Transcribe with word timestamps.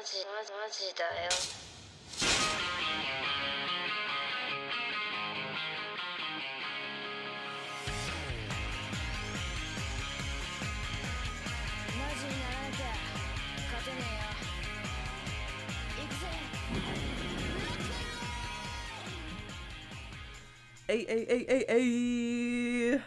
Monty, 0.00 0.16
Hey, 20.88 21.04
hey, 21.04 21.26
hey, 21.28 21.44
hey, 21.46 21.64
hey. 21.68 23.00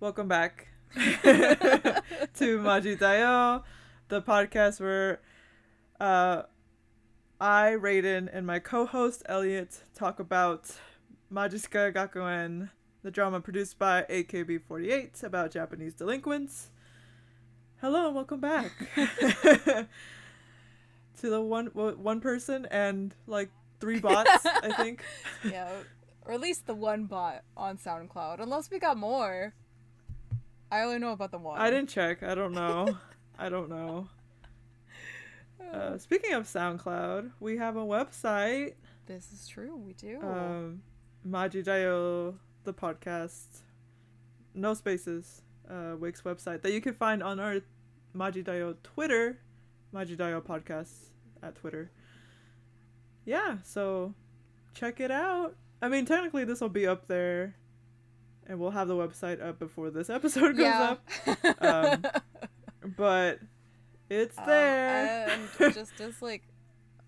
Welcome 0.00 0.26
back 0.26 0.66
to 0.94 1.02
Majidayo, 2.58 3.62
the 4.08 4.20
podcast 4.20 4.80
where 4.80 5.20
uh, 6.02 6.42
I, 7.40 7.76
Raiden, 7.78 8.28
and 8.32 8.44
my 8.44 8.58
co-host 8.58 9.22
Elliot 9.26 9.84
talk 9.94 10.18
about 10.18 10.72
Majisuka 11.32 11.94
Gakuen, 11.94 12.70
the 13.04 13.10
drama 13.12 13.40
produced 13.40 13.78
by 13.78 14.02
AKB48 14.10 15.22
about 15.22 15.52
Japanese 15.52 15.94
delinquents. 15.94 16.70
Hello 17.80 18.06
and 18.06 18.16
welcome 18.16 18.40
back 18.40 18.72
to 18.96 19.86
the 21.20 21.40
one 21.40 21.66
one 21.66 22.20
person 22.20 22.66
and 22.70 23.14
like 23.28 23.50
three 23.78 24.00
bots, 24.00 24.44
I 24.44 24.72
think. 24.76 25.04
yeah, 25.48 25.68
or 26.26 26.32
at 26.32 26.40
least 26.40 26.66
the 26.66 26.74
one 26.74 27.04
bot 27.04 27.42
on 27.56 27.78
SoundCloud. 27.78 28.40
Unless 28.40 28.70
we 28.72 28.80
got 28.80 28.96
more. 28.96 29.54
I 30.70 30.82
only 30.82 30.98
know 30.98 31.12
about 31.12 31.30
the 31.30 31.38
one. 31.38 31.60
I 31.60 31.70
didn't 31.70 31.90
check. 31.90 32.24
I 32.24 32.34
don't 32.34 32.54
know. 32.54 32.98
I 33.38 33.48
don't 33.48 33.68
know. 33.68 34.08
Uh, 35.72 35.96
speaking 35.96 36.34
of 36.34 36.44
SoundCloud, 36.44 37.30
we 37.40 37.56
have 37.56 37.76
a 37.76 37.80
website, 37.84 38.74
This 39.06 39.32
is 39.32 39.48
true. 39.48 39.76
We 39.76 39.94
do. 39.94 40.20
um, 40.22 40.82
Majidayo, 41.26 42.34
the 42.64 42.74
podcast, 42.74 43.46
no 44.54 44.74
spaces, 44.74 45.42
uh, 45.70 45.96
Wix 45.98 46.22
website 46.22 46.62
that 46.62 46.72
you 46.72 46.80
can 46.80 46.94
find 46.94 47.22
on 47.22 47.40
our 47.40 47.60
Majidayo 48.14 48.76
Twitter, 48.82 49.38
Majidayo 49.94 50.42
podcast 50.42 50.92
at 51.42 51.54
Twitter. 51.54 51.90
Yeah, 53.24 53.56
so 53.64 54.14
check 54.74 55.00
it 55.00 55.10
out. 55.10 55.56
I 55.80 55.88
mean, 55.88 56.04
technically, 56.04 56.44
this 56.44 56.60
will 56.60 56.68
be 56.68 56.86
up 56.86 57.08
there, 57.08 57.54
and 58.46 58.58
we'll 58.58 58.70
have 58.72 58.88
the 58.88 58.94
website 58.94 59.42
up 59.42 59.58
before 59.58 59.90
this 59.90 60.10
episode 60.10 60.56
goes 60.56 60.66
yeah. 60.66 60.96
up. 61.30 61.62
um, 61.62 62.04
but 62.96 63.38
it's 64.20 64.38
Um, 64.38 64.44
there. 64.46 65.28
and 65.30 65.74
just 65.74 66.00
as 66.00 66.20
like 66.22 66.42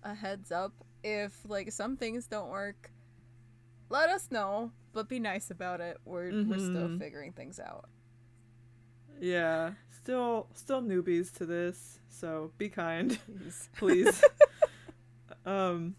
a 0.03 0.13
heads 0.13 0.51
up, 0.51 0.73
if 1.03 1.33
like 1.47 1.71
some 1.71 1.97
things 1.97 2.27
don't 2.27 2.49
work, 2.49 2.91
let 3.89 4.09
us 4.09 4.29
know. 4.31 4.71
But 4.93 5.09
be 5.09 5.19
nice 5.19 5.51
about 5.51 5.81
it. 5.81 5.97
We're 6.05 6.31
we're 6.45 6.57
still 6.59 6.87
Mhm. 6.89 6.99
figuring 6.99 7.33
things 7.33 7.59
out. 7.59 7.89
yeah, 9.19 9.73
still 9.89 10.47
still 10.53 10.81
newbies 10.81 11.31
to 11.37 11.45
this, 11.45 11.99
so 12.09 12.51
be 12.57 12.69
kind, 12.69 13.17
Please. 13.25 13.69
please. 13.77 14.23
um 15.45 15.95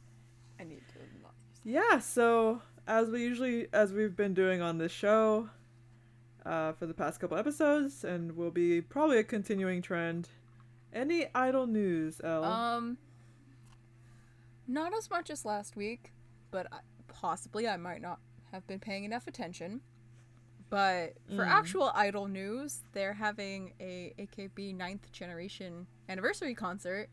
I 0.60 0.64
need 0.64 0.82
to 0.88 0.98
not 1.22 1.32
yeah, 1.64 1.98
so 1.98 2.62
as 2.86 3.10
we 3.10 3.22
usually 3.22 3.68
as 3.72 3.92
we've 3.92 4.16
been 4.16 4.34
doing 4.34 4.60
on 4.62 4.78
this 4.78 4.92
show 4.92 5.48
uh 6.44 6.72
for 6.72 6.86
the 6.86 6.94
past 6.94 7.20
couple 7.20 7.36
episodes 7.36 8.04
and 8.04 8.32
will 8.36 8.50
be 8.50 8.80
probably 8.80 9.18
a 9.18 9.24
continuing 9.24 9.82
trend. 9.82 10.28
Any 10.96 11.26
idol 11.34 11.66
news, 11.66 12.20
El? 12.24 12.42
Um, 12.44 12.96
not 14.66 14.94
as 14.96 15.10
much 15.10 15.28
as 15.30 15.44
last 15.44 15.76
week, 15.76 16.12
but 16.50 16.66
I, 16.72 16.78
possibly 17.06 17.68
I 17.68 17.76
might 17.76 18.00
not 18.00 18.18
have 18.52 18.66
been 18.66 18.80
paying 18.80 19.04
enough 19.04 19.26
attention. 19.26 19.82
But 20.68 21.14
for 21.28 21.44
Mm. 21.44 21.48
actual 21.48 21.92
Idol 21.94 22.26
news, 22.26 22.82
they're 22.92 23.12
having 23.12 23.74
a 23.78 24.14
AKB 24.18 24.72
9th 24.72 25.12
generation 25.12 25.86
anniversary 26.08 26.54
concert 26.56 27.08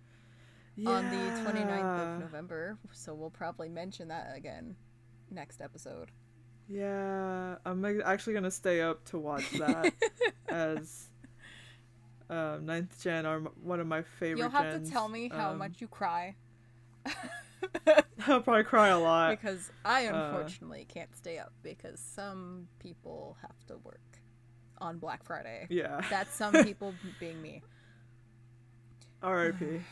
on 0.87 1.03
the 1.11 1.41
29th 1.43 1.67
Yeah. 1.99 2.13
of 2.15 2.19
November, 2.21 2.79
so 2.93 3.13
we'll 3.13 3.29
probably 3.29 3.69
mention 3.69 4.07
that 4.07 4.35
again 4.35 4.75
next 5.29 5.61
episode. 5.61 6.09
Yeah, 6.67 7.57
I'm 7.65 7.83
actually 8.03 8.33
gonna 8.33 8.49
stay 8.49 8.81
up 8.81 9.03
to 9.05 9.19
watch 9.19 9.51
that 9.51 9.93
as 10.49 11.09
um, 12.29 12.65
ninth 12.65 13.01
gen 13.01 13.25
are 13.25 13.35
m- 13.37 13.49
one 13.61 13.79
of 13.79 13.87
my 13.87 14.01
favorite. 14.01 14.39
You'll 14.39 14.49
have 14.49 14.71
gens. 14.71 14.87
to 14.87 14.93
tell 14.93 15.07
me 15.09 15.29
how 15.29 15.51
Um, 15.51 15.57
much 15.59 15.81
you 15.81 15.87
cry 15.87 16.35
I'll 18.27 18.41
probably 18.41 18.63
cry 18.63 18.89
a 18.89 18.99
lot. 18.99 19.31
because 19.31 19.71
I 19.85 20.07
uh, 20.07 20.15
unfortunately 20.27 20.85
can't 20.87 21.15
stay 21.15 21.37
up 21.37 21.51
because 21.63 21.99
some 21.99 22.67
people 22.79 23.37
have 23.41 23.65
to 23.67 23.77
work 23.83 23.99
on 24.79 24.97
Black 24.99 25.23
Friday. 25.23 25.67
Yeah. 25.69 26.01
That's 26.09 26.33
some 26.35 26.53
people 26.63 26.93
being 27.19 27.41
me. 27.41 27.61
R.I.P. 29.21 29.81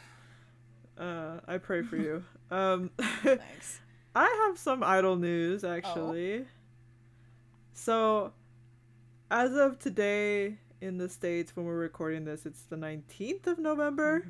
Uh, 0.97 1.39
I 1.47 1.57
pray 1.57 1.81
for 1.81 1.95
you. 1.97 2.23
Um, 2.51 2.91
Thanks. 3.23 3.79
I 4.13 4.25
have 4.47 4.59
some 4.59 4.83
idol 4.83 5.15
news 5.15 5.63
actually. 5.63 6.45
So, 7.73 8.33
as 9.31 9.55
of 9.55 9.79
today 9.79 10.57
in 10.81 10.97
the 10.97 11.07
states 11.07 11.55
when 11.55 11.65
we're 11.65 11.77
recording 11.77 12.25
this, 12.25 12.45
it's 12.45 12.63
the 12.63 12.75
19th 12.75 13.47
of 13.47 13.59
November. 13.59 14.25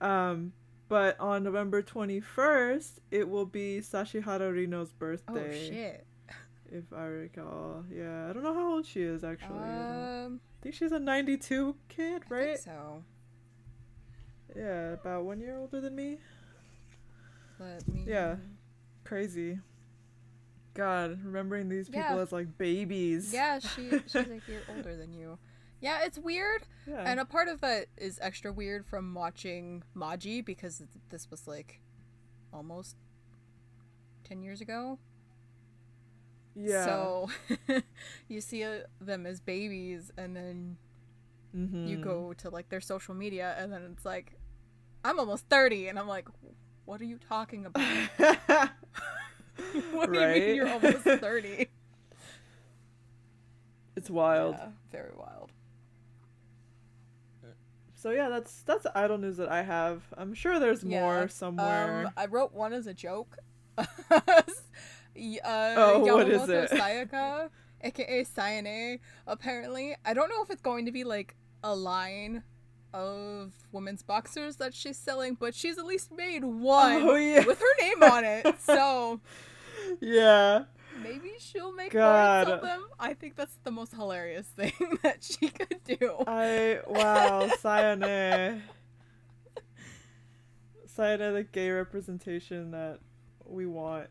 Mhm. 0.00 0.06
Um, 0.06 0.52
but 0.88 1.18
on 1.18 1.42
November 1.42 1.82
21st, 1.82 3.00
it 3.10 3.28
will 3.28 3.46
be 3.46 3.80
Sashihara 3.80 4.52
Rino's 4.52 4.92
birthday 4.92 5.68
Oh 5.68 5.72
shit. 5.72 6.06
If 6.70 6.92
I 6.92 7.04
recall. 7.06 7.84
Yeah, 7.90 8.28
I 8.28 8.32
don't 8.34 8.42
know 8.42 8.54
how 8.54 8.72
old 8.74 8.86
she 8.86 9.02
is 9.02 9.24
actually. 9.24 9.58
I 9.58 10.24
Um, 10.24 10.40
I 10.60 10.62
think 10.62 10.74
she's 10.74 10.92
a 10.92 10.98
92 10.98 11.74
kid, 11.88 12.24
I 12.30 12.34
right? 12.34 12.46
think 12.58 12.58
so. 12.60 13.04
Yeah, 14.56 14.92
about 14.92 15.24
one 15.24 15.40
year 15.40 15.56
older 15.56 15.80
than 15.80 15.94
me. 15.94 16.18
Let 17.58 17.86
me. 17.88 18.04
Yeah. 18.06 18.36
Crazy. 19.04 19.58
God, 20.74 21.22
remembering 21.24 21.68
these 21.68 21.88
people 21.88 22.02
Yeah. 22.16 22.18
as 22.22 22.32
like 22.32 22.56
babies. 22.58 23.32
Yeah, 23.32 23.58
she 23.58 23.90
she's 24.06 24.14
a 24.14 24.40
year 24.48 24.62
older 24.68 24.96
than 24.96 25.12
you. 25.12 25.38
Yeah, 25.80 26.00
it's 26.04 26.18
weird, 26.18 26.62
Yeah. 26.86 27.04
and 27.06 27.20
a 27.20 27.24
part 27.24 27.46
of 27.48 27.60
that 27.60 27.86
is 27.96 28.18
extra 28.20 28.52
weird 28.52 28.84
from 28.84 29.14
watching 29.14 29.84
Maji 29.96 30.44
because 30.44 30.82
this 31.10 31.30
was 31.30 31.46
like 31.46 31.80
almost 32.52 32.96
ten 34.24 34.42
years 34.42 34.60
ago. 34.60 34.98
yeah. 36.56 36.84
So 36.84 37.30
you 38.28 38.40
see 38.40 38.64
uh, 38.64 38.80
them 39.00 39.24
as 39.26 39.38
babies, 39.40 40.10
and 40.16 40.34
then 40.34 40.76
you 41.54 41.98
Mhm. 41.98 42.02
go 42.02 42.32
to 42.34 42.50
like 42.50 42.68
their 42.70 42.80
social 42.80 43.14
media, 43.14 43.54
and 43.58 43.72
then 43.72 43.88
it's 43.92 44.04
like, 44.04 44.34
I'm 45.04 45.18
almost 45.20 45.46
thirty, 45.48 45.86
and 45.88 45.96
I'm 45.98 46.08
like, 46.08 46.28
what 46.86 47.00
are 47.00 47.04
you 47.04 47.18
talking 47.18 47.66
about? 47.66 47.82
what 49.92 50.12
do 50.12 50.18
you 50.18 50.26
mean 50.26 50.54
you're 50.56 50.68
almost 50.68 51.04
thirty? 51.04 51.68
it's 53.96 54.10
wild. 54.10 54.56
Yeah, 54.58 54.68
very 54.90 55.12
wild. 55.16 55.37
So 58.00 58.10
yeah, 58.12 58.28
that's 58.28 58.62
that's 58.62 58.84
the 58.84 58.96
idol 58.96 59.18
news 59.18 59.38
that 59.38 59.50
I 59.50 59.62
have. 59.62 60.02
I'm 60.16 60.32
sure 60.32 60.60
there's 60.60 60.84
Yeah, 60.84 61.00
more 61.00 61.26
somewhere. 61.26 62.06
Um, 62.06 62.12
I 62.16 62.26
wrote 62.26 62.52
one 62.54 62.72
as 62.72 62.86
a 62.86 62.94
joke. 62.94 63.38
Uh, 65.44 65.74
Oh, 65.76 66.16
what 66.16 66.28
is 66.28 66.48
it? 66.48 66.70
Sayaka, 66.72 67.48
aka 67.82 68.24
Sayane. 68.24 69.00
Apparently, 69.26 69.96
I 70.04 70.14
don't 70.14 70.28
know 70.28 70.44
if 70.44 70.50
it's 70.50 70.62
going 70.62 70.86
to 70.86 70.92
be 70.92 71.02
like 71.02 71.34
a 71.64 71.74
line 71.74 72.44
of 72.94 73.52
women's 73.72 74.04
boxers 74.04 74.56
that 74.56 74.74
she's 74.74 74.96
selling, 74.96 75.34
but 75.34 75.56
she's 75.56 75.76
at 75.76 75.84
least 75.86 76.12
made 76.16 76.44
one 76.44 77.02
Oh, 77.02 77.16
yeah. 77.16 77.44
with 77.44 77.58
her 77.58 77.80
name 77.80 78.02
on 78.04 78.24
it. 78.24 78.46
So 78.60 79.20
yeah. 80.00 80.64
Maybe 81.02 81.32
she'll 81.38 81.72
make 81.72 81.92
God. 81.92 82.46
sell 82.46 82.60
them. 82.60 82.86
I 82.98 83.14
think 83.14 83.36
that's 83.36 83.56
the 83.64 83.70
most 83.70 83.92
hilarious 83.94 84.46
thing 84.56 84.72
that 85.02 85.22
she 85.22 85.48
could 85.48 85.80
do. 85.84 86.24
I 86.26 86.80
wow, 86.86 87.48
Sayane. 87.62 88.62
Sayane 90.96 91.34
the 91.34 91.44
gay 91.44 91.70
representation 91.70 92.72
that 92.72 92.98
we 93.46 93.66
want. 93.66 94.08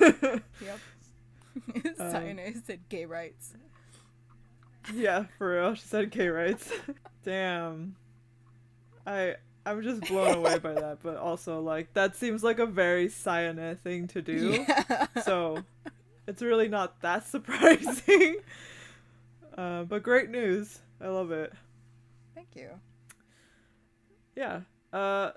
Yep. 0.00 0.80
Um, 2.00 2.36
said 2.66 2.80
gay 2.88 3.04
rights. 3.04 3.54
Yeah, 4.92 5.26
for 5.38 5.52
real. 5.52 5.74
She 5.74 5.86
said 5.86 6.10
gay 6.10 6.28
rights. 6.28 6.70
Damn. 7.24 7.96
I 9.06 9.36
I'm 9.66 9.82
just 9.82 10.02
blown 10.08 10.34
away 10.34 10.58
by 10.58 10.72
that, 10.74 10.98
but 11.02 11.16
also 11.16 11.60
like 11.60 11.94
that 11.94 12.16
seems 12.16 12.42
like 12.42 12.58
a 12.58 12.66
very 12.66 13.08
Sayane 13.08 13.78
thing 13.80 14.08
to 14.08 14.20
do. 14.20 14.64
Yeah. 14.68 15.06
So 15.22 15.62
it's 16.26 16.42
really 16.42 16.68
not 16.68 17.00
that 17.02 17.26
surprising. 17.28 18.36
uh, 19.56 19.84
but 19.84 20.02
great 20.02 20.30
news. 20.30 20.80
I 21.00 21.08
love 21.08 21.30
it. 21.32 21.52
Thank 22.34 22.48
you. 22.54 22.68
Yeah. 24.36 24.60
Uh 24.92 25.32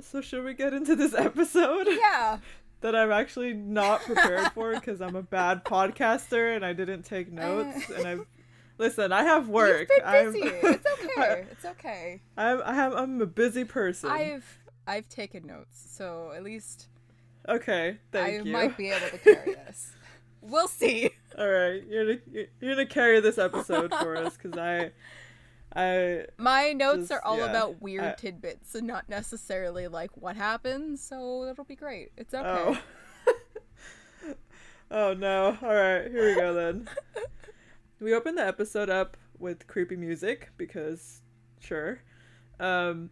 so 0.00 0.20
should 0.20 0.44
we 0.44 0.54
get 0.54 0.72
into 0.72 0.96
this 0.96 1.14
episode 1.18 1.86
Yeah. 1.90 2.38
that 2.80 2.96
I'm 2.96 3.12
actually 3.12 3.52
not 3.52 4.00
prepared 4.02 4.50
for 4.52 4.72
because 4.74 5.00
I'm 5.00 5.14
a 5.16 5.22
bad 5.22 5.64
podcaster 5.64 6.56
and 6.56 6.64
I 6.64 6.72
didn't 6.72 7.02
take 7.02 7.30
notes 7.30 7.88
and 7.90 8.06
I 8.06 8.16
listen. 8.78 9.12
I 9.12 9.22
have 9.24 9.48
work. 9.48 9.88
You've 9.90 10.04
been 10.04 10.06
I'm, 10.06 10.32
busy. 10.32 10.48
it's 10.48 10.86
okay. 11.04 11.44
It's 11.52 11.64
okay. 11.64 12.22
I'm 12.36 12.62
I 12.64 12.74
have 12.74 12.94
I'm 12.94 13.20
a 13.20 13.26
busy 13.26 13.64
person. 13.64 14.10
I've 14.10 14.58
I've 14.86 15.08
taken 15.08 15.46
notes, 15.46 15.86
so 15.96 16.32
at 16.34 16.42
least 16.42 16.88
okay, 17.48 17.98
thank 18.10 18.40
I 18.42 18.44
you. 18.44 18.52
might 18.52 18.76
be 18.76 18.90
able 18.90 19.10
to 19.10 19.18
carry 19.18 19.56
us. 19.68 19.92
We'll 20.42 20.68
see. 20.68 21.10
All 21.38 21.48
right, 21.48 21.82
you're 21.88 22.04
gonna 22.16 22.20
you're 22.60 22.74
gonna 22.74 22.84
carry 22.86 23.20
this 23.20 23.38
episode 23.38 23.94
for 23.94 24.16
us 24.16 24.36
because 24.36 24.58
I 24.58 24.90
I 25.74 26.26
My 26.36 26.72
notes 26.72 27.08
Just- 27.08 27.12
are 27.12 27.24
all 27.24 27.38
yeah, 27.38 27.50
about 27.50 27.80
weird 27.80 28.02
I- 28.04 28.14
tidbits 28.14 28.74
and 28.74 28.86
not 28.86 29.08
necessarily 29.08 29.88
like 29.88 30.10
what 30.16 30.36
happens, 30.36 31.02
so 31.02 31.44
that'll 31.46 31.64
be 31.64 31.76
great. 31.76 32.10
It's 32.18 32.34
okay. 32.34 32.46
oh. 32.46 34.34
oh 34.90 35.14
no! 35.14 35.56
All 35.62 35.74
right, 35.74 36.10
here 36.10 36.28
we 36.28 36.34
go 36.34 36.52
then. 36.52 36.88
we 38.00 38.12
open 38.12 38.34
the 38.34 38.46
episode 38.46 38.90
up 38.90 39.16
with 39.38 39.66
creepy 39.66 39.96
music 39.96 40.50
because, 40.58 41.22
sure, 41.60 42.02
um, 42.60 43.10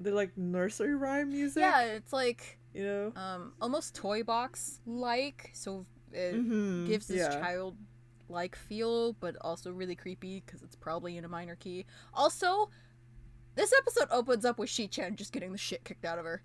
they're 0.00 0.14
like 0.14 0.36
nursery 0.36 0.94
rhyme 0.96 1.30
music. 1.30 1.60
Yeah, 1.60 1.82
it's 1.82 2.12
like 2.12 2.58
you 2.74 2.84
know. 2.84 3.12
um 3.14 3.52
almost 3.60 3.94
toy 3.94 4.22
box 4.24 4.80
like, 4.86 5.50
so 5.52 5.86
it 6.12 6.34
Mhm, 6.34 6.86
gives 6.86 7.06
this 7.08 7.18
yeah. 7.18 7.40
child 7.40 7.76
like 8.28 8.54
feel, 8.56 9.14
but 9.14 9.36
also 9.40 9.72
really 9.72 9.94
creepy 9.96 10.42
because 10.44 10.62
it's 10.62 10.76
probably 10.76 11.16
in 11.16 11.24
a 11.24 11.28
minor 11.28 11.56
key. 11.56 11.86
Also, 12.12 12.68
this 13.54 13.72
episode 13.76 14.08
opens 14.10 14.44
up 14.44 14.58
with 14.58 14.68
Shi-chan 14.68 15.16
just 15.16 15.32
getting 15.32 15.50
the 15.52 15.58
shit 15.58 15.84
kicked 15.84 16.04
out 16.04 16.18
of 16.18 16.24
her. 16.24 16.42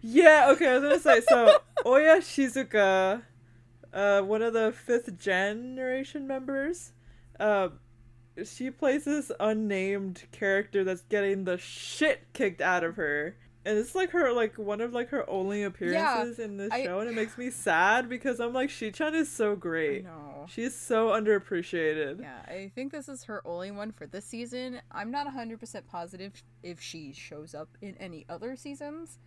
Yeah, 0.00 0.48
okay, 0.52 0.68
I 0.68 0.78
was 0.78 0.82
gonna 0.82 0.98
say 1.00 1.20
so 1.28 1.58
Oya 1.86 2.16
Shizuka, 2.18 3.22
uh 3.92 4.22
one 4.22 4.42
of 4.42 4.52
the 4.54 4.72
fifth 4.72 5.18
generation 5.18 6.26
members, 6.26 6.92
uh 7.38 7.68
she 8.44 8.70
plays 8.70 9.04
this 9.04 9.30
unnamed 9.40 10.24
character 10.32 10.84
that's 10.84 11.02
getting 11.02 11.44
the 11.44 11.58
shit 11.58 12.32
kicked 12.32 12.60
out 12.60 12.84
of 12.84 12.96
her. 12.96 13.36
And 13.68 13.76
it's 13.78 13.94
like 13.94 14.10
her 14.12 14.32
like 14.32 14.56
one 14.56 14.80
of 14.80 14.92
like 14.94 15.10
her 15.10 15.28
only 15.28 15.62
appearances 15.62 16.38
in 16.38 16.56
this 16.56 16.70
I- 16.72 16.84
show 16.84 17.00
and 17.00 17.08
it 17.10 17.14
makes 17.14 17.36
me 17.36 17.50
sad 17.50 18.08
because 18.08 18.40
I'm 18.40 18.52
like 18.54 18.70
Shi-chan 18.70 19.14
is 19.14 19.30
so 19.30 19.54
great. 19.56 20.04
know. 20.04 20.46
She's 20.48 20.74
so 20.74 21.08
underappreciated. 21.08 22.20
Yeah, 22.22 22.38
I 22.46 22.70
think 22.74 22.92
this 22.92 23.08
is 23.08 23.24
her 23.24 23.42
only 23.46 23.70
one 23.70 23.92
for 23.92 24.06
this 24.06 24.24
season. 24.24 24.80
I'm 24.90 25.10
not 25.10 25.26
100% 25.26 25.86
positive 25.86 26.32
if 26.62 26.80
she 26.80 27.12
shows 27.12 27.54
up 27.54 27.68
in 27.82 27.94
any 27.98 28.24
other 28.30 28.56
seasons, 28.56 29.18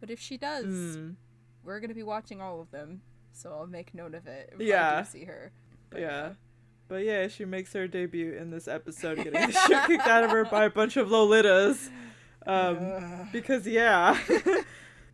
but 0.00 0.08
if 0.10 0.18
she 0.18 0.38
does, 0.38 0.64
Mm, 0.96 1.16
we're 1.62 1.80
going 1.80 1.90
to 1.90 1.94
be 1.94 2.02
watching 2.02 2.40
all 2.40 2.60
of 2.62 2.70
them. 2.70 3.02
So 3.32 3.50
I'll 3.52 3.66
make 3.66 3.92
note 3.94 4.14
of 4.14 4.26
it 4.26 4.54
Yeah. 4.58 5.02
do 5.02 5.08
see 5.08 5.24
her. 5.24 5.52
But 5.90 6.00
yeah. 6.00 6.30
But 6.88 7.04
yeah, 7.04 7.28
she 7.28 7.44
makes 7.44 7.72
her 7.74 7.86
debut 7.86 8.32
in 8.32 8.50
this 8.50 8.66
episode 8.66 9.18
getting 9.18 9.34
the 9.34 9.52
shit 9.66 9.84
kicked 9.86 10.06
out 10.06 10.24
of 10.24 10.30
her 10.30 10.44
by 10.46 10.64
a 10.64 10.70
bunch 10.70 10.96
of 10.96 11.08
Lolitas. 11.08 11.90
Um. 12.46 13.28
Because 13.32 13.66
yeah, 13.66 14.18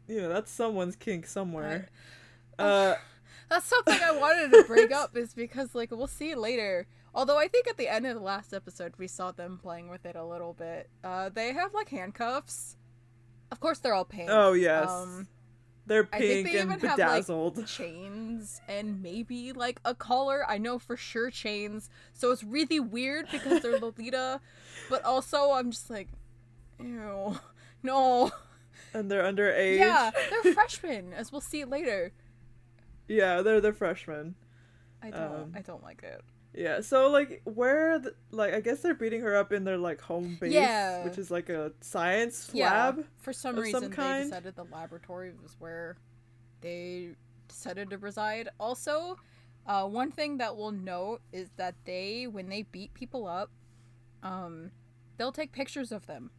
you 0.08 0.20
know 0.23 0.28
that's 0.28 0.50
someone's 0.50 0.96
kink 0.96 1.26
somewhere. 1.26 1.88
Uh, 2.58 2.94
That's 3.49 3.67
something 3.67 3.99
I 4.02 4.11
wanted 4.11 4.50
to 4.56 4.64
bring 4.64 4.93
up 4.93 5.17
is 5.17 5.32
because 5.32 5.73
like 5.75 5.93
we'll 5.93 6.08
see 6.08 6.34
later. 6.34 6.87
Although 7.14 7.38
I 7.38 7.46
think 7.46 7.69
at 7.69 7.76
the 7.76 7.88
end 7.88 8.05
of 8.06 8.14
the 8.14 8.20
last 8.20 8.52
episode 8.52 8.94
we 8.99 9.06
saw 9.06 9.31
them 9.31 9.58
playing 9.62 9.88
with 9.88 10.05
it 10.05 10.17
a 10.17 10.25
little 10.25 10.52
bit. 10.52 10.90
Uh, 11.05 11.28
they 11.28 11.52
have 11.52 11.73
like 11.73 11.88
handcuffs. 11.90 12.76
Of 13.52 13.61
course 13.61 13.78
they're 13.78 13.94
all 13.94 14.05
pink. 14.05 14.28
oh 14.32 14.52
yes, 14.52 14.90
Um, 14.90 15.28
they're 15.87 16.08
I 16.12 16.19
think 16.19 16.32
pink 16.32 16.46
they 16.49 16.58
and 16.58 16.73
even 16.73 16.88
have, 16.88 16.99
like, 16.99 17.08
bedazzled. 17.08 17.67
chains 17.69 18.61
and 18.69 19.00
maybe 19.00 19.52
like 19.52 19.81
a 19.84 19.94
collar. 19.94 20.44
I 20.49 20.58
know 20.58 20.81
for 20.81 20.96
sure 20.96 21.31
chains. 21.31 21.88
So 22.14 22.32
it's 22.32 22.43
really 22.43 22.81
weird 22.81 23.28
because 23.31 23.62
they're 23.62 23.78
Lolita, 23.81 24.40
but 24.90 25.05
also 25.05 25.52
I'm 25.52 25.70
just 25.70 25.88
like, 25.88 26.08
ew, 26.81 27.37
no. 27.82 28.31
and 28.94 29.11
they're 29.11 29.23
underage. 29.23 29.78
Yeah, 29.78 30.11
they're 30.43 30.52
freshmen, 30.55 31.12
as 31.12 31.32
we'll 31.32 31.40
see 31.40 31.64
later. 31.64 32.12
yeah, 33.08 33.43
they're 33.43 33.61
the 33.61 33.73
freshmen. 33.73 34.34
I 35.02 35.11
don't, 35.11 35.23
Um, 35.23 35.52
I 35.55 35.61
don't 35.61 35.82
like 35.82 36.02
it. 36.02 36.23
Yeah, 36.55 36.81
so 36.81 37.11
like 37.11 37.43
where 37.44 37.99
the, 37.99 38.14
like 38.31 38.55
I 38.55 38.61
guess 38.61 38.81
they're 38.81 38.94
beating 38.94 39.20
her 39.20 39.37
up 39.37 39.52
in 39.52 39.64
their 39.64 39.76
like 39.76 40.00
home 40.00 40.38
base, 40.40 40.52
Yeah. 40.52 41.05
which 41.05 41.19
is 41.19 41.31
like 41.31 41.50
a 41.50 41.73
science 41.82 42.49
Yeah, 42.55 42.70
lab. 42.73 43.05
for 43.19 43.32
some 43.34 43.56
reason 43.56 43.82
some 43.82 43.90
they 43.90 44.23
decided 44.23 44.56
the 44.56 44.64
laboratory 44.64 45.32
was 45.43 45.55
where 45.58 45.99
they 46.62 47.11
decided 47.46 47.90
to 47.90 47.99
reside. 47.99 48.49
Also, 48.58 49.19
uh, 49.67 49.87
one 49.87 50.11
thing 50.11 50.38
that 50.38 50.56
we'll 50.56 50.73
note 50.73 51.20
is 51.31 51.50
that 51.56 51.75
they, 51.84 52.26
when 52.26 52.49
they 52.49 52.62
beat 52.62 52.94
people 52.94 53.26
up, 53.26 53.50
um, 54.23 54.70
they'll 55.19 55.32
take 55.32 55.52
pictures 55.52 55.93
of 55.93 56.06
them 56.06 56.31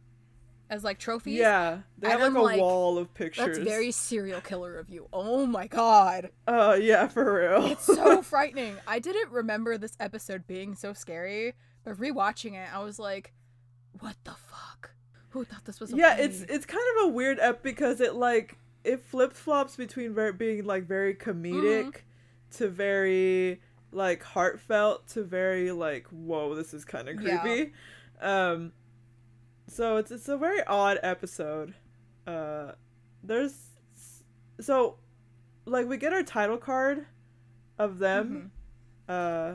as 0.70 0.84
like 0.84 0.98
trophies. 0.98 1.38
Yeah, 1.38 1.78
they 1.98 2.08
have 2.08 2.20
like 2.20 2.26
I'm 2.30 2.36
a 2.36 2.42
like, 2.42 2.60
wall 2.60 2.98
of 2.98 3.12
pictures. 3.14 3.46
That's 3.56 3.58
very 3.58 3.90
serial 3.90 4.40
killer 4.40 4.78
of 4.78 4.88
you. 4.90 5.08
Oh 5.12 5.46
my 5.46 5.66
god. 5.66 6.30
Oh 6.46 6.74
yeah, 6.74 7.08
for 7.08 7.34
real. 7.40 7.66
It's 7.66 7.84
so 7.84 8.22
frightening. 8.22 8.76
I 8.86 8.98
didn't 8.98 9.30
remember 9.30 9.78
this 9.78 9.96
episode 10.00 10.46
being 10.46 10.74
so 10.74 10.92
scary, 10.92 11.54
but 11.84 11.96
rewatching 11.96 12.54
it, 12.54 12.68
I 12.74 12.82
was 12.82 12.98
like, 12.98 13.32
what 14.00 14.16
the 14.24 14.32
fuck? 14.46 14.90
Who 15.30 15.44
thought 15.44 15.64
this 15.64 15.80
was 15.80 15.92
a 15.92 15.96
yeah, 15.96 16.16
it's 16.18 16.42
it's 16.42 16.66
kind 16.66 16.84
of 16.96 17.04
a 17.04 17.08
weird 17.08 17.38
ep 17.40 17.62
because 17.62 18.00
it 18.00 18.14
like 18.14 18.56
it 18.84 19.00
flip 19.02 19.32
flops 19.32 19.76
between 19.76 20.14
very 20.14 20.32
being 20.32 20.64
like 20.64 20.86
very 20.86 21.14
comedic 21.14 21.84
Mm-hmm. 21.84 22.56
to 22.58 22.68
very 22.68 23.60
like 23.92 24.22
heartfelt 24.22 25.06
to 25.08 25.22
very 25.24 25.70
like 25.72 26.06
whoa 26.08 26.54
this 26.54 26.72
is 26.74 26.84
kind 26.84 27.08
of 27.08 27.20
Yeah. 27.20 27.38
creepy. 27.38 27.72
Um, 28.20 28.72
so 29.68 29.96
it's 29.96 30.10
it's 30.10 30.28
a 30.28 30.36
very 30.36 30.62
odd 30.64 30.98
episode. 31.02 31.74
Uh, 32.26 32.72
there's 33.22 33.54
so 34.60 34.96
like 35.64 35.88
we 35.88 35.96
get 35.96 36.12
our 36.12 36.22
title 36.22 36.58
card 36.58 37.06
of 37.78 37.98
them. 37.98 38.50
Mm-hmm. 39.08 39.54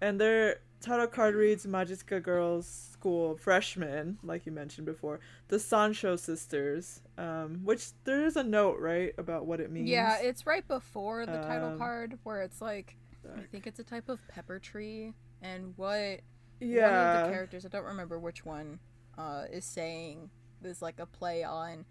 and 0.00 0.20
their 0.20 0.60
title 0.80 1.06
card 1.06 1.34
reads 1.34 1.66
Majisuka 1.66 2.22
Girls 2.22 2.66
School 2.92 3.36
Freshmen, 3.36 4.18
like 4.22 4.44
you 4.46 4.52
mentioned 4.52 4.86
before. 4.86 5.18
The 5.48 5.58
Sancho 5.58 6.16
sisters, 6.16 7.00
um, 7.16 7.60
which 7.64 7.88
there 8.04 8.24
is 8.24 8.36
a 8.36 8.44
note, 8.44 8.78
right, 8.78 9.14
about 9.18 9.46
what 9.46 9.60
it 9.60 9.70
means. 9.70 9.88
Yeah, 9.88 10.18
it's 10.18 10.46
right 10.46 10.66
before 10.68 11.26
the 11.26 11.38
title 11.38 11.70
Um, 11.70 11.78
card 11.78 12.18
where 12.22 12.42
it's 12.42 12.60
like 12.60 12.96
I 13.36 13.40
think 13.50 13.66
it's 13.66 13.78
a 13.78 13.84
type 13.84 14.08
of 14.08 14.20
pepper 14.28 14.58
tree 14.58 15.14
and 15.40 15.72
what 15.76 16.20
yeah. 16.60 16.82
one 16.82 16.94
of 16.94 17.14
yeah. 17.14 17.22
the 17.22 17.32
characters, 17.32 17.64
I 17.64 17.68
don't 17.68 17.84
remember 17.84 18.18
which 18.18 18.44
one, 18.44 18.78
uh, 19.18 19.44
is 19.50 19.64
saying 19.64 20.30
is 20.62 20.80
like 20.80 20.98
a 20.98 21.06
play 21.06 21.44
on 21.44 21.84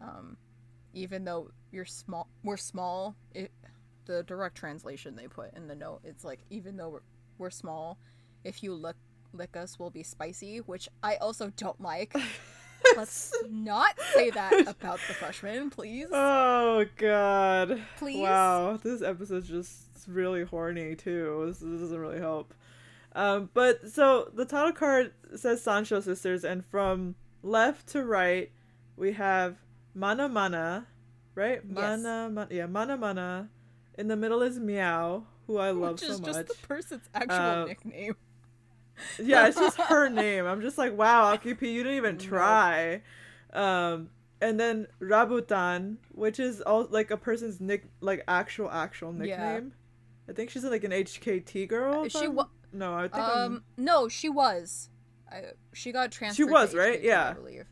um 0.00 0.36
even 0.92 1.24
though 1.24 1.50
you're 1.70 1.84
small 1.84 2.28
we're 2.42 2.56
small, 2.56 3.14
it 3.34 3.52
the 4.06 4.22
direct 4.24 4.56
translation 4.56 5.14
they 5.14 5.28
put 5.28 5.54
in 5.54 5.68
the 5.68 5.74
note, 5.74 6.00
it's 6.04 6.24
like 6.24 6.40
even 6.50 6.76
though 6.76 6.88
we're, 6.88 7.02
we're 7.38 7.50
small, 7.50 7.98
if 8.44 8.62
you 8.62 8.74
look 8.74 8.96
lick 9.32 9.56
us 9.56 9.78
we'll 9.78 9.90
be 9.90 10.02
spicy, 10.02 10.58
which 10.58 10.88
I 11.02 11.16
also 11.16 11.52
don't 11.56 11.80
like. 11.80 12.14
Let's 12.96 13.32
not 13.48 13.94
say 14.14 14.30
that 14.30 14.62
about 14.66 14.98
the 15.06 15.14
freshmen, 15.14 15.70
please. 15.70 16.08
Oh 16.10 16.86
god. 16.96 17.80
Please? 17.98 18.22
Wow, 18.22 18.78
this 18.82 19.02
episode's 19.02 19.48
just 19.48 20.08
really 20.08 20.44
horny 20.44 20.96
too. 20.96 21.44
This, 21.46 21.58
this 21.58 21.80
doesn't 21.80 21.98
really 21.98 22.18
help. 22.18 22.54
Um, 23.12 23.50
but 23.54 23.90
so 23.90 24.30
the 24.34 24.44
title 24.44 24.72
card 24.72 25.12
says 25.34 25.62
Sancho 25.62 26.00
sisters, 26.00 26.44
and 26.44 26.64
from 26.64 27.16
left 27.42 27.88
to 27.88 28.04
right, 28.04 28.50
we 28.96 29.12
have 29.12 29.56
Mana 29.94 30.28
Mana, 30.28 30.86
right? 31.34 31.60
Yes. 31.66 31.74
Mana, 31.74 32.30
Mana, 32.32 32.48
yeah, 32.50 32.66
Mana 32.66 32.96
Mana. 32.96 33.48
In 33.98 34.06
the 34.08 34.16
middle 34.16 34.42
is 34.42 34.58
Meow, 34.58 35.24
who 35.46 35.58
I 35.58 35.70
love 35.72 35.94
which 35.94 36.04
is 36.04 36.18
so 36.18 36.22
just 36.22 36.46
the 36.46 36.54
person's 36.66 37.08
actual 37.14 37.36
Uh, 37.36 37.64
nickname. 37.66 38.16
yeah, 39.18 39.48
it's 39.48 39.58
just 39.58 39.76
her 39.80 40.08
name. 40.08 40.46
I'm 40.46 40.60
just 40.62 40.78
like, 40.78 40.96
wow, 40.96 41.34
Akipi, 41.34 41.72
you 41.72 41.82
didn't 41.82 41.96
even 41.98 42.16
try. 42.18 43.02
Um, 43.52 44.10
and 44.40 44.58
then 44.58 44.86
Rabutan, 45.00 45.96
which 46.12 46.38
is 46.38 46.60
all 46.60 46.86
like 46.90 47.10
a 47.10 47.16
person's 47.16 47.60
nick, 47.60 47.88
like 48.00 48.22
actual 48.28 48.70
actual 48.70 49.12
nickname. 49.12 49.72
Yeah. 50.28 50.30
I 50.30 50.32
think 50.32 50.50
she's 50.50 50.64
like 50.64 50.84
an 50.84 50.92
HKT 50.92 51.68
girl. 51.68 52.08
She 52.08 52.28
wa- 52.28 52.46
No, 52.72 52.94
I 52.94 53.02
think 53.02 53.14
I'm- 53.16 53.52
Um, 53.56 53.64
no, 53.76 54.08
she 54.08 54.28
was. 54.28 54.88
I, 55.30 55.52
she 55.72 55.92
got 55.92 56.10
transferred. 56.12 56.36
She 56.36 56.44
was, 56.44 56.74
right? 56.74 57.00
Yeah. 57.02 57.30
I 57.30 57.32
believe. 57.34 57.66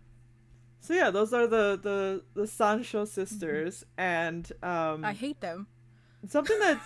So 0.81 0.95
yeah, 0.95 1.11
those 1.11 1.33
are 1.35 1.47
the 1.47 1.79
the 1.83 2.23
the 2.35 2.47
Sancho 2.47 3.05
sisters, 3.05 3.85
and 3.97 4.51
um, 4.63 5.05
I 5.05 5.13
hate 5.13 5.41
them. 5.41 5.67
something 6.29 6.59
that 6.61 6.81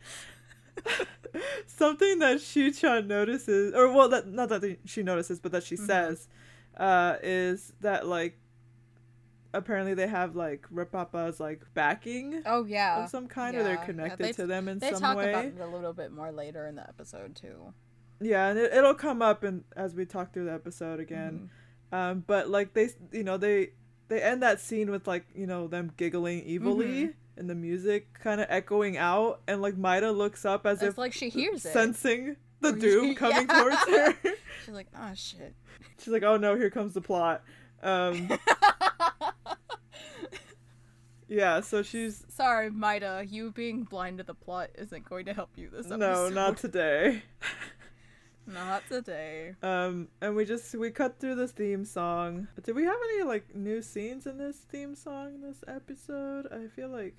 something 1.67 2.19
that 2.21 2.41
Shi-chan 2.41 3.07
notices, 3.09 3.75
or 3.75 3.93
well, 3.93 4.09
that 4.11 4.27
not 4.29 4.49
that 4.51 4.79
she 4.85 5.03
notices, 5.03 5.41
but 5.41 5.53
that 5.53 5.65
she 5.65 5.77
Mhm. 5.77 5.87
says, 5.87 6.29
uh, 6.77 7.17
is 7.23 7.73
that 7.81 8.07
like 8.07 8.39
apparently 9.57 9.95
they 9.95 10.07
have 10.07 10.37
like 10.37 10.67
Rapapa's 10.73 11.41
like 11.41 11.63
backing 11.75 12.43
Oh 12.47 12.65
yeah. 12.65 13.05
of 13.05 13.11
some 13.11 13.27
kind, 13.29 13.57
or 13.57 13.63
they're 13.63 13.75
Yeah, 13.75 13.81
yeah, 13.81 13.87
connected 13.87 14.25
they- 14.27 14.33
to 14.35 14.47
them 14.47 14.69
in 14.69 14.79
They 14.79 14.93
some 14.93 15.01
talk 15.01 15.17
way. 15.17 15.31
about 15.31 15.45
it 15.47 15.55
a 15.61 15.67
little 15.67 15.93
bit 15.93 16.13
more 16.13 16.31
later 16.33 16.67
in 16.67 16.77
the 16.77 16.89
episode 16.89 17.35
too. 17.37 17.73
Yeah, 18.21 18.49
and 18.49 18.59
it, 18.59 18.73
it'll 18.73 18.95
come 18.95 19.21
up 19.23 19.43
and 19.45 19.65
as 19.77 19.95
we 19.95 20.07
talk 20.07 20.33
through 20.33 20.47
the 20.47 20.53
episode 20.55 21.01
again. 21.01 21.51
Mhm. 21.93 21.97
Um, 21.97 22.25
but 22.27 22.49
like 22.49 22.73
they, 22.75 22.89
you 23.13 23.23
know, 23.25 23.37
they 23.37 23.71
they 24.09 24.23
end 24.23 24.43
that 24.43 24.61
scene 24.61 24.91
with 24.91 25.07
like 25.07 25.27
you 25.35 25.47
know 25.47 25.67
them 25.69 25.93
giggling 25.97 26.41
evilly 26.49 26.87
Mhm. 27.09 27.15
and 27.37 27.51
the 27.51 27.55
music 27.55 28.15
kind 28.15 28.41
of 28.41 28.47
echoing 28.51 28.97
out, 28.97 29.41
and 29.47 29.61
like 29.63 29.77
Maida 29.77 30.11
looks 30.13 30.45
up 30.45 30.67
as 30.67 30.79
It's 30.83 30.91
if 30.93 30.99
like 30.99 31.13
she 31.13 31.29
hears 31.29 31.65
it. 31.65 31.73
sensing 31.73 32.37
the 32.61 32.73
doom 32.85 33.15
coming 33.15 33.47
Yeah. 33.49 33.61
towards 33.63 33.89
her. 33.89 34.15
She's 34.65 34.75
like, 34.75 34.89
oh 34.99 35.13
shit. 35.15 35.55
She's 35.99 36.09
like, 36.13 36.23
"Oh 36.25 36.37
no, 36.37 36.57
here 36.57 36.71
comes 36.71 36.95
the 36.95 37.01
plot." 37.01 37.43
Um, 37.83 38.29
yeah, 41.29 41.61
so 41.61 41.83
she's 41.83 42.25
Sorry, 42.29 42.71
Maida, 42.71 43.25
you 43.29 43.51
being 43.51 43.83
blind 43.85 44.19
to 44.19 44.25
the 44.25 44.35
plot 44.35 44.71
isn't 44.77 45.09
going 45.09 45.27
to 45.27 45.35
help 45.35 45.51
you 45.57 45.69
this 45.71 45.87
episode. 45.87 45.99
no, 45.99 46.29
not 46.29 46.57
today. 46.57 47.23
Not 48.49 48.85
today. 48.89 49.57
Um, 49.61 50.07
and 50.21 50.37
we 50.37 50.45
just 50.45 50.73
we 50.77 50.93
cut 50.93 51.19
through 51.19 51.35
this 51.35 51.51
theme 51.51 51.85
song. 51.85 52.47
Did 52.63 52.77
we 52.77 52.85
have 52.85 52.95
any 53.15 53.25
like 53.25 53.57
new 53.57 53.83
scenes 53.83 54.25
in 54.25 54.39
this 54.39 54.59
theme 54.59 54.95
song 54.95 55.41
this 55.41 55.65
episode? 55.67 56.47
I 56.53 56.69
feel 56.69 56.89
like 56.89 57.17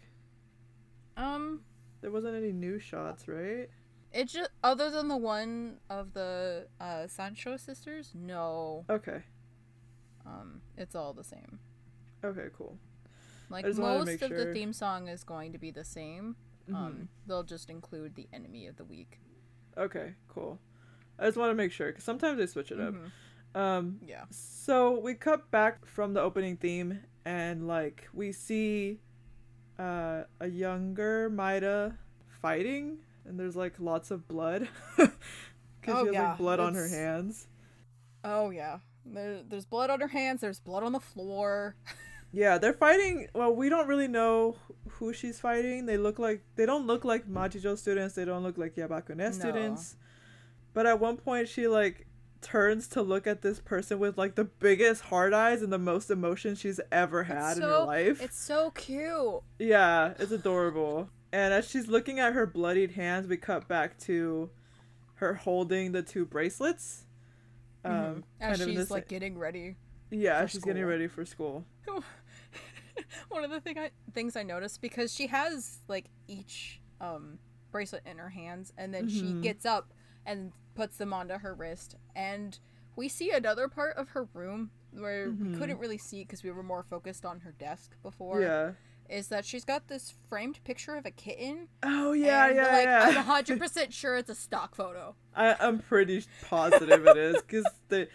Um, 1.17 1.63
there 1.99 2.11
wasn't 2.11 2.35
any 2.35 2.53
new 2.53 2.79
shots, 2.79 3.27
right? 3.27 3.67
it 4.13 4.29
just 4.29 4.49
other 4.63 4.89
than 4.89 5.09
the 5.09 5.17
one 5.17 5.79
of 5.89 6.13
the 6.13 6.67
uh 6.79 7.07
Sancho 7.07 7.57
sisters, 7.57 8.13
no. 8.15 8.85
Okay. 8.89 9.23
Um, 10.25 10.61
it's 10.77 10.95
all 10.95 11.11
the 11.13 11.25
same. 11.25 11.59
Okay, 12.23 12.47
cool. 12.57 12.77
Like 13.49 13.65
just 13.65 13.79
wanted 13.79 13.99
to 13.99 14.05
most 14.11 14.21
of 14.23 14.29
the 14.31 14.53
theme 14.53 14.73
song 14.73 15.07
is 15.07 15.23
going 15.23 15.51
to 15.53 15.57
be 15.57 15.71
the 15.71 15.83
same. 15.83 16.35
Mhm. 16.69 16.75
Um, 16.75 17.09
they'll 17.25 17.43
just 17.43 17.69
include 17.69 18.15
the 18.15 18.27
enemy 18.33 18.67
of 18.67 18.75
the 18.77 18.83
week. 18.83 19.19
Okay, 19.77 20.13
cool. 20.27 20.59
I 21.19 21.25
just 21.25 21.37
want 21.37 21.51
to 21.51 21.55
make 21.55 21.71
sure 21.71 21.87
because 21.87 22.03
sometimes 22.03 22.37
they 22.37 22.45
switch 22.47 22.71
it 22.71 22.79
up. 22.79 22.93
Mhm. 22.93 23.11
Um, 23.59 23.99
Yeah. 24.05 24.25
so 24.29 24.99
we 24.99 25.13
cut 25.13 25.49
back 25.49 25.85
from 25.85 26.13
the 26.13 26.21
opening 26.21 26.57
theme 26.57 26.99
and 27.25 27.67
like 27.67 28.07
we 28.13 28.31
see 28.31 28.99
uh, 29.79 30.23
a 30.39 30.47
younger 30.47 31.29
Maida 31.29 31.97
fighting, 32.41 32.97
and 33.25 33.39
there's 33.39 33.55
like 33.55 33.79
lots 33.79 34.09
of 34.11 34.27
blood 34.27 34.67
because 34.97 35.11
Oh, 35.87 36.01
she 36.01 36.05
has 36.07 36.13
yeah, 36.13 36.29
like 36.29 36.37
blood 36.39 36.59
on 36.59 36.73
her 36.75 36.87
hands. 36.87 37.47
Oh 38.23 38.49
yeah. 38.49 38.79
There, 39.05 39.41
there's 39.47 39.65
blood 39.65 39.89
on 39.89 40.01
her 40.01 40.07
hands. 40.07 40.41
There's 40.41 40.59
blood 40.59 40.83
on 40.83 40.91
the 40.91 40.99
floor. 40.99 41.75
Yeah, 42.37 42.59
they're 42.59 42.73
fighting. 42.73 43.27
Well, 43.33 43.55
we 43.55 43.67
don't 43.67 43.87
really 43.87 44.07
know 44.07 44.57
who 44.89 45.11
she's 45.11 45.39
fighting. 45.39 45.87
They 45.87 45.97
look 45.97 46.19
like 46.19 46.41
they 46.55 46.67
don't 46.67 46.85
look 46.85 47.03
like 47.03 47.27
Majijo 47.27 47.75
students. 47.77 48.13
They 48.13 48.25
don't 48.25 48.43
look 48.43 48.57
like 48.59 48.75
Yabakune 48.75 49.17
No. 49.17 49.31
students. 49.31 49.95
But 50.73 50.85
at 50.85 50.99
one 50.99 51.17
point, 51.17 51.47
she 51.49 51.67
like 51.67 52.05
turns 52.41 52.87
to 52.89 53.01
look 53.01 53.25
at 53.25 53.41
this 53.41 53.59
person 53.59 53.97
with 53.97 54.19
like 54.19 54.35
the 54.35 54.43
biggest 54.43 55.01
hard 55.05 55.33
eyes 55.33 55.63
and 55.63 55.73
the 55.73 55.79
most 55.79 56.11
emotion 56.11 56.53
she's 56.53 56.79
ever 56.91 57.23
had 57.23 57.57
in 57.57 57.63
her 57.63 57.69
so- 57.69 57.85
life. 57.85 58.21
It's 58.21 58.39
so 58.39 58.69
cute. 58.69 59.41
Yeah, 59.57 60.13
it's 60.19 60.31
adorable. 60.31 61.09
And 61.31 61.53
as 61.55 61.67
she's 61.67 61.87
looking 61.87 62.19
at 62.19 62.33
her 62.33 62.45
bloodied 62.45 62.91
hands, 62.91 63.27
we 63.27 63.37
cut 63.37 63.67
back 63.67 63.97
to 64.01 64.51
her 65.15 65.33
holding 65.33 65.91
the 65.91 66.03
two 66.03 66.23
bracelets. 66.25 67.05
Um, 67.83 67.91
Mhm. 67.91 68.23
As 68.39 68.57
she's 68.63 68.91
like 68.91 69.07
getting 69.07 69.39
ready. 69.39 69.77
yeah, 70.11 70.45
she's 70.45 70.63
getting 70.63 70.85
ready 70.85 71.07
for 71.07 71.25
school. 71.25 71.65
One 73.29 73.43
of 73.43 73.51
the 73.51 73.59
thing 73.61 73.77
I, 73.77 73.91
things 74.13 74.35
I 74.35 74.43
noticed 74.43 74.81
because 74.81 75.13
she 75.13 75.27
has 75.27 75.79
like 75.87 76.05
each 76.27 76.81
um 77.01 77.39
bracelet 77.71 78.03
in 78.05 78.17
her 78.17 78.29
hands, 78.29 78.73
and 78.77 78.93
then 78.93 79.07
she 79.07 79.33
Mhm. 79.33 79.41
gets 79.41 79.65
up 79.65 79.93
and 80.25 80.51
puts 80.75 80.97
them 80.97 81.13
onto 81.13 81.35
her 81.39 81.53
wrist, 81.53 81.95
and 82.15 82.57
we 82.95 83.07
see 83.09 83.31
another 83.31 83.67
part 83.67 83.95
of 83.97 84.09
her 84.09 84.25
room 84.33 84.71
where 84.91 85.29
Mhm. 85.29 85.39
we 85.51 85.57
couldn't 85.57 85.77
really 85.79 85.97
see 85.97 86.23
because 86.23 86.43
we 86.43 86.51
were 86.51 86.63
more 86.63 86.83
focused 86.83 87.25
on 87.25 87.41
her 87.41 87.51
desk 87.51 87.95
before. 88.01 88.41
yeah. 88.41 88.71
Is 89.09 89.29
that 89.29 89.45
she's 89.45 89.63
got 89.63 89.87
this 89.87 90.13
framed 90.27 90.61
picture 90.65 90.95
of 90.95 91.05
a 91.05 91.11
kitten? 91.11 91.69
Oh 91.81 92.11
yeah, 92.11 92.47
and, 92.47 92.55
yeah, 92.57 92.67
like, 92.67 92.85
yeah. 92.85 92.99
I'm 93.03 93.15
hundred 93.23 93.57
percent 93.59 93.93
sure 93.93 94.17
it's 94.17 94.29
a 94.29 94.35
stock 94.35 94.75
photo. 94.75 95.15
I, 95.33 95.55
I'm 95.59 95.79
pretty 95.79 96.25
positive 96.49 97.05
it 97.07 97.15
is 97.15 97.41
because 97.41 97.65
they, 97.89 98.07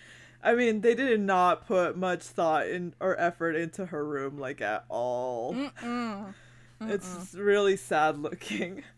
I 0.43 0.55
mean, 0.55 0.81
they 0.81 0.95
did 0.95 1.21
not 1.21 1.67
put 1.67 1.97
much 1.97 2.23
thought 2.23 2.67
in 2.67 2.95
or 3.01 3.19
effort 3.19 3.55
into 3.55 3.87
her 3.87 4.05
room 4.05 4.39
like 4.39 4.61
at 4.61 4.85
all. 4.89 5.55
Mm-mm. 5.55 6.35
It's 6.81 7.35
really 7.35 7.77
sad 7.77 8.19
looking. 8.19 8.83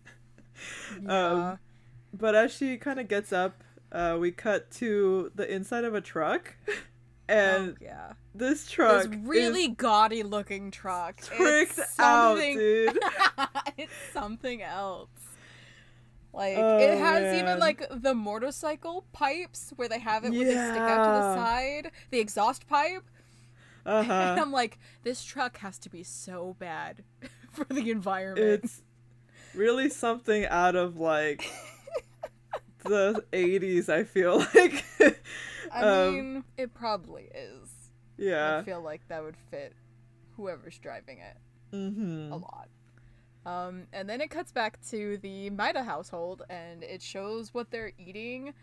Yeah. 1.03 1.51
Um, 1.51 1.59
but 2.13 2.37
as 2.37 2.55
she 2.55 2.77
kind 2.77 3.01
of 3.01 3.09
gets 3.09 3.33
up, 3.33 3.63
uh, 3.91 4.17
we 4.21 4.31
cut 4.31 4.71
to 4.73 5.33
the 5.35 5.53
inside 5.53 5.85
of 5.85 5.95
a 5.95 6.01
truck, 6.01 6.55
and 7.29 7.71
oh, 7.71 7.75
yeah. 7.81 8.13
this 8.35 8.69
truck 8.69 9.11
This 9.11 9.19
really 9.25 9.69
gaudy 9.69 10.23
looking 10.23 10.71
truck. 10.71 11.21
tricked 11.21 11.79
it's 11.79 11.99
out, 11.99 12.37
dude. 12.39 12.99
it's 13.77 13.93
something 14.13 14.63
else. 14.63 15.09
Like 16.35 16.57
Oh, 16.59 16.79
it 16.79 16.99
has 16.99 17.23
man. 17.23 17.39
even 17.39 17.59
like 17.61 17.87
the 17.91 18.15
motorcycle 18.15 19.05
pipes 19.13 19.73
where 19.77 19.89
they 19.89 20.01
have 20.01 20.25
it 20.25 20.33
where 20.33 20.45
they 20.45 20.51
stick 20.51 20.81
out 20.83 21.05
to 21.05 21.11
the 21.11 21.35
side, 21.37 21.91
the 22.11 22.19
exhaust 22.21 22.67
pipe. 22.69 23.05
Uh 23.87 24.03
And. 24.09 24.41
I'm 24.41 24.51
like, 24.51 24.79
this 25.03 25.23
truck 25.23 25.59
has 25.59 25.79
to 25.81 25.91
be 25.91 26.03
so 26.03 26.57
bad 26.59 27.05
for 27.53 27.67
the 27.69 27.91
environment. 27.91 28.63
It's 28.65 28.83
really 29.55 29.91
something 29.91 30.47
out 30.47 30.75
of 30.75 30.97
like 30.97 31.45
the 32.85 33.23
80s. 33.31 33.91
I 33.91 34.05
feel 34.05 34.39
like. 34.55 34.85
I 35.71 35.83
um, 35.83 36.15
mean, 36.15 36.45
it 36.57 36.73
probably 36.73 37.25
is. 37.35 37.69
yeah. 38.17 38.59
I 38.59 38.63
feel 38.63 38.81
like 38.81 39.07
that 39.09 39.23
would 39.23 39.37
fit 39.51 39.75
whoever's 40.37 40.79
driving 40.79 41.19
it. 41.19 41.37
Mm-hmm. 41.77 42.33
a 42.33 42.37
lot. 42.37 42.69
Um, 43.47 43.85
and 43.93 44.09
then 44.09 44.21
it 44.21 44.31
cuts 44.31 44.53
back 44.53 44.79
to 44.91 45.19
the 45.19 45.51
Maida 45.51 45.83
household, 45.83 46.43
and 46.49 46.83
it 46.83 47.03
shows 47.03 47.53
what 47.53 47.71
they're 47.71 47.93
eating 47.99 48.55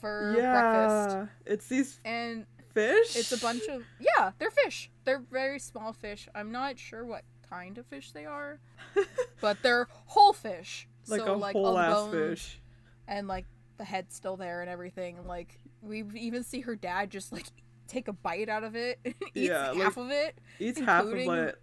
for 0.00 0.32
breakfast. 0.34 1.16
Yeah, 1.16 1.26
it's 1.52 1.68
these 1.68 2.00
And 2.04 2.46
fish. 2.74 3.16
it's 3.16 3.32
a 3.32 3.38
bunch 3.38 3.62
of 3.68 3.82
yeah, 4.00 4.32
they're 4.38 4.50
fish. 4.50 4.90
They're 5.04 5.22
very 5.30 5.58
small 5.58 5.92
fish. 5.92 6.28
I'm 6.34 6.52
not 6.52 6.78
sure 6.78 7.04
what 7.04 7.22
kind 7.48 7.78
of 7.78 7.86
fish 7.86 8.12
they 8.12 8.26
are, 8.26 8.58
but 9.40 9.58
they're 9.62 9.86
whole 9.90 10.32
fish. 10.32 10.88
like 11.06 11.20
so 11.20 11.34
a 11.34 11.36
like 11.36 11.52
whole 11.54 11.78
ass 11.78 12.10
fish. 12.10 12.60
and 13.06 13.28
like 13.28 13.46
the 13.78 13.84
head's 13.84 14.14
still 14.14 14.36
there 14.36 14.60
and 14.62 14.68
everything. 14.70 15.24
Like 15.26 15.58
we 15.80 16.04
even 16.14 16.42
see 16.42 16.60
her 16.62 16.74
dad 16.76 17.10
just 17.10 17.32
like 17.32 17.46
take 17.86 18.08
a 18.08 18.12
bite 18.12 18.48
out 18.48 18.64
of 18.64 18.74
it, 18.74 18.98
eats 19.04 19.16
Yeah, 19.34 19.70
like, 19.70 19.82
half 19.82 19.96
of 19.96 20.10
it. 20.10 20.36
Eats 20.58 20.80
half 20.80 21.04
of 21.04 21.14
it. 21.14 21.58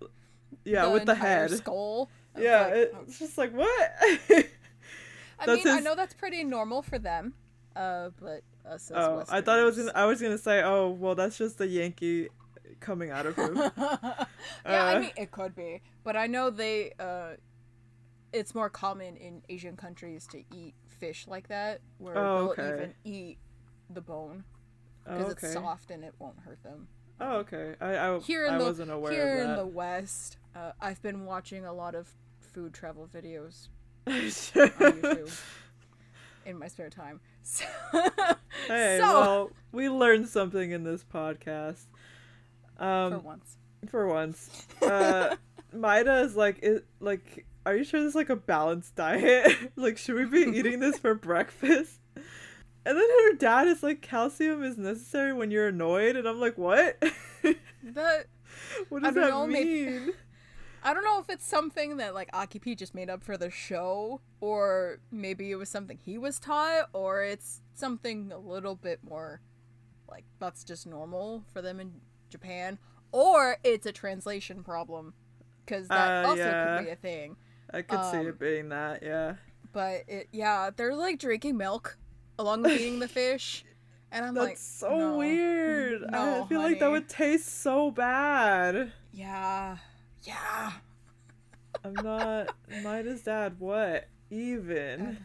Yeah, 0.65 0.87
with 0.87 1.05
the 1.05 1.15
head. 1.15 1.51
skull. 1.51 2.09
Yeah, 2.37 2.61
like, 2.63 2.73
it- 2.73 2.91
oh, 2.95 3.01
it's 3.07 3.19
just 3.19 3.37
like 3.37 3.53
what? 3.53 3.91
I 5.39 5.55
mean, 5.55 5.67
I 5.67 5.79
know 5.81 5.95
that's 5.95 6.13
pretty 6.13 6.43
normal 6.43 6.81
for 6.81 6.97
them, 6.99 7.33
uh, 7.75 8.09
but 8.19 8.41
us 8.65 8.89
as 8.91 8.97
oh, 8.97 9.23
I 9.29 9.41
thought 9.41 9.59
it 9.59 9.63
was. 9.63 9.77
Gonna, 9.77 9.91
I 9.93 10.05
was 10.05 10.21
gonna 10.21 10.37
say, 10.37 10.61
oh, 10.63 10.89
well, 10.89 11.15
that's 11.15 11.37
just 11.37 11.57
the 11.57 11.67
Yankee 11.67 12.29
coming 12.79 13.09
out 13.11 13.25
of 13.25 13.35
him. 13.35 13.55
yeah, 13.77 14.25
I 14.65 14.95
Uh, 14.95 14.99
mean, 15.01 15.11
it 15.17 15.31
could 15.31 15.55
be, 15.55 15.81
but 16.03 16.15
I 16.15 16.27
know 16.27 16.49
they. 16.49 16.93
Uh, 16.99 17.31
it's 18.31 18.55
more 18.55 18.69
common 18.69 19.15
in 19.17 19.43
Asian 19.49 19.75
countries 19.75 20.25
to 20.31 20.39
eat 20.55 20.73
fish 20.99 21.27
like 21.27 21.49
that, 21.49 21.81
where 21.99 22.17
Oh, 22.17 22.53
they'll 22.55 22.65
okay. 22.67 22.75
even 22.75 22.93
eat 23.03 23.37
the 23.89 24.01
bone 24.01 24.43
oh, 25.05 25.17
because 25.17 25.33
okay. 25.33 25.47
it's 25.47 25.53
soft 25.53 25.91
and 25.91 26.03
it 26.03 26.15
won't 26.17 26.39
hurt 26.39 26.63
them. 26.63 26.87
Oh, 27.25 27.37
okay. 27.37 27.75
I 27.79 27.97
I, 27.97 28.19
Here 28.19 28.45
in 28.45 28.55
I 28.55 28.57
the 28.57 28.65
wasn't 28.65 28.91
aware 28.91 29.11
here 29.11 29.43
in 29.43 29.55
the 29.55 29.65
West, 29.65 30.37
uh, 30.55 30.71
I've 30.81 31.01
been 31.01 31.25
watching 31.25 31.65
a 31.65 31.71
lot 31.71 31.95
of 31.95 32.09
food 32.39 32.73
travel 32.73 33.07
videos 33.13 33.69
on 34.07 34.13
YouTube 34.13 35.41
in 36.45 36.59
my 36.59 36.67
spare 36.67 36.89
time. 36.89 37.19
So, 37.45 37.65
so 38.67 38.99
well, 39.01 39.51
we 39.73 39.89
learned 39.89 40.29
something 40.29 40.71
in 40.71 40.83
this 40.85 41.03
podcast. 41.03 41.85
Um, 42.77 43.11
for 43.11 43.19
once. 43.19 43.57
for 43.87 44.07
once. 44.07 44.67
Uh, 44.81 45.35
Maida 45.73 46.21
is 46.21 46.35
like, 46.37 46.59
it, 46.63 46.85
like, 47.01 47.45
are 47.65 47.75
you 47.75 47.83
sure 47.83 47.99
this 47.99 48.09
is 48.11 48.15
like 48.15 48.29
a 48.29 48.35
balanced 48.37 48.95
diet? 48.95 49.71
like, 49.75 49.97
should 49.97 50.15
we 50.15 50.25
be 50.25 50.57
eating 50.57 50.79
this 50.79 50.97
for 50.97 51.15
breakfast? 51.15 51.99
And 52.85 52.97
then 52.97 53.07
her 53.09 53.33
dad 53.37 53.67
is 53.67 53.81
like, 53.81 54.01
calcium 54.01 54.61
is 54.63 54.77
necessary 54.77 55.31
when 55.33 55.51
you're 55.51 55.67
annoyed, 55.69 56.15
and 56.17 56.27
I'm 56.27 56.39
like, 56.39 56.57
what? 56.57 57.01
That 57.83 58.27
what 58.89 59.03
I 59.03 59.07
does 59.07 59.15
don't 59.15 59.23
that 59.23 59.29
know, 59.31 59.47
maybe- 59.47 59.85
mean? 59.89 60.13
I 60.85 60.93
don't 60.93 61.03
know 61.05 61.19
if 61.19 61.29
it's 61.29 61.45
something 61.45 61.97
that 61.97 62.13
like 62.13 62.29
Aki 62.33 62.59
P 62.59 62.75
just 62.75 62.93
made 62.93 63.09
up 63.09 63.23
for 63.23 63.37
the 63.37 63.49
show, 63.49 64.19
or 64.41 64.99
maybe 65.11 65.49
it 65.51 65.55
was 65.55 65.69
something 65.69 65.97
he 65.97 66.17
was 66.17 66.39
taught, 66.39 66.89
or 66.93 67.23
it's 67.23 67.61
something 67.73 68.31
a 68.33 68.37
little 68.37 68.75
bit 68.75 68.99
more 69.01 69.39
like 70.09 70.25
that's 70.39 70.63
just 70.65 70.85
normal 70.85 71.43
for 71.53 71.61
them 71.61 71.79
in 71.79 71.93
Japan, 72.29 72.79
or 73.13 73.57
it's 73.63 73.85
a 73.85 73.91
translation 73.93 74.61
problem, 74.63 75.13
because 75.65 75.87
that 75.87 76.25
Uh, 76.25 76.27
also 76.29 76.43
yeah. 76.43 76.77
could 76.77 76.85
be 76.85 76.91
a 76.91 76.95
thing. 76.97 77.37
I 77.73 77.81
could 77.81 78.03
see 78.11 78.17
Um, 78.17 78.27
it 78.27 78.39
being 78.39 78.69
that, 78.69 79.03
yeah. 79.03 79.35
But 79.71 80.03
it, 80.07 80.27
yeah, 80.33 80.69
they're 80.75 80.95
like 80.95 81.17
drinking 81.19 81.57
milk 81.57 81.97
along 82.39 82.61
with 82.63 82.71
eating 82.73 82.99
the 82.99 83.07
fish, 83.07 83.63
and 84.11 84.25
I'm 84.25 84.33
That's 84.33 84.47
like, 84.47 84.57
so 84.57 84.97
no. 84.97 85.17
weird. 85.17 86.03
I 86.05 86.11
No, 86.11 86.45
feel 86.47 86.59
like 86.59 86.79
that 86.79 86.89
would 86.91 87.09
taste 87.09 87.61
so 87.61 87.91
bad. 87.91 88.91
Yeah, 89.13 89.77
yeah. 90.23 90.71
I'm 91.83 92.01
not 92.01 92.53
Maida's 92.81 93.23
dad. 93.23 93.55
What? 93.59 94.07
Even? 94.29 95.17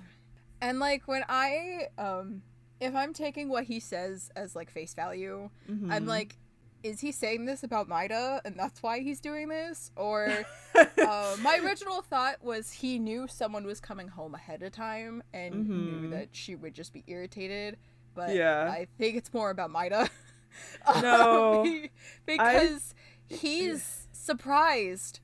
And 0.60 0.78
like 0.80 1.06
when 1.06 1.24
I 1.28 1.88
um 1.96 2.42
if 2.80 2.94
I'm 2.94 3.12
taking 3.12 3.48
what 3.48 3.64
he 3.64 3.80
says 3.80 4.30
as 4.36 4.54
like 4.56 4.70
face 4.70 4.94
value, 4.94 5.50
I'm 5.68 6.04
Mhm. 6.04 6.06
like 6.06 6.36
is 6.82 7.00
he 7.00 7.10
saying 7.12 7.44
this 7.44 7.62
about 7.64 7.88
Maida 7.88 8.40
and 8.44 8.56
that's 8.58 8.82
why 8.82 9.00
he's 9.00 9.20
doing 9.20 9.48
this 9.48 9.90
or 9.96 10.44
uh, 10.74 11.36
my 11.42 11.58
original 11.64 12.02
thought 12.02 12.36
was 12.42 12.70
he 12.70 12.98
knew 12.98 13.26
someone 13.28 13.64
was 13.64 13.80
coming 13.80 14.08
home 14.08 14.34
ahead 14.34 14.62
of 14.62 14.72
time 14.72 15.22
and 15.32 15.68
knew 15.68 16.08
Mhm. 16.08 16.10
that 16.12 16.28
she 16.32 16.54
would 16.54 16.74
just 16.74 16.92
be 16.92 17.02
irritated 17.06 17.76
but 18.14 18.34
Yeah. 18.34 18.68
I 18.70 18.86
think 18.98 19.16
it's 19.16 19.32
more 19.34 19.50
about 19.50 19.70
Maida 19.70 20.08
No. 21.02 21.62
Be- 21.64 21.90
because 22.26 22.94
he's 23.26 24.06
surprised 24.12 25.20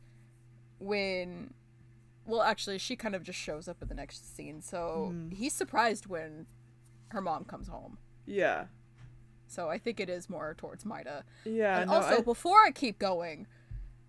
when 0.78 1.54
well 2.26 2.42
actually 2.42 2.78
she 2.78 2.96
kind 2.96 3.14
of 3.14 3.22
just 3.22 3.38
shows 3.38 3.68
up 3.68 3.80
in 3.82 3.88
the 3.88 3.94
next 3.94 4.34
scene 4.36 4.60
so 4.60 5.10
Mhm. 5.12 5.32
he's 5.34 5.52
surprised 5.52 6.06
when 6.06 6.46
her 7.08 7.20
mom 7.20 7.44
comes 7.44 7.68
home 7.68 7.98
yeah. 8.26 8.66
So 9.46 9.68
i 9.68 9.78
think 9.78 10.00
it 10.00 10.08
is 10.08 10.28
more 10.28 10.54
towards 10.58 10.84
Maida. 10.84 11.24
Yeah. 11.44 11.80
and 11.80 11.90
no, 11.90 11.96
also 11.96 12.22
before 12.22 12.58
i 12.64 12.70
keep 12.70 12.98
going 12.98 13.46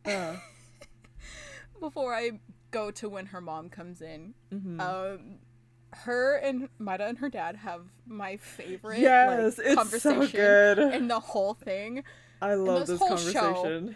uh, 0.06 0.36
before 1.80 2.14
i 2.14 2.32
go 2.72 2.92
to 2.92 3.10
when 3.10 3.28
her 3.28 3.42
mom 3.42 3.70
comes 3.70 4.02
in 4.02 4.34
mhm. 4.54 4.80
um 4.80 5.40
her 6.00 6.36
and 6.36 6.68
Maida 6.78 7.06
and 7.06 7.18
her 7.20 7.30
dad 7.30 7.56
have 7.56 7.84
my 8.06 8.36
favorite 8.36 9.00
yes, 9.00 9.58
like, 9.58 9.68
it's 9.68 9.76
conversation 9.76 10.28
so 10.28 10.32
good. 10.32 10.94
in 10.94 11.08
the 11.08 11.22
whole 11.22 11.54
thing 11.54 12.04
I 12.42 12.56
love 12.56 12.88
this 12.88 13.00
this 13.00 13.00
whole 13.00 13.18
show- 13.18 13.94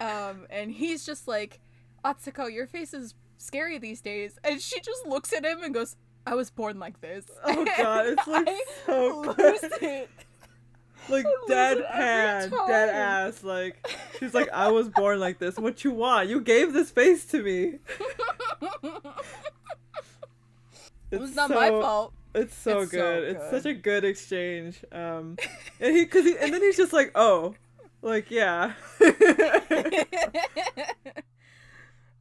Um, 0.00 0.46
and 0.50 0.70
he's 0.70 1.04
just 1.04 1.26
like, 1.28 1.60
Atsuko, 2.04 2.52
your 2.52 2.66
face 2.66 2.94
is 2.94 3.14
scary 3.36 3.78
these 3.78 4.00
days. 4.00 4.38
And 4.44 4.60
she 4.60 4.80
just 4.80 5.06
looks 5.06 5.32
at 5.32 5.44
him 5.44 5.62
and 5.62 5.74
goes, 5.74 5.96
I 6.26 6.34
was 6.34 6.50
born 6.50 6.78
like 6.78 7.00
this. 7.00 7.26
Oh 7.44 7.64
god, 7.76 8.06
it's 8.18 8.26
like 8.28 8.48
I 8.48 8.64
so 8.86 9.34
good. 9.34 9.58
it. 9.82 10.10
Like 11.08 11.26
I 11.26 11.28
lose 11.28 11.50
it 11.50 11.52
every 11.52 12.50
deadpan, 12.58 12.66
dead 12.66 12.88
ass. 12.90 13.42
Like 13.42 13.86
she's 14.18 14.34
like, 14.34 14.48
I 14.52 14.68
was 14.68 14.88
born 14.88 15.20
like 15.20 15.38
this. 15.38 15.56
What 15.56 15.84
you 15.84 15.90
want? 15.92 16.28
You 16.28 16.40
gave 16.40 16.72
this 16.72 16.90
face 16.90 17.24
to 17.26 17.42
me. 17.42 17.78
it 21.10 21.20
was 21.20 21.30
It's 21.30 21.36
not 21.36 21.50
my 21.50 21.68
fault. 21.70 22.12
It's 22.34 22.56
so 22.56 22.80
It's 22.80 22.90
so 22.92 22.98
good. 22.98 23.24
It's 23.24 23.38
good. 23.40 23.50
such 23.62 23.66
a 23.70 23.74
good 23.74 24.04
exchange. 24.04 24.84
Um, 24.92 25.36
and 25.80 25.94
he, 25.96 26.06
cause 26.06 26.24
he, 26.24 26.36
and 26.38 26.52
then 26.54 26.62
he's 26.62 26.76
just 26.76 26.92
like, 26.92 27.12
oh, 27.14 27.54
like 28.00 28.30
yeah. 28.30 28.72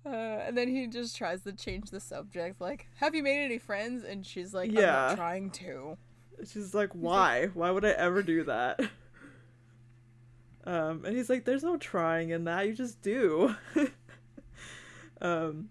Uh, 0.03 0.09
and 0.47 0.57
then 0.57 0.67
he 0.67 0.88
just 0.88 1.15
tries 1.15 1.43
to 1.43 1.53
change 1.53 1.91
the 1.91 2.00
subject, 2.00 2.59
like, 2.59 2.88
"Have 2.95 3.13
you 3.13 3.21
made 3.21 3.45
any 3.45 3.59
friends?" 3.59 4.03
And 4.03 4.25
she's 4.25 4.51
like, 4.51 4.71
"I'm 4.71 4.75
Yeah. 4.77 4.91
not 5.09 5.15
trying 5.15 5.51
to." 5.51 5.95
She's 6.48 6.74
like, 6.74 6.89
why? 6.93 7.48
Why 7.53 7.71
would 7.71 7.86
I 7.86 7.91
ever 7.91 8.21
do 8.24 8.43
that? 8.45 8.79
Um, 10.65 11.05
and 11.05 11.15
he's 11.15 11.29
like, 11.29 11.45
there's 11.45 11.63
no 11.63 11.77
trying 11.77 12.29
in 12.29 12.43
that. 12.43 12.67
You 12.67 12.74
just 12.74 13.01
do. 13.01 13.55
um, 15.21 15.69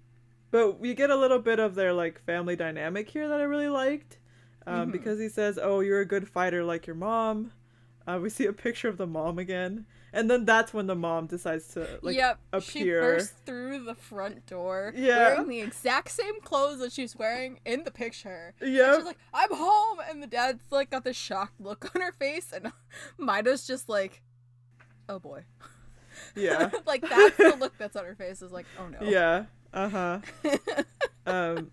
but 0.50 0.80
we 0.80 0.94
get 0.94 1.10
a 1.10 1.16
little 1.16 1.38
bit 1.38 1.58
of 1.60 1.74
their 1.74 1.92
like 1.92 2.20
family 2.24 2.56
dynamic 2.56 3.08
here 3.08 3.28
that 3.28 3.40
I 3.40 3.44
really 3.44 3.68
liked. 3.68 4.18
Um, 4.66 4.88
Mhm. 4.88 4.92
because 4.92 5.18
he 5.18 5.28
says, 5.28 5.58
"Oh, 5.60 5.80
you're 5.80 6.00
a 6.00 6.04
good 6.06 6.28
fighter 6.28 6.62
like 6.64 6.86
your 6.86 6.96
mom." 6.96 7.52
Uh, 8.06 8.18
we 8.20 8.28
see 8.28 8.46
a 8.46 8.52
picture 8.52 8.88
of 8.88 8.98
the 8.98 9.06
mom 9.06 9.38
again, 9.38 9.86
and 10.12 10.30
then 10.30 10.44
that's 10.44 10.72
when 10.74 10.86
the 10.86 10.94
mom 10.94 11.26
decides 11.26 11.68
to 11.74 11.98
like 12.02 12.16
yep, 12.16 12.38
she 12.62 12.80
appear. 12.80 13.00
burst 13.00 13.32
through 13.46 13.84
the 13.84 13.94
front 13.94 14.46
door, 14.46 14.92
Yeah. 14.96 15.34
wearing 15.34 15.48
the 15.48 15.60
exact 15.60 16.10
same 16.10 16.40
clothes 16.40 16.78
that 16.80 16.92
she's 16.92 17.14
wearing 17.16 17.60
in 17.64 17.84
the 17.84 17.90
picture. 17.90 18.54
Yeah, 18.60 18.96
she's 18.96 19.04
like, 19.04 19.18
"I'm 19.34 19.54
home," 19.54 19.98
and 20.08 20.22
the 20.22 20.26
dad's 20.26 20.64
like 20.70 20.90
got 20.90 21.04
this 21.04 21.16
shocked 21.16 21.60
look 21.60 21.90
on 21.94 22.00
her 22.02 22.12
face, 22.12 22.52
and 22.52 22.72
Maida's 23.18 23.66
just 23.66 23.88
like, 23.88 24.22
"Oh 25.08 25.18
boy," 25.18 25.44
yeah. 26.34 26.70
like 26.86 27.02
that's 27.02 27.36
the 27.36 27.56
look 27.58 27.76
that's 27.78 27.96
on 27.96 28.04
her 28.04 28.14
face. 28.14 28.42
Is 28.42 28.52
like, 28.52 28.66
"Oh 28.78 28.88
no." 28.88 28.98
Yeah. 29.02 29.44
Uh 29.72 29.88
huh. 29.88 30.18
um, 31.26 31.70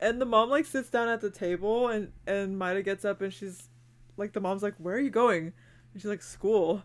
and 0.00 0.20
the 0.20 0.26
mom 0.26 0.50
like 0.50 0.66
sits 0.66 0.90
down 0.90 1.08
at 1.08 1.20
the 1.20 1.30
table, 1.30 1.88
and 1.88 2.12
and 2.26 2.58
Maida 2.58 2.82
gets 2.82 3.04
up, 3.04 3.20
and 3.20 3.32
she's 3.32 3.68
like, 4.16 4.32
the 4.32 4.40
mom's 4.40 4.62
like, 4.62 4.74
"Where 4.78 4.94
are 4.94 5.00
you 5.00 5.10
going?" 5.10 5.52
And 5.92 6.00
she's 6.02 6.06
like, 6.08 6.22
"School." 6.22 6.84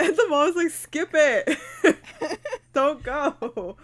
And 0.00 0.16
the 0.16 0.26
mom's 0.28 0.54
like, 0.56 0.70
"Skip 0.70 1.10
it, 1.12 1.58
don't 2.72 3.02
go." 3.02 3.76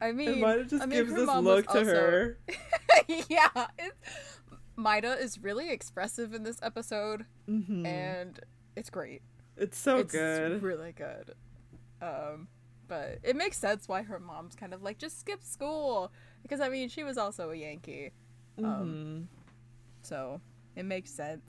I 0.00 0.12
mean, 0.12 0.28
And 0.28 0.40
Maida 0.40 0.64
just 0.64 0.82
I 0.82 0.86
mean, 0.86 0.98
gives 0.98 1.14
this 1.14 1.28
look 1.28 1.66
to 1.68 1.78
also- 1.78 1.84
her. 1.84 2.38
yeah, 3.28 3.48
it's, 3.78 4.40
Maida 4.76 5.16
is 5.18 5.38
really 5.38 5.70
expressive 5.70 6.34
in 6.34 6.42
this 6.42 6.58
episode, 6.62 7.24
hmm 7.46 7.86
and 7.86 8.40
it's 8.76 8.90
great. 8.90 9.22
It's 9.56 9.78
so 9.78 9.98
it's 9.98 10.12
good. 10.12 10.62
really 10.62 10.92
good. 10.92 11.34
Um, 12.02 12.48
but 12.88 13.20
it 13.22 13.36
makes 13.36 13.56
sense 13.56 13.86
why 13.88 14.02
her 14.02 14.18
mom's 14.18 14.56
kind 14.56 14.74
of 14.74 14.82
like 14.82 14.98
just 14.98 15.18
skip 15.20 15.42
school 15.42 16.10
because 16.42 16.60
I 16.60 16.68
mean 16.68 16.88
she 16.88 17.04
was 17.04 17.16
also 17.16 17.50
a 17.50 17.54
Yankee, 17.56 18.10
Mhm. 18.58 19.26
so 20.02 20.40
it 20.76 20.84
makes 20.84 21.10
sense. 21.12 21.48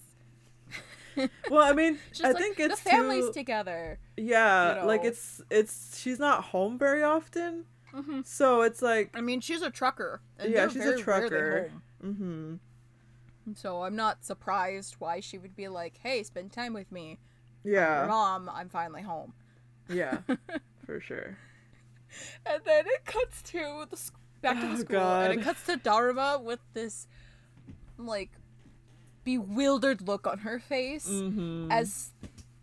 Well, 1.49 1.61
I 1.63 1.73
mean, 1.73 1.97
I 2.23 2.31
like, 2.31 2.37
think 2.41 2.59
it's 2.59 2.81
the 2.81 2.89
families 2.89 3.25
too- 3.25 3.33
together. 3.33 3.99
Yeah, 4.17 4.81
you 4.81 4.87
like 4.87 5.03
it's 5.05 5.41
it's 5.49 5.99
she's 5.99 6.19
not 6.19 6.45
home 6.45 6.77
very 6.77 7.03
often, 7.03 7.65
hmm 7.93 8.21
so 8.23 8.61
it's 8.61 8.81
like, 8.81 9.11
I 9.13 9.21
mean, 9.21 9.41
she's 9.41 9.61
a 9.61 9.69
trucker. 9.69 10.21
And 10.39 10.51
Yeah, 10.53 10.67
she's 10.67 10.85
a 10.85 10.97
trucker. 10.97 11.71
mm-hmm. 12.03 12.55
So 13.53 13.83
I'm 13.83 13.95
not 13.95 14.25
surprised 14.25 14.95
why 14.99 15.19
she 15.19 15.37
would 15.37 15.55
be 15.55 15.67
like, 15.67 15.97
"Hey, 16.01 16.23
spend 16.23 16.51
time 16.51 16.73
with 16.73 16.91
me." 16.91 17.19
Yeah, 17.63 18.05
mom, 18.07 18.49
I'm 18.53 18.69
finally 18.69 19.01
home. 19.03 19.33
yeah, 19.89 20.19
for 20.85 20.99
sure. 20.99 21.37
And 22.45 22.61
then 22.65 22.85
it 22.87 23.05
cuts 23.05 23.41
to 23.51 23.85
the 23.89 24.11
back 24.41 24.59
to 24.61 24.67
the 24.67 24.73
Oh, 24.73 24.75
school, 24.77 24.99
and 25.21 25.33
it 25.33 25.43
cuts 25.43 25.63
to 25.65 25.77
Dharma 25.77 26.39
with 26.43 26.59
this 26.73 27.07
like 27.97 28.31
bewildered 29.25 30.07
look 30.07 30.25
on 30.25 30.37
her 30.39 30.59
face 30.59 31.07
Mm-hmm. 31.09 31.69
as 31.71 32.11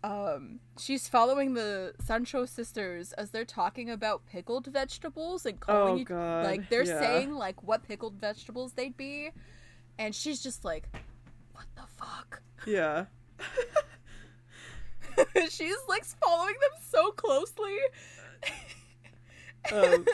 um 0.03 0.59
she's 0.79 1.07
following 1.07 1.53
the 1.53 1.93
Sancho 2.03 2.45
sisters 2.45 3.13
as 3.13 3.29
they're 3.29 3.45
talking 3.45 3.89
about 3.91 4.25
pickled 4.25 4.65
vegetables 4.67 5.45
and 5.45 5.59
calling 5.59 5.93
Oh, 5.93 5.97
each- 5.99 6.07
God, 6.07 6.45
like 6.45 6.69
they're 6.69 6.83
yeah. 6.85 6.99
saying 6.99 7.33
like 7.35 7.61
what 7.63 7.83
pickled 7.87 8.15
vegetables 8.15 8.73
they'd 8.73 8.97
be, 8.97 9.29
and 9.99 10.15
she's 10.15 10.41
just 10.41 10.65
like, 10.65 10.89
"What 11.53 11.65
the 11.75 11.83
fuck." 11.97 12.41
Yeah. 12.65 13.05
she's 15.49 15.75
like 15.87 16.03
following 16.05 16.55
them 16.59 16.81
so 16.89 17.11
closely. 17.11 17.77
Um, 19.71 20.05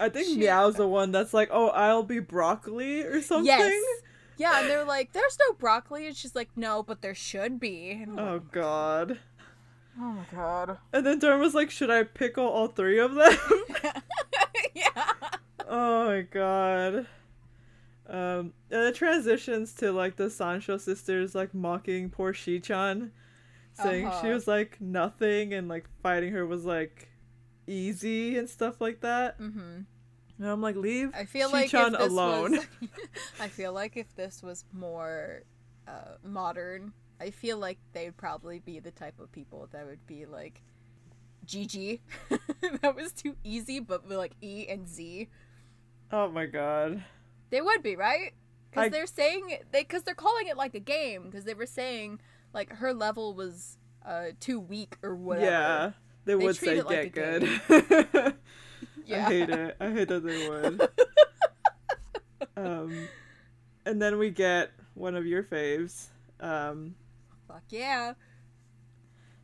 I 0.00 0.08
think 0.08 0.26
She- 0.28 0.38
Meow's 0.38 0.74
the 0.76 0.86
one 0.86 1.12
that's 1.12 1.32
like, 1.32 1.48
oh, 1.52 1.68
I'll 1.68 2.02
be 2.02 2.18
broccoli 2.18 3.02
or 3.02 3.22
something. 3.22 3.46
Yes. 3.46 3.72
Yeah, 4.38 4.60
and 4.60 4.68
they're 4.70 4.84
like, 4.84 5.12
"There's 5.12 5.38
no 5.48 5.54
broccoli," 5.54 6.06
and 6.06 6.16
she's 6.16 6.34
like, 6.34 6.50
"No, 6.56 6.82
but 6.82 7.00
there 7.02 7.14
should 7.14 7.58
be." 7.58 7.92
And 7.92 8.18
Oh 8.20 8.34
like, 8.34 8.52
God. 8.52 9.18
oh 9.98 10.02
my 10.12 10.24
god. 10.32 10.78
And 10.92 11.06
then 11.06 11.18
Dharma's 11.20 11.54
like, 11.54 11.70
should 11.70 11.90
I 11.90 12.02
pickle 12.04 12.46
all 12.46 12.68
three 12.68 12.98
of 12.98 13.14
them? 13.14 13.32
yeah. 14.74 15.12
oh 15.68 16.06
my 16.08 16.20
God. 16.22 17.06
Um, 18.08 18.52
and 18.70 18.82
it 18.84 18.94
transitions 18.94 19.72
to 19.76 19.90
like 19.92 20.16
the 20.16 20.30
Sancho 20.30 20.76
sisters 20.76 21.34
like 21.34 21.52
mocking 21.54 22.08
poor 22.10 22.32
Shi-chan, 22.32 23.10
saying 23.74 24.04
she 24.06 24.16
Uh-huh. 24.28 24.28
was 24.28 24.46
like 24.46 24.80
nothing 24.80 25.52
and 25.54 25.66
like 25.68 25.88
fighting 26.02 26.32
her 26.34 26.46
was 26.46 26.64
like 26.64 27.08
easy 27.66 28.38
and 28.38 28.48
stuff 28.48 28.80
like 28.80 29.00
that. 29.00 29.40
Mm-hmm. 29.40 29.80
And 30.38 30.46
I'm 30.48 30.60
like, 30.60 30.76
leave 30.76 31.10
I 31.14 31.24
feel 31.24 31.50
like 31.50 31.70
Shi-chan 31.70 31.94
if 31.94 32.00
this 32.00 32.10
alone. 32.12 32.52
was, 32.52 32.66
I 33.40 33.48
feel 33.48 33.72
like 33.72 33.96
if 33.96 34.14
this 34.16 34.42
was 34.42 34.64
more 34.72 35.42
uh, 35.88 36.16
modern, 36.22 36.92
I 37.20 37.30
feel 37.30 37.58
like 37.58 37.78
they'd 37.92 38.16
probably 38.16 38.58
be 38.58 38.78
the 38.78 38.90
type 38.90 39.18
of 39.18 39.32
people 39.32 39.68
that 39.72 39.86
would 39.86 40.06
be 40.06 40.26
like, 40.26 40.62
GG. 41.46 42.00
that 42.82 42.94
was 42.94 43.12
too 43.12 43.36
easy, 43.44 43.80
but 43.80 44.08
like 44.08 44.32
E 44.42 44.66
and 44.68 44.86
Z. 44.88 45.28
Oh 46.12 46.28
my 46.28 46.46
God. 46.46 47.02
They 47.50 47.60
would 47.60 47.82
be 47.82 47.96
right, 47.96 48.32
because 48.70 48.86
I- 48.86 48.88
they're 48.90 49.06
saying 49.06 49.58
they 49.72 49.82
because 49.82 50.02
they're 50.02 50.14
calling 50.14 50.48
it 50.48 50.56
like 50.56 50.74
a 50.74 50.80
game 50.80 51.24
because 51.24 51.44
they 51.44 51.54
were 51.54 51.66
saying 51.66 52.20
like 52.52 52.72
her 52.74 52.92
level 52.92 53.34
was 53.34 53.78
uh 54.04 54.26
too 54.40 54.60
weak 54.60 54.96
or 55.02 55.14
whatever. 55.14 55.46
Yeah, 55.46 55.90
they, 56.24 56.34
would 56.34 56.56
treat 56.56 56.68
say 56.68 56.78
it 56.78 56.86
like 56.86 57.14
get 57.14 57.42
a 57.42 57.48
good. 58.12 58.34
Yeah. 59.10 59.26
I 59.26 59.30
hate 59.30 59.50
it. 59.50 59.76
I 59.80 59.90
hate 59.90 60.08
that 60.08 60.24
they 60.24 60.48
would. 60.48 60.88
um, 62.56 63.08
and 63.84 64.00
then 64.02 64.18
we 64.18 64.30
get 64.30 64.72
one 64.94 65.14
of 65.14 65.26
your 65.26 65.42
faves. 65.44 66.06
Um, 66.40 66.94
Fuck 67.46 67.62
yeah. 67.70 68.14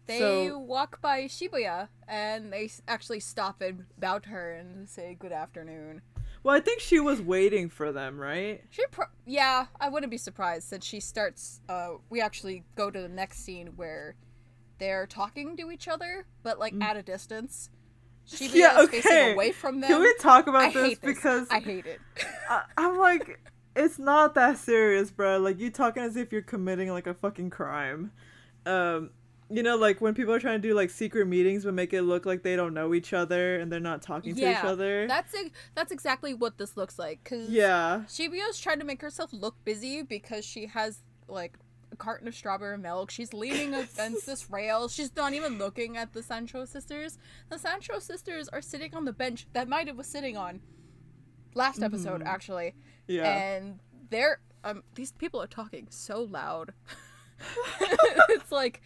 They 0.06 0.18
So- 0.18 0.58
walk 0.58 1.00
by 1.00 1.22
Shibuya 1.24 1.88
and 2.08 2.52
they 2.52 2.70
actually 2.88 3.20
stop 3.20 3.60
and 3.62 3.84
bow 3.98 4.18
to 4.18 4.28
her 4.30 4.52
and 4.52 4.88
say 4.88 5.16
good 5.18 5.32
afternoon. 5.32 6.02
well, 6.42 6.56
I 6.56 6.60
think 6.60 6.80
she 6.80 6.98
was 6.98 7.22
waiting 7.22 7.68
for 7.68 7.92
them, 7.92 8.18
right? 8.18 8.64
She, 8.70 8.84
pro- 8.90 9.06
yeah, 9.26 9.66
I 9.78 9.88
wouldn't 9.88 10.10
be 10.10 10.18
surprised 10.18 10.68
since 10.68 10.84
she 10.84 10.98
starts. 10.98 11.60
Uh, 11.68 11.90
we 12.10 12.20
actually 12.20 12.64
go 12.74 12.90
to 12.90 13.00
the 13.00 13.08
next 13.08 13.44
scene 13.44 13.68
where 13.76 14.16
they're 14.78 15.06
talking 15.06 15.56
to 15.58 15.70
each 15.70 15.86
other, 15.86 16.26
but 16.42 16.58
like 16.58 16.74
at 16.80 16.96
a 16.96 17.02
distance. 17.02 17.70
Mm. 18.28 18.54
Yeah, 18.54 18.80
okay. 18.82 19.32
away 19.32 19.52
from 19.52 19.80
them. 19.80 19.88
Can 19.90 20.00
we 20.00 20.14
talk 20.20 20.46
about 20.46 20.62
I 20.62 20.72
this 20.72 20.82
hate 20.88 21.02
this. 21.02 21.14
because 21.14 21.48
I 21.50 21.60
hate 21.60 21.86
it. 21.86 22.00
I, 22.48 22.62
I'm 22.76 22.98
like, 22.98 23.40
it's 23.76 23.98
not 23.98 24.34
that 24.34 24.58
serious, 24.58 25.10
bro. 25.10 25.38
Like 25.38 25.58
you 25.58 25.70
talking 25.70 26.02
as 26.02 26.16
if 26.16 26.32
you're 26.32 26.42
committing 26.42 26.90
like 26.90 27.06
a 27.06 27.14
fucking 27.14 27.50
crime. 27.50 28.12
Um, 28.64 29.10
you 29.50 29.62
know, 29.62 29.76
like 29.76 30.00
when 30.00 30.14
people 30.14 30.32
are 30.32 30.38
trying 30.38 30.62
to 30.62 30.68
do 30.68 30.74
like 30.74 30.88
secret 30.88 31.26
meetings 31.26 31.64
but 31.64 31.74
make 31.74 31.92
it 31.92 32.02
look 32.02 32.24
like 32.24 32.42
they 32.42 32.56
don't 32.56 32.72
know 32.72 32.94
each 32.94 33.12
other 33.12 33.56
and 33.60 33.70
they're 33.70 33.80
not 33.80 34.00
talking 34.00 34.34
to 34.34 34.40
each 34.40 34.46
Yeah, 34.46 34.62
other. 34.64 35.06
That's 35.06 35.34
that's 35.74 35.92
exactly 35.92 36.32
what 36.32 36.56
this 36.56 36.76
looks 36.76 36.98
like. 36.98 37.22
Cause 37.24 37.48
yeah. 37.50 38.02
Shibuya's 38.08 38.58
trying 38.58 38.78
to 38.78 38.84
make 38.86 39.02
herself 39.02 39.30
look 39.32 39.62
busy 39.64 40.02
because 40.02 40.44
she 40.44 40.66
has 40.66 41.02
like 41.28 41.58
a 41.92 41.96
carton 41.96 42.26
of 42.26 42.34
strawberry 42.34 42.78
milk. 42.78 43.10
She's 43.10 43.32
leaning 43.32 43.74
against 43.74 44.26
this 44.26 44.50
rail. 44.50 44.88
She's 44.88 45.14
not 45.14 45.34
even 45.34 45.58
looking 45.58 45.96
at 45.96 46.12
the 46.12 46.22
Sancho 46.22 46.64
sisters. 46.64 47.18
The 47.50 47.58
Sancho 47.58 47.98
sisters 47.98 48.48
are 48.48 48.62
sitting 48.62 48.94
on 48.94 49.04
the 49.04 49.12
bench 49.12 49.46
that 49.52 49.68
Maida 49.68 49.92
was 49.94 50.06
sitting 50.06 50.36
on 50.36 50.60
last 51.54 51.82
episode, 51.82 52.22
Mhm. 52.22 52.26
actually. 52.26 52.74
Yeah. 53.06 53.24
And 53.36 53.78
they're 54.10 54.40
um 54.64 54.82
these 54.94 55.12
people 55.12 55.40
are 55.42 55.46
talking 55.46 55.86
so 55.90 56.22
loud. 56.22 56.72
it's 58.28 58.52
like 58.52 58.80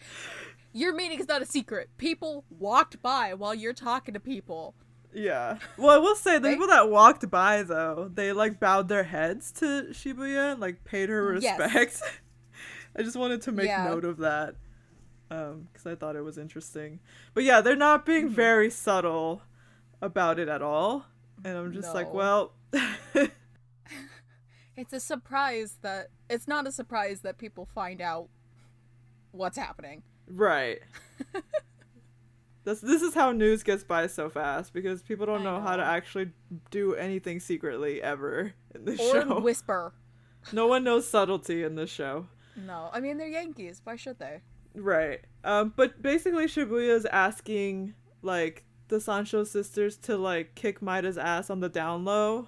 your 0.73 0.93
meeting 0.93 1.19
is 1.19 1.27
not 1.27 1.41
a 1.41 1.45
secret. 1.45 1.89
People 1.97 2.43
walked 2.49 3.01
by 3.01 3.33
while 3.33 3.53
you're 3.55 3.73
talking 3.73 4.13
to 4.13 4.19
people. 4.19 4.75
Yeah. 5.13 5.57
Well, 5.77 5.89
I 5.91 5.97
will 5.97 6.15
say 6.15 6.33
the 6.35 6.41
They- 6.41 6.53
people 6.53 6.67
that 6.67 6.89
walked 6.89 7.29
by 7.29 7.63
though, 7.63 8.11
they 8.13 8.33
like 8.33 8.59
bowed 8.59 8.87
their 8.89 9.03
heads 9.03 9.51
to 9.53 9.87
Shibuya 9.91 10.53
and 10.53 10.59
like 10.61 10.83
paid 10.83 11.09
her 11.09 11.37
Yes. 11.39 12.01
I 12.95 13.03
just 13.03 13.15
wanted 13.15 13.41
to 13.43 13.51
make 13.51 13.67
Yeah. 13.67 13.85
note 13.85 14.05
of 14.05 14.17
that 14.17 14.55
um 15.29 15.67
cuz 15.73 15.85
I 15.85 15.95
thought 15.95 16.15
it 16.15 16.21
was 16.21 16.37
interesting. 16.37 16.99
But 17.33 17.43
yeah, 17.43 17.61
they're 17.61 17.75
not 17.75 18.05
being 18.05 18.29
Mhm. 18.29 18.33
very 18.33 18.69
subtle 18.69 19.41
about 20.01 20.39
it 20.39 20.47
at 20.47 20.61
all. 20.61 21.05
And 21.43 21.57
I'm 21.57 21.73
just 21.73 21.93
like, 21.93 22.13
well, 22.13 22.53
It's 24.75 24.93
a 24.93 24.99
surprise 24.99 25.77
that 25.81 26.09
it's 26.29 26.47
not 26.47 26.67
a 26.67 26.71
surprise 26.71 27.21
that 27.21 27.39
people 27.39 27.65
find 27.65 27.99
out 27.99 28.29
what's 29.31 29.57
happening. 29.57 30.03
right. 30.27 30.79
This 32.63 32.81
this 32.81 33.01
is 33.01 33.13
how 33.13 33.31
news 33.31 33.63
gets 33.63 33.85
by 33.85 34.07
so 34.07 34.29
fast 34.29 34.73
because 34.73 35.01
people 35.01 35.25
don't 35.25 35.39
I 35.39 35.43
know, 35.45 35.61
how 35.61 35.77
to 35.77 35.83
actually 35.85 36.31
do 36.69 36.95
anything 36.95 37.39
secretly 37.39 38.01
ever 38.03 38.53
in 38.75 38.83
this 38.83 38.99
Or 38.99 39.21
show. 39.21 39.39
whisper. 39.39 39.93
no 40.51 40.67
one 40.67 40.83
knows 40.83 41.07
subtlety 41.07 41.63
in 41.63 41.75
this 41.75 41.89
show. 41.89 42.27
No, 42.57 42.89
I 42.91 42.99
mean 42.99 43.17
they're 43.17 43.27
Yankees. 43.27 43.81
Why 43.83 43.95
should 43.95 44.19
they? 44.19 44.41
Right. 44.75 45.21
Um, 45.43 45.73
but 45.75 46.01
basically 46.01 46.45
Shibuya 46.47 46.89
is 46.95 47.05
asking 47.05 47.93
like 48.21 48.63
the 48.89 48.99
Sancho 48.99 49.43
sisters 49.43 49.97
to 49.97 50.17
like 50.17 50.55
kick 50.55 50.81
Maida's 50.81 51.17
ass 51.17 51.49
on 51.49 51.59
the 51.59 51.69
down 51.69 52.03
low 52.05 52.47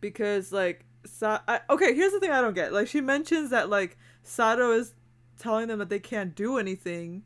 because 0.00 0.52
like 0.52 0.84
Sa- 1.04 1.40
I, 1.48 1.60
okay, 1.70 1.94
here's 1.94 2.12
the 2.12 2.20
thing 2.20 2.30
I 2.30 2.40
don't 2.42 2.54
get. 2.54 2.72
Like 2.72 2.86
she 2.88 3.00
mentions 3.00 3.50
that 3.50 3.70
like 3.70 3.96
Sato 4.22 4.72
is 4.72 4.94
telling 5.38 5.68
them 5.68 5.78
that 5.78 5.88
they 5.88 5.98
can't 6.00 6.34
do 6.34 6.58
anything 6.58 7.22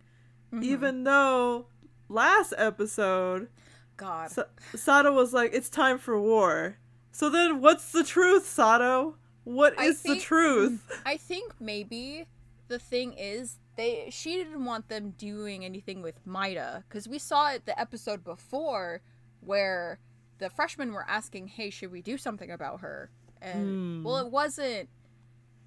Mhm. 0.52 0.62
even 0.62 1.04
though 1.04 1.66
last 2.08 2.54
episode 2.56 3.48
God. 3.96 4.30
Sa- 4.30 4.44
Sato 4.74 5.12
was 5.12 5.32
like 5.32 5.52
it's 5.54 5.68
time 5.70 5.98
for 5.98 6.20
war. 6.20 6.78
So 7.12 7.30
then 7.30 7.60
what's 7.60 7.90
the 7.92 8.02
truth, 8.04 8.46
Sato? 8.46 9.16
What 9.44 9.78
is 9.80 10.02
the 10.02 10.16
truth? 10.16 10.82
I 11.06 11.16
think 11.16 11.52
maybe 11.60 12.26
the 12.68 12.78
thing 12.78 13.12
is 13.12 13.58
they 13.76 14.08
she 14.10 14.36
didn't 14.36 14.64
want 14.64 14.88
them 14.88 15.10
doing 15.18 15.64
anything 15.64 16.00
with 16.02 16.26
Maida 16.26 16.84
because 16.88 17.06
we 17.08 17.18
saw 17.18 17.50
it 17.52 17.66
the 17.66 17.78
episode 17.78 18.24
before 18.24 19.02
where 19.40 19.98
the 20.38 20.48
freshmen 20.50 20.92
were 20.92 21.04
asking, 21.08 21.48
"Hey, 21.48 21.70
should 21.70 21.92
we 21.92 22.00
do 22.02 22.16
something 22.16 22.50
about 22.50 22.80
her?" 22.80 23.10
And 23.42 23.68
Hmm. 23.68 24.02
well, 24.04 24.18
it 24.24 24.30
wasn't 24.32 24.88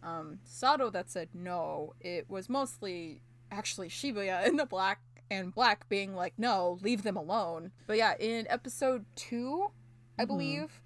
um, 0.03 0.39
Sato 0.43 0.89
that 0.91 1.09
said 1.09 1.29
no. 1.33 1.93
It 1.99 2.29
was 2.29 2.49
mostly 2.49 3.21
actually 3.51 3.89
Shibuya 3.89 4.45
in 4.47 4.55
the 4.57 4.65
black 4.65 5.01
and 5.29 5.53
black 5.53 5.87
being 5.89 6.15
like, 6.15 6.33
"No, 6.37 6.79
leave 6.81 7.03
them 7.03 7.17
alone." 7.17 7.71
But 7.85 7.97
yeah, 7.97 8.15
in 8.19 8.47
episode 8.49 9.05
2 9.15 9.71
I 10.19 10.23
Mhm. 10.23 10.27
believe, 10.27 10.81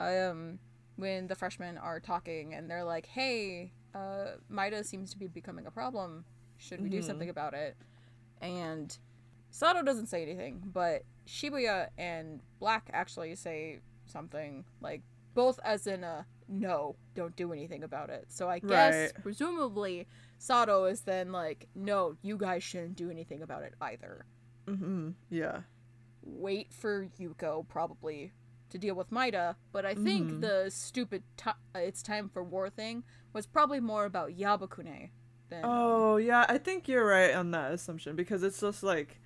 um, 0.00 0.58
when 1.02 1.26
the 1.26 1.34
freshmen 1.34 1.76
are 1.76 1.98
talking 1.98 2.54
and 2.54 2.70
they're 2.70 2.84
like, 2.84 3.06
"Hey, 3.06 3.72
uh, 3.92 4.36
Maida 4.48 4.84
seems 4.84 5.10
to 5.10 5.18
be 5.18 5.26
becoming 5.26 5.66
a 5.66 5.70
problem. 5.70 6.24
Should 6.58 6.80
we 6.80 6.88
do 6.88 7.00
Mhm. 7.00 7.04
something 7.04 7.28
about 7.28 7.54
it?" 7.54 7.76
And 8.40 8.96
Sato 9.50 9.82
doesn't 9.82 10.06
say 10.06 10.22
anything, 10.22 10.62
but 10.64 11.02
Shibuya 11.26 11.88
and 11.98 12.40
Black 12.60 12.88
actually 12.92 13.34
say 13.34 13.80
something 14.06 14.64
like 14.80 15.02
both 15.34 15.58
as 15.64 15.86
in 15.88 16.04
a 16.04 16.24
no, 16.48 16.96
don't 17.14 17.34
do 17.34 17.52
anything 17.52 17.82
about 17.82 18.08
it. 18.10 18.30
So 18.30 18.48
I 18.48 18.60
guess 18.60 18.94
Right. 19.12 19.22
presumably 19.22 20.06
Sato 20.38 20.84
is 20.84 21.00
then 21.02 21.32
like, 21.32 21.68
no, 21.74 22.16
you 22.22 22.36
guys 22.36 22.62
shouldn't 22.62 22.96
do 22.96 23.10
anything 23.10 23.42
about 23.42 23.62
it 23.64 23.74
either. 23.80 24.24
hmm 24.66 25.10
Yeah. 25.30 25.62
Wait 26.22 26.72
for 26.72 27.06
Yuko 27.18 27.66
probably 27.66 28.32
to 28.72 28.78
deal 28.78 28.94
with 28.94 29.12
Maida, 29.12 29.56
but 29.72 29.84
I 29.84 29.94
think 29.94 30.30
Mhm. 30.30 30.40
the 30.40 30.70
stupid 30.70 31.22
ti 31.36 31.50
uh, 31.74 31.78
it's 31.78 32.02
time 32.02 32.28
for 32.28 32.42
war 32.42 32.68
thing 32.70 33.04
was 33.32 33.46
probably 33.46 33.80
more 33.80 34.04
about 34.04 34.30
Yabakune 34.30 35.10
than 35.48 35.62
Oh 35.64 36.16
yeah, 36.16 36.44
I 36.48 36.58
think 36.58 36.88
you're 36.88 37.06
right 37.06 37.34
on 37.34 37.50
that 37.52 37.72
assumption 37.72 38.16
because 38.16 38.42
it's 38.42 38.60
just 38.60 38.82
like 38.82 39.20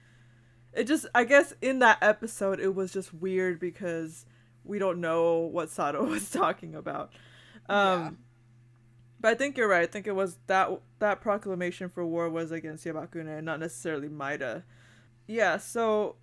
it 0.72 0.84
just 0.84 1.06
I 1.14 1.24
guess 1.24 1.54
in 1.62 1.78
that 1.78 1.98
episode 2.02 2.60
it 2.60 2.74
was 2.74 2.92
just 2.92 3.14
weird 3.14 3.58
because 3.58 4.26
we 4.64 4.78
don't 4.78 5.00
know 5.00 5.38
what 5.38 5.70
Sato 5.70 6.04
was 6.14 6.30
talking 6.30 6.74
about. 6.74 7.12
Um 7.68 8.00
Yeah. 8.02 8.10
but 9.20 9.28
I 9.30 9.34
think 9.34 9.56
you're 9.56 9.68
right. 9.68 9.82
I 9.82 9.86
think 9.86 10.06
it 10.06 10.14
was 10.14 10.38
that 10.48 10.70
that 10.98 11.20
proclamation 11.20 11.88
for 11.88 12.04
war 12.04 12.28
was 12.28 12.50
against 12.52 12.84
Yabakune 12.84 13.28
and 13.28 13.46
not 13.46 13.60
necessarily 13.60 14.08
Maida. 14.08 14.64
Yeah, 15.28 15.56
so 15.58 16.16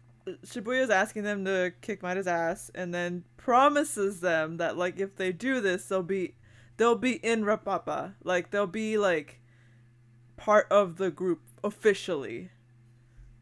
Shibuya's 0.46 0.90
asking 0.90 1.24
them 1.24 1.44
to 1.46 1.74
kick 1.82 2.02
Maida's 2.02 2.28
ass 2.28 2.72
and 2.74 2.94
then 2.94 3.24
promises 3.38 4.22
them 4.22 4.58
that 4.58 4.78
like 4.78 5.00
if 5.00 5.16
they 5.16 5.32
do 5.32 5.60
this 5.60 5.86
they'll 5.88 6.04
be 6.04 6.36
they'll 6.78 6.96
be 6.96 7.14
in 7.14 7.44
Rapapa. 7.44 8.14
Like 8.24 8.52
they'll 8.52 8.68
be 8.68 8.98
like 8.98 9.42
part 10.38 10.68
of 10.72 10.98
the 10.98 11.12
group 11.12 11.42
officially. 11.64 12.50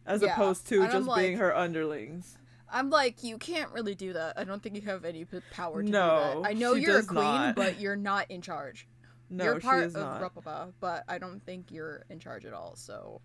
As 0.06 0.22
Yeah, 0.22 0.34
opposed 0.34 0.68
to 0.68 0.82
and 0.82 0.92
just 0.92 1.16
being 1.16 1.38
her 1.38 1.56
underlings. 1.56 2.38
I'm 2.74 2.90
like, 2.90 3.22
you 3.24 3.38
can't 3.38 3.72
really 3.72 3.96
do 3.96 4.14
that. 4.14 4.38
I 4.38 4.44
don't 4.46 4.64
think 4.64 4.76
you 4.76 4.82
have 4.84 5.06
any 5.06 5.26
power 5.52 5.84
to 5.84 5.90
No, 5.90 6.34
do 6.36 6.42
that. 6.42 6.50
I 6.50 6.54
know 6.54 6.74
you're 6.74 7.00
a 7.00 7.04
queen, 7.04 7.24
not. 7.24 7.56
but 7.56 7.80
you're 7.80 7.96
not 7.98 8.30
in 8.30 8.42
charge. 8.42 8.88
No, 9.34 9.46
you're 9.46 9.60
part 9.62 9.84
she 9.84 9.86
is 9.88 9.96
of 9.96 10.02
not. 10.02 10.22
Rapapa, 10.22 10.74
but 10.82 11.06
I 11.08 11.18
don't 11.18 11.42
think 11.46 11.72
you're 11.72 12.04
in 12.10 12.20
charge 12.20 12.46
at 12.46 12.54
all. 12.54 12.76
So 12.76 13.22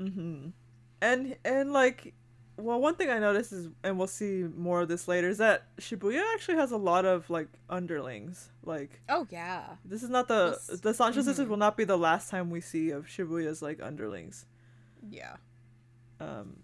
Mm-hmm. 0.00 0.48
And 1.02 1.36
and 1.44 1.72
like, 1.72 2.14
well, 2.62 2.80
one 2.80 2.94
thing 2.94 3.10
I 3.10 3.18
noticed 3.18 3.52
is, 3.52 3.68
and 3.82 3.98
we'll 3.98 4.06
see 4.06 4.44
more 4.56 4.80
of 4.82 4.88
this 4.88 5.08
later, 5.08 5.28
is 5.28 5.38
that 5.38 5.74
Shibuya 5.78 6.22
actually 6.34 6.56
has 6.56 6.70
a 6.72 6.76
lot 6.76 7.04
of 7.04 7.28
like 7.30 7.48
underlings. 7.68 8.50
Like, 8.64 9.00
Oh 9.08 9.26
yeah. 9.30 9.76
this 9.84 10.02
is 10.02 10.10
not 10.10 10.28
the 10.28 10.58
the 10.82 10.94
Sancho 10.94 11.22
sisters 11.22 11.46
mhm. 11.46 11.50
will 11.50 11.56
not 11.56 11.76
be 11.76 11.84
the 11.84 11.98
last 11.98 12.30
time 12.30 12.50
we 12.50 12.60
see 12.60 12.90
of 12.90 13.06
Shibuya's 13.06 13.62
like 13.62 13.80
underlings. 13.82 14.46
Yeah. 15.10 15.36
Um, 16.20 16.60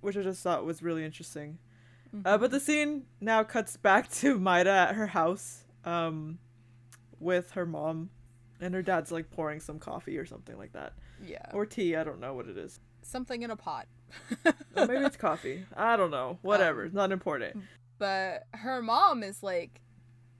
which 0.00 0.16
I 0.16 0.22
just 0.22 0.42
thought 0.42 0.64
was 0.64 0.82
really 0.82 1.04
interesting. 1.04 1.58
Uh, 2.12 2.36
Mhm. 2.36 2.40
but 2.40 2.50
the 2.50 2.60
scene 2.60 3.06
now 3.20 3.42
cuts 3.44 3.76
back 3.76 4.08
to 4.20 4.38
Maida 4.38 4.70
at 4.70 4.94
her 4.96 5.08
house, 5.08 5.64
um, 5.84 6.38
with 7.18 7.52
her 7.52 7.64
mom, 7.66 8.10
and 8.60 8.74
her 8.74 8.82
dad's 8.82 9.12
like 9.12 9.30
pouring 9.30 9.60
some 9.60 9.78
coffee 9.78 10.18
or 10.18 10.26
something 10.26 10.56
like 10.58 10.72
that, 10.72 10.92
yeah. 11.24 11.50
or 11.52 11.64
tea. 11.66 11.96
I 11.96 12.04
don't 12.04 12.20
know 12.20 12.34
what 12.34 12.46
it 12.48 12.58
is. 12.58 12.80
Something 13.02 13.42
in 13.42 13.50
a 13.50 13.56
pot. 13.56 13.86
Or 14.76 14.86
maybe 14.86 15.04
it's 15.04 15.16
coffee. 15.16 15.64
I 15.76 15.96
don't 15.96 16.10
know. 16.10 16.38
Whatever. 16.42 16.84
Um, 16.84 16.92
not 16.94 17.12
important. 17.12 17.62
but 17.98 18.46
her 18.52 18.80
mom 18.82 19.22
is 19.22 19.42
like, 19.42 19.80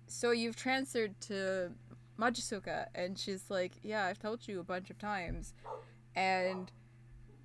so 0.07 0.31
you've 0.31 0.57
transferred 0.57 1.21
to 1.23 1.73
Majisuka, 2.19 2.87
and 2.95 3.19
she's 3.19 3.45
like, 3.51 3.73
"Yeah, 3.83 4.05
I've 4.07 4.19
told 4.19 4.47
you 4.49 4.61
a 4.61 4.65
bunch 4.65 4.91
of 4.91 4.99
times," 4.99 5.55
and 6.15 6.71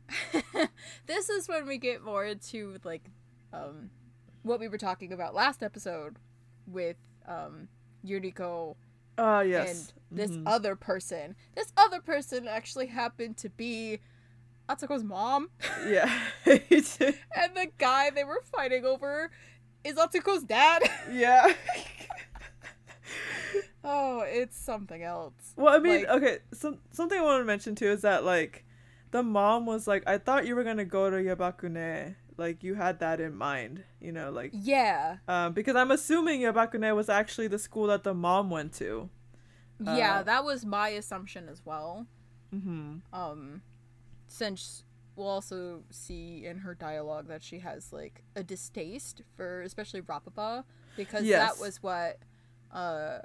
this 1.07 1.29
is 1.29 1.47
when 1.47 1.65
we 1.67 1.77
get 1.77 2.03
more 2.03 2.25
into 2.25 2.77
like 2.83 3.09
um 3.53 3.89
what 4.43 4.59
we 4.59 4.67
were 4.67 4.77
talking 4.77 5.11
about 5.11 5.33
last 5.33 5.63
episode 5.63 6.17
with 6.67 6.97
um 7.27 7.67
Yuriko 8.05 8.75
Ah, 9.17 9.41
yes. 9.41 9.93
and 10.11 10.19
this 10.19 10.31
Mhm. 10.38 10.43
other 10.45 10.75
person. 10.75 11.35
This 11.55 11.71
other 11.77 12.01
person 12.01 12.47
actually 12.47 12.88
happened 12.88 13.38
to 13.38 13.49
be 13.49 13.99
Atsuko's 14.69 15.04
mom, 15.04 15.49
yeah. 15.88 16.12
and 16.45 17.56
the 17.56 17.67
guy 17.78 18.10
they 18.10 18.23
were 18.23 18.41
fighting 18.51 18.86
over 18.86 19.32
is 19.84 19.95
Atsuko's 19.95 20.43
dad. 20.43 20.82
yeah. 21.12 21.54
oh, 23.84 24.23
it's 24.25 24.58
something 24.58 25.04
else. 25.04 25.34
Well, 25.56 25.73
I 25.73 25.80
mean, 25.80 26.01
Like- 26.06 26.10
okay, 26.10 26.38
some 26.54 26.80
something 26.91 27.19
I 27.19 27.21
want 27.21 27.41
to 27.41 27.45
mention 27.45 27.75
too 27.75 27.88
is 27.88 28.01
that 28.01 28.23
like 28.23 28.65
the 29.12 29.23
mom 29.23 29.65
was 29.65 29.88
like, 29.88 30.04
I 30.08 30.17
thought 30.17 30.45
you 30.47 30.56
were 30.56 30.63
gonna 30.63 30.86
go 30.86 31.10
to 31.10 31.17
Yabakune, 31.17 32.15
like 32.38 32.63
you 32.63 32.75
had 32.75 32.99
that 32.99 33.19
in 33.19 33.36
mind, 33.36 33.84
you 34.01 34.12
know, 34.12 34.32
like 34.32 34.51
Yeah, 34.54 35.17
um, 35.28 35.54
because 35.54 35.75
I'm 35.75 35.91
assuming 35.91 36.41
Yabakune 36.41 36.95
was 36.95 37.10
actually 37.10 37.47
the 37.47 37.60
school 37.60 37.88
that 37.88 38.04
the 38.04 38.13
mom 38.13 38.49
went 38.49 38.73
to. 38.73 39.10
yeah, 39.80 40.19
Uh, 40.19 40.23
that 40.23 40.43
was 40.43 40.65
my 40.65 40.89
assumption 40.89 41.47
as 41.49 41.62
well. 41.63 42.08
Mm-hmm. 42.54 42.97
Um, 43.13 43.62
since 44.36 44.84
we'll 45.15 45.28
also 45.28 45.82
see 45.89 46.45
in 46.45 46.58
her 46.58 46.76
dialogue 46.76 47.28
that 47.30 47.41
she 47.41 47.60
has 47.60 47.93
like 47.93 48.21
a 48.36 48.43
distaste 48.43 49.21
for 49.38 49.62
especially 49.62 50.02
Rapapa 50.02 50.65
because 50.98 51.24
Yes. 51.24 51.54
that 51.54 51.62
was 51.62 51.82
what 51.82 52.19
uh 52.71 53.19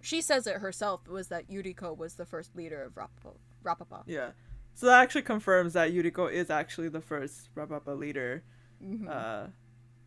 she 0.00 0.20
says 0.20 0.46
it 0.48 0.56
herself 0.56 1.06
was 1.06 1.28
that 1.28 1.48
Yuriko 1.48 1.96
was 1.96 2.14
the 2.14 2.26
first 2.26 2.56
leader 2.56 2.82
of 2.82 2.94
Rapapa. 2.96 3.34
Rapapa. 3.64 4.02
Yeah. 4.06 4.30
So 4.74 4.86
that 4.86 5.00
actually 5.00 5.22
confirms 5.22 5.74
that 5.74 5.92
Yuriko 5.92 6.30
is 6.32 6.50
actually 6.50 6.88
the 6.88 7.00
first 7.00 7.54
Rapapa 7.54 7.96
leader 7.96 8.42
Mhm. 8.82 9.08
uh, 9.08 9.46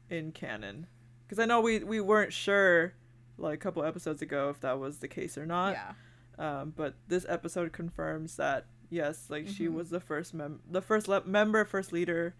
in 0.09 0.33
canon. 0.33 0.87
Because 1.25 1.39
I 1.39 1.45
know 1.45 1.61
we, 1.61 1.79
we 1.79 2.01
weren't 2.01 2.33
sure 2.33 2.93
like 3.37 3.53
a 3.53 3.57
couple 3.57 3.83
episodes 3.85 4.21
ago 4.21 4.49
if 4.49 4.59
that 4.59 4.77
was 4.79 4.97
the 4.99 5.07
case 5.07 5.37
or 5.37 5.45
not. 5.45 5.73
yeah. 5.73 5.93
Um, 6.37 6.73
but 6.75 6.95
this 7.07 7.25
episode 7.29 7.71
confirms 7.71 8.35
that 8.35 8.65
yes, 8.95 9.29
like 9.29 9.47
she 9.47 9.67
Mhm. 9.67 9.73
was 9.73 9.89
the 9.89 9.99
first 9.99 10.33
mem- 10.33 10.61
the 10.69 10.81
first 10.81 11.07
le- 11.07 11.25
member, 11.25 11.65
first 11.65 11.91
leader 11.91 12.35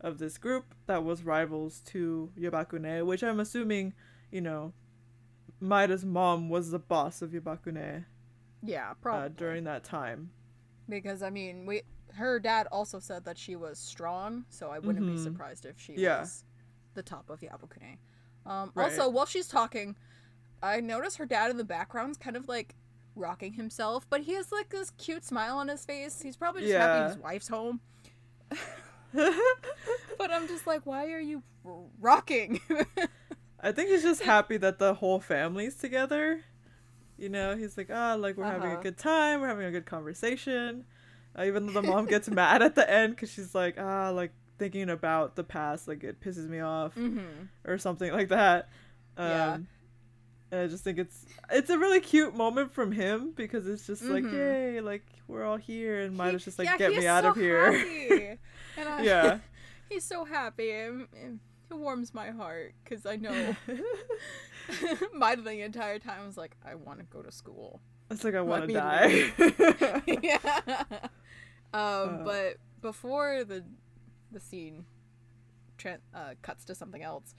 of 0.00 0.18
this 0.18 0.38
group 0.38 0.74
that 0.86 1.04
was 1.04 1.22
rivals 1.22 1.80
to 1.80 2.32
Yabakune, 2.36 3.06
which 3.06 3.22
I'm 3.22 3.38
assuming, 3.40 3.94
you 4.30 4.40
know, 4.40 4.72
Maida's 5.60 6.04
mom 6.04 6.48
was 6.48 6.70
the 6.70 6.78
boss 6.78 7.20
of 7.22 7.30
Yabakune 7.30 8.04
Yeah, 8.62 8.94
probably. 8.94 9.26
uh, 9.26 9.28
during 9.28 9.64
that 9.64 9.84
time. 9.84 10.30
because 10.88 11.22
I 11.22 11.30
mean, 11.30 11.66
we 11.66 11.82
her 12.14 12.40
dad 12.40 12.66
also 12.72 12.98
said 12.98 13.24
that 13.24 13.38
she 13.38 13.54
was 13.54 13.78
strong, 13.78 14.44
so 14.48 14.70
I 14.70 14.80
wouldn't 14.80 15.06
be 15.06 15.12
Mhm. 15.12 15.22
surprised 15.22 15.64
if 15.64 15.78
she 15.78 15.94
Yeah. 15.94 16.20
was 16.22 16.44
the 16.94 17.02
top 17.04 17.30
of 17.30 17.38
Yabakune. 17.40 17.98
Um, 18.44 18.72
Right. 18.74 18.90
Also, 18.90 19.08
while 19.08 19.26
she's 19.26 19.46
talking, 19.46 19.94
I 20.60 20.80
notice 20.80 21.14
her 21.16 21.26
dad 21.26 21.52
in 21.52 21.56
the 21.58 21.64
background's 21.64 22.18
kind 22.18 22.36
of 22.36 22.48
like 22.48 22.74
rocking 23.20 23.52
himself, 23.52 24.06
but 24.10 24.22
he 24.22 24.32
has 24.34 24.50
like 24.50 24.70
this 24.70 24.90
cute 24.98 25.24
smile 25.24 25.58
on 25.58 25.68
his 25.68 25.84
face. 25.84 26.22
He's 26.22 26.36
probably 26.36 26.62
just 26.62 26.74
happy 26.74 27.08
his 27.14 27.18
wife's 27.22 27.48
home. 27.48 27.80
But 29.12 30.30
I'm 30.30 30.46
just 30.46 30.66
like, 30.66 30.86
why 30.86 31.10
are 31.12 31.18
you 31.20 31.42
rocking? 32.00 32.60
I 33.60 33.72
think 33.72 33.90
he's 33.90 34.02
just 34.02 34.22
happy 34.22 34.56
that 34.58 34.78
the 34.78 34.94
whole 34.94 35.18
family's 35.20 35.74
together. 35.74 36.42
You 37.18 37.28
know, 37.28 37.56
he's 37.56 37.76
like, 37.76 37.88
ah, 37.92 38.14
like 38.14 38.36
we're 38.36 38.44
having 38.44 38.70
a 38.70 38.74
Uh-huh. 38.74 38.82
good 38.82 38.98
time, 38.98 39.40
we're 39.40 39.48
having 39.48 39.66
a 39.66 39.70
good 39.70 39.86
conversation. 39.86 40.84
Uh, 41.38 41.44
even 41.44 41.66
though 41.66 41.72
the 41.72 41.82
mom 41.82 42.06
gets 42.06 42.28
mad 42.30 42.62
at 42.62 42.74
the 42.74 42.88
end 42.90 43.14
because 43.16 43.30
she's 43.30 43.54
like, 43.54 43.76
ah, 43.78 44.10
like 44.10 44.32
thinking 44.58 44.88
about 44.90 45.36
the 45.36 45.44
past, 45.44 45.88
like 45.88 46.04
it 46.04 46.20
pisses 46.20 46.48
me 46.48 46.60
off 46.60 46.94
mm-hmm. 46.94 47.44
or 47.66 47.78
something 47.78 48.12
like 48.12 48.28
that. 48.28 48.68
Um, 49.16 49.28
Yeah. 49.28 49.58
And 50.52 50.60
I 50.62 50.66
just 50.66 50.82
think 50.82 50.98
it's 50.98 51.26
it's 51.50 51.70
a 51.70 51.78
really 51.78 52.00
cute 52.00 52.34
moment 52.34 52.72
from 52.72 52.90
him 52.92 53.32
because 53.36 53.66
it's 53.68 53.86
just 53.86 54.02
like, 54.02 54.24
Mhm. 54.24 54.32
yay, 54.32 54.80
like 54.80 55.04
we're 55.28 55.44
all 55.44 55.56
here, 55.56 56.00
and 56.00 56.16
Maida's 56.16 56.44
just 56.44 56.58
like, 56.58 56.66
yeah, 56.68 56.76
get 56.76 56.90
me 56.92 57.06
out 57.06 57.22
so 57.24 57.30
of 57.30 57.36
here. 57.36 58.38
I, 58.76 59.02
Yeah. 59.02 59.38
he's 59.88 60.04
so 60.04 60.24
happy. 60.24 60.72
And, 60.72 61.06
and 61.22 61.38
it 61.70 61.74
warms 61.76 62.12
my 62.12 62.30
heart 62.30 62.74
because 62.82 63.06
I 63.06 63.14
know 63.16 63.54
Maida 65.14 65.42
the 65.42 65.60
entire 65.62 65.98
time 65.98 66.26
was 66.26 66.36
like, 66.36 66.56
I 66.64 66.74
want 66.74 66.98
to 66.98 67.04
go 67.06 67.22
to 67.22 67.30
school. 67.32 67.80
it's 68.10 68.24
like 68.24 68.34
I 68.34 68.40
want 68.40 68.68
to 68.68 68.74
die. 68.74 69.32
yeah. 70.22 70.84
Um, 71.72 71.80
Uh. 72.20 72.24
but 72.24 72.56
before 72.80 73.44
the 73.44 73.64
the 74.32 74.40
scene 74.40 74.84
uh, 76.14 76.34
cuts 76.42 76.64
to 76.66 76.74
something 76.74 77.02
else, 77.02 77.34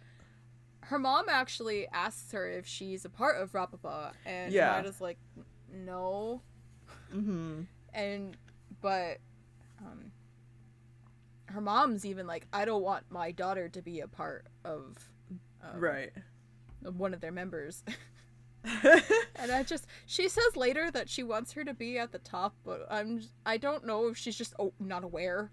her 0.81 0.99
mom 0.99 1.25
actually 1.29 1.87
asks 1.89 2.31
her 2.31 2.49
if 2.49 2.65
she's 2.67 3.05
a 3.05 3.09
part 3.09 3.37
of 3.41 3.51
Rapapa, 3.53 4.11
and 4.25 4.51
Yeah. 4.53 4.81
Maida's 4.81 5.01
like, 5.01 5.17
no, 5.71 6.41
hmm 7.11 7.61
and 7.93 8.37
but 8.81 9.17
um, 9.79 10.11
her 11.47 11.61
mom's 11.61 12.05
even 12.05 12.25
like, 12.27 12.47
I 12.53 12.65
don't 12.65 12.83
want 12.83 13.03
my 13.09 13.31
daughter 13.31 13.67
to 13.69 13.81
be 13.81 13.99
a 13.99 14.07
part 14.07 14.45
of 14.63 15.09
um, 15.61 15.79
Right. 15.79 16.11
of 16.85 16.97
one 16.99 17.13
of 17.13 17.21
their 17.21 17.31
members. 17.31 17.83
And 19.35 19.51
I 19.51 19.63
just 19.63 19.87
she 20.05 20.29
says 20.29 20.55
later 20.55 20.91
that 20.91 21.09
she 21.09 21.23
wants 21.23 21.53
her 21.53 21.63
to 21.63 21.73
be 21.73 21.97
at 21.97 22.11
the 22.11 22.19
top, 22.19 22.53
but 22.63 22.85
I'm 22.91 23.23
I 23.43 23.57
don't 23.57 23.85
know 23.87 24.07
if 24.07 24.17
she's 24.17 24.35
just 24.37 24.53
oh, 24.59 24.71
not 24.79 25.03
aware. 25.03 25.49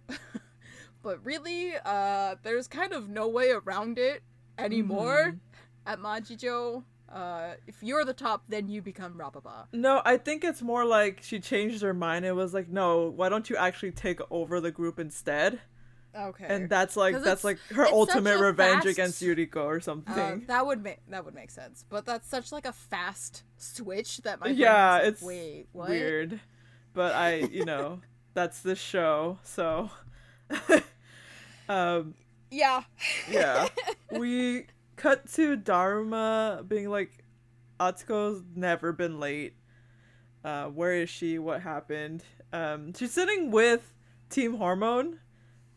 but 1.03 1.25
really, 1.25 1.73
uh 1.87 2.35
there's 2.43 2.69
kind 2.69 2.93
of 2.93 3.09
no 3.09 3.27
way 3.27 3.51
around 3.51 3.99
it 3.99 4.23
anymore 4.59 5.33
Mhm. 5.33 5.39
at 5.87 5.99
Majijo. 6.01 6.85
Uh 7.09 7.55
if 7.67 7.83
you're 7.83 8.05
the 8.05 8.13
top, 8.13 8.45
then 8.49 8.69
you 8.69 8.83
become 8.83 9.15
Rapapa. 9.15 9.67
No, 9.73 10.03
I 10.05 10.19
think 10.19 10.45
it's 10.45 10.61
more 10.61 10.85
like 10.85 11.23
she 11.23 11.41
changed 11.41 11.81
her 11.83 11.95
mind. 11.95 12.27
It 12.27 12.33
was 12.33 12.53
like, 12.53 12.69
no, 12.69 13.09
why 13.09 13.29
don't 13.31 13.49
you 13.49 13.57
actually 13.57 13.93
take 13.93 14.21
over 14.31 14.61
the 14.61 14.71
group 14.71 14.99
instead? 14.99 15.61
Okay. 16.15 16.47
And 16.49 16.69
that's 16.69 16.97
like 16.97 17.23
that's 17.23 17.45
like 17.45 17.59
her 17.75 17.87
ultimate 17.87 18.39
revenge 18.41 18.85
fast- 18.85 18.87
against 18.89 19.23
Yuriko 19.23 19.57
or 19.65 19.77
uh, 19.77 19.81
something. 19.81 20.45
that 20.49 20.67
would 20.67 20.83
make 20.83 20.99
that 21.09 21.25
would 21.25 21.35
make 21.35 21.51
sense, 21.51 21.85
but 21.89 22.05
that's 22.05 22.29
such 22.29 22.51
like 22.53 22.67
a 22.67 22.73
fast 22.73 23.43
switch 23.57 24.19
that 24.19 24.41
my 24.41 24.49
yeah, 24.49 24.95
like, 24.95 25.05
it's 25.05 25.23
wait 25.23 25.67
what? 25.73 25.89
weird. 25.91 26.41
But 26.95 27.15
I, 27.15 27.37
you 27.37 27.65
know, 27.65 28.01
that's 28.35 28.61
the 28.61 28.75
show, 28.75 29.39
so 29.45 29.91
um 31.69 32.15
Yeah. 32.51 32.83
yeah. 33.31 33.69
we 34.11 34.67
cut 34.97 35.31
to 35.35 35.57
Dharma 35.57 36.65
being 36.67 36.89
like 36.91 37.25
Atsuko's 37.81 38.43
never 38.55 38.93
been 38.93 39.21
late. 39.21 39.55
Uh 40.45 40.67
where 40.67 40.93
is 40.95 41.11
she? 41.11 41.39
What 41.39 41.63
happened? 41.63 42.25
Um 42.53 42.93
she's 42.95 43.13
sitting 43.13 43.51
with 43.51 43.93
Team 44.31 44.55
Hormone. 44.55 45.21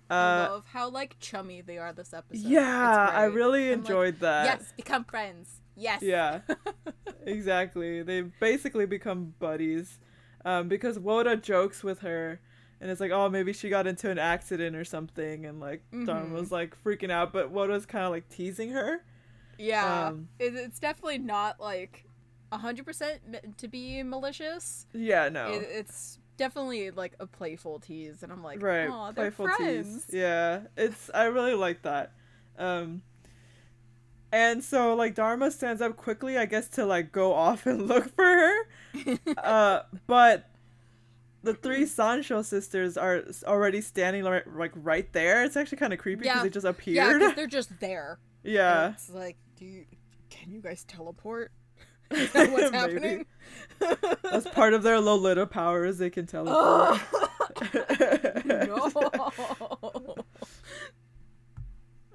I 0.10 0.15
Uh 0.15 0.49
love 0.51 0.65
how 0.71 0.89
like 0.89 1.17
chummy 1.19 1.62
they 1.62 1.77
are 1.77 1.93
this 1.93 2.13
episode. 2.13 2.47
yeah, 2.47 3.10
I 3.13 3.23
really 3.25 3.65
I'm 3.71 3.79
like, 3.81 3.89
enjoyed 3.89 4.19
that. 4.19 4.45
Yes, 4.45 4.73
become 4.75 5.03
friends. 5.05 5.62
Yes. 5.75 6.01
Yeah. 6.01 6.41
exactly. 7.25 8.03
They 8.03 8.21
basically 8.21 8.86
become 8.86 9.34
buddies. 9.39 9.99
Um, 10.43 10.67
because 10.67 10.97
Woda 10.97 11.38
jokes 11.38 11.84
with 11.84 11.99
her 11.99 12.41
and 12.81 12.91
it's 12.91 12.99
like, 12.99 13.11
oh, 13.11 13.29
maybe 13.29 13.53
she 13.53 13.69
got 13.69 13.87
into 13.87 14.09
an 14.09 14.17
accident 14.19 14.75
or 14.75 14.83
something, 14.83 15.45
and 15.45 15.59
like 15.61 15.83
Dharma 16.05 16.29
Mhm. 16.29 16.31
was 16.33 16.51
like 16.51 16.75
freaking 16.83 17.11
out, 17.11 17.31
but 17.31 17.51
Woda's 17.51 17.85
kind 17.85 18.03
of 18.05 18.11
like 18.11 18.27
teasing 18.29 18.71
her. 18.71 19.03
Yeah. 19.57 20.07
Um, 20.07 20.27
it, 20.39 20.55
it's 20.55 20.79
definitely 20.79 21.19
not 21.19 21.59
like 21.59 22.05
hundred 22.51 22.85
percent 22.85 23.25
meant 23.27 23.57
to 23.59 23.67
be 23.69 24.03
malicious. 24.03 24.85
Yeah, 24.93 25.29
no, 25.29 25.53
It, 25.53 25.67
it's 25.71 26.19
definitely 26.37 26.91
like 26.91 27.13
a 27.19 27.27
playful 27.27 27.79
tease, 27.79 28.23
and 28.23 28.31
I'm 28.31 28.43
like, 28.43 28.61
right, 28.61 28.89
oh, 28.89 29.13
playful 29.15 29.47
tease. 29.57 30.07
Yeah, 30.11 30.61
it's 30.75 31.09
I 31.13 31.25
really 31.25 31.53
like 31.53 31.83
that. 31.83 32.11
Um, 32.57 33.03
and 34.33 34.63
so 34.63 34.95
like 34.95 35.15
Dharma 35.15 35.51
stands 35.51 35.81
up 35.81 35.97
quickly, 35.97 36.37
I 36.37 36.45
guess, 36.45 36.67
to 36.69 36.85
like 36.85 37.11
go 37.11 37.33
off 37.33 37.65
and 37.65 37.87
look 37.87 38.13
for 38.15 38.25
her. 38.25 38.57
uh, 39.37 39.81
but 40.07 40.49
the 41.43 41.54
three 41.54 41.86
Sancho 41.86 42.41
sisters 42.41 42.97
are 42.97 43.23
already 43.45 43.82
standing 43.82 44.23
like, 44.23 44.45
like 44.56 44.71
right 44.75 45.12
there. 45.13 45.43
It's 45.43 45.58
actually 45.58 45.80
kind 45.80 45.93
of 45.93 45.99
creepy 45.99 46.21
because 46.23 46.36
Yeah. 46.38 46.43
they 46.43 46.49
just 46.49 46.65
appeared. 46.65 47.19
because 47.19 47.36
they're 47.36 47.47
just 47.47 47.80
there. 47.80 48.19
And 48.43 48.54
Yeah, 48.54 48.91
It's 48.91 49.10
like, 49.10 49.38
do 49.58 49.65
you 49.65 49.86
can 50.30 50.51
you 50.51 50.62
guys 50.62 50.84
teleport? 50.86 51.51
Is 52.12 52.32
that 52.34 52.51
what's 52.51 52.71
happening? 52.71 53.25
that's 54.23 54.47
part 54.49 54.73
of 54.73 54.84
their 54.84 54.99
Lolita 54.99 55.45
powers. 55.47 55.97
They 55.97 56.10
can 56.10 56.25
teleport. 56.25 56.99
no. 58.45 58.91
Oh, 58.95 60.15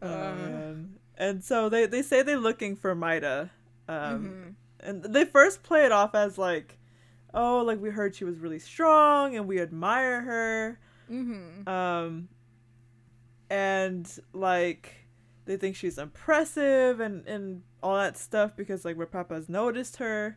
Uh. 0.03 0.75
And 1.19 1.43
so 1.43 1.69
they, 1.71 1.87
they 1.87 2.03
say 2.03 2.23
they're 2.23 2.37
looking 2.37 2.77
for 2.77 2.95
Maida. 2.95 3.51
Um, 3.89 4.25
Mhm. 4.25 4.55
And 4.81 5.03
they 5.03 5.25
first 5.25 5.63
play 5.63 5.85
it 5.87 5.93
off 5.93 6.15
as 6.15 6.37
like, 6.37 6.79
oh, 7.37 7.63
like 7.63 7.81
we 7.81 7.91
heard 7.91 8.15
she 8.17 8.25
was 8.25 8.39
really 8.39 8.59
strong 8.59 9.37
and 9.37 9.47
we 9.47 9.61
admire 9.61 10.23
her. 10.23 10.81
Mm-hmm. 11.11 11.69
Um, 11.69 12.29
and 13.51 14.11
like 14.33 14.93
they 15.45 15.57
think 15.57 15.77
she's 15.77 15.99
impressive 15.99 16.99
and 17.01 17.27
and 17.29 17.63
all 17.83 17.97
that 17.97 18.17
stuff 18.17 18.57
because 18.57 18.85
like 18.85 18.97
Papa's 19.13 19.49
noticed 19.49 19.97
her. 19.99 20.37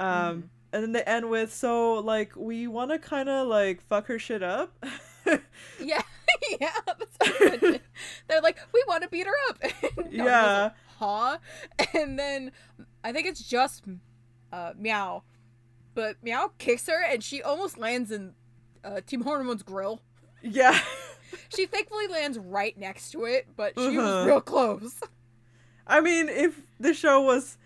Um, 0.00 0.08
Mhm. 0.08 0.42
and 0.74 0.82
then 0.82 0.92
they 0.92 1.02
end 1.04 1.30
with 1.30 1.52
so 1.54 1.94
like 1.94 2.34
we 2.36 2.66
want 2.66 2.90
to 2.90 2.98
kind 2.98 3.28
of 3.28 3.46
like 3.48 3.80
fuck 3.82 4.06
her 4.08 4.18
shit 4.18 4.42
up. 4.42 4.72
Yeah, 5.80 6.02
yeah. 6.60 6.68
That's 6.86 7.16
what 7.18 7.32
I 7.40 7.48
mentioned. 7.50 7.80
They're 8.28 8.42
like, 8.42 8.58
we 8.74 8.84
want 8.86 9.04
to 9.04 9.08
beat 9.08 9.26
her 9.26 9.32
up. 9.48 9.58
And 9.96 10.12
Yeah. 10.12 10.62
like, 10.64 10.72
huh? 10.98 11.38
And 11.94 12.18
then 12.18 12.52
I 13.02 13.10
think 13.12 13.26
it's 13.26 13.42
just 13.42 13.84
uh, 14.52 14.72
Meow, 14.78 15.22
but 15.94 16.16
Meow 16.22 16.50
kicks 16.58 16.86
her, 16.88 17.02
and 17.04 17.22
she 17.22 17.42
almost 17.42 17.78
lands 17.78 18.10
in 18.10 18.34
uh, 18.84 19.00
Team 19.06 19.22
Hormone's 19.22 19.62
grill. 19.62 20.00
yeah. 20.42 20.78
She 21.48 21.66
thankfully 21.66 22.06
lands 22.06 22.38
right 22.38 22.78
next 22.78 23.10
to 23.10 23.24
it, 23.24 23.48
but 23.56 23.72
she 23.76 23.86
Uh-huh. 23.98 24.18
was 24.20 24.26
real 24.26 24.40
close. 24.40 25.00
I 25.86 26.00
mean, 26.00 26.28
if 26.28 26.60
the 26.78 26.94
show 26.94 27.20
was 27.22 27.58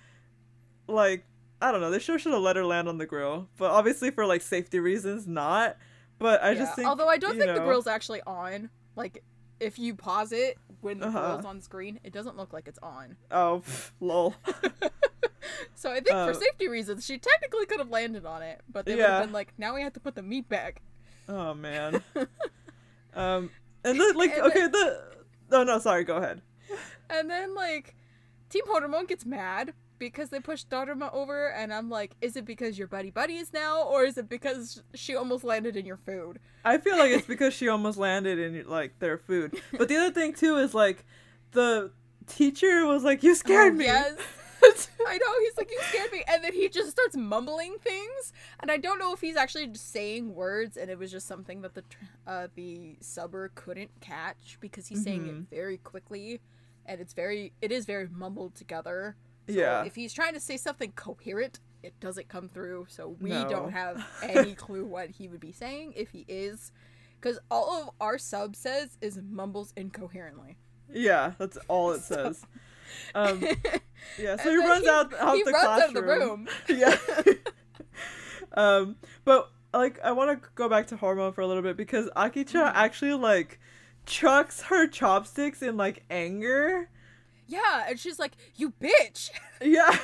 like 0.87 1.25
I 1.61 1.71
don't 1.73 1.81
know, 1.81 1.91
the 1.91 2.01
show 2.01 2.17
should 2.17 2.33
have 2.33 2.41
let 2.41 2.57
her 2.57 2.64
land 2.64 2.88
on 2.88 2.99
the 2.99 3.05
grill, 3.07 3.49
but 3.59 3.71
obviously 3.71 4.11
for 4.11 4.25
like 4.25 4.41
safety 4.43 4.79
reasons, 4.81 5.27
not. 5.27 5.77
But 6.19 6.43
I 6.43 6.53
Yeah, 6.53 6.61
just 6.61 6.77
think, 6.77 6.88
Although 6.88 7.09
I 7.09 7.19
don't 7.19 7.37
think 7.37 7.53
the 7.53 7.61
grill's 7.61 7.87
actually 7.87 8.23
on. 8.27 8.71
Like, 8.97 9.23
if 9.61 9.79
you 9.79 9.95
pause 9.95 10.33
it 10.33 10.57
when 10.81 10.99
the 11.01 11.09
Uh-huh. 11.09 11.21
grill's 11.21 11.45
on 11.45 11.61
screen, 11.61 12.01
it 12.05 12.12
doesn't 12.12 12.37
look 12.37 12.53
like 12.53 12.69
it's 12.69 12.79
on. 12.83 13.17
Oh, 13.31 13.62
pff, 13.67 13.91
lol. 14.01 14.35
So 15.75 15.90
I 15.90 16.01
think 16.01 16.14
Uh, 16.14 16.27
for 16.27 16.35
safety 16.35 16.68
reasons, 16.68 17.05
she 17.05 17.18
technically 17.18 17.66
could 17.66 17.79
have 17.79 17.90
landed 17.90 18.25
on 18.27 18.42
it, 18.42 18.61
but 18.68 18.87
they 18.87 18.94
would 18.94 19.05
have 19.05 19.25
been 19.25 19.33
like, 19.33 19.53
now 19.59 19.75
we 19.75 19.83
have 19.83 19.92
to 19.94 20.01
put 20.01 20.14
the 20.14 20.23
meat 20.23 20.49
back. 20.49 20.83
Oh 21.29 21.55
man. 21.55 22.03
um, 23.14 23.51
and 23.85 24.01
then 24.01 24.14
like 24.14 24.33
And 24.37 24.42
okay, 24.47 24.66
the 24.68 25.03
oh 25.53 25.64
no, 25.64 25.79
sorry, 25.79 26.05
go 26.05 26.16
ahead. 26.16 26.42
And 27.11 27.31
then 27.31 27.55
like, 27.55 27.97
Team 28.51 28.64
Hormone 28.66 29.07
gets 29.07 29.25
mad 29.25 29.73
because 29.99 30.29
they 30.31 30.38
pushed 30.40 30.68
Dharma 30.71 31.11
over, 31.12 31.49
and 31.49 31.73
I'm 31.73 31.90
like, 31.90 32.12
is 32.21 32.37
it 32.37 32.44
because 32.44 32.79
you're 32.79 32.87
buddy 32.88 33.11
buddies 33.11 33.53
now, 33.53 33.83
or 33.83 34.05
is 34.05 34.16
it 34.16 34.29
because 34.29 34.83
she 34.94 35.16
almost 35.16 35.42
landed 35.44 35.77
in 35.77 35.85
your 35.87 35.97
food? 35.97 36.38
I 36.64 36.79
feel 36.79 36.97
like 36.99 37.11
it's 37.11 37.27
because 37.27 37.53
she 37.55 37.68
almost 37.75 37.99
landed 37.99 38.38
in 38.38 38.68
like 38.68 38.99
their 39.01 39.18
food. 39.18 39.61
But 39.77 39.88
the 39.88 39.97
other 39.97 40.12
thing 40.12 40.35
too 40.35 40.57
is 40.57 40.75
like 40.75 41.05
the 41.53 41.90
teacher 42.27 42.87
was 42.87 43.03
like, 43.05 43.23
"You 43.23 43.35
scared 43.35 43.75
Oh, 43.75 43.77
me." 43.77 43.87
Yes. 43.87 44.16
I 45.07 45.16
know 45.18 45.27
he's 45.40 45.57
like 45.57 45.71
you 45.71 45.79
scared 45.88 46.12
me, 46.12 46.23
and 46.29 46.42
then 46.44 46.53
he 46.53 46.68
just 46.68 46.90
starts 46.90 47.16
mumbling 47.16 47.77
things, 47.81 48.33
and 48.61 48.71
I 48.71 48.77
don't 48.77 48.99
know 48.99 49.12
if 49.14 49.21
he's 49.21 49.37
actually 49.37 49.71
saying 49.75 50.35
words, 50.35 50.77
and 50.77 50.90
it 50.90 50.99
was 50.99 51.11
just 51.11 51.27
something 51.27 51.62
that 51.62 51.75
the 51.75 51.85
uh, 52.27 52.49
the 52.55 52.97
subber 53.01 53.51
couldn't 53.55 53.90
catch 54.01 54.59
because 54.61 54.88
he's 54.88 55.03
saying 55.03 55.25
Mhm. 55.25 55.42
it 55.42 55.57
very 55.57 55.79
quickly, 55.79 56.40
and 56.87 57.01
it's 57.01 57.14
very 57.14 57.53
it 57.62 57.73
is 57.73 57.87
very 57.87 58.09
mumbled 58.09 58.55
together. 58.55 59.16
So 59.49 59.55
Yeah. 59.55 59.85
If 59.85 59.94
he's 59.94 60.12
trying 60.12 60.35
to 60.35 60.40
say 60.40 60.57
something 60.59 60.92
coherent, 60.92 61.61
it 61.83 61.99
doesn't 62.01 62.29
come 62.29 62.49
through, 62.49 62.87
so 62.90 63.16
we 63.21 63.31
No. 63.31 63.49
don't 63.49 63.71
have 63.73 64.05
any 64.23 64.55
clue 64.55 64.85
what 64.85 65.11
he 65.11 65.29
would 65.29 65.40
be 65.40 65.53
saying 65.53 65.94
if 65.97 66.11
he 66.11 66.25
is, 66.29 66.71
because 67.21 67.38
all 67.51 67.83
of 67.83 67.90
our 68.01 68.18
sub 68.18 68.55
says 68.57 68.99
is 69.01 69.18
mumbles 69.23 69.73
incoherently. 69.77 70.59
Yeah, 70.92 71.33
that's 71.38 71.57
all 71.68 71.92
it 71.92 72.03
says. 72.12 72.44
Um, 73.14 73.42
yeah, 74.18 74.37
so 74.37 74.51
he 74.51 74.57
runs 74.57 74.87
out 74.87 75.12
out 75.18 75.37
he 75.37 75.42
the 75.42 75.53
runs 75.53 75.64
classroom. 75.64 75.83
out 75.83 75.88
of 75.88 75.94
the 75.94 76.03
room. 76.03 76.48
yeah. 76.68 76.96
um, 78.62 78.96
but 79.24 79.51
like 79.74 79.98
I 80.03 80.12
want 80.12 80.42
to 80.42 80.48
go 80.55 80.68
back 80.68 80.87
to 80.88 80.96
hormone 80.96 81.33
for 81.33 81.40
a 81.42 81.46
little 81.46 81.62
bit 81.62 81.77
because 81.77 82.09
Akicha 82.16 82.46
Mm-hmm. 82.55 82.77
actually 82.77 83.12
like 83.14 83.59
chucks 84.07 84.62
her 84.62 84.87
chopsticks 84.87 85.62
in 85.62 85.77
like 85.77 86.05
anger. 86.11 86.88
Yeah, 87.46 87.87
and 87.88 87.98
she's 87.98 88.18
like, 88.18 88.33
"You 88.57 88.72
bitch!" 88.81 89.31
Yeah. 89.62 89.96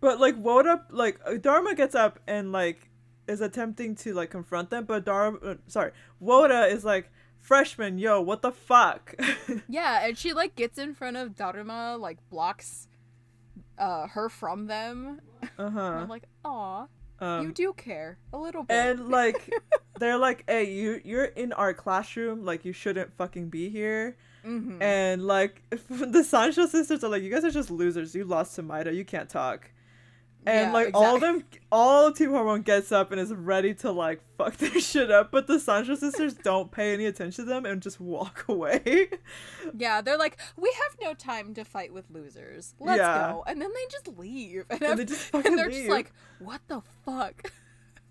but 0.00 0.20
like 0.20 0.36
Woda, 0.36 0.84
like 0.90 1.18
uh, 1.26 1.34
Dharma 1.34 1.74
gets 1.74 1.94
up 1.94 2.20
and 2.26 2.52
like 2.52 2.90
is 3.26 3.40
attempting 3.40 3.94
to 3.96 4.12
like 4.12 4.30
confront 4.30 4.70
them, 4.70 4.84
but 4.84 5.04
Dharma, 5.04 5.38
uh, 5.38 5.54
sorry, 5.66 5.92
Woda 6.20 6.66
is 6.66 6.84
like, 6.84 7.10
freshman, 7.44 7.98
yo, 7.98 8.20
what 8.20 8.42
the 8.42 8.50
fuck? 8.52 9.14
Yeah, 9.68 10.06
and 10.06 10.16
she 10.18 10.32
like 10.32 10.56
gets 10.56 10.78
in 10.78 10.94
front 10.94 11.16
of 11.16 11.34
Daruma, 11.36 11.98
like 12.00 12.18
blocks 12.30 12.88
uh 13.78 14.06
her 14.08 14.28
from 14.28 14.66
them. 14.66 15.20
Uh-huh. 15.58 15.80
I'm 15.80 16.08
like, 16.08 16.24
"Aw, 16.44 16.86
you 17.20 17.26
Um, 17.26 17.52
do 17.52 17.72
care 17.74 18.18
a 18.32 18.38
little 18.38 18.62
bit." 18.64 18.74
and 18.76 19.08
like 19.08 19.48
they're 20.00 20.18
like, 20.18 20.44
hey, 20.48 20.64
you 20.72 21.00
you're 21.04 21.24
in 21.26 21.52
our 21.52 21.72
classroom, 21.74 22.44
like 22.44 22.64
you 22.64 22.72
shouldn't 22.72 23.12
fucking 23.16 23.48
be 23.50 23.68
here. 23.68 24.16
Mhm. 24.44 24.80
And 24.82 25.26
like 25.26 25.62
the 25.88 26.22
Sancho 26.24 26.66
sisters 26.66 27.02
are 27.04 27.08
like, 27.10 27.22
you 27.22 27.30
guys 27.30 27.44
are 27.44 27.50
just 27.50 27.70
losers. 27.70 28.14
You 28.14 28.24
lost 28.24 28.56
to 28.56 28.62
Maida. 28.62 28.92
You 28.92 29.04
can't 29.04 29.28
talk. 29.28 29.70
And 30.46 30.68
Yeah, 30.68 30.72
like 30.72 30.90
all 30.94 31.14
of 31.14 31.20
them, 31.22 31.42
all 31.72 32.12
Team 32.12 32.30
Hormone 32.30 32.62
gets 32.62 32.92
up 32.92 33.10
and 33.12 33.20
is 33.20 33.32
ready 33.32 33.72
to 33.76 33.90
like 33.92 34.20
fuck 34.36 34.56
their 34.58 34.78
shit 34.80 35.10
up, 35.10 35.30
but 35.30 35.46
the 35.46 35.58
Sancho 35.58 35.94
sisters 35.94 36.34
don't 36.34 36.70
pay 36.70 36.92
any 36.92 37.06
attention 37.06 37.44
to 37.46 37.48
them 37.50 37.64
and 37.64 37.80
just 37.80 37.98
walk 38.00 38.44
away. 38.48 39.08
Yeah, 39.76 40.00
they're 40.02 40.18
like, 40.18 40.38
"We 40.56 40.70
have 40.82 40.96
no 41.00 41.14
time 41.14 41.54
to 41.54 41.64
fight 41.64 41.92
with 41.94 42.10
losers. 42.10 42.74
Let's 42.78 42.98
Yeah. 42.98 43.32
go." 43.32 43.44
And 43.46 43.60
then 43.62 43.70
they 43.72 43.86
just 43.90 44.08
leave. 44.18 44.64
And, 44.70 44.82
And 44.82 44.98
they 44.98 45.04
just 45.06 45.22
fucking 45.30 45.46
and 45.52 45.58
they're 45.58 45.66
leave. 45.68 45.76
just 45.76 45.88
like, 45.90 46.12
"What 46.40 46.60
the 46.68 46.82
fuck?" 47.04 47.50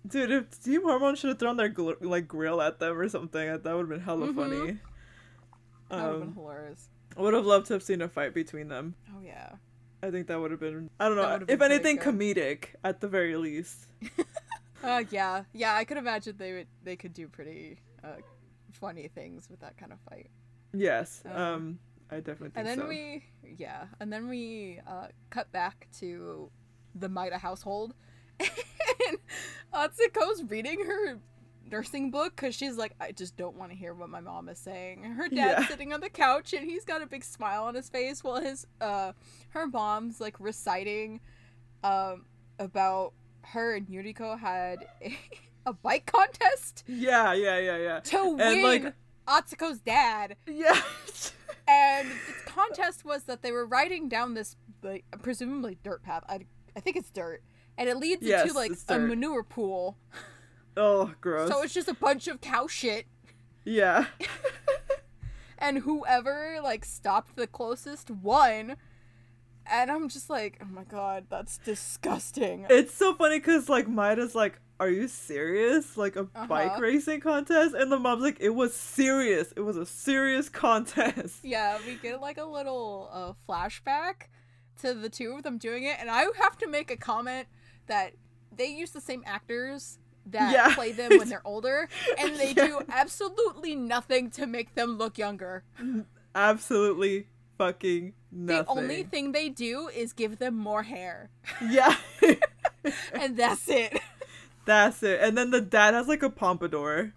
Dude, 0.06 0.30
if 0.32 0.62
Team 0.62 0.82
Hormone 0.82 1.14
should 1.16 1.28
have 1.28 1.38
thrown 1.38 1.56
their 1.56 1.70
gl- 1.72 1.96
like 2.00 2.26
grill 2.28 2.60
at 2.60 2.78
them 2.80 2.98
or 2.98 3.08
something, 3.08 3.46
that 3.48 3.64
would 3.64 3.80
have 3.80 3.88
been 3.88 4.00
hella 4.00 4.26
Mhm. 4.28 4.34
funny. 4.34 4.78
That 5.90 5.96
would 5.96 6.00
have 6.00 6.12
been 6.20 6.28
Um, 6.30 6.34
hilarious. 6.34 6.88
I 7.16 7.20
would 7.22 7.32
have 7.34 7.46
loved 7.46 7.66
to 7.68 7.74
have 7.74 7.82
seen 7.82 8.02
a 8.02 8.08
fight 8.08 8.34
between 8.34 8.68
them. 8.68 8.96
Oh 9.16 9.20
yeah. 9.24 9.52
I 10.04 10.10
think 10.10 10.26
that 10.28 10.38
would 10.40 10.50
have 10.50 10.60
been 10.60 10.90
I 11.00 11.08
don't 11.08 11.16
know 11.16 11.44
if 11.48 11.60
anything 11.60 11.98
comedic 11.98 12.74
at 12.84 13.00
the 13.00 13.08
very 13.08 13.36
least. 13.36 13.86
Uh 14.82 15.02
yeah. 15.10 15.44
Yeah, 15.54 15.74
I 15.74 15.84
could 15.84 15.96
imagine 15.96 16.34
they 16.36 16.52
would 16.52 16.66
they 16.82 16.94
could 16.94 17.14
do 17.14 17.26
pretty 17.26 17.78
uh 18.04 18.20
funny 18.72 19.08
things 19.08 19.48
with 19.48 19.60
that 19.60 19.78
kind 19.78 19.92
of 19.92 19.98
fight. 20.10 20.28
Yes, 20.74 21.22
Um, 21.24 21.40
um, 21.42 21.78
I 22.10 22.16
definitely 22.16 22.50
think 22.50 22.56
And 22.58 22.66
then 22.66 22.78
so. 22.80 22.88
we, 22.88 23.24
yeah, 23.56 23.84
and 24.00 24.12
then 24.12 24.28
we 24.28 24.80
uh, 24.86 25.06
cut 25.30 25.50
back 25.52 25.86
to 26.00 26.50
the 26.96 27.08
Maida 27.08 27.38
household, 27.38 27.94
and 28.40 29.18
Atsuko's 29.72 30.42
reading 30.50 30.84
her 30.84 31.18
nursing 31.70 32.10
book 32.10 32.34
because 32.36 32.54
she's 32.54 32.76
like, 32.76 32.92
I 33.00 33.12
just 33.12 33.36
don't 33.36 33.56
want 33.56 33.70
to 33.72 33.76
hear 33.76 33.94
what 33.94 34.08
my 34.08 34.20
mom 34.20 34.48
is 34.48 34.58
saying. 34.58 35.02
Her 35.04 35.28
dad's 35.28 35.62
Yeah. 35.62 35.66
sitting 35.68 35.92
on 35.92 36.00
the 36.00 36.08
couch 36.08 36.52
and 36.52 36.68
he's 36.68 36.84
got 36.84 37.02
a 37.02 37.06
big 37.06 37.24
smile 37.24 37.64
on 37.64 37.74
his 37.74 37.88
face 37.88 38.22
while 38.24 38.40
his 38.40 38.66
uh 38.80 39.12
her 39.50 39.66
mom's 39.66 40.20
like 40.20 40.38
reciting 40.40 41.20
um 41.82 42.24
about 42.58 43.12
her 43.42 43.74
and 43.74 43.86
Yuriko 43.88 44.38
had 44.38 44.86
a, 45.02 45.16
a 45.66 45.72
bike 45.72 46.06
contest 46.06 46.84
Yeah, 46.86 47.32
yeah, 47.34 47.58
yeah, 47.58 47.76
yeah. 47.78 48.00
to 48.00 48.28
win 48.30 48.40
And, 48.40 48.62
like- 48.62 48.94
Atsuko's 49.26 49.80
dad. 49.80 50.36
Yeah. 50.46 50.80
And 51.66 52.10
the 52.10 52.50
contest 52.50 53.06
was 53.06 53.22
that 53.22 53.40
they 53.40 53.50
were 53.50 53.64
riding 53.64 54.06
down 54.10 54.34
this, 54.34 54.54
like, 54.82 55.06
presumably 55.22 55.78
dirt 55.82 56.02
path. 56.02 56.22
I, 56.28 56.40
I 56.76 56.80
think 56.80 56.96
it's 56.96 57.08
dirt, 57.08 57.42
and 57.78 57.88
it 57.88 57.96
leads 57.96 58.20
Yes, 58.22 58.42
into 58.42 58.54
like 58.54 58.72
a 58.90 58.98
manure 58.98 59.42
pool. 59.42 59.96
Oh, 60.76 61.12
gross. 61.20 61.50
So 61.50 61.62
it's 61.62 61.74
just 61.74 61.88
a 61.88 61.94
bunch 61.94 62.28
of 62.28 62.40
cow 62.40 62.66
shit, 62.66 63.06
yeah. 63.64 64.06
and 65.58 65.78
whoever 65.78 66.58
like 66.62 66.84
stopped 66.84 67.36
the 67.36 67.46
closest 67.46 68.10
won. 68.10 68.76
And 69.66 69.90
I'm 69.90 70.10
just 70.10 70.28
like, 70.28 70.58
oh 70.60 70.66
my 70.66 70.84
god, 70.84 71.24
that's 71.30 71.56
disgusting. 71.58 72.66
It's 72.68 72.92
so 72.92 73.14
funny 73.14 73.38
because 73.38 73.68
like 73.70 73.88
Maida's 73.88 74.34
like, 74.34 74.60
"Are 74.78 74.90
you 74.90 75.08
serious? 75.08 75.96
Like 75.96 76.16
a 76.16 76.24
bike 76.24 76.72
Uh-huh. 76.72 76.80
racing 76.82 77.20
contest?" 77.20 77.74
And 77.74 77.90
the 77.90 77.98
mom's 77.98 78.22
like, 78.22 78.36
"It 78.40 78.50
was 78.50 78.74
serious. 78.74 79.52
It 79.56 79.60
was 79.60 79.78
a 79.78 79.86
serious 79.86 80.48
contest." 80.50 81.38
yeah, 81.42 81.78
we 81.86 81.94
get 81.94 82.20
like 82.20 82.36
a 82.36 82.44
little 82.44 83.08
uh, 83.10 83.32
flashback 83.48 84.28
to 84.82 84.92
the 84.92 85.08
two 85.08 85.32
of 85.32 85.44
them 85.44 85.56
doing 85.56 85.84
it, 85.84 85.96
and 85.98 86.10
I 86.10 86.26
have 86.42 86.58
to 86.58 86.66
make 86.68 86.90
a 86.90 86.96
comment 86.98 87.48
that 87.86 88.12
they 88.54 88.66
use 88.66 88.90
the 88.90 89.00
same 89.00 89.22
actors 89.24 89.98
that 90.26 90.52
Yeah. 90.52 90.74
play 90.74 90.92
them 90.92 91.18
when 91.18 91.28
they're 91.28 91.42
older, 91.46 91.88
and 92.18 92.36
they 92.36 92.52
Yeah. 92.52 92.66
do 92.66 92.80
absolutely 92.88 93.74
nothing 93.74 94.30
to 94.32 94.46
make 94.46 94.74
them 94.74 94.96
look 94.98 95.18
younger. 95.18 95.64
Absolutely 96.34 97.26
fucking 97.58 98.14
nothing. 98.32 98.64
The 98.64 98.70
only 98.70 99.02
thing 99.04 99.32
they 99.32 99.48
do 99.48 99.88
is 99.88 100.12
give 100.12 100.38
them 100.38 100.56
more 100.56 100.82
hair, 100.84 101.30
yeah. 101.68 101.96
and 103.12 103.36
that's 103.36 103.68
it. 103.68 103.98
That's 104.66 105.02
it. 105.02 105.20
And 105.20 105.36
then 105.36 105.50
the 105.50 105.60
dad 105.60 105.94
has 105.94 106.08
like 106.08 106.22
a 106.22 106.30
pompadour. 106.30 107.12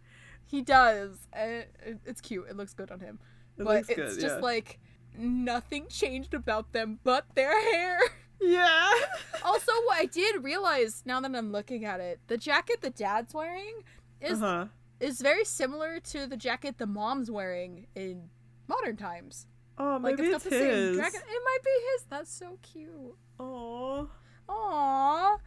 He 0.45 0.61
does. 0.61 1.17
and 1.33 1.65
It's 2.05 2.21
cute. 2.21 2.45
It 2.49 2.55
looks 2.57 2.73
good 2.73 2.91
on 2.91 2.99
him. 2.99 3.19
It 3.57 3.63
but 3.63 3.77
it's 3.77 3.87
good, 3.87 4.19
just 4.19 4.21
yeah. 4.21 4.35
like 4.41 4.79
nothing 5.17 5.87
changed 5.89 6.33
about 6.33 6.73
them 6.73 6.99
but 7.03 7.25
their 7.35 7.59
hair. 7.71 7.99
Yeah. 8.41 8.91
also, 9.43 9.71
what 9.85 9.97
I 9.97 10.05
did 10.05 10.43
realize 10.43 11.03
now 11.05 11.19
that 11.21 11.33
I'm 11.35 11.51
looking 11.51 11.85
at 11.85 11.99
it, 11.99 12.19
the 12.27 12.37
jacket 12.37 12.81
the 12.81 12.89
dad's 12.89 13.33
wearing 13.33 13.83
is 14.21 14.41
Uh-huh. 14.41 14.65
is 14.99 15.21
very 15.21 15.43
similar 15.45 15.99
to 15.99 16.27
the 16.27 16.37
jacket 16.37 16.77
the 16.77 16.87
mom's 16.87 17.29
wearing 17.31 17.87
in 17.95 18.29
modern 18.67 18.97
times. 18.97 19.47
Oh, 19.77 19.99
Like 20.01 20.17
maybe 20.17 20.29
it's 20.29 20.45
it's, 20.45 20.55
same 20.55 20.69
his. 20.69 20.97
dragon. 20.97 21.21
It 21.21 21.41
might 21.45 21.63
be 21.63 21.71
his. 21.93 22.03
That's 22.09 22.31
so 22.33 22.57
cute. 22.61 23.15
Aw, 23.39 24.05
Aww. 24.49 25.37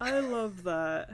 I 0.00 0.18
love 0.20 0.62
that. 0.64 1.10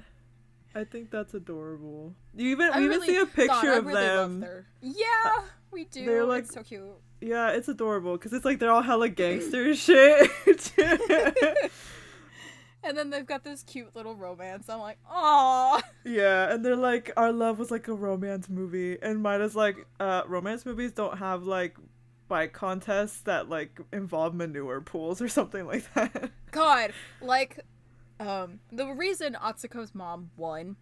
I 0.75 0.85
think 0.85 1.11
that's 1.11 1.35
adorable. 1.35 2.15
You 2.35 2.51
even 2.51 2.71
I 2.73 2.79
we 2.81 2.85
even 2.87 3.03
see 3.03 3.17
a 3.17 3.27
picture 3.27 3.73
of 3.73 3.87
really 3.87 4.01
them. 4.05 4.45
Yeah, 4.83 5.43
we 5.71 5.85
do. 5.85 6.05
they're 6.05 6.25
like- 6.25 6.45
it's 6.45 6.55
so 6.55 6.63
cute. 6.63 6.85
Yeah, 7.21 7.51
it's 7.51 7.69
adorable 7.69 8.13
because 8.13 8.33
it's 8.33 8.45
like 8.45 8.59
they're 8.59 8.71
all 8.71 8.83
hella 8.83 9.09
gangster 9.09 9.75
shit. 9.75 10.31
And 12.85 12.97
then 12.97 13.11
they've 13.11 13.27
got 13.27 13.45
this 13.45 13.63
cute 13.65 13.95
little 13.95 14.15
romance. 14.15 14.69
I'm 14.69 14.79
like, 14.79 14.99
aww. 15.13 15.83
yeah, 16.05 16.53
and 16.53 16.65
they're 16.65 16.77
like, 16.77 17.11
our 17.17 17.33
love 17.33 17.59
was 17.59 17.71
like 17.71 17.89
a 17.89 17.93
romance 17.93 18.49
movie, 18.49 18.97
and 19.03 19.23
Maida's 19.23 19.57
like, 19.57 19.85
uh, 19.99 20.23
romance 20.27 20.65
movies 20.65 20.93
don't 20.93 21.19
have 21.19 21.43
like 21.43 21.77
bike 22.29 22.53
contests 22.53 23.21
that 23.23 23.49
like 23.49 23.81
involve 23.93 24.35
manure 24.35 24.81
pools 24.81 25.21
or 25.21 25.29
something 25.29 25.67
like 25.67 25.93
that. 25.95 26.31
God, 26.51 26.93
like, 27.21 27.61
um, 28.21 28.61
the 28.71 28.87
reason 28.87 29.37
Atsuko's 29.43 29.95
mom 29.95 30.31
won, 30.37 30.77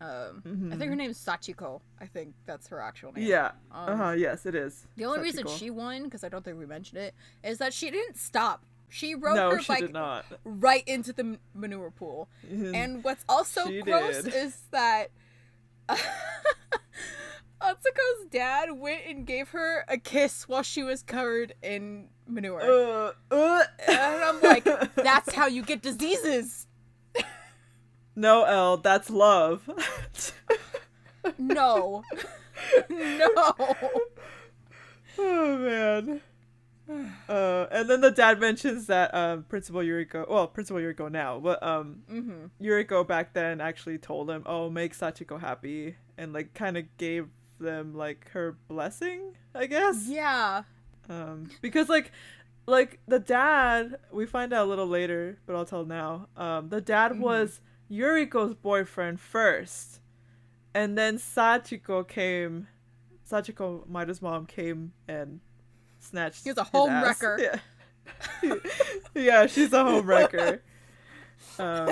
um, 0.00 0.70
I 0.72 0.76
think 0.76 0.90
her 0.90 0.96
name's 0.96 1.18
Sachiko. 1.24 1.80
I 2.00 2.06
think 2.06 2.34
that's 2.44 2.68
her 2.68 2.80
actual 2.80 3.12
name. 3.12 3.24
Mm-hmm. 3.24 3.30
yeah. 3.30 3.52
Um, 3.72 3.88
Uh 3.88 3.96
huh. 3.96 4.10
Yes, 4.10 4.44
it 4.46 4.54
is. 4.54 4.86
The 4.96 5.04
only 5.06 5.20
reason 5.20 5.46
she 5.48 5.70
won, 5.70 6.04
because 6.04 6.22
I 6.22 6.28
don't 6.28 6.44
think 6.44 6.58
we 6.58 6.66
mentioned 6.66 7.00
it, 7.00 7.14
is 7.42 7.58
that 7.58 7.72
she 7.72 7.90
didn't 7.90 8.18
stop. 8.18 8.64
She 8.88 9.14
rode 9.14 9.34
no, 9.36 9.50
her 9.50 9.60
she 9.60 9.68
bike 9.68 10.24
right 10.44 10.84
into 10.86 11.12
the 11.12 11.38
manure 11.54 11.90
pool. 11.90 12.28
And 12.50 13.02
what's 13.02 13.24
also 13.28 13.66
She 13.66 13.82
gross 13.82 14.22
did. 14.22 14.34
is 14.34 14.58
that 14.70 15.10
Atsuko's 17.60 18.26
dad 18.30 18.78
went 18.78 19.00
and 19.08 19.26
gave 19.26 19.48
her 19.50 19.84
a 19.88 19.98
kiss 19.98 20.46
while 20.48 20.62
she 20.62 20.82
was 20.82 21.02
covered 21.02 21.54
in 21.62 22.08
manure. 22.28 22.60
uh, 22.62 23.12
uh. 23.34 23.64
and 23.88 23.98
I'm 23.98 24.40
like, 24.42 24.64
that's 24.94 25.32
how 25.32 25.46
you 25.46 25.62
get 25.62 25.82
diseases. 25.82 26.65
No, 28.16 28.44
L. 28.44 28.76
That's 28.78 29.10
love. 29.10 29.68
No. 31.38 32.02
no. 32.90 33.54
oh 35.18 35.58
man. 35.58 36.20
Uh, 37.28 37.66
and 37.72 37.90
then 37.90 38.00
the 38.00 38.12
dad 38.12 38.38
mentions 38.38 38.86
that 38.86 39.12
um, 39.12 39.42
Principal 39.44 39.80
Yuriko, 39.80 40.28
well, 40.30 40.46
Principal 40.46 40.80
Yuriko 40.80 41.10
now, 41.10 41.40
but 41.40 41.60
um, 41.62 42.02
hmm 42.08 42.46
Yuriko 42.62 43.04
back 43.06 43.32
then 43.32 43.60
actually 43.60 43.98
told 43.98 44.30
him, 44.30 44.44
"Oh, 44.46 44.70
make 44.70 44.96
Sachiko 44.96 45.40
happy," 45.40 45.96
and 46.16 46.32
like 46.32 46.54
kind 46.54 46.76
of 46.76 46.84
gave 46.96 47.26
them 47.58 47.92
like 47.94 48.30
her 48.30 48.56
blessing, 48.68 49.34
I 49.52 49.66
guess. 49.66 50.04
Yeah. 50.06 50.62
Um, 51.08 51.50
because 51.60 51.88
like, 51.88 52.12
like 52.66 53.00
the 53.08 53.18
dad, 53.18 53.96
we 54.12 54.24
find 54.26 54.52
out 54.52 54.66
a 54.66 54.68
little 54.68 54.86
later, 54.86 55.38
but 55.44 55.56
I'll 55.56 55.64
tell 55.64 55.84
now. 55.84 56.28
Um, 56.36 56.68
the 56.68 56.80
dad 56.80 57.12
Mhm. 57.12 57.18
was 57.18 57.60
Yuriko's 57.90 58.54
boyfriend 58.54 59.20
first, 59.20 60.00
and 60.74 60.96
then 60.96 61.18
Sachiko 61.18 62.06
came. 62.06 62.68
Sachiko, 63.30 63.86
Maida's 63.88 64.22
mom, 64.22 64.46
came 64.46 64.92
and 65.08 65.40
snatched. 65.98 66.44
He 66.44 66.50
was 66.50 66.58
a 66.58 66.64
home 66.64 66.90
wrecker. 67.02 67.38
Yeah. 68.42 68.54
yeah, 69.14 69.46
she's 69.46 69.72
a 69.72 69.82
home 69.82 70.06
wrecker. 70.06 70.62
Um, 71.58 71.88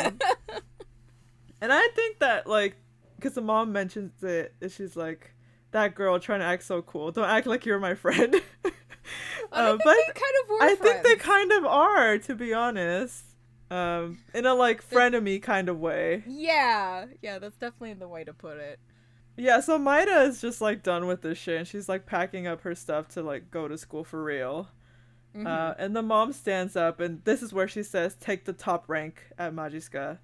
and 1.61 1.72
I 1.72 1.88
think 1.95 2.18
that 2.20 2.47
like, 2.47 2.76
because 3.16 3.34
the 3.34 3.40
mom 3.40 3.72
mentions 3.72 4.22
it, 4.22 4.55
she's 4.70 4.97
like, 4.97 5.34
"That 5.70 5.95
girl 5.95 6.18
trying 6.18 6.40
to 6.40 6.47
act 6.47 6.62
so 6.64 6.82
cool. 6.82 7.11
Don't 7.12 7.28
act 7.28 7.47
like 7.47 7.64
you're 7.66 7.78
my 7.78 7.95
friend." 7.95 8.34
I 8.64 8.70
Uh, 9.53 9.70
think 9.76 9.82
but 9.84 9.95
they 9.95 10.12
kind 10.12 10.34
of 10.42 10.57
I 10.61 10.74
think 10.76 11.03
they 11.05 11.16
kind 11.16 11.53
of 11.53 11.64
are, 11.66 12.18
to 12.18 12.34
be 12.34 12.53
honest. 12.55 13.24
Um, 13.70 14.18
in 14.34 14.46
a 14.46 14.54
like 14.54 14.88
frenemy 14.88 15.42
kind 15.42 15.68
of 15.68 15.78
way. 15.80 16.22
Yeah. 16.26 17.06
Yeah, 17.22 17.38
that's 17.38 17.56
definitely 17.56 17.94
the 17.94 18.08
way 18.08 18.24
to 18.24 18.32
put 18.32 18.58
it. 18.58 18.78
Yeah, 19.36 19.60
so 19.60 19.78
Maida 19.78 20.22
is 20.22 20.40
just 20.40 20.60
like 20.60 20.82
done 20.82 21.06
with 21.06 21.22
this 21.22 21.38
shit 21.38 21.58
and 21.58 21.66
she's 21.66 21.88
like 21.88 22.06
packing 22.06 22.46
up 22.46 22.60
her 22.62 22.74
stuff 22.74 23.08
to 23.10 23.22
like 23.22 23.50
go 23.50 23.66
to 23.66 23.76
school 23.76 24.04
for 24.04 24.22
real. 24.22 24.68
Mhm. 25.34 25.46
Uh, 25.46 25.74
and 25.78 25.96
the 25.96 26.02
mom 26.02 26.32
stands 26.32 26.76
up 26.76 27.00
and 27.00 27.24
this 27.24 27.42
is 27.42 27.52
where 27.52 27.66
she 27.66 27.82
says 27.82 28.14
take 28.20 28.44
the 28.44 28.52
top 28.52 28.84
rank 28.88 29.22
at 29.38 29.52
Majisuka. 29.52 30.18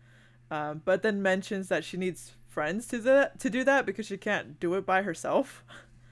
Um, 0.51 0.83
but 0.85 1.03
then 1.03 1.23
mentions 1.23 1.69
that 1.69 1.83
she 1.85 1.97
needs 1.97 2.33
friends 2.49 2.87
to 2.89 2.99
the 2.99 3.31
to 3.39 3.49
do 3.51 3.65
that 3.65 3.87
because 3.87 4.07
she 4.07 4.17
can't 4.17 4.61
do 4.61 4.75
it 4.75 4.85
by 4.87 5.03
herself. 5.03 5.65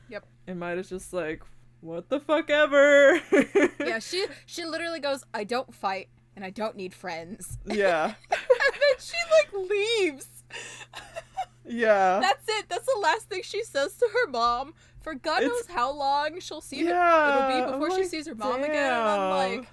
Yep. 0.09 0.25
And 0.47 0.59
Maida's 0.59 0.89
just 0.89 1.13
like, 1.13 1.43
what 1.81 2.09
the 2.09 2.19
fuck 2.19 2.49
ever. 2.51 3.21
yeah, 3.79 3.99
she 3.99 4.27
she 4.47 4.65
literally 4.65 5.01
goes, 5.01 5.23
"I 5.35 5.45
don't 5.45 5.73
fight 5.75 6.09
and 6.39 6.45
I 6.45 6.51
don't 6.51 6.77
need 6.77 6.95
friends." 6.95 7.59
yeah. 7.67 8.15
and 8.31 8.41
then 8.71 8.99
she 9.01 9.17
like 9.33 9.69
leaves. 9.69 10.29
Yeah. 11.67 12.21
That's 12.21 12.45
it. 12.49 12.69
That's 12.69 12.87
the 12.87 13.01
last 13.01 13.29
thing 13.29 13.43
she 13.43 13.65
says 13.65 13.97
to 13.97 14.09
her 14.13 14.31
mom. 14.31 14.75
For 15.01 15.15
God 15.15 15.43
It's- 15.43 15.51
knows 15.51 15.75
how 15.75 15.93
long 15.93 16.39
she'll 16.39 16.61
see 16.61 16.85
her. 16.85 16.91
It'll 16.91 17.67
be 17.67 17.73
before 17.73 17.99
she 17.99 18.05
sees 18.05 18.29
her 18.29 18.35
mom 18.37 18.63
again. 18.63 18.93
And 18.93 18.95
I'm 18.95 19.31
like, 19.31 19.69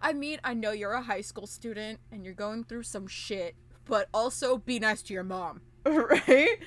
I 0.00 0.14
mean, 0.14 0.40
I 0.42 0.54
know 0.54 0.72
you're 0.72 0.92
a 0.92 1.02
high 1.02 1.20
school 1.20 1.46
student 1.46 2.00
and 2.10 2.24
you're 2.24 2.34
going 2.34 2.64
through 2.64 2.84
some 2.84 3.06
shit, 3.06 3.54
but 3.84 4.08
also 4.14 4.56
be 4.56 4.78
nice 4.78 5.02
to 5.02 5.14
your 5.14 5.24
mom. 5.24 5.60
right 5.86 6.58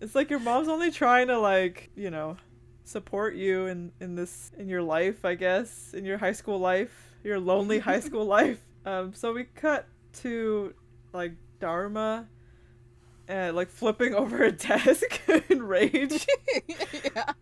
it's 0.00 0.14
like 0.16 0.28
your 0.28 0.40
mom's 0.40 0.68
only 0.68 0.90
trying 0.90 1.28
to 1.28 1.38
like 1.38 1.90
you 1.94 2.10
know 2.10 2.36
support 2.84 3.34
you 3.34 3.66
in 3.66 3.92
in 4.00 4.16
this 4.16 4.50
in 4.58 4.68
your 4.68 4.82
life 4.82 5.24
i 5.24 5.34
guess 5.34 5.94
in 5.94 6.04
your 6.04 6.18
high 6.18 6.32
school 6.32 6.58
life 6.58 7.14
your 7.22 7.38
lonely 7.38 7.78
high 7.78 8.00
school 8.08 8.24
life 8.24 8.60
um 8.84 9.12
so 9.14 9.32
we 9.32 9.44
cut 9.44 9.86
to 10.12 10.74
like 11.12 11.32
dharma 11.60 12.28
and 13.28 13.54
like 13.56 13.68
flipping 13.70 14.14
over 14.22 14.42
a 14.42 14.52
desk 14.52 15.20
in 15.48 15.62
rage 15.62 16.26
yeah. 16.68 17.32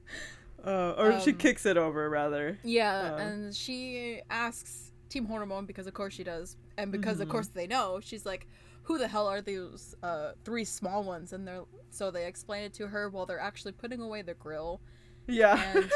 uh, 0.64 0.94
or 0.98 1.18
she 1.20 1.30
Um, 1.30 1.36
kicks 1.38 1.64
it 1.66 1.76
over 1.76 2.08
rather 2.10 2.58
Yeah, 2.62 3.14
Uh. 3.14 3.16
and 3.16 3.54
she 3.56 4.20
asks 4.30 4.92
Team 5.08 5.24
Hormone 5.26 5.66
because 5.66 5.86
of 5.86 5.94
course 5.94 6.14
she 6.14 6.22
does, 6.24 6.56
and 6.76 6.92
because 6.92 7.20
of 7.20 7.28
Mhm. 7.28 7.32
course 7.32 7.48
they 7.48 7.66
know. 7.66 7.98
She's 8.00 8.24
like, 8.24 8.46
"Who 8.84 8.96
the 8.98 9.08
hell 9.08 9.26
are 9.26 9.40
these 9.40 9.94
uh, 10.02 10.32
three 10.44 10.64
small 10.64 11.02
ones?" 11.02 11.32
And 11.32 11.48
they're 11.48 11.64
so 11.90 12.10
they 12.12 12.26
explain 12.26 12.62
it 12.64 12.74
to 12.74 12.86
her 12.88 13.08
while 13.08 13.26
they're 13.26 13.40
actually 13.40 13.72
putting 13.72 14.00
away 14.00 14.22
the 14.22 14.34
grill. 14.34 14.80
yeah 15.26 15.60
And 15.74 15.90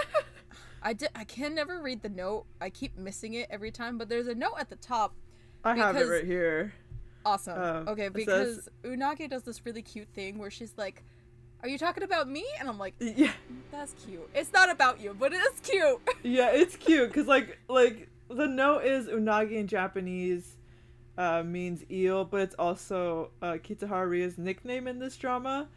I 0.82 0.92
did 0.95 1.11
I 1.14 1.24
can 1.24 1.55
never 1.55 1.80
read 1.80 2.03
the 2.03 2.09
note. 2.09 2.47
I 2.61 2.70
keep 2.70 2.97
missing 2.97 3.34
it 3.34 3.47
every 3.51 3.70
time, 3.70 3.99
but 3.99 4.09
there's 4.09 4.26
a 4.26 4.34
note 4.34 4.55
at 4.59 4.68
the 4.70 4.76
top. 4.76 5.14
I 5.65 5.75
have 5.75 5.97
it 5.97 6.05
right 6.07 6.25
here 6.25 6.73
Awesome. 7.27 7.59
Um, 7.59 7.89
okay, 7.89 8.11
because 8.11 8.65
says- 8.65 8.69
Unagi 8.85 9.31
does 9.31 9.45
this 9.45 9.65
really 9.65 9.81
cute 9.81 10.09
thing 10.09 10.37
where 10.37 10.51
she's 10.51 10.75
like, 10.77 11.03
"Are 11.62 11.69
you 11.71 11.79
talking 11.79 12.03
about 12.03 12.29
me?" 12.29 12.45
And 12.61 12.69
I'm 12.69 12.79
like, 12.79 12.93
yeah 12.99 13.33
"That's 13.73 13.95
cute. 14.05 14.29
It's 14.35 14.53
not 14.53 14.71
about 14.71 15.01
you, 15.01 15.17
but 15.19 15.33
it 15.33 15.37
is 15.37 15.61
cute." 15.62 16.01
yeah 16.23 16.51
it's 16.51 16.77
cute 16.77 17.09
because 17.09 17.27
like 17.27 17.59
like 17.67 18.09
the 18.29 18.47
note 18.47 18.85
is 18.85 19.07
unagi 19.09 19.53
in 19.53 19.67
japanese 19.67 20.57
uh, 21.19 21.43
means 21.43 21.85
eel 21.91 22.25
but 22.25 22.41
it's 22.41 22.55
also 22.57 23.31
uh, 23.43 23.53
kitahari's 23.62 24.37
nickname 24.39 24.87
in 24.87 24.99
this 24.99 25.17
drama 25.17 25.69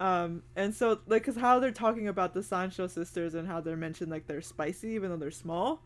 um, 0.00 0.42
and 0.56 0.74
so 0.74 1.00
like 1.06 1.22
because 1.22 1.36
how 1.36 1.58
they're 1.58 1.70
talking 1.72 2.08
about 2.08 2.32
the 2.34 2.42
sancho 2.42 2.86
sisters 2.86 3.34
and 3.34 3.46
how 3.46 3.60
they're 3.60 3.76
mentioned 3.76 4.10
like 4.10 4.26
they're 4.26 4.40
spicy 4.40 4.90
even 4.90 5.10
though 5.10 5.16
they're 5.16 5.30
small 5.30 5.82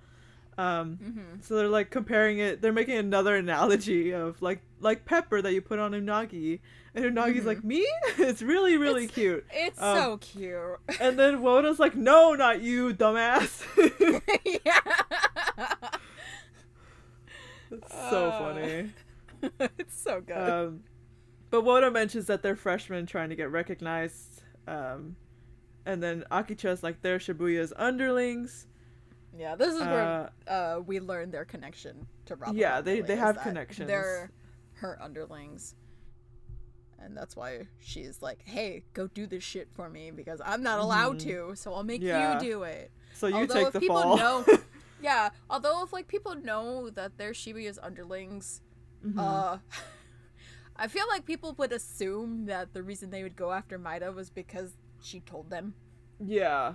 um, 0.58 0.96
hmm 0.96 1.40
so 1.42 1.54
they're 1.56 1.68
like 1.68 1.90
comparing 1.90 2.38
it 2.38 2.62
they're 2.62 2.72
making 2.72 2.96
another 2.96 3.36
analogy 3.36 4.12
of 4.12 4.40
like 4.40 4.60
like 4.80 5.04
pepper 5.04 5.42
that 5.42 5.52
you 5.52 5.60
put 5.60 5.78
on 5.78 5.92
unagi 5.92 6.60
and 6.94 7.04
unagi's 7.04 7.42
Mhm. 7.42 7.46
like 7.46 7.62
me 7.64 7.86
it's 8.18 8.40
really 8.42 8.76
really 8.78 9.04
It's- 9.04 9.14
cute 9.14 9.44
It's 9.52 9.80
Um, 9.82 9.96
so 9.98 10.16
cute. 10.18 10.78
and 11.00 11.18
then 11.18 11.42
woda's 11.42 11.78
like 11.78 11.94
no 11.94 12.34
not 12.34 12.62
you 12.62 12.94
dumbass 12.94 13.62
yeah. 14.44 15.90
It's 17.70 17.92
so 17.92 18.28
Uh, 18.30 18.38
funny. 18.38 18.92
it's 19.78 20.00
so 20.00 20.20
good. 20.20 20.36
Um, 20.36 20.80
but 21.50 21.62
Woda 21.62 21.90
mentions 21.90 22.26
that 22.26 22.42
they're 22.42 22.56
freshmen 22.56 23.06
trying 23.06 23.28
to 23.30 23.36
get 23.36 23.50
recognized. 23.50 24.42
Um, 24.68 25.16
and 25.84 26.02
then 26.02 26.24
Akicha's 26.30 26.82
like 26.82 27.02
they're 27.02 27.18
Shibuya's 27.18 27.72
underlings. 27.76 28.66
Yeah, 29.38 29.56
this 29.56 29.74
is 29.74 29.80
where 29.80 30.30
Uh, 30.46 30.50
uh, 30.50 30.80
we 30.86 31.00
learn 31.00 31.30
their 31.30 31.44
connection 31.44 32.06
to 32.26 32.36
Robin. 32.36 32.56
Yeah, 32.56 32.80
they- 32.80 33.00
they 33.00 33.16
have 33.16 33.38
connections. 33.40 33.88
They're 33.88 34.30
her 34.74 35.00
underlings. 35.00 35.74
And 36.98 37.16
that's 37.16 37.36
why 37.36 37.68
she's 37.78 38.22
like, 38.22 38.42
"Hey, 38.42 38.84
go 38.94 39.06
do 39.06 39.26
this 39.26 39.44
shit 39.44 39.68
for 39.72 39.88
me 39.90 40.10
because 40.10 40.40
I'm 40.44 40.62
not 40.62 40.80
allowed 40.80 41.16
Mhm. 41.16 41.24
to, 41.50 41.54
so 41.54 41.74
I'll 41.74 41.82
make 41.84 42.00
Yeah. 42.02 42.34
you 42.34 42.40
do 42.50 42.62
it." 42.64 42.90
so 43.14 43.26
you 43.28 43.34
Although 43.36 43.54
take 43.54 43.66
if 43.68 43.72
the 43.74 43.80
people 43.80 44.02
fall. 44.02 44.16
know, 44.16 44.44
Yeah, 45.00 45.28
although 45.50 45.82
if 45.84 45.92
like 45.92 46.08
people 46.08 46.34
know 46.34 46.88
that 46.90 47.18
they're 47.18 47.32
Shibuya's 47.32 47.78
underlings, 47.78 48.62
Mhm. 49.04 49.18
uh 49.18 49.58
I 50.78 50.88
feel 50.88 51.06
like 51.08 51.24
people 51.24 51.54
would 51.54 51.72
assume 51.72 52.44
that 52.46 52.74
the 52.74 52.82
reason 52.82 53.10
they 53.10 53.22
would 53.22 53.36
go 53.36 53.52
after 53.52 53.78
Maida 53.78 54.12
was 54.12 54.28
because 54.30 54.76
she 55.00 55.20
told 55.20 55.48
them. 55.50 55.74
Yeah. 56.18 56.74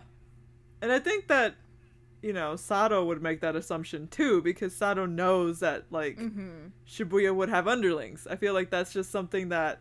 And 0.82 0.92
I 0.92 0.98
think 1.00 1.28
that, 1.28 1.56
you 2.22 2.34
know, 2.34 2.56
Sato 2.56 3.04
would 3.06 3.22
make 3.22 3.42
that 3.42 3.56
assumption 3.56 4.08
too, 4.08 4.42
because 4.42 4.76
Sato 4.76 5.06
knows 5.06 5.60
that, 5.60 5.86
like, 5.92 6.18
Mm-hmm. 6.18 6.68
Shibuya 6.88 7.34
would 7.34 7.50
have 7.50 7.68
underlings. 7.68 8.28
I 8.30 8.36
feel 8.36 8.54
like 8.54 8.70
that's 8.70 8.94
just 8.94 9.12
something 9.12 9.50
that, 9.50 9.80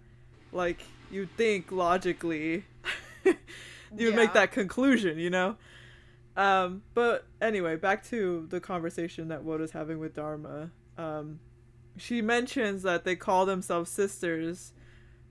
like, 0.52 0.80
you 1.10 1.26
think 1.36 1.70
logically, 1.72 2.64
you 3.24 4.06
would 4.06 4.14
make 4.16 4.32
that 4.32 4.52
conclusion, 4.52 5.18
you 5.18 5.30
know? 5.30 5.56
Um, 6.36 6.82
but 6.94 7.26
anyway, 7.40 7.76
back 7.76 8.04
to 8.08 8.46
the 8.48 8.60
conversation 8.60 9.28
that 9.28 9.42
Woda's 9.44 9.72
having 9.72 9.98
with 9.98 10.14
Dharma. 10.14 10.70
Um, 10.96 11.40
she 11.96 12.22
mentions 12.22 12.82
that 12.84 13.04
they 13.04 13.16
call 13.16 13.44
themselves 13.46 13.90
sisters, 13.90 14.72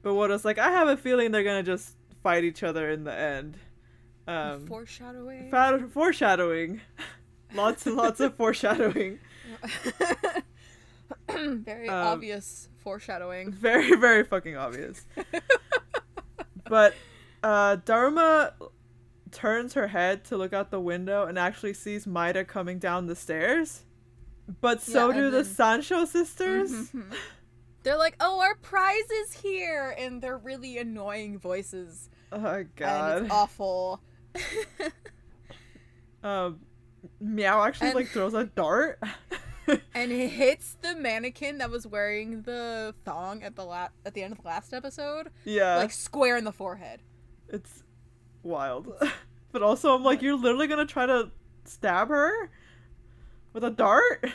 but 0.03 0.13
Woda's 0.13 0.45
like, 0.45 0.59
I 0.59 0.69
have 0.71 0.87
a 0.87 0.97
feeling 0.97 1.31
they're 1.31 1.43
gonna 1.43 1.63
just 1.63 1.95
fight 2.21 2.43
each 2.43 2.61
other 2.63 2.89
in 2.89 3.05
the 3.05 3.13
end. 3.17 3.57
Um, 4.29 4.67
Foreshadowing. 4.67 5.49
fa- 5.49 5.87
foreshadowing. 5.93 6.81
lots 7.53 7.85
and 7.87 7.95
lots 7.95 8.19
of 8.19 8.35
foreshadowing. 8.35 9.19
Very 11.29 11.89
Um, 11.89 12.07
obvious 12.07 12.69
foreshadowing. 12.77 13.51
Very, 13.51 13.95
very 13.95 14.23
fucking 14.23 14.55
obvious. 14.57 15.05
but 16.69 16.93
uh, 17.43 17.77
Dharma 17.85 18.53
turns 19.31 19.73
her 19.73 19.87
head 19.87 20.23
to 20.25 20.37
look 20.37 20.53
out 20.53 20.71
the 20.71 20.79
window 20.79 21.25
and 21.25 21.37
actually 21.37 21.73
sees 21.73 22.05
Maida 22.07 22.43
coming 22.45 22.79
down 22.79 23.07
the 23.07 23.15
stairs. 23.15 23.83
But 24.61 24.81
so 24.81 25.09
Yeah, 25.09 25.15
do 25.17 25.25
and 25.25 25.33
the 25.33 25.45
Sancho 25.45 26.05
sisters. 26.05 26.71
Mhm. 26.71 27.13
They're 27.83 27.97
like, 27.97 28.15
"Oh, 28.19 28.39
our 28.41 28.55
prize 28.55 29.09
is 29.23 29.33
here," 29.33 29.95
and 29.97 30.21
they're 30.21 30.37
really 30.37 30.77
annoying 30.79 31.37
voices, 31.39 32.09
Oh 32.31 32.45
and 32.45 32.75
god. 32.75 33.21
it's 33.23 33.31
awful. 33.31 34.01
Um, 36.23 36.59
Meow 37.19 37.63
actually 37.63 37.87
And- 37.87 37.95
like 37.95 38.07
throws 38.09 38.33
a 38.33 38.43
dart. 38.45 39.01
and 39.93 40.11
it 40.11 40.29
hits 40.29 40.75
the 40.81 40.95
mannequin 40.95 41.59
that 41.59 41.69
was 41.69 41.87
wearing 41.87 42.41
the 42.41 42.93
thong 43.05 43.41
at 43.43 43.55
the 43.55 43.63
la- 43.63 43.87
at 44.05 44.13
the 44.13 44.23
end 44.23 44.33
of 44.33 44.41
the 44.41 44.47
last 44.47 44.73
episode, 44.73 45.29
yeah, 45.45 45.77
like 45.77 45.91
square 45.91 46.35
in 46.37 46.43
the 46.43 46.51
forehead. 46.51 47.01
it's 47.47 47.83
wild. 48.43 48.91
but 49.51 49.61
also, 49.61 49.95
I'm 49.95 50.03
like, 50.03 50.21
you're 50.21 50.35
literally 50.37 50.67
gonna 50.67 50.85
try 50.85 51.05
to 51.05 51.29
stab 51.65 52.09
her 52.09 52.49
with 53.53 53.63
a 53.63 53.69
dart. 53.69 54.25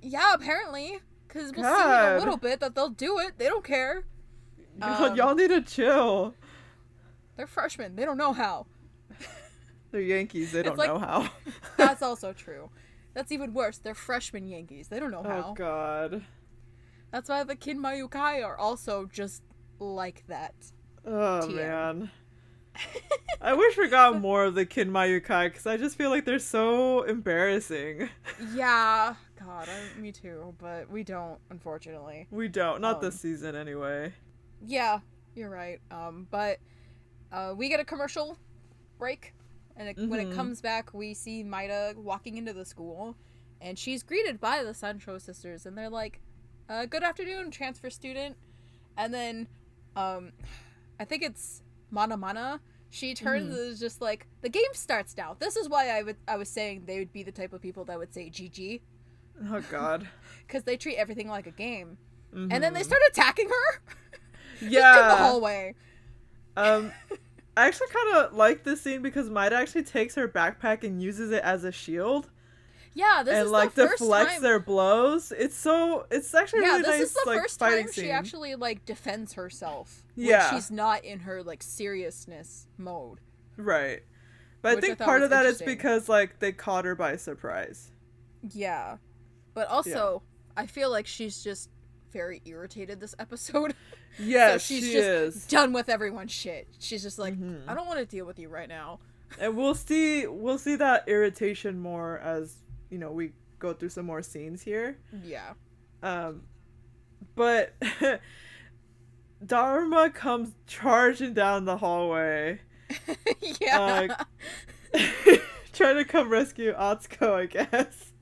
Yeah, 0.00 0.34
apparently, 0.34 1.00
because 1.26 1.52
we'll 1.56 1.64
see 1.64 1.82
in 1.82 2.16
a 2.16 2.18
little 2.18 2.36
bit 2.36 2.60
that 2.60 2.74
they'll 2.74 2.90
do 2.90 3.18
it. 3.18 3.38
They 3.38 3.46
don't 3.46 3.64
care. 3.64 4.04
Um, 4.80 5.16
y'all 5.16 5.34
need 5.34 5.48
to 5.48 5.60
chill. 5.62 6.34
They're 7.36 7.48
freshmen. 7.48 7.96
They 7.96 8.04
don't 8.04 8.16
know 8.18 8.32
how. 8.32 8.66
They're 9.90 10.00
Yankees. 10.00 10.52
They 10.52 10.60
It's 10.60 10.68
don't 10.68 10.78
like- 10.78 10.88
know 10.88 10.98
how. 10.98 11.30
That's 11.76 12.02
also 12.08 12.32
true. 12.32 12.70
That's 13.14 13.32
even 13.32 13.54
worse. 13.54 13.78
They're 13.78 13.94
freshman 13.94 14.46
Yankees. 14.46 14.88
They 14.88 15.00
don't 15.00 15.10
know 15.10 15.22
how. 15.22 15.48
oh 15.50 15.54
god. 15.54 16.24
That's 17.10 17.28
why 17.28 17.42
the 17.44 17.56
Kin 17.56 17.78
Mayukai 17.82 18.44
are 18.44 18.56
also 18.58 19.06
just 19.10 19.42
like 19.78 20.24
that. 20.28 20.54
Oh 21.06 21.40
TM. 21.44 21.54
man. 21.54 22.10
I 23.40 23.54
wish 23.54 23.76
we 23.76 23.88
got 23.88 24.20
more 24.20 24.44
of 24.44 24.54
the 24.54 24.66
Kin 24.66 24.90
Mayukai 24.90 25.46
because 25.50 25.66
I 25.66 25.76
just 25.76 25.96
feel 25.96 26.10
like 26.10 26.24
they're 26.24 26.38
so 26.38 27.02
embarrassing. 27.02 28.08
Yeah. 28.54 29.14
God, 29.40 29.68
I, 29.68 29.98
me 30.00 30.12
too. 30.12 30.54
But 30.58 30.90
we 30.90 31.02
don't, 31.02 31.38
unfortunately. 31.50 32.26
We 32.30 32.48
don't. 32.48 32.80
Not 32.80 32.96
Um, 32.96 33.02
this 33.02 33.20
season 33.20 33.54
anyway. 33.56 34.12
Yeah, 34.66 34.98
you're 35.34 35.50
right. 35.50 35.80
Um, 35.90 36.26
but 36.30 36.58
uh, 37.32 37.54
we 37.56 37.68
get 37.68 37.80
a 37.80 37.84
commercial 37.84 38.36
break, 38.98 39.32
and 39.78 39.88
it, 39.88 39.96
when 40.08 40.20
it 40.20 40.28
Mhm. 40.28 40.34
comes 40.34 40.60
back, 40.60 40.92
we 40.92 41.14
see 41.14 41.42
Maida 41.42 41.94
walking 41.96 42.36
into 42.36 42.52
the 42.52 42.64
school, 42.66 43.16
and 43.60 43.78
she's 43.78 44.02
greeted 44.02 44.38
by 44.40 44.62
the 44.62 44.74
Sancho 44.74 45.16
sisters, 45.18 45.64
and 45.64 45.78
they're 45.78 45.88
like, 45.88 46.20
uh, 46.68 46.84
"Good 46.84 47.02
afternoon, 47.02 47.50
transfer 47.50 47.88
student." 47.88 48.36
And 48.96 49.14
then, 49.14 49.48
um, 49.96 50.32
I 51.00 51.04
think 51.04 51.22
it's 51.22 51.62
Mana 51.90 52.16
Mana. 52.16 52.60
She 52.90 53.14
turns 53.14 53.48
and 53.50 53.58
is 53.58 53.78
just 53.78 54.00
like, 54.00 54.26
"The 54.42 54.48
game 54.48 54.72
starts 54.74 55.16
now." 55.16 55.34
This 55.38 55.56
is 55.56 55.68
why 55.68 55.88
I 55.90 56.02
would 56.02 56.16
I 56.26 56.36
was 56.36 56.48
saying 56.50 56.84
they 56.86 56.98
would 56.98 57.12
be 57.12 57.22
the 57.22 57.32
type 57.32 57.52
of 57.52 57.60
people 57.62 57.84
that 57.86 57.98
would 57.98 58.12
say 58.12 58.28
GG 58.30 58.82
Oh 59.50 59.60
god. 59.70 60.08
because 60.46 60.64
they 60.64 60.76
treat 60.76 60.96
everything 60.96 61.28
like 61.28 61.46
a 61.46 61.52
game. 61.52 61.98
And 62.32 62.62
then 62.62 62.72
they 62.74 62.80
Mhm. 62.80 62.84
start 62.84 63.02
attacking 63.08 63.48
her 63.48 63.82
in 64.60 64.68
the 64.68 64.70
Yeah. 64.72 65.16
hallway. 65.16 65.74
Um, 66.56 66.92
I 67.58 67.66
actually 67.66 67.88
kind 67.88 68.16
of 68.16 68.34
like 68.34 68.62
this 68.62 68.80
scene 68.82 69.02
because 69.02 69.28
Maida 69.28 69.56
actually 69.56 69.82
takes 69.82 70.14
her 70.14 70.28
backpack 70.28 70.84
and 70.84 71.02
uses 71.02 71.32
it 71.32 71.42
as 71.42 71.64
a 71.64 71.72
shield 71.72 72.30
Yeah, 72.94 73.22
this 73.24 73.34
and 73.34 73.46
is 73.46 73.50
like 73.50 73.74
the 73.74 73.88
first 73.88 73.98
deflects 73.98 74.34
time. 74.34 74.42
their 74.42 74.60
blows. 74.60 75.32
It's 75.36 75.56
so. 75.56 76.06
It's 76.10 76.32
actually 76.34 76.60
yeah, 76.62 76.66
really 76.68 76.82
this 76.82 76.90
nice. 76.90 77.00
is 77.02 77.14
the 77.14 77.22
like, 77.26 77.40
first 77.40 77.58
time 77.58 77.88
scene. 77.88 78.04
she 78.04 78.10
actually 78.10 78.54
like 78.54 78.84
defends 78.84 79.32
herself. 79.32 80.04
Yeah. 80.14 80.50
when 80.52 80.60
she's 80.60 80.70
not 80.70 81.04
in 81.04 81.20
her 81.20 81.42
like 81.42 81.62
seriousness 81.62 82.68
mode. 82.76 83.18
Right. 83.56 84.02
But 84.62 84.68
I 84.68 84.74
Which 84.76 84.84
I 84.84 84.86
think 84.88 84.98
part 85.00 85.22
of 85.22 85.30
that 85.30 85.44
is 85.46 85.60
because 85.60 86.08
like 86.08 86.38
they 86.38 86.52
caught 86.52 86.84
her 86.84 86.94
by 86.94 87.16
surprise. 87.16 87.90
Yeah, 88.52 88.98
but 89.54 89.68
also 89.68 90.22
I 90.56 90.66
feel 90.66 90.90
like 90.90 91.06
she's 91.06 91.42
just 91.42 91.70
very 92.12 92.42
irritated 92.44 93.00
this 93.00 93.14
episode. 93.18 93.74
Yes, 94.20 94.64
she's 94.64 94.84
she 94.84 94.92
just 94.94 95.06
is. 95.08 95.46
Done 95.46 95.72
with 95.72 95.88
everyone's 95.88 96.32
shit. 96.32 96.66
She's 96.80 97.02
just 97.04 97.18
like, 97.20 97.34
Mhm. 97.38 97.60
I 97.68 97.74
don't 97.74 97.86
want 97.86 98.00
to 98.00 98.04
deal 98.06 98.26
with 98.26 98.38
you 98.40 98.48
right 98.48 98.68
now. 98.68 98.98
and 99.38 99.56
we'll 99.56 99.74
see 99.76 100.26
we'll 100.26 100.58
see 100.58 100.74
that 100.76 101.04
irritation 101.06 101.78
more 101.78 102.18
as 102.18 102.56
you 102.90 102.98
know 102.98 103.12
we 103.12 103.30
go 103.60 103.72
through 103.74 103.90
some 103.90 104.06
more 104.06 104.22
scenes 104.22 104.62
here 104.62 104.96
Yeah. 105.22 105.52
um 106.02 106.42
but 107.36 107.74
dharma 109.44 110.10
comes 110.10 110.54
charging 110.66 111.34
down 111.34 111.64
the 111.66 111.76
hallway 111.76 112.60
yeah. 113.60 114.08
trying 115.72 115.96
to 115.96 116.04
come 116.04 116.28
rescue 116.30 116.72
atsuko 116.74 117.34
i 117.34 117.46
guess 117.46 118.12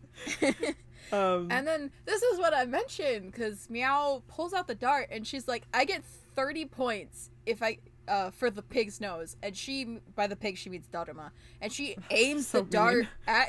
um 1.12 1.48
And 1.50 1.66
then 1.66 1.90
this 2.04 2.22
is 2.22 2.38
what 2.38 2.54
I 2.54 2.64
mentioned 2.64 3.32
because 3.32 3.68
Meow 3.70 4.22
pulls 4.28 4.52
out 4.52 4.66
the 4.66 4.74
dart 4.74 5.08
and 5.10 5.26
she's 5.26 5.46
like, 5.48 5.64
"I 5.72 5.84
get 5.84 6.04
thirty 6.34 6.64
points 6.64 7.30
if 7.44 7.62
I 7.62 7.78
uh 8.08 8.30
for 8.30 8.50
the 8.50 8.62
pig's 8.62 9.00
nose." 9.00 9.36
And 9.42 9.56
she 9.56 9.98
by 10.14 10.26
the 10.26 10.36
pig 10.36 10.56
she 10.56 10.70
means 10.70 10.86
Dharma, 10.88 11.32
and 11.60 11.72
she 11.72 11.96
aims 12.10 12.48
So 12.48 12.62
the 12.62 12.70
dart 12.70 13.06
at. 13.26 13.48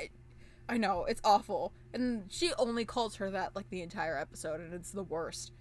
I 0.70 0.78
know 0.78 1.06
it's 1.06 1.22
awful, 1.24 1.72
and 1.94 2.26
she 2.30 2.52
only 2.60 2.84
calls 2.84 3.16
her 3.16 3.32
that 3.32 3.56
like 3.56 3.70
the 3.70 3.82
entire 3.82 4.18
episode, 4.18 4.60
and 4.60 4.74
it's 4.74 4.92
the 4.92 5.04
worst. 5.04 5.54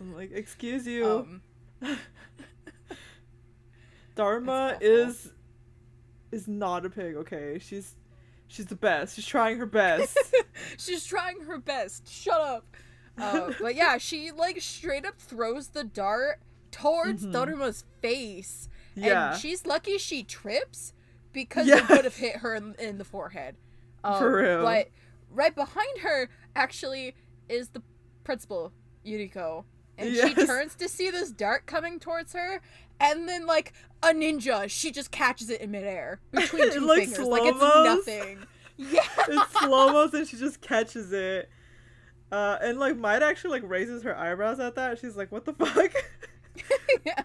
I'm 0.00 0.14
like 0.14 0.32
excuse 0.32 0.86
you 0.86 1.06
Um, 1.06 1.42
dharma 4.14 4.76
is 4.80 5.32
is 6.30 6.48
not 6.48 6.84
a 6.84 6.90
pig 6.90 7.14
okay 7.16 7.58
she's 7.60 7.94
she's 8.52 8.66
the 8.66 8.76
best 8.76 9.16
she's 9.16 9.26
trying 9.26 9.58
her 9.58 9.66
best 9.66 10.16
she's 10.76 11.04
trying 11.04 11.40
her 11.42 11.58
best. 11.58 12.06
Shut 12.08 12.40
up. 12.40 12.66
Uh, 13.18 13.52
but 13.60 13.74
yeah, 13.74 13.98
she 13.98 14.30
like 14.30 14.60
straight 14.60 15.04
up 15.06 15.18
throws 15.18 15.68
the 15.68 15.84
dart 15.84 16.40
towards. 16.70 17.24
Dharma's 17.26 17.84
face. 18.00 18.68
yeah 18.94 19.32
And 19.32 19.40
she's 19.40 19.66
lucky 19.66 19.98
she 19.98 20.22
trips 20.22 20.92
because 21.32 21.66
Yeah. 21.66 21.78
it 21.84 21.88
would 21.88 22.04
have 22.04 22.16
hit 22.16 22.36
her 22.36 22.54
in, 22.54 22.74
in 22.78 22.98
the 22.98 23.04
forehead. 23.04 23.56
Um, 24.04 24.18
For 24.18 24.36
real. 24.42 24.62
But 24.62 24.88
right 25.30 25.54
behind 25.54 25.98
her, 26.02 26.28
actually, 26.56 27.14
is 27.48 27.68
the 27.70 27.82
principal, 28.24 28.72
Yuriko. 29.06 29.64
And 29.98 30.14
she 30.14 30.34
turns 30.34 30.74
to 30.76 30.88
see 30.88 31.10
this 31.10 31.30
dart 31.30 31.66
coming 31.66 31.98
towards 31.98 32.32
her, 32.32 32.60
and 32.98 33.28
then, 33.28 33.46
like 33.46 33.72
a 34.02 34.08
ninja, 34.08 34.68
she 34.68 34.90
just 34.90 35.10
catches 35.10 35.50
it 35.50 35.60
in 35.60 35.70
midair 35.70 36.20
between 36.32 36.62
It 36.68 36.72
two 36.72 36.86
like 36.86 37.08
fingers. 37.08 37.26
Like 37.26 37.42
it's 37.44 37.60
nothing. 37.60 38.38
Yeah. 38.78 39.02
it's 39.28 39.60
slow 39.60 40.08
and 40.08 40.26
she 40.26 40.36
just 40.38 40.60
catches 40.60 41.12
it. 41.12 41.48
Uh, 42.32 42.56
and 42.62 42.80
like 42.80 42.96
Maida 42.96 43.26
actually 43.26 43.60
like 43.60 43.70
raises 43.70 44.02
her 44.02 44.16
eyebrows 44.16 44.58
at 44.58 44.74
that. 44.76 44.98
She's 44.98 45.14
like, 45.14 45.30
"What 45.30 45.44
the 45.44 45.52
fuck?" 45.52 45.92
yeah. 47.04 47.22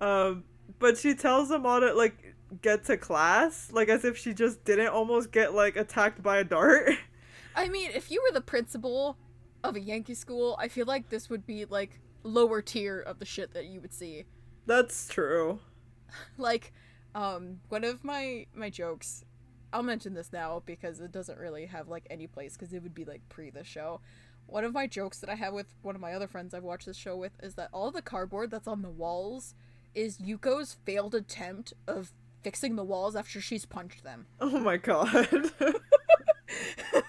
um, 0.00 0.44
but 0.78 0.96
she 0.96 1.14
tells 1.14 1.50
them 1.50 1.66
all 1.66 1.80
to 1.80 1.92
like 1.92 2.34
get 2.62 2.84
to 2.86 2.96
class, 2.96 3.68
like 3.72 3.88
as 3.88 4.04
if 4.04 4.16
she 4.16 4.32
just 4.32 4.64
didn't 4.64 4.88
almost 4.88 5.30
get 5.30 5.54
like 5.54 5.76
attacked 5.76 6.22
by 6.22 6.38
a 6.38 6.44
dart. 6.44 6.90
I 7.54 7.68
mean, 7.68 7.90
if 7.94 8.10
you 8.10 8.22
were 8.22 8.32
the 8.32 8.40
principal 8.40 9.16
of 9.64 9.74
a 9.74 9.80
Yankee 9.80 10.14
school, 10.14 10.56
I 10.60 10.68
feel 10.68 10.86
like 10.86 11.08
this 11.08 11.28
would 11.28 11.46
be 11.46 11.64
like 11.64 11.98
lower 12.22 12.62
tier 12.62 13.00
of 13.00 13.18
the 13.18 13.24
shit 13.24 13.54
that 13.54 13.66
you 13.66 13.80
would 13.80 13.92
see. 13.92 14.24
That's 14.66 15.08
true. 15.08 15.58
like 16.38 16.72
um 17.14 17.60
one 17.68 17.84
of 17.84 18.04
my 18.04 18.46
my 18.54 18.70
jokes 18.70 19.24
I'll 19.72 19.82
mention 19.82 20.14
this 20.14 20.32
now 20.32 20.62
because 20.66 21.00
it 21.00 21.10
doesn't 21.10 21.38
really 21.38 21.66
have 21.66 21.88
like 21.88 22.06
any 22.08 22.28
place 22.28 22.56
because 22.56 22.72
it 22.72 22.82
would 22.82 22.94
be 22.94 23.04
like 23.04 23.28
pre 23.28 23.50
the 23.50 23.64
show. 23.64 24.00
One 24.46 24.64
of 24.64 24.72
my 24.72 24.86
jokes 24.86 25.18
that 25.18 25.30
I 25.30 25.34
have 25.34 25.54
with 25.54 25.74
one 25.82 25.96
of 25.96 26.00
my 26.00 26.12
other 26.12 26.28
friends 26.28 26.54
I've 26.54 26.62
watched 26.62 26.86
this 26.86 26.96
show 26.96 27.16
with 27.16 27.32
is 27.42 27.54
that 27.54 27.70
all 27.72 27.90
the 27.90 28.02
cardboard 28.02 28.50
that's 28.50 28.68
on 28.68 28.82
the 28.82 28.90
walls 28.90 29.54
is 29.94 30.18
Yuko's 30.18 30.76
failed 30.84 31.14
attempt 31.14 31.72
of 31.88 32.12
fixing 32.42 32.76
the 32.76 32.84
walls 32.84 33.16
after 33.16 33.40
she's 33.40 33.64
punched 33.64 34.04
them. 34.04 34.26
Oh 34.40 34.60
my 34.60 34.76
god. 34.76 35.50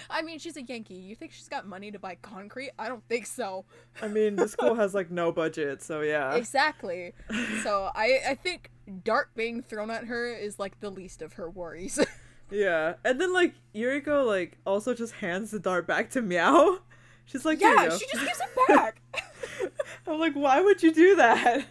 I 0.10 0.22
mean, 0.22 0.38
she's 0.38 0.56
a 0.56 0.62
Yankee. 0.62 0.94
You 0.94 1.14
think 1.14 1.32
she's 1.32 1.48
got 1.48 1.66
money 1.66 1.90
to 1.90 1.98
buy 1.98 2.16
concrete? 2.22 2.70
I 2.78 2.88
don't 2.88 3.06
think 3.08 3.26
so. 3.26 3.64
I 4.00 4.08
mean, 4.08 4.36
the 4.36 4.48
school 4.48 4.74
has 4.76 4.94
like 4.94 5.10
no 5.10 5.32
budget, 5.32 5.82
so 5.82 6.00
yeah. 6.00 6.34
Exactly. 6.34 7.12
So 7.62 7.90
I 7.94 8.20
I 8.28 8.34
think 8.36 8.70
dart 9.04 9.30
being 9.34 9.62
thrown 9.62 9.90
at 9.90 10.04
her 10.04 10.34
is 10.34 10.58
like 10.58 10.80
the 10.80 10.90
least 10.90 11.20
of 11.20 11.34
her 11.34 11.50
worries. 11.50 11.98
Yeah. 12.50 12.94
And 13.04 13.20
then 13.20 13.32
like 13.32 13.54
Yuriko 13.74 14.26
like 14.26 14.58
also 14.66 14.94
just 14.94 15.14
hands 15.14 15.50
the 15.50 15.58
dart 15.58 15.86
back 15.86 16.10
to 16.10 16.22
Meow. 16.22 16.78
She's 17.24 17.44
like, 17.44 17.60
yeah, 17.60 17.96
she 17.96 18.06
just 18.06 18.26
gives 18.26 18.40
it 18.40 18.68
back. 18.68 19.00
I'm 20.06 20.18
like, 20.18 20.34
why 20.34 20.60
would 20.60 20.82
you 20.82 20.92
do 20.92 21.16
that? 21.16 21.64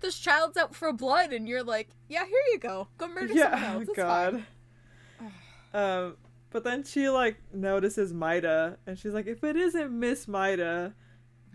this 0.00 0.18
child's 0.18 0.56
out 0.56 0.74
for 0.74 0.92
blood, 0.92 1.32
and 1.32 1.48
you're 1.48 1.64
like, 1.64 1.88
yeah, 2.08 2.24
here 2.24 2.42
you 2.52 2.58
go. 2.60 2.86
Go 2.98 3.08
murder 3.08 3.28
someone 3.28 3.36
yeah, 3.36 3.72
else. 3.72 3.82
It's 3.82 3.96
God. 3.96 4.32
fine. 4.32 4.46
Um, 5.74 6.16
but 6.50 6.64
then 6.64 6.84
she 6.84 7.08
like 7.08 7.36
notices 7.52 8.12
Maida, 8.12 8.78
and 8.86 8.98
she's 8.98 9.12
like, 9.12 9.26
if 9.26 9.42
it 9.44 9.56
isn't 9.56 9.90
Miss 9.90 10.26
Maida, 10.28 10.94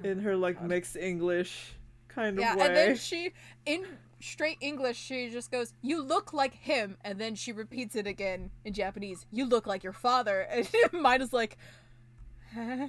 in 0.03 0.19
her 0.19 0.35
like 0.35 0.59
God. 0.59 0.67
mixed 0.69 0.95
English 0.95 1.73
kind 2.07 2.37
of 2.37 2.41
Yeah, 2.41 2.55
way. 2.55 2.65
and 2.65 2.75
then 2.75 2.95
she, 2.95 3.31
in 3.65 3.85
straight 4.19 4.57
English, 4.61 4.97
she 4.97 5.29
just 5.29 5.49
goes, 5.51 5.73
"You 5.81 6.03
look 6.03 6.33
like 6.33 6.53
him," 6.53 6.97
and 7.03 7.19
then 7.19 7.35
she 7.35 7.51
repeats 7.51 7.95
it 7.95 8.05
again 8.07 8.51
in 8.65 8.73
Japanese. 8.73 9.25
You 9.31 9.45
look 9.45 9.65
like 9.65 9.83
your 9.83 9.93
father, 9.93 10.41
and 10.51 10.67
Maida's 10.91 11.33
like, 11.33 11.57
huh? 12.53 12.87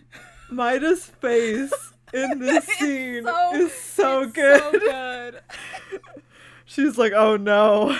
Maida's 0.51 1.07
face 1.07 1.73
in 2.13 2.39
this 2.41 2.67
scene 2.67 3.25
so- 3.25 3.55
is 3.55 3.73
so 3.73 4.27
good. 4.27 4.61
so 4.61 4.79
good. 4.81 5.41
She's 6.65 6.97
like, 6.99 7.13
oh 7.15 7.37
no. 7.37 7.99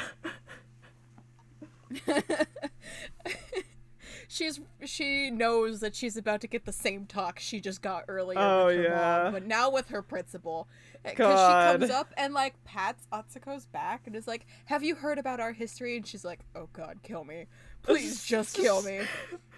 She's 4.33 4.59
she 4.85 5.31
knows 5.31 5.81
that 5.81 5.95
she's 5.95 6.17
about 6.17 6.41
to 6.41 6.47
get 6.47 6.65
the 6.65 6.73
same 6.73 7.05
talk 7.07 7.39
she 7.39 7.61
just 7.61 7.83
got 7.83 8.05
earlier 8.09 8.39
Oh, 8.39 8.67
with 8.67 8.77
her 8.77 8.83
yeah. 8.85 9.21
mom, 9.25 9.33
but 9.35 9.47
now 9.47 9.71
with 9.71 9.89
her 9.91 10.01
principal. 10.03 10.69
Uh, 11.05 11.11
because 11.11 11.39
she 11.41 11.79
comes 11.79 11.91
up 11.91 12.13
and 12.17 12.33
like 12.33 12.55
pats 12.65 13.07
Atsuko's 13.13 13.67
back 13.67 14.07
and 14.07 14.17
is 14.17 14.27
like, 14.27 14.47
"Have 14.67 14.83
you 14.83 14.95
heard 14.95 15.19
about 15.19 15.41
our 15.41 15.53
history?" 15.53 15.97
And 15.97 16.07
she's 16.07 16.25
like, 16.25 16.41
"Oh 16.55 16.69
God, 16.73 17.01
kill 17.03 17.25
me, 17.25 17.47
please, 17.83 18.25
just 18.27 18.57
kill 18.57 18.83
me." 18.83 19.01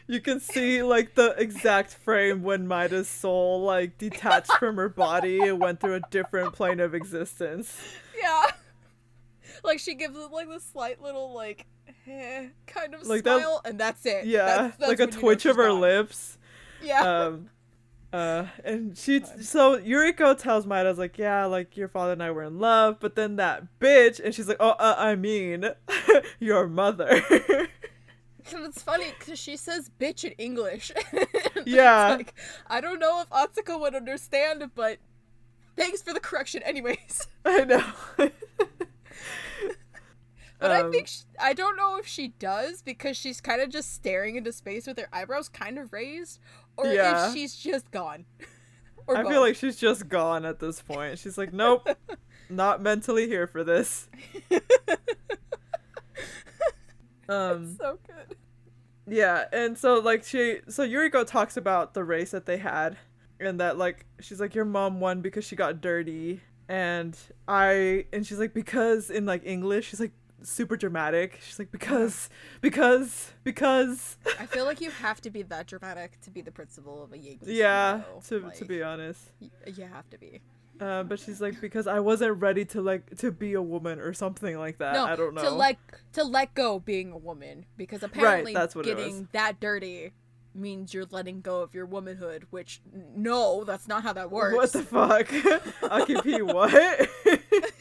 You 0.06 0.20
can 0.20 0.40
see 0.40 0.82
like 0.82 1.14
the 1.14 1.34
exact 1.38 1.94
frame 1.94 2.42
when 2.42 2.66
Maida's 2.66 3.08
soul 3.08 3.62
like 3.62 3.96
detached 3.98 4.52
from 4.54 4.76
her 4.76 4.88
body 4.88 5.40
and 5.40 5.60
went 5.60 5.80
through 5.80 5.94
a 5.94 6.02
different 6.10 6.52
plane 6.52 6.80
of 6.80 6.94
existence. 6.94 7.78
Yeah, 8.22 8.44
like 9.64 9.80
she 9.80 9.94
gives 9.96 10.16
it 10.16 10.30
like 10.30 10.48
this 10.48 10.64
slight 10.64 11.02
little 11.02 11.34
like 11.34 11.66
eh, 12.08 12.48
kind 12.66 12.94
of 12.94 13.06
Like 13.06 13.24
that- 13.24 13.40
smile, 13.40 13.60
and 13.64 13.78
that's 13.78 14.04
it. 14.06 14.26
Yeah, 14.26 14.44
That's- 14.46 14.76
that's 14.78 14.88
like 14.88 14.98
a 15.00 15.04
when 15.04 15.08
you 15.10 15.14
know 15.14 15.20
twitch 15.20 15.46
of 15.46 15.56
her 15.56 15.68
gone. 15.68 15.80
lips. 15.80 16.38
Yeah, 16.82 17.00
Um, 17.28 17.48
uh, 18.12 18.44
and 18.62 18.96
she 18.96 19.22
so 19.40 19.78
Yuriko 19.80 20.36
tells 20.38 20.66
Maida's 20.66 20.98
like, 20.98 21.16
yeah, 21.16 21.46
like 21.46 21.78
your 21.78 21.88
father 21.88 22.12
and 22.12 22.22
I 22.22 22.30
were 22.30 22.42
in 22.42 22.58
love, 22.58 22.98
but 23.00 23.16
then 23.16 23.36
that 23.36 23.62
bitch, 23.80 24.20
and 24.22 24.34
she's 24.34 24.48
like, 24.48 24.58
oh, 24.60 24.70
uh, 24.78 24.94
I 24.98 25.14
mean, 25.14 25.70
your 26.40 26.68
mother. 26.68 27.22
And 28.52 28.66
it's 28.66 28.82
funny 28.82 29.06
because 29.18 29.38
she 29.38 29.56
says 29.56 29.90
bitch 29.98 30.24
in 30.24 30.32
English. 30.32 30.92
Yeah. 31.64 32.16
like, 32.16 32.34
I 32.66 32.82
don't 32.82 32.98
know 33.00 33.22
if 33.22 33.30
Atsuko 33.30 33.80
would 33.80 33.94
understand, 33.94 34.70
but 34.74 34.98
thanks 35.74 36.02
for 36.02 36.12
the 36.12 36.20
correction, 36.20 36.62
anyways. 36.64 37.26
I 37.46 37.64
know. 37.64 37.82
But 40.64 40.72
I 40.72 40.80
Um, 40.82 40.90
think 40.92 41.08
sh 41.08 41.20
I 41.38 41.52
don't 41.52 41.76
know 41.76 41.96
if 41.98 42.06
she 42.06 42.28
does 42.28 42.80
because 42.82 43.16
she's 43.16 43.40
kind 43.40 43.60
of 43.60 43.68
just 43.68 43.92
staring 43.94 44.36
into 44.36 44.50
space 44.52 44.86
with 44.86 44.98
her 44.98 45.08
eyebrows 45.12 45.48
kind 45.48 45.78
of 45.78 45.92
raised, 45.92 46.38
or 46.76 46.86
Yeah. 46.86 47.28
if 47.28 47.34
she's 47.34 47.54
just 47.54 47.90
gone. 47.90 48.24
or 49.06 49.16
I 49.18 49.22
both. 49.22 49.32
feel 49.32 49.40
like 49.42 49.56
she's 49.56 49.76
just 49.76 50.08
gone 50.08 50.44
at 50.46 50.60
this 50.60 50.80
point. 50.80 51.18
She's 51.18 51.36
like, 51.36 51.52
nope, 51.52 51.86
not 52.48 52.80
mentally 52.80 53.26
here 53.28 53.46
for 53.46 53.62
this. 53.62 54.08
Um, 57.28 57.76
so 57.78 57.98
good. 58.06 58.36
yeah, 59.06 59.44
and 59.52 59.78
so 59.78 59.98
like 59.98 60.24
she, 60.24 60.58
so 60.68 60.86
Yuriko 60.86 61.26
talks 61.26 61.56
about 61.56 61.94
the 61.94 62.04
race 62.04 62.32
that 62.32 62.44
they 62.44 62.58
had, 62.58 62.98
and 63.40 63.58
that 63.60 63.78
like 63.78 64.04
she's 64.20 64.40
like, 64.40 64.54
your 64.54 64.66
mom 64.66 65.00
won 65.00 65.22
because 65.22 65.44
she 65.44 65.56
got 65.56 65.80
dirty, 65.80 66.42
and 66.68 67.16
I, 67.48 68.04
and 68.12 68.26
she's 68.26 68.38
like 68.38 68.52
because 68.52 69.08
in 69.08 69.24
like 69.24 69.40
English, 69.46 69.88
she's 69.88 70.00
like 70.00 70.12
super 70.44 70.76
dramatic. 70.76 71.40
She's 71.42 71.58
like 71.58 71.72
because, 71.72 72.28
because, 72.60 73.32
because. 73.42 74.16
I 74.38 74.46
feel 74.46 74.64
like 74.64 74.80
you 74.80 74.90
have 74.90 75.20
to 75.22 75.30
be 75.30 75.42
that 75.42 75.66
dramatic 75.66 76.20
to 76.22 76.30
be 76.30 76.40
the 76.40 76.52
principal 76.52 77.02
of 77.02 77.12
a 77.12 77.18
Yankee. 77.18 77.54
Yeah, 77.54 78.02
to 78.28 78.40
Like, 78.40 78.54
to 78.56 78.64
be 78.64 78.82
honest. 78.82 79.32
y- 79.40 79.50
you 79.66 79.84
have 79.84 80.08
to 80.10 80.18
be. 80.18 80.40
Uh, 80.80 81.04
but 81.04 81.20
she's 81.20 81.40
like 81.40 81.60
because 81.60 81.86
I 81.86 82.00
wasn't 82.00 82.40
ready 82.40 82.64
to 82.66 82.82
like 82.82 83.16
to 83.18 83.30
be 83.30 83.52
a 83.54 83.62
woman 83.62 84.00
or 84.00 84.12
something 84.12 84.58
like 84.58 84.78
that. 84.78 84.94
no, 84.94 85.04
I 85.06 85.14
don't 85.14 85.32
know. 85.34 85.42
to 85.42 85.50
like 85.50 85.78
to 86.14 86.24
let 86.24 86.52
go 86.54 86.80
being 86.80 87.12
a 87.12 87.16
woman 87.16 87.64
because 87.76 88.02
apparently 88.02 88.52
that's 88.52 88.74
what 88.74 88.84
getting 88.84 89.28
that 89.32 89.60
dirty 89.60 90.12
means 90.52 90.92
you're 90.92 91.06
letting 91.10 91.40
go 91.40 91.62
of 91.62 91.74
your 91.74 91.86
womanhood. 91.86 92.46
Which 92.50 92.80
no, 92.92 93.62
that's 93.64 93.86
not 93.86 94.02
how 94.02 94.12
that 94.14 94.32
works. 94.32 94.56
What 94.56 94.72
the 94.72 94.82
fuck? 94.82 95.28
Akipi 95.82 96.42
what? 96.42 97.08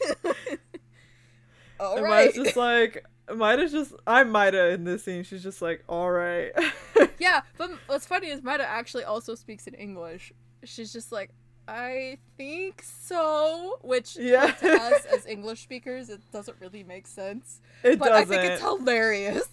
All 1.80 1.96
and 1.96 2.04
right. 2.04 2.26
Maida's 2.26 2.44
just 2.44 2.56
like 2.56 3.04
Maida's 3.34 3.72
just 3.72 3.92
I'm 4.06 4.30
Maida 4.30 4.70
in 4.70 4.84
this 4.84 5.04
scene. 5.04 5.22
She's 5.24 5.42
just 5.42 5.62
like, 5.62 5.82
all 5.88 6.10
right. 6.10 6.52
yeah, 7.18 7.42
but 7.56 7.70
what's 7.86 8.06
funny 8.06 8.28
is 8.28 8.42
Maida 8.42 8.64
actually 8.68 9.04
also 9.04 9.34
speaks 9.34 9.66
in 9.66 9.74
English. 9.74 10.32
She's 10.64 10.92
just 10.92 11.12
like, 11.12 11.30
I 11.66 12.18
think 12.36 12.82
so, 12.82 13.78
which 13.82 14.16
Yeah. 14.20 14.50
to 14.50 14.72
us 14.72 15.04
as 15.06 15.26
English 15.26 15.62
speakers, 15.62 16.10
it 16.10 16.20
doesn't 16.32 16.56
really 16.60 16.84
make 16.84 17.06
sense. 17.06 17.60
it 17.82 17.98
But 17.98 18.12
I 18.12 18.20
doesn't. 18.20 18.38
I 18.38 18.40
think 18.42 18.52
it's 18.52 18.62
hilarious. 18.62 19.48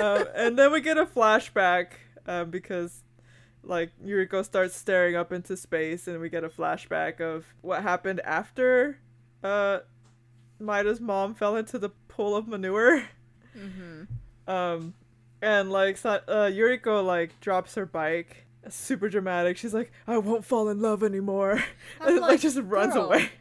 um, 0.00 0.24
and 0.34 0.58
then 0.58 0.72
we 0.72 0.80
get 0.80 0.98
a 0.98 1.06
flashback 1.06 1.88
um, 2.26 2.50
because 2.50 3.04
like 3.62 3.92
Yuriko 4.04 4.44
starts 4.44 4.74
staring 4.76 5.14
up 5.16 5.32
into 5.32 5.56
space, 5.56 6.08
and 6.08 6.20
we 6.20 6.28
get 6.28 6.42
a 6.44 6.48
flashback 6.48 7.20
of 7.20 7.46
what 7.60 7.82
happened 7.82 8.20
after 8.24 8.98
uh, 9.42 9.78
Maida's 10.58 11.00
mom 11.00 11.34
fell 11.34 11.56
into 11.56 11.78
the 11.78 11.90
pool 12.08 12.36
of 12.36 12.48
manure. 12.48 13.04
mm-hmm. 13.56 14.04
Um, 14.50 14.94
and 15.42 15.70
like 15.70 15.98
uh, 16.04 16.20
Yuriko 16.50 17.04
like 17.04 17.38
drops 17.40 17.74
her 17.74 17.86
bike, 17.86 18.46
super 18.68 19.08
dramatic. 19.08 19.56
She's 19.56 19.74
like, 19.74 19.92
"I 20.06 20.18
won't 20.18 20.44
fall 20.44 20.68
in 20.68 20.80
love 20.80 21.02
anymore," 21.02 21.62
and 22.00 22.16
like, 22.16 22.30
like, 22.30 22.40
just 22.40 22.58
runs 22.58 22.94
"Girl." 22.94 23.04
away. 23.06 23.28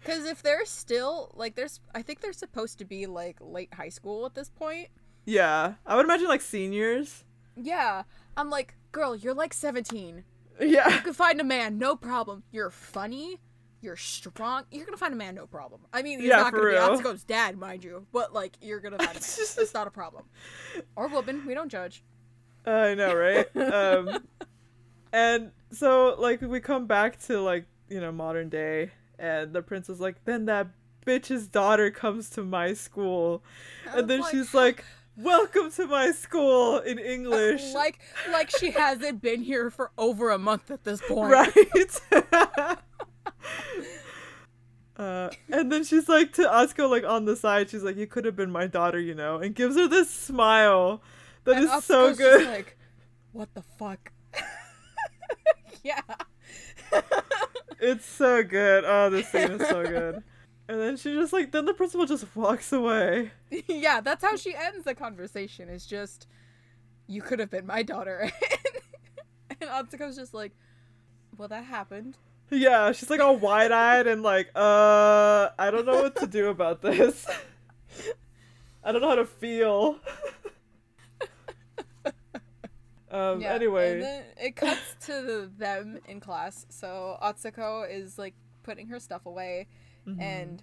Because 0.00 0.26
if 0.26 0.42
they're 0.42 0.66
still 0.66 1.30
like, 1.34 1.54
there's, 1.54 1.80
I 1.94 2.02
think 2.02 2.20
they're 2.20 2.34
supposed 2.34 2.76
to 2.78 2.84
be 2.84 3.06
like 3.06 3.38
late 3.40 3.72
high 3.72 3.88
school 3.88 4.26
at 4.26 4.34
this 4.34 4.50
point. 4.50 4.88
Yeah, 5.24 5.74
I 5.86 5.96
would 5.96 6.04
imagine 6.04 6.28
like 6.28 6.42
seniors. 6.42 7.24
Yeah, 7.56 8.02
I'm 8.36 8.50
like, 8.50 8.74
girl, 8.92 9.16
you're 9.16 9.32
like 9.32 9.54
17. 9.54 10.24
Yeah, 10.60 10.88
You 10.94 11.00
can 11.00 11.14
find 11.14 11.40
a 11.40 11.44
man, 11.44 11.78
no 11.78 11.96
problem. 11.96 12.44
You're 12.52 12.70
funny. 12.70 13.40
You're 13.84 13.96
strong. 13.96 14.64
You're 14.70 14.86
gonna 14.86 14.96
find 14.96 15.12
a 15.12 15.16
man, 15.16 15.34
no 15.34 15.46
problem. 15.46 15.82
I 15.92 16.00
mean, 16.02 16.18
he's 16.20 16.28
Yeah, 16.30 16.36
not 16.38 16.54
gonna 16.54 16.64
real. 16.64 16.96
be 16.96 17.02
Atsuko's 17.02 17.22
dad, 17.22 17.58
mind 17.58 17.84
you, 17.84 18.06
but 18.12 18.32
like, 18.32 18.56
you're 18.62 18.80
gonna 18.80 18.96
find 18.96 19.10
a 19.10 19.14
man. 19.14 19.16
it's 19.58 19.74
not 19.74 19.86
a 19.86 19.90
problem. 19.90 20.24
Or 20.96 21.06
woman, 21.08 21.44
we 21.46 21.52
don't 21.52 21.68
judge. 21.68 22.02
I 22.64 22.94
know, 22.94 23.14
right? 23.14 23.46
um, 23.56 24.24
and 25.12 25.50
so 25.70 26.16
like 26.18 26.40
we 26.40 26.60
come 26.60 26.86
back 26.86 27.20
to 27.26 27.40
like 27.42 27.66
you 27.90 28.00
know 28.00 28.10
modern 28.10 28.48
day, 28.48 28.90
and 29.18 29.52
the 29.52 29.60
prince 29.60 29.90
is 29.90 30.00
like, 30.00 30.24
then 30.24 30.46
that 30.46 30.68
bitch's 31.06 31.46
daughter 31.46 31.90
comes 31.90 32.30
to 32.30 32.42
my 32.42 32.72
school, 32.72 33.44
and 33.94 34.08
then 34.08 34.20
like- 34.20 34.30
she's 34.30 34.54
like, 34.54 34.82
welcome 35.18 35.70
to 35.72 35.86
my 35.86 36.10
school 36.12 36.78
in 36.78 36.98
English. 37.14 37.74
Like, 37.74 37.98
like 38.32 38.50
she 38.58 38.70
hasn't 38.70 39.20
been 39.20 39.42
here 39.42 39.68
for 39.70 39.90
over 39.98 40.30
a 40.30 40.38
month 40.38 40.70
at 40.70 40.84
this 40.84 41.02
point. 41.06 41.30
right 41.30 41.52
uh, 44.96 45.28
and 45.50 45.72
then 45.72 45.82
she's 45.84 46.08
like 46.08 46.32
to 46.34 46.42
Atsuko 46.42 46.88
like 46.88 47.04
on 47.04 47.24
the 47.24 47.34
side 47.36 47.70
she's 47.70 47.82
like 47.82 47.96
you 47.96 48.06
could 48.06 48.24
have 48.24 48.36
been 48.36 48.50
my 48.52 48.66
daughter 48.66 49.00
you 49.00 49.14
know 49.14 49.38
and 49.38 49.54
gives 49.54 49.76
her 49.76 49.88
this 49.88 50.08
smile 50.10 51.02
that 51.44 51.56
And 51.56 51.64
is 51.64 51.84
so 51.84 52.10
Atsuko's 52.10 52.18
just 52.18 52.18
good 52.18 52.46
like, 52.48 52.76
what 53.32 53.52
the 53.54 53.62
fuck? 53.62 54.12
yeah. 55.82 56.00
it's 57.80 58.06
so 58.06 58.42
good 58.44 58.84
oh 58.86 59.10
this 59.10 59.28
scene 59.28 59.50
is 59.52 59.68
so 59.68 59.82
good 59.86 60.22
And 60.68 60.80
then 60.80 60.96
she 60.96 61.12
just 61.12 61.32
like 61.32 61.52
then 61.52 61.64
the 61.66 61.74
principal 61.74 62.06
just 62.06 62.24
walks 62.34 62.72
away. 62.72 63.32
yeah, 63.68 64.00
that's 64.00 64.24
how 64.24 64.36
she 64.36 64.54
ends 64.54 64.84
the 64.84 64.94
conversation. 64.94 65.68
It's 65.68 65.84
just, 65.84 66.26
you 67.06 67.20
could 67.20 67.38
have 67.38 67.50
been 67.50 67.66
my 67.66 67.82
daughter. 67.82 68.30
and 69.60 69.68
Atsuko's 69.68 70.16
just 70.16 70.32
like, 70.32 70.52
well, 71.36 71.48
that 71.48 71.64
happened. 71.64 72.16
Yeah, 72.56 72.92
she's 72.92 73.10
like 73.10 73.20
all 73.20 73.36
wide 73.36 73.72
eyed 73.72 74.06
and 74.06 74.22
like, 74.22 74.50
uh, 74.54 75.48
I 75.58 75.70
don't 75.70 75.86
know 75.86 76.02
what 76.02 76.16
to 76.16 76.26
do 76.26 76.48
about 76.48 76.80
this. 76.82 77.26
I 78.82 78.92
don't 78.92 79.00
know 79.00 79.08
how 79.08 79.14
to 79.16 79.26
feel. 79.26 79.98
um. 83.10 83.40
Yeah, 83.40 83.52
anyway. 83.54 83.92
And 83.94 84.02
then 84.02 84.24
it 84.40 84.56
cuts 84.56 84.96
to 85.06 85.50
them 85.56 85.98
in 86.06 86.20
class. 86.20 86.66
So 86.68 87.18
Atsuko 87.22 87.88
is 87.90 88.18
like 88.18 88.34
putting 88.62 88.88
her 88.88 88.98
stuff 89.00 89.26
away, 89.26 89.66
Mhm. 90.06 90.20
and 90.20 90.62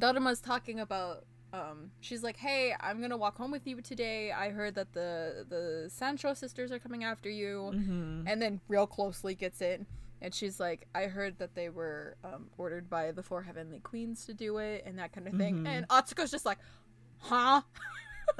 Daruma's 0.00 0.40
talking 0.40 0.80
about. 0.80 1.24
Um, 1.52 1.92
she's 2.00 2.24
like, 2.24 2.36
"Hey, 2.36 2.74
I'm 2.80 3.00
gonna 3.00 3.16
walk 3.16 3.36
home 3.36 3.52
with 3.52 3.64
you 3.64 3.80
today. 3.80 4.32
I 4.32 4.50
heard 4.50 4.74
that 4.74 4.92
the 4.92 5.46
the 5.48 5.88
Sancho 5.88 6.34
sisters 6.34 6.72
are 6.72 6.80
coming 6.80 7.04
after 7.04 7.30
you." 7.30 7.70
Mhm. 7.72 8.24
And 8.26 8.42
then 8.42 8.60
real 8.66 8.88
closely 8.88 9.36
gets 9.36 9.60
in, 9.62 9.86
and 10.24 10.34
she's 10.34 10.58
like, 10.58 10.88
"I 10.94 11.04
heard 11.04 11.38
that 11.38 11.54
they 11.54 11.68
were 11.68 12.16
um, 12.24 12.48
ordered 12.58 12.88
by 12.90 13.12
the 13.12 13.22
four 13.22 13.42
heavenly 13.42 13.78
queens 13.80 14.24
to 14.26 14.34
do 14.34 14.58
it, 14.58 14.82
and 14.86 14.98
that 14.98 15.12
kind 15.12 15.28
of 15.28 15.34
thing." 15.34 15.58
Mhm. 15.64 15.68
And 15.68 15.88
Atsuko's 15.88 16.30
just 16.32 16.44
like, 16.46 16.58
"Huh?" 17.18 17.62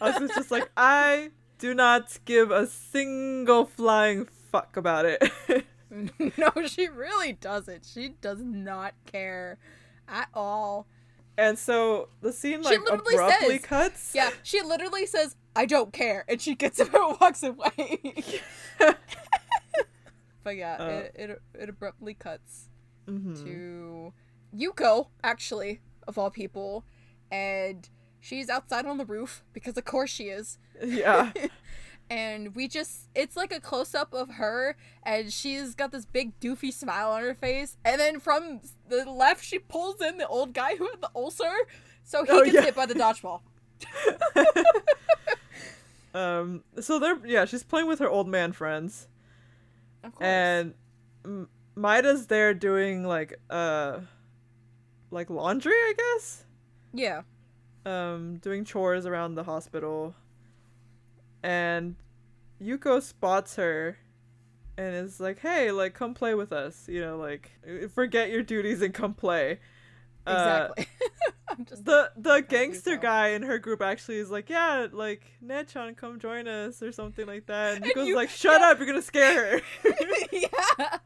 Was 0.00 0.30
just 0.34 0.50
like, 0.50 0.70
I 0.76 1.30
do 1.58 1.74
not 1.74 2.18
give 2.24 2.50
a 2.50 2.66
single 2.66 3.64
flying 3.66 4.26
fuck 4.50 4.76
about 4.76 5.04
it. 5.06 5.22
no, 5.90 6.50
she 6.66 6.88
really 6.88 7.32
doesn't. 7.32 7.84
She 7.84 8.10
does 8.20 8.40
not 8.42 8.94
care 9.06 9.58
at 10.08 10.28
all. 10.34 10.86
and 11.36 11.58
so 11.58 12.08
the 12.20 12.32
scene 12.32 12.62
She 12.62 12.76
like 12.76 12.80
literally 12.80 13.14
abruptly 13.14 13.58
says- 13.58 13.66
cuts. 13.66 14.12
Yeah, 14.14 14.30
she 14.42 14.62
literally 14.62 15.06
says, 15.06 15.36
"I 15.58 15.66
don't 15.66 15.92
care," 15.92 16.24
and 16.28 16.40
she 16.40 16.54
gets 16.54 16.78
up 16.80 16.94
and 16.94 17.16
walks 17.20 17.42
away. 17.42 18.00
but 20.44 20.56
yeah, 20.56 20.76
Uh. 20.78 20.84
it, 20.88 21.12
it 21.16 21.42
it 21.54 21.68
abruptly 21.68 22.14
cuts 22.14 22.68
Mhm. 23.06 23.42
to 23.44 24.12
Yuko, 24.56 25.08
actually, 25.22 25.80
of 26.06 26.16
all 26.18 26.30
people, 26.30 26.84
and 27.30 27.88
she's 28.20 28.48
outside 28.48 28.86
on 28.86 28.98
the 28.98 29.04
roof 29.04 29.42
because 29.52 29.76
of 29.76 29.84
course 29.84 30.10
she 30.10 30.24
is. 30.24 30.58
Yeah. 30.82 31.32
and 32.10 32.54
we 32.54 32.66
just 32.68 33.08
it's 33.14 33.36
like 33.36 33.52
a 33.52 33.60
close 33.60 33.94
up 33.94 34.14
of 34.14 34.30
her 34.34 34.76
and 35.02 35.30
she's 35.30 35.74
got 35.74 35.92
this 35.92 36.06
big 36.06 36.38
doofy 36.40 36.72
smile 36.72 37.10
on 37.10 37.20
her 37.22 37.34
face 37.34 37.76
and 37.84 38.00
then 38.00 38.18
from 38.18 38.60
the 38.88 39.04
left 39.04 39.44
she 39.44 39.58
pulls 39.58 40.00
in 40.00 40.16
the 40.16 40.26
old 40.26 40.54
guy 40.54 40.74
who 40.76 40.86
had 40.88 41.02
the 41.02 41.10
ulcer 41.14 41.52
so 42.04 42.24
he 42.24 42.30
Oh, 42.30 42.42
gets 42.44 42.54
yeah. 42.54 42.62
hit 42.62 42.74
by 42.74 42.86
the 42.86 42.94
dodgeball 42.94 43.40
um. 46.14 46.62
So 46.80 46.98
they're 46.98 47.18
yeah. 47.26 47.44
She's 47.44 47.62
playing 47.62 47.86
with 47.88 47.98
her 47.98 48.08
old 48.08 48.28
man 48.28 48.52
friends, 48.52 49.08
of 50.02 50.14
course 50.14 50.26
and 50.26 50.74
M- 51.24 51.48
Maida's 51.74 52.26
there 52.26 52.54
doing 52.54 53.04
like 53.04 53.38
uh, 53.50 54.00
like 55.10 55.30
laundry, 55.30 55.72
I 55.72 55.94
guess. 55.96 56.44
yeah 56.92 57.22
um 57.86 58.36
doing 58.42 58.64
chores 58.64 59.06
around 59.06 59.34
the 59.34 59.44
hospital 59.44 60.14
and 61.42 61.94
Yuko 62.60 63.00
spots 63.00 63.56
her 63.56 63.98
and 64.76 64.94
is 64.94 65.20
like, 65.20 65.38
"Hey, 65.40 65.70
like 65.70 65.94
come 65.94 66.14
play 66.14 66.34
with 66.34 66.52
us." 66.52 66.88
You 66.88 67.00
know, 67.00 67.16
like 67.16 67.52
forget 67.94 68.30
your 68.30 68.42
duties 68.42 68.82
and 68.82 68.92
come 68.92 69.14
play. 69.14 69.60
Uh, 70.26 70.68
exactly 70.76 70.86
i'm 71.48 71.64
just 71.64 71.84
the 71.84 72.10
the 72.16 72.40
gangster 72.48 72.96
Yuko." 72.98 73.02
guy 73.02 73.28
in 73.28 73.42
her 73.42 73.58
group 73.58 73.80
actually 73.80 74.18
is 74.18 74.30
like, 74.30 74.50
"Yeah, 74.50 74.88
like 74.92 75.22
Nechan, 75.44 75.96
come 75.96 76.18
join 76.18 76.46
us" 76.46 76.82
or 76.82 76.92
something 76.92 77.26
like 77.26 77.46
that. 77.46 77.76
And 77.76 77.84
And 77.84 77.94
Yuko's 77.94 78.08
you- 78.08 78.16
like, 78.16 78.28
"Shut 78.30 78.60
up, 78.60 78.78
you're 78.78 78.86
gonna 78.86 79.00
scare 79.02 79.58
her." 79.58 79.62
yeah 80.32 80.98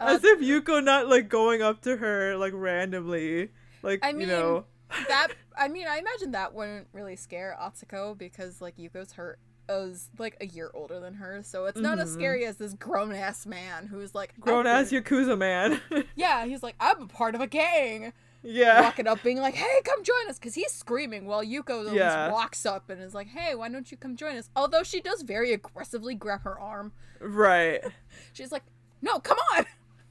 As 0.00 0.24
Uh, 0.24 0.28
if 0.28 0.40
Yuko 0.40 0.82
not 0.82 1.08
like 1.08 1.28
going 1.28 1.62
up 1.62 1.80
to 1.82 1.96
her 1.96 2.36
like 2.36 2.52
randomly, 2.54 3.50
like 3.82 4.04
I 4.04 4.10
you 4.10 4.16
mean, 4.16 4.28
know. 4.28 4.64
that 5.08 5.28
i 5.56 5.66
mean 5.66 5.86
i 5.88 5.98
imagine 5.98 6.30
that 6.32 6.54
wouldn't 6.54 6.86
really 6.92 7.16
scare 7.16 7.56
atsuko 7.60 8.16
because 8.16 8.60
like 8.60 8.76
yuko's 8.76 9.12
hurt 9.12 9.38
is 9.68 10.08
like 10.18 10.36
a 10.40 10.46
year 10.46 10.70
older 10.74 11.00
than 11.00 11.14
her 11.14 11.42
so 11.42 11.66
it's 11.66 11.80
not 11.80 11.98
as 11.98 12.10
Mhm. 12.10 12.14
scary 12.14 12.44
as 12.46 12.56
this 12.56 12.74
grown-ass 12.74 13.46
man 13.46 13.86
who's 13.86 14.14
like 14.14 14.34
grown 14.40 14.66
ass 14.66 14.90
good." 14.90 15.04
Yakuza 15.04 15.36
man. 15.38 15.80
yeah 16.16 16.44
he's 16.44 16.62
like 16.62 16.74
i'm 16.80 17.02
a 17.02 17.06
part 17.06 17.34
of 17.34 17.40
a 17.40 17.46
gang 17.46 18.12
yeah. 18.42 18.82
walking 18.82 19.06
up 19.06 19.22
being 19.22 19.38
like 19.38 19.54
hey 19.54 19.80
come 19.84 20.02
join 20.04 20.28
us 20.28 20.38
because 20.38 20.54
he's 20.54 20.70
screaming 20.72 21.24
while 21.26 21.42
yuko 21.42 21.84
just 21.84 21.94
Yeah. 21.94 22.30
walks 22.30 22.66
up 22.66 22.90
and 22.90 23.00
is 23.02 23.14
like 23.14 23.28
hey 23.28 23.54
why 23.54 23.68
don't 23.70 23.90
you 23.90 23.96
come 23.96 24.16
join 24.16 24.36
us 24.36 24.50
although 24.54 24.82
she 24.82 25.00
does 25.00 25.22
very 25.22 25.52
aggressively 25.52 26.14
grab 26.14 26.42
her 26.42 26.58
arm 26.58 26.92
Right. 27.20 27.82
she's 28.34 28.52
like 28.52 28.64
no 29.00 29.18
come 29.18 29.38
on 29.56 29.64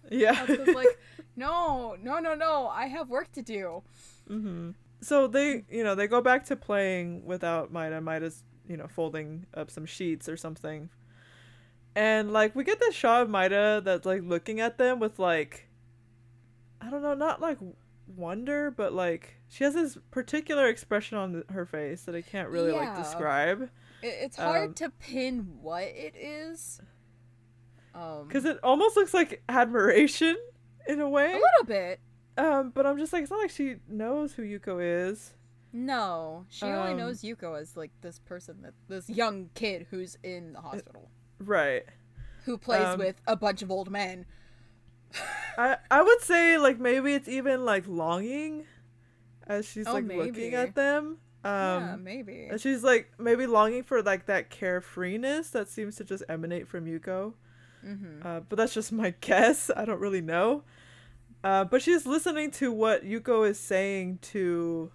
Yeah. 0.10 0.46
Like 0.74 1.00
no 1.36 1.96
no 2.02 2.20
no 2.20 2.34
no 2.36 2.68
i 2.68 2.88
have 2.88 3.10
work 3.10 3.32
to 3.34 3.42
do 3.42 3.84
hmm 4.28 4.72
So 5.02 5.28
they, 5.28 5.66
you 5.70 5.84
know, 5.84 5.96
they 5.96 6.08
go 6.08 6.22
back 6.22 6.46
to 6.46 6.56
playing 6.56 7.26
without 7.26 7.74
Maida. 7.74 8.00
Maida's, 8.00 8.42
you 8.68 8.78
know, 8.78 8.88
folding 8.88 9.46
up 9.54 9.70
some 9.70 9.86
sheets 9.86 10.28
or 10.30 10.38
something. 10.38 10.90
And 11.96 12.34
like 12.34 12.56
we 12.56 12.64
get 12.64 12.80
this 12.80 12.96
shot 12.96 13.22
of 13.24 13.30
Maida 13.30 13.82
that's 13.84 14.06
like 14.06 14.24
looking 14.24 14.60
at 14.60 14.78
them 14.78 15.00
with 15.00 15.20
like 15.20 15.68
I 16.82 16.90
don't 16.90 17.02
know, 17.04 17.14
not 17.14 17.40
like 17.42 17.58
wonder, 18.16 18.72
but 18.72 18.94
like 18.94 19.36
she 19.48 19.64
has 19.64 19.74
this 19.76 19.98
particular 20.12 20.68
expression 20.68 21.18
on 21.18 21.34
th- 21.34 21.46
her 21.52 21.66
face 21.66 22.04
that 22.04 22.16
I 22.16 22.22
can't 22.22 22.50
really 22.50 22.72
like 22.72 22.96
describe 22.98 23.70
It, 24.02 24.08
it's 24.22 24.38
hard 24.38 24.70
Um, 24.70 24.74
to 24.76 24.90
pin 24.90 25.58
what 25.62 25.84
it 25.84 26.16
is. 26.18 26.82
Um, 27.96 28.28
cuz 28.28 28.44
it 28.46 28.58
almost 28.64 28.96
looks 28.96 29.14
like 29.14 29.44
admiration 29.48 30.36
in 30.88 31.00
a 31.00 31.08
way. 31.08 31.28
a 31.32 31.36
little 31.36 31.66
bit. 31.68 32.00
Um 32.38 32.72
but 32.72 32.88
I'm 32.88 32.98
just 32.98 33.14
like 33.14 33.22
it's 33.22 33.32
not 33.32 33.40
like 33.40 33.52
she 33.52 33.76
knows 33.88 34.34
who 34.34 34.42
Yuko 34.42 34.80
is. 35.12 35.36
No, 35.76 36.46
she 36.50 36.66
only 36.68 36.92
Um, 36.92 36.98
knows 36.98 37.22
Yuko 37.24 37.60
as 37.60 37.76
like 37.76 37.92
this 38.02 38.20
person 38.20 38.62
that 38.62 38.74
this 38.88 39.10
young 39.10 39.50
kid 39.56 39.88
who's 39.90 40.18
in 40.24 40.54
the 40.54 40.62
hospital 40.62 41.10
Right. 41.40 41.84
who 42.46 42.58
plays 42.60 42.86
um, 42.94 43.00
with 43.00 43.20
a 43.26 43.36
bunch 43.36 43.62
of 43.64 43.72
old 43.72 43.90
men. 43.90 44.26
I 45.58 45.78
I 45.92 46.02
would 46.02 46.22
say 46.22 46.58
like 46.58 46.80
maybe 46.80 47.14
it's 47.14 47.28
even 47.28 47.66
like 47.66 47.88
longing 47.88 48.66
as 49.48 49.68
she's 49.68 49.88
Oh, 49.88 49.94
like 49.94 50.06
maybe. 50.06 50.24
looking 50.24 50.54
at 50.54 50.76
them. 50.76 51.18
yeah, 51.44 51.94
Um 51.94 52.04
maybe. 52.04 52.48
and 52.50 52.60
she's 52.62 52.84
like 52.84 53.12
maybe 53.20 53.46
longing 53.48 53.84
for 53.84 54.02
like 54.02 54.26
that 54.28 54.50
carefreeness 54.50 55.52
that 55.52 55.68
seems 55.70 55.96
to 55.98 56.04
just 56.04 56.24
emanate 56.30 56.68
from 56.68 56.86
Yuko. 56.86 57.34
hmm 57.82 58.22
Uh, 58.24 58.40
but 58.42 58.58
that's 58.58 58.74
just 58.74 58.92
my 58.92 59.10
guess. 59.22 59.70
I 59.76 59.86
don't 59.86 60.00
really 60.00 60.22
know. 60.22 60.64
Uh, 61.44 61.66
but 61.66 61.82
she's 61.82 62.06
listening 62.06 62.52
to 62.52 62.72
what 62.72 63.04
Yuko 63.04 63.48
is 63.50 63.60
saying 63.60 64.20
to 64.22 64.92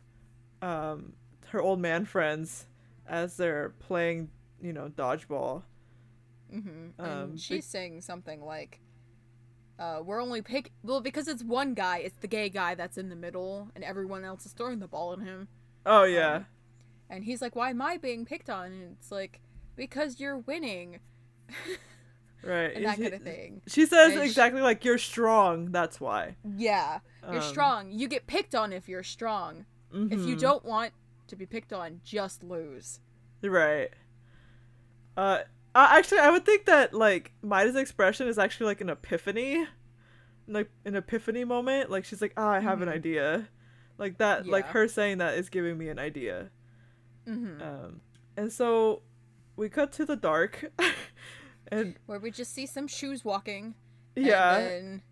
um, 0.63 1.13
her 1.49 1.61
old 1.61 1.81
man 1.81 2.05
friends 2.05 2.67
as 3.07 3.37
they're 3.37 3.71
playing, 3.79 4.31
you 4.61 4.73
know, 4.73 4.89
dodgeball. 4.89 5.63
hmm 6.51 6.89
um, 6.99 7.37
she's 7.37 7.65
saying 7.65 8.01
something 8.01 8.43
like, 8.45 8.81
uh, 9.79 10.01
"We're 10.05 10.21
only 10.23 10.43
pick 10.43 10.73
well 10.83 11.01
because 11.01 11.29
it's 11.29 11.43
one 11.45 11.75
guy. 11.75 11.99
It's 11.99 12.19
the 12.19 12.27
gay 12.29 12.49
guy 12.49 12.75
that's 12.75 12.99
in 12.99 13.09
the 13.09 13.17
middle, 13.17 13.71
and 13.75 13.85
everyone 13.85 14.25
else 14.25 14.45
is 14.47 14.53
throwing 14.53 14.79
the 14.81 14.89
ball 14.89 15.13
at 15.13 15.21
him." 15.21 15.49
Oh 15.87 16.05
yeah, 16.05 16.45
And 17.09 17.25
he's 17.25 17.41
like, 17.41 17.55
"Why 17.57 17.71
am 17.71 17.81
I 17.83 17.97
being 17.97 18.25
picked 18.27 18.51
on?" 18.51 18.67
And 18.73 18.97
it's 18.99 19.11
like, 19.13 19.41
"Because 19.77 20.19
you're 20.21 20.39
winning," 20.39 21.01
right. 22.43 22.75
and 22.75 22.85
that 22.85 22.97
She- 22.97 23.03
kind 23.03 23.15
of 23.15 23.23
thing. 23.23 23.63
She 23.67 23.87
says 23.87 24.13
And 24.13 24.23
she- 24.23 24.27
exactly 24.29 24.61
like 24.61 24.85
you're 24.85 24.99
strong. 24.99 25.71
That's 25.73 26.01
why. 26.01 26.37
Yeah, 26.57 27.01
you're 27.31 27.43
Um, 27.43 27.49
strong. 27.49 27.93
You 27.93 28.09
get 28.09 28.27
picked 28.27 28.55
on 28.55 28.73
if 28.73 28.89
you're 28.89 29.03
strong. 29.03 29.65
If 30.11 30.25
you 30.27 30.37
mhm. 30.37 30.41
don't 30.41 30.65
want 30.65 30.93
to 31.29 31.37
be 31.37 31.47
picked 31.47 31.73
on, 31.73 32.01
just 32.05 32.43
lose. 32.43 33.01
Right. 33.43 33.91
Uh, 35.17 35.41
actually, 35.75 36.21
I 36.21 36.31
would 36.31 36.45
think 36.45 36.67
that 36.67 36.95
like 36.95 37.33
Maida's 37.43 37.77
expression 37.77 38.29
is 38.29 38.39
actually 38.39 38.67
like 38.67 38.81
an 38.81 38.91
epiphany, 38.91 39.67
like 40.47 40.71
an 40.85 40.95
epiphany 40.97 41.45
moment. 41.45 41.91
Like 41.91 42.05
she's 42.05 42.23
like, 42.23 42.33
"Ah, 42.37 42.51
I 42.51 42.61
have 42.61 42.83
an 42.83 42.89
Mhm. 42.89 42.93
idea," 42.93 43.49
like 43.99 44.19
that. 44.19 44.47
Like 44.49 44.69
her 44.69 44.89
saying 44.89 45.19
that 45.19 45.35
is 45.39 45.49
giving 45.49 45.79
me 45.79 45.89
an 45.89 45.99
idea. 45.99 46.51
hmm 47.27 47.61
Um, 47.61 48.01
and 48.37 48.53
so 48.53 49.03
we 49.57 49.69
cut 49.69 49.93
to 49.93 50.05
the 50.05 50.17
dark, 50.17 50.73
and 51.73 51.97
Where 52.07 52.19
we 52.19 52.31
just 52.31 52.53
see 52.53 52.67
some 52.67 52.87
shoes 52.87 53.25
walking. 53.25 53.75
yeah, 54.17 54.57
And 54.57 54.67
then 54.67 55.03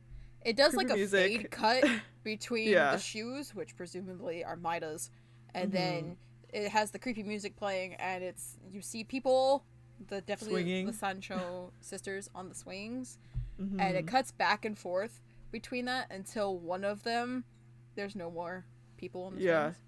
it 0.47 0.57
does 0.57 0.75
like 0.75 0.91
a 0.91 0.95
music. 0.95 1.41
fade 1.43 1.51
cut 1.51 1.85
between 2.25 2.69
Yeah. 2.69 2.93
the 2.93 2.99
shoes, 2.99 3.55
which 3.55 3.77
presumably 3.77 4.45
are 4.45 4.57
Maida's, 4.57 5.11
and 5.55 5.71
Mhm. 5.71 5.75
then 5.75 6.17
it 6.53 6.69
has 6.71 6.91
the 6.93 6.99
creepy 6.99 7.23
music 7.23 7.57
playing, 7.57 7.95
and 7.95 8.23
it's 8.25 8.57
you 8.71 8.81
see 8.81 9.05
people, 9.05 9.65
the 10.09 10.21
definitely 10.23 10.63
Swinging. 10.63 10.87
the 10.87 10.93
Sancho 10.93 11.73
sisters 11.81 12.31
on 12.35 12.49
the 12.49 12.55
swings, 12.55 13.19
Mhm. 13.61 13.81
and 13.81 13.97
it 13.97 14.07
cuts 14.07 14.31
back 14.31 14.65
and 14.65 14.79
forth 14.79 15.21
between 15.51 15.85
that 15.87 16.11
until 16.11 16.59
one 16.59 16.85
of 16.85 17.03
them 17.03 17.45
there's 17.95 18.15
no 18.15 18.31
more 18.31 18.67
people 18.99 19.25
on 19.25 19.37
the 19.37 19.43
Yeah. 19.43 19.63
swings. 19.73 19.83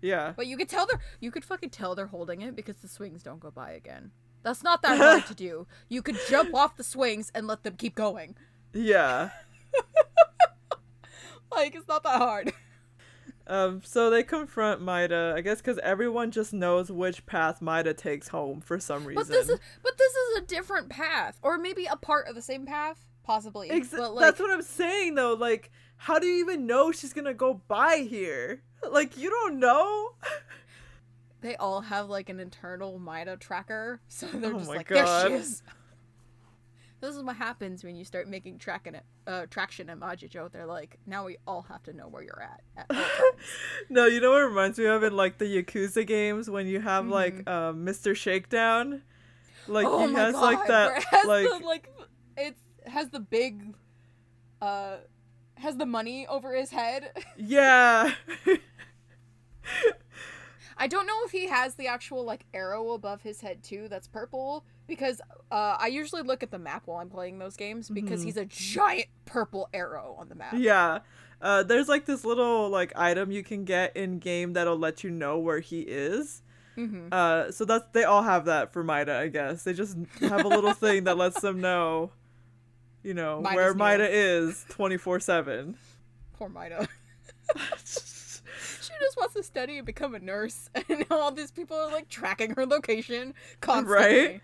Yeah. 0.00 0.32
But 0.36 0.46
you 0.46 0.56
could 0.56 0.68
tell 0.68 0.86
they're 0.86 1.00
you 1.20 1.30
could 1.32 1.44
fucking 1.44 1.70
tell 1.70 1.94
they're 1.96 2.06
holding 2.06 2.40
it 2.40 2.54
because 2.54 2.76
the 2.76 2.88
swings 2.88 3.22
don't 3.22 3.40
go 3.40 3.50
by 3.50 3.72
again. 3.72 4.12
That's 4.44 4.62
not 4.62 4.80
that 4.82 4.96
hard 4.98 5.26
to 5.26 5.34
do. 5.48 5.66
You 5.88 6.02
could 6.02 6.16
jump 6.28 6.54
off 6.54 6.76
the 6.76 6.84
swings 6.84 7.32
and 7.34 7.46
let 7.48 7.64
them 7.64 7.76
keep 7.76 7.96
going. 7.96 8.36
Yeah. 8.72 9.30
Like 11.50 11.74
it's 11.74 11.88
not 11.88 12.02
that 12.04 12.18
hard. 12.18 12.52
Um, 13.46 13.80
so 13.82 14.10
they 14.10 14.22
confront 14.22 14.82
Maida, 14.82 15.32
I 15.34 15.40
guess 15.40 15.58
because 15.62 15.78
everyone 15.78 16.30
just 16.30 16.52
knows 16.52 16.92
which 16.92 17.24
path 17.24 17.62
Maida 17.62 17.94
takes 17.94 18.28
home 18.28 18.60
for 18.60 18.78
some 18.78 19.04
reason. 19.06 19.22
But 19.22 19.28
this 19.28 19.48
is 19.48 19.58
but 19.82 19.96
this 19.96 20.12
is 20.12 20.38
a 20.38 20.40
different 20.42 20.90
path, 20.90 21.38
or 21.42 21.56
maybe 21.56 21.86
a 21.86 21.96
part 21.96 22.28
of 22.28 22.34
the 22.34 22.42
same 22.42 22.66
path, 22.66 23.06
possibly. 23.24 23.70
Ex- 23.70 23.88
but 23.88 24.14
like, 24.14 24.22
That's 24.26 24.38
what 24.38 24.50
I'm 24.50 24.60
saying 24.62 25.14
though. 25.14 25.32
Like, 25.32 25.70
how 25.96 26.18
do 26.18 26.26
you 26.26 26.40
even 26.40 26.66
know 26.66 26.92
she's 26.92 27.14
gonna 27.14 27.34
go 27.34 27.62
by 27.66 28.06
here? 28.08 28.62
Like, 28.92 29.18
you 29.18 29.28
don't 29.28 29.58
know. 29.58 30.10
they 31.40 31.56
all 31.56 31.80
have 31.80 32.08
like 32.08 32.28
an 32.28 32.38
internal 32.38 32.98
Maida 33.00 33.36
tracker, 33.36 34.00
so 34.06 34.26
they're 34.26 34.54
Oh 34.54 34.58
just 34.58 34.68
my 34.70 34.76
like, 34.76 34.88
there 34.88 35.02
God. 35.04 35.26
she 35.28 35.32
is. 35.34 35.62
This 37.00 37.14
is 37.14 37.22
what 37.22 37.36
happens 37.36 37.84
when 37.84 37.94
you 37.94 38.04
start 38.04 38.28
making 38.28 38.58
track 38.58 38.86
and 38.88 39.00
uh, 39.26 39.46
traction 39.50 39.88
at 39.88 39.98
Majijo. 40.00 40.50
They're 40.50 40.66
like, 40.66 40.98
now 41.06 41.24
we 41.24 41.36
all 41.46 41.62
have 41.68 41.82
to 41.84 41.92
know 41.92 42.08
where 42.08 42.22
you're 42.24 42.42
at 42.42 42.62
at. 42.76 42.90
No, 43.90 44.06
you 44.06 44.20
know 44.20 44.32
what 44.32 44.40
it 44.42 44.46
reminds 44.46 44.78
me 44.78 44.86
of 44.86 45.02
in 45.04 45.14
like 45.16 45.38
the 45.38 45.44
Yakuza 45.44 46.04
games 46.06 46.50
when 46.50 46.66
you 46.66 46.80
have 46.80 47.06
like 47.06 47.44
Mm-hmm. 47.44 47.48
um, 47.48 47.86
Mr. 47.86 48.16
Shakedown. 48.16 49.02
Like 49.68 49.86
oh 49.86 50.08
he 50.08 50.14
has 50.14 50.34
god! 50.34 50.42
like 50.42 50.66
that 50.66 51.04
has 51.04 51.26
like 51.26 51.48
the, 51.48 51.64
like 51.64 51.88
it 52.36 52.56
has 52.86 53.10
the 53.10 53.20
big, 53.20 53.74
uh, 54.62 54.96
has 55.56 55.76
the 55.76 55.86
money 55.86 56.26
over 56.26 56.54
his 56.54 56.70
head. 56.70 57.12
yeah. 57.36 58.12
I 60.78 60.86
don't 60.86 61.06
know 61.06 61.18
if 61.24 61.32
he 61.32 61.48
has 61.48 61.74
the 61.74 61.86
actual 61.88 62.24
like 62.24 62.46
arrow 62.54 62.92
above 62.92 63.22
his 63.22 63.40
head 63.40 63.62
too. 63.62 63.88
That's 63.88 64.06
purple 64.08 64.64
because 64.86 65.20
uh, 65.50 65.76
I 65.78 65.88
usually 65.88 66.22
look 66.22 66.42
at 66.42 66.50
the 66.50 66.58
map 66.58 66.82
while 66.86 66.98
I'm 66.98 67.10
playing 67.10 67.38
those 67.38 67.56
games 67.56 67.90
because 67.90 68.22
Mhm. 68.22 68.24
he's 68.24 68.36
a 68.36 68.44
giant 68.44 69.08
purple 69.24 69.68
arrow 69.74 70.16
on 70.18 70.28
the 70.28 70.34
map. 70.34 70.54
yeah. 70.56 71.00
Uh, 71.40 71.62
there's 71.62 71.88
like 71.88 72.04
this 72.06 72.24
little 72.24 72.68
like 72.68 72.92
item 72.96 73.30
you 73.30 73.42
can 73.44 73.64
get 73.64 73.96
in 73.96 74.18
game 74.18 74.54
that'll 74.54 74.78
let 74.78 75.04
you 75.04 75.10
know 75.10 75.38
where 75.38 75.60
he 75.60 75.80
is. 75.82 76.42
Mm-hmm. 76.76 77.08
Uh, 77.12 77.50
so 77.52 77.64
that's 77.64 77.84
they 77.92 78.04
all 78.04 78.22
have 78.22 78.44
that 78.46 78.72
for 78.72 78.82
Maida, 78.84 79.16
I 79.18 79.28
guess. 79.28 79.62
They 79.64 79.72
just 79.72 79.96
have 80.20 80.44
a 80.44 80.48
little 80.48 80.72
thing 80.72 81.04
that 81.04 81.16
lets 81.16 81.40
them 81.40 81.60
know, 81.60 82.10
you 83.02 83.14
know, 83.14 83.40
Maida's 83.40 83.56
where. 83.56 83.74
Maida 83.74 84.08
is 84.10 84.64
twenty 84.68 84.96
four 84.96 85.18
seven. 85.20 85.76
Poor 86.34 86.48
Maida. 86.48 86.86
just 89.00 89.16
wants 89.16 89.34
to 89.34 89.42
study 89.42 89.78
and 89.78 89.86
become 89.86 90.14
a 90.14 90.18
nurse, 90.18 90.70
and 90.88 91.04
all 91.10 91.30
these 91.32 91.50
people 91.50 91.76
are 91.76 91.90
like 91.92 92.08
tracking 92.08 92.50
her 92.54 92.66
location 92.66 93.34
constantly. 93.60 93.94
Right? 94.26 94.40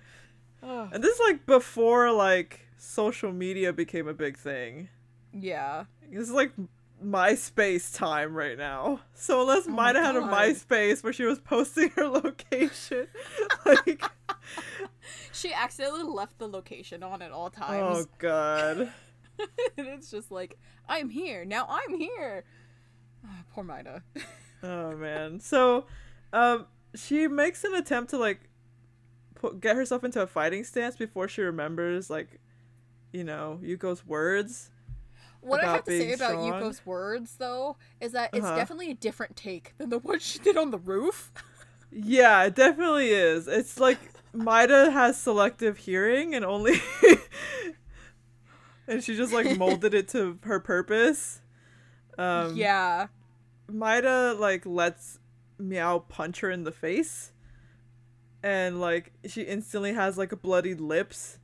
Ugh. 0.63 0.89
And 0.93 1.03
this 1.05 1.15
is 1.15 1.21
like 1.21 1.47
before 1.47 2.11
like 2.13 2.67
social 2.77 3.33
media 3.33 3.73
became 3.73 4.09
a 4.09 4.15
big 4.15 4.37
thing. 4.39 4.89
yeah. 5.33 5.85
This 6.11 6.29
is 6.29 6.31
like 6.35 6.53
MySpace 7.05 7.95
time 7.97 8.35
right 8.35 8.57
now. 8.57 9.01
So 9.15 9.41
unless 9.43 9.67
Oh 9.67 9.71
my 9.71 9.93
Maida 9.93 10.03
had 10.05 10.17
a. 10.17 10.21
MySpace 10.21 11.03
where 11.03 11.13
she 11.13 11.25
was 11.25 11.39
posting 11.41 11.91
her 11.91 12.07
location, 12.09 13.09
like 13.67 14.03
She 15.33 15.53
accidentally 15.53 16.03
left 16.05 16.39
the 16.39 16.47
location 16.49 17.03
on 17.03 17.21
at 17.23 17.31
all 17.33 17.51
times. 17.51 18.07
oh 18.07 18.07
god. 18.19 18.93
and 19.77 19.87
it's 19.89 20.11
just 20.11 20.31
like, 20.31 20.57
I'm 20.89 21.11
here. 21.11 21.45
Now 21.45 21.67
I'm 21.69 21.99
here. 21.99 22.45
Ah, 23.27 23.43
poor 23.53 23.65
Maida. 23.65 24.03
Oh 24.65 24.97
man. 24.97 25.41
So, 25.41 25.87
um, 26.33 26.67
she 26.95 27.29
makes 27.29 27.65
an 27.65 27.75
attempt 27.75 28.11
to 28.11 28.19
like 28.19 28.41
put 29.37 29.61
get 29.61 29.77
herself 29.77 30.05
into 30.05 30.23
a 30.23 30.27
fighting 30.27 30.65
stance 30.65 30.97
before 30.97 31.29
she 31.29 31.43
remembers 31.43 32.11
like, 32.11 32.41
you 33.13 33.25
know, 33.25 33.61
Yuko's 33.63 34.07
words. 34.07 34.71
What 35.41 35.61
I 35.61 35.69
have 35.69 35.85
to 35.85 35.93
say 35.93 36.13
about 36.13 36.33
strong. 36.33 36.63
Yuko's 36.63 36.85
words, 36.87 37.37
though, 37.37 37.77
is 38.01 38.13
that 38.13 38.31
it's 38.33 38.47
Uh-huh. 38.47 38.57
definitely 38.57 38.91
a 38.91 38.95
different 38.95 39.37
take 39.37 39.75
than 39.79 39.91
the 39.91 39.99
one 39.99 40.19
she 40.21 40.39
did 40.39 40.57
on 40.57 40.71
the 40.71 40.79
roof. 40.79 41.33
Yeah, 41.93 42.45
it 42.45 42.55
definitely 42.57 43.11
is. 43.11 43.47
It's 43.49 43.79
like 43.79 43.99
Maida 44.33 44.91
has 44.91 45.21
selective 45.21 45.79
hearing 45.79 46.35
and 46.35 46.45
only 46.45 46.75
and 48.89 49.03
she 49.03 49.17
just 49.17 49.33
like 49.33 49.51
molded 49.51 49.95
it 49.95 50.09
to 50.09 50.39
her 50.45 50.61
purpose. 50.61 51.41
Um 52.19 52.71
yeah. 52.75 53.09
Maida 53.69 54.35
like 54.39 54.67
lets 54.67 55.19
Meow 55.59 56.01
punch 56.01 56.41
her 56.41 56.51
in 56.51 56.65
the 56.65 56.73
face. 56.73 57.33
And 58.43 58.81
like 58.81 59.13
she 59.27 59.43
instantly 59.43 59.95
has 59.95 60.19
like 60.19 60.33
a 60.33 60.37
bloodied 60.37 60.81
lips. 60.81 61.39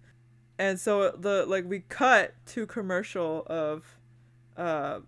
And 0.58 0.78
so 0.78 1.10
the 1.12 1.46
like 1.46 1.64
we 1.66 1.80
cut 1.80 2.34
to 2.46 2.66
commercial 2.66 3.44
of 3.46 3.98
uh 4.56 5.00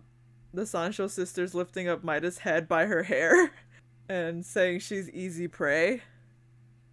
the 0.53 0.65
Sancho 0.65 1.07
sisters 1.07 1.55
lifting 1.55 1.87
up 1.87 2.03
Maida's 2.03 2.39
head 2.39 2.67
by 2.67 2.85
her 2.85 3.03
hair 3.03 3.51
and 4.09 4.45
saying 4.45 4.79
she's 4.79 5.09
easy 5.09 5.47
prey. 5.47 6.01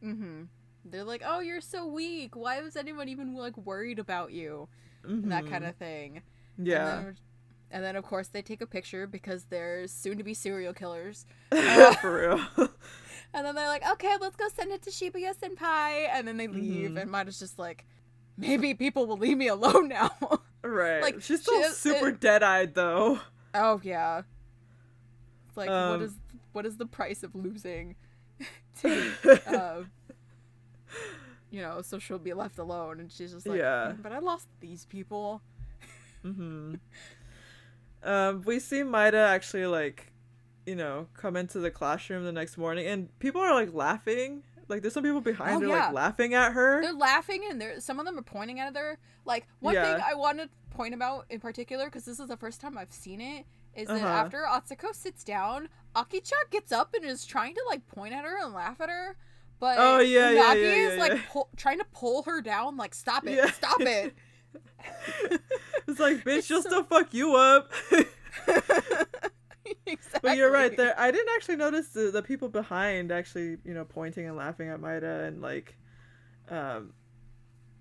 Mm-hmm. 0.02 0.44
They're 0.86 1.04
like, 1.04 1.22
oh, 1.24 1.40
you're 1.40 1.60
so 1.60 1.86
weak. 1.86 2.34
Why 2.34 2.62
was 2.62 2.76
anyone 2.76 3.08
even 3.08 3.34
like 3.34 3.56
worried 3.58 3.98
about 3.98 4.32
you? 4.32 4.68
And 5.04 5.30
that 5.32 5.46
kind 5.46 5.64
of 5.64 5.76
thing. 5.76 6.22
Yeah. 6.58 7.12
And 7.72 7.84
then, 7.84 7.94
of 7.96 8.04
course, 8.04 8.28
they 8.28 8.42
take 8.42 8.60
a 8.60 8.66
picture 8.66 9.06
because 9.06 9.44
they're 9.44 9.86
soon 9.86 10.18
to 10.18 10.24
be 10.24 10.34
serial 10.34 10.72
killers. 10.74 11.26
For 12.00 12.38
real. 12.56 12.68
And 13.32 13.46
then 13.46 13.54
they're 13.54 13.68
like, 13.68 13.88
okay, 13.92 14.16
let's 14.20 14.34
go 14.34 14.48
send 14.48 14.72
it 14.72 14.82
to 14.82 14.90
Shibuya 14.90 15.32
Senpai. 15.36 16.08
And 16.12 16.26
then 16.26 16.36
they 16.36 16.48
leave, 16.48 16.90
Mhm. 16.90 17.00
and 17.02 17.10
Maida's 17.12 17.38
just 17.38 17.60
like, 17.60 17.86
maybe 18.36 18.74
people 18.74 19.06
will 19.06 19.18
leave 19.18 19.36
me 19.38 19.46
alone 19.46 19.86
now. 20.00 20.10
right. 20.62 21.00
Like, 21.00 21.22
she's 21.22 21.42
still 21.42 21.62
she 21.62 21.68
super 21.74 22.08
it- 22.08 22.18
dead-eyed 22.20 22.74
though. 22.74 23.20
oh 23.54 23.80
yeah. 23.84 24.22
It's 25.46 25.56
like, 25.56 25.68
what 25.68 25.76
Um, 25.76 26.02
is 26.02 26.14
what 26.50 26.66
is 26.66 26.76
the 26.76 26.86
price 26.86 27.22
of 27.22 27.36
losing 27.36 27.94
to, 28.80 29.12
uh, 29.46 29.82
you 31.52 31.62
know, 31.62 31.82
so 31.82 32.00
she'll 32.00 32.18
be 32.18 32.32
left 32.34 32.58
alone, 32.58 32.98
and 32.98 33.12
she's 33.12 33.32
just 33.32 33.46
like, 33.46 33.60
Yeah. 33.60 33.92
"Mm, 33.92 34.02
but 34.02 34.10
I 34.10 34.18
lost 34.18 34.48
these 34.58 34.86
people. 34.86 35.40
hmm 36.22 36.74
Um, 38.02 38.42
we 38.46 38.58
see 38.60 38.82
Maida 38.82 39.18
actually 39.18 39.66
like, 39.66 40.12
you 40.66 40.74
know, 40.74 41.08
come 41.14 41.36
into 41.36 41.58
the 41.58 41.70
classroom 41.70 42.24
the 42.24 42.32
next 42.32 42.56
morning, 42.58 42.86
and 42.86 43.16
people 43.18 43.40
are 43.40 43.54
like 43.54 43.74
laughing. 43.74 44.42
Like, 44.68 44.82
there's 44.82 44.94
some 44.94 45.02
people 45.02 45.20
behind 45.20 45.56
Oh, 45.56 45.60
her 45.60 45.66
yeah. 45.66 45.84
like 45.86 45.92
laughing 45.94 46.34
at 46.34 46.52
her. 46.52 46.80
They're 46.80 46.92
laughing, 46.92 47.42
and 47.50 47.60
they're 47.60 47.80
some 47.80 47.98
of 47.98 48.06
them 48.06 48.18
are 48.18 48.22
pointing 48.22 48.60
at 48.60 48.74
her. 48.76 48.98
Like 49.24 49.46
one 49.60 49.74
Yeah. 49.74 49.82
thing 49.96 50.04
I 50.06 50.14
want 50.14 50.38
to 50.38 50.48
point 50.70 50.94
about 50.94 51.26
in 51.28 51.40
particular, 51.40 51.86
because 51.86 52.04
this 52.04 52.20
is 52.20 52.28
the 52.28 52.36
first 52.36 52.60
time 52.60 52.78
I've 52.78 52.92
seen 52.92 53.20
it, 53.20 53.46
is 53.74 53.88
that 53.88 53.96
Uh-huh. 53.96 54.06
after 54.06 54.44
Atsuko 54.48 54.94
sits 54.94 55.24
down, 55.24 55.68
Akicha 55.96 56.32
gets 56.50 56.70
up 56.72 56.94
and 56.94 57.04
is 57.04 57.24
trying 57.26 57.54
to 57.54 57.62
like 57.68 57.86
point 57.88 58.14
at 58.14 58.24
her 58.24 58.38
and 58.42 58.54
laugh 58.54 58.80
at 58.80 58.88
her. 58.88 59.16
But 59.58 59.76
Oh, 59.78 59.98
yeah, 59.98 60.30
yeah, 60.30 60.54
Unagi 60.54 60.62
yeah, 60.62 60.68
is 60.88 60.94
yeah, 60.94 61.00
like 61.00 61.12
yeah. 61.12 61.20
pull, 61.28 61.48
trying 61.56 61.78
to 61.78 61.86
pull 61.92 62.22
her 62.22 62.40
down, 62.40 62.76
like 62.76 62.94
stop 62.94 63.26
it, 63.26 63.32
Yeah. 63.34 63.50
stop 63.50 63.80
it. 63.80 64.14
it's 65.88 66.00
like, 66.00 66.24
bitch, 66.24 66.44
she'll 66.44 66.62
still 66.62 66.84
fuck 66.84 67.12
you 67.14 67.36
up. 67.36 67.70
exactly. 67.90 68.06
But 70.22 70.36
you're 70.36 70.50
right. 70.52 70.76
There, 70.76 70.98
I 70.98 71.10
didn't 71.10 71.30
actually 71.34 71.56
notice 71.56 71.88
the, 71.88 72.10
the 72.10 72.22
people 72.22 72.48
behind 72.48 73.10
actually, 73.12 73.56
you 73.64 73.74
know, 73.74 73.84
pointing 73.84 74.26
and 74.26 74.36
laughing 74.36 74.68
at 74.68 74.80
Maida 74.80 75.24
and 75.24 75.40
like, 75.40 75.76
um, 76.48 76.92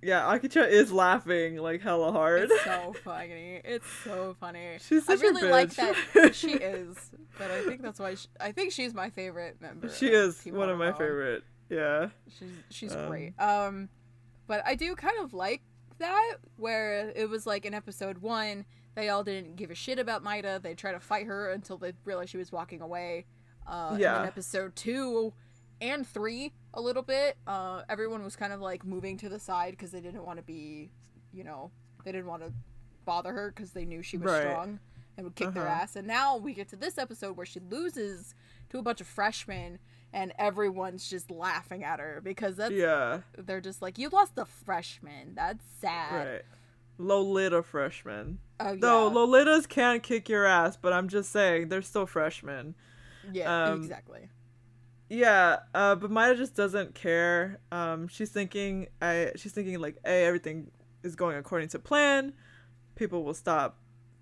yeah, 0.01 0.21
Akicha 0.21 0.67
is 0.67 0.91
laughing 0.91 1.57
like 1.57 1.81
hella 1.81 2.11
hard. 2.11 2.49
It's 2.49 2.63
so 2.63 2.93
funny. 3.03 3.61
It's 3.65 3.85
so 4.05 4.35
funny. 4.39 4.77
She's 4.79 5.03
I 5.09 5.15
such 5.15 5.21
really 5.21 5.41
a 5.41 5.45
bitch. 5.45 5.51
like 5.51 5.75
that 6.13 6.35
she 6.35 6.51
is, 6.53 6.95
but 7.37 7.51
I 7.51 7.63
think 7.63 7.81
that's 7.81 7.99
why 7.99 8.15
she, 8.15 8.27
I 8.39 8.51
think 8.53 8.71
she's 8.71 8.93
my 8.93 9.09
favorite 9.09 9.59
member. 9.61 9.89
she 9.89 10.07
is 10.07 10.41
one 10.45 10.69
of 10.69 10.77
my 10.77 10.91
favorite. 10.93 11.43
Yeah. 11.69 12.09
She's 12.37 12.49
she's 12.69 12.95
Um, 12.95 13.07
great. 13.09 13.39
Um, 13.39 13.89
but 14.47 14.63
I 14.65 14.75
do 14.75 14.95
kind 14.95 15.19
of 15.21 15.33
like 15.33 15.61
that 15.99 16.35
where 16.57 17.11
it 17.15 17.29
was 17.29 17.45
like 17.47 17.65
in 17.65 17.73
episode 17.73 18.17
one 18.19 18.65
they 18.95 19.07
all 19.09 19.23
didn't 19.23 19.55
give 19.55 19.69
a 19.71 19.75
shit 19.75 19.97
about 19.99 20.23
Maida. 20.23 20.59
They 20.61 20.73
tried 20.73 20.91
to 20.93 20.99
fight 20.99 21.25
her 21.27 21.51
until 21.51 21.77
they 21.77 21.93
realized 22.03 22.31
she 22.31 22.37
was 22.37 22.51
walking 22.51 22.81
away. 22.81 23.27
Uh, 23.65 23.95
Yeah. 23.99 24.23
episode 24.23 24.75
two 24.75 25.31
and 25.79 26.05
three 26.05 26.51
a 26.73 26.81
little 26.81 27.03
bit. 27.03 27.37
Uh, 27.47 27.83
everyone 27.87 28.23
was 28.23 28.35
kind 28.35 28.51
of 28.51 28.59
like 28.59 28.83
moving 28.83 29.15
to 29.17 29.29
the 29.29 29.39
side 29.39 29.71
because 29.71 29.91
they 29.91 30.01
didn't 30.01 30.25
want 30.25 30.37
to 30.37 30.43
be, 30.43 30.91
you 31.31 31.43
know, 31.45 31.71
they 32.03 32.11
didn't 32.11 32.27
want 32.27 32.41
to 32.43 32.51
bother 33.05 33.31
her 33.31 33.53
because 33.55 33.71
they 33.71 33.85
knew 33.85 34.01
she 34.01 34.17
was 34.17 34.31
Right. 34.31 34.41
strong 34.41 34.79
and 35.15 35.23
would 35.25 35.35
kick 35.35 35.53
their 35.53 35.67
Uh-huh. 35.67 35.81
ass. 35.83 35.95
And 35.95 36.05
now 36.07 36.35
we 36.35 36.53
get 36.53 36.67
to 36.69 36.75
this 36.75 36.97
episode 36.97 37.37
where 37.37 37.45
she 37.45 37.59
loses 37.61 38.33
to 38.69 38.79
a 38.79 38.81
bunch 38.81 38.99
of 38.99 39.07
freshmen 39.07 39.79
and 40.13 40.33
everyone's 40.39 41.09
just 41.09 41.29
laughing 41.31 41.83
at 41.83 41.99
her 41.99 42.21
because 42.23 42.55
that's 42.57 42.73
Yeah. 42.73 43.21
they're 43.37 43.61
just 43.61 43.81
like 43.81 43.97
you 43.97 44.09
lost 44.09 44.33
a 44.37 44.45
freshman. 44.45 45.33
That's 45.35 45.63
sad. 45.81 46.27
Right. 46.27 46.41
Lolita 46.97 47.63
freshmen. 47.63 48.39
Oh 48.59 48.71
yeah. 48.71 48.77
Though 48.79 49.09
Lolitas 49.11 49.67
can 49.69 49.99
kick 50.01 50.27
your 50.27 50.45
ass, 50.45 50.75
but 50.77 50.91
I'm 50.93 51.07
just 51.07 51.31
saying 51.31 51.69
they're 51.69 51.81
still 51.81 52.05
freshmen. 52.05 52.75
yeah, 53.31 53.67
um, 53.69 53.81
exactly. 53.81 54.29
Yeah, 55.09 55.57
uh, 55.73 55.95
but 55.95 56.11
Maida 56.11 56.35
just 56.35 56.55
doesn't 56.55 56.93
care. 56.93 57.59
Um, 57.71 58.07
she's 58.07 58.29
thinking, 58.29 58.87
I 59.01 59.31
she's 59.37 59.53
thinking 59.53 59.79
like, 59.79 59.97
hey, 60.05 60.25
everything 60.25 60.71
is 61.03 61.15
going 61.15 61.37
according 61.37 61.69
to 61.69 61.79
plan. 61.79 62.33
People 62.95 63.23
will 63.23 63.33
stop 63.33 63.79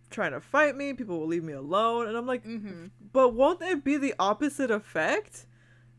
trying 0.10 0.32
to 0.32 0.40
fight 0.40 0.76
me. 0.78 0.94
People 0.94 1.20
will 1.20 1.28
leave 1.28 1.44
me 1.44 1.54
alone, 1.54 2.08
and 2.08 2.16
I'm 2.16 2.26
like, 2.28 2.46
Mhm. 2.46 2.92
but 3.12 3.34
won't 3.34 3.62
it 3.64 3.84
be 3.84 3.98
the 3.98 4.14
opposite 4.20 4.72
effect? 4.72 5.46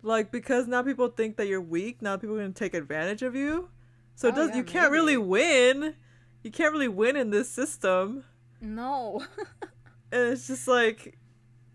Like 0.03 0.31
because 0.31 0.67
now 0.67 0.83
people 0.83 1.09
think 1.09 1.37
that 1.37 1.47
you're 1.49 1.61
weak. 1.61 2.01
Now 2.03 2.17
people 2.17 2.37
are 2.37 2.41
gonna 2.41 2.53
take 2.53 2.75
advantage 2.75 3.23
of 3.23 3.35
you. 3.35 3.69
So 4.15 4.29
it 4.29 4.33
Oh, 4.33 4.37
does. 4.37 4.51
yeah, 4.51 4.57
you 4.57 4.65
can't 4.65 4.91
really 4.93 5.17
win. 5.17 5.95
You 6.43 6.51
can't 6.51 6.73
really 6.73 6.89
win 6.89 7.17
in 7.17 7.31
this 7.31 7.49
system. 7.51 8.25
No. 8.61 9.25
And 10.11 10.33
it's 10.33 10.47
just 10.47 10.67
like, 10.67 11.19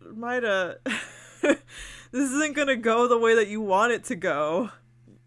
Maida, 0.02 0.78
this 1.44 1.60
isn't 2.12 2.56
gonna 2.56 2.76
go 2.76 3.08
the 3.08 3.18
way 3.18 3.36
that 3.36 3.48
you 3.48 3.62
want 3.62 3.92
it 3.92 4.06
to 4.06 4.16
go. 4.16 4.72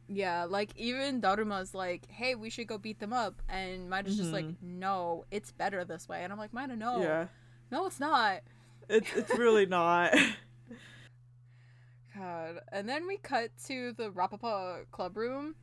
yeah, 0.09 0.43
like 0.45 0.71
even 0.77 1.21
Daruma's 1.21 1.73
like, 1.73 2.11
"Hey, 2.11 2.35
we 2.35 2.51
should 2.51 2.67
go 2.67 2.79
beat 2.79 2.99
them 2.99 3.13
up," 3.13 3.43
and 3.49 3.89
Maida's 3.89 4.17
just 4.17 4.33
like, 4.33 4.45
mm-hmm. 4.47 4.79
"No, 4.81 5.25
it's 5.31 5.53
better 5.53 5.85
this 5.85 6.09
way." 6.09 6.25
And 6.25 6.33
I'm 6.33 6.39
like, 6.39 6.53
"Maida, 6.53 6.75
no, 6.75 7.01
Yeah, 7.01 7.27
no, 7.71 7.87
it's 7.87 8.01
not." 8.01 8.41
it's 8.89 9.09
it's 9.15 9.39
really 9.39 9.67
not. 9.79 10.13
God. 12.17 12.61
And 12.73 12.89
then 12.89 13.07
we 13.07 13.17
cut 13.19 13.51
to 13.67 13.93
the 13.93 14.11
Rapapa 14.11 14.91
club 14.91 15.17
room, 15.17 15.55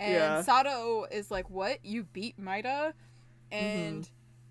and 0.00 0.12
Yeah. 0.14 0.42
Sato 0.42 1.04
is 1.10 1.30
like, 1.30 1.48
"What? 1.50 1.84
You 1.84 2.04
beat 2.04 2.38
Maida?" 2.38 2.94
Mm-hmm. 3.52 3.54
And 3.64 4.10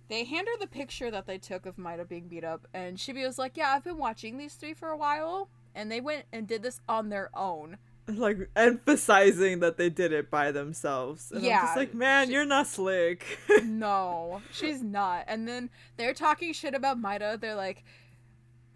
they 0.10 0.24
hand 0.24 0.48
her 0.48 0.58
the 0.60 0.68
picture 0.68 1.12
that 1.12 1.26
they 1.26 1.38
took 1.38 1.66
of 1.66 1.78
Maida 1.78 2.06
being 2.06 2.28
beat 2.28 2.44
up, 2.44 2.68
and 2.74 2.98
Shibuya's 2.98 3.38
like, 3.38 3.58
"Yeah, 3.58 3.72
I've 3.72 3.84
been 3.84 3.98
watching 3.98 4.38
these 4.38 4.54
three 4.56 4.74
for 4.74 4.90
a 4.90 4.98
while, 4.98 5.50
and 5.76 5.92
they 5.92 6.02
went 6.02 6.26
and 6.32 6.48
did 6.48 6.64
this 6.64 6.80
on 6.88 7.10
their 7.10 7.30
own." 7.36 7.78
like 8.08 8.50
emphasizing 8.56 9.60
that 9.60 9.76
they 9.76 9.90
did 9.90 10.14
it 10.14 10.32
by 10.32 10.50
themselves. 10.52 11.30
And 11.30 11.40
I'm 11.40 11.46
Yeah, 11.46 11.62
just 11.64 11.76
like, 11.76 11.94
man, 11.94 12.28
she- 12.28 12.34
you're 12.34 12.46
not 12.46 12.66
slick. 12.68 13.26
no, 13.66 14.42
she's 14.54 14.82
not. 14.82 15.26
And 15.28 15.46
then 15.46 15.70
they're 15.98 16.14
talking 16.14 16.54
shit 16.54 16.74
about 16.74 16.98
Maida. 16.98 17.38
They're 17.40 17.54
like, 17.54 17.84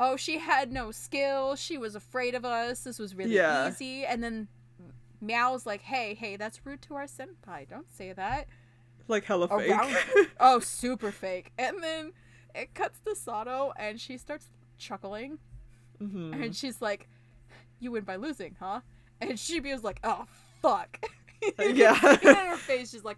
"Oh, 0.04 0.16
she 0.18 0.40
had 0.40 0.72
no 0.72 0.92
skill. 0.92 1.56
She 1.56 1.78
was 1.78 1.96
afraid 1.96 2.34
of 2.36 2.44
us. 2.44 2.84
This 2.84 2.98
was 3.00 3.14
really 3.16 3.36
Yeah. 3.36 3.70
easy." 3.70 4.04
And 4.06 4.24
then 4.24 4.48
Meow's 5.22 5.66
like, 5.66 5.82
"Hey, 5.82 6.16
hey, 6.16 6.36
that's 6.36 6.66
rude 6.66 6.82
to 6.84 6.96
our 6.96 7.06
senpai. 7.06 7.70
Don't 7.70 7.90
say 7.92 8.12
that." 8.14 8.48
like 9.08 9.26
hella 9.26 9.48
fake. 9.48 9.70
Around- 9.70 9.96
oh, 10.40 10.60
super 10.60 11.12
fake. 11.12 11.52
And 11.58 11.84
then 11.84 12.14
it 12.56 12.74
cuts 12.74 13.00
to 13.02 13.14
Sato, 13.16 13.74
and 13.78 14.00
she 14.00 14.18
starts 14.18 14.50
chuckling, 14.78 15.38
hmm 16.00 16.34
and 16.34 16.56
she's 16.56 16.82
like, 16.82 17.10
"You 17.80 17.92
win 17.92 18.04
by 18.06 18.16
losing, 18.16 18.56
huh?" 18.60 18.82
And 19.20 19.32
Shibuya's 19.34 19.84
like, 19.84 20.00
"Oh, 20.04 20.26
fuck." 20.62 21.04
Yeah. 21.60 21.98
and 22.04 22.24
in 22.24 22.36
her 22.36 22.56
face, 22.58 22.92
she's 22.92 23.04
like, 23.04 23.18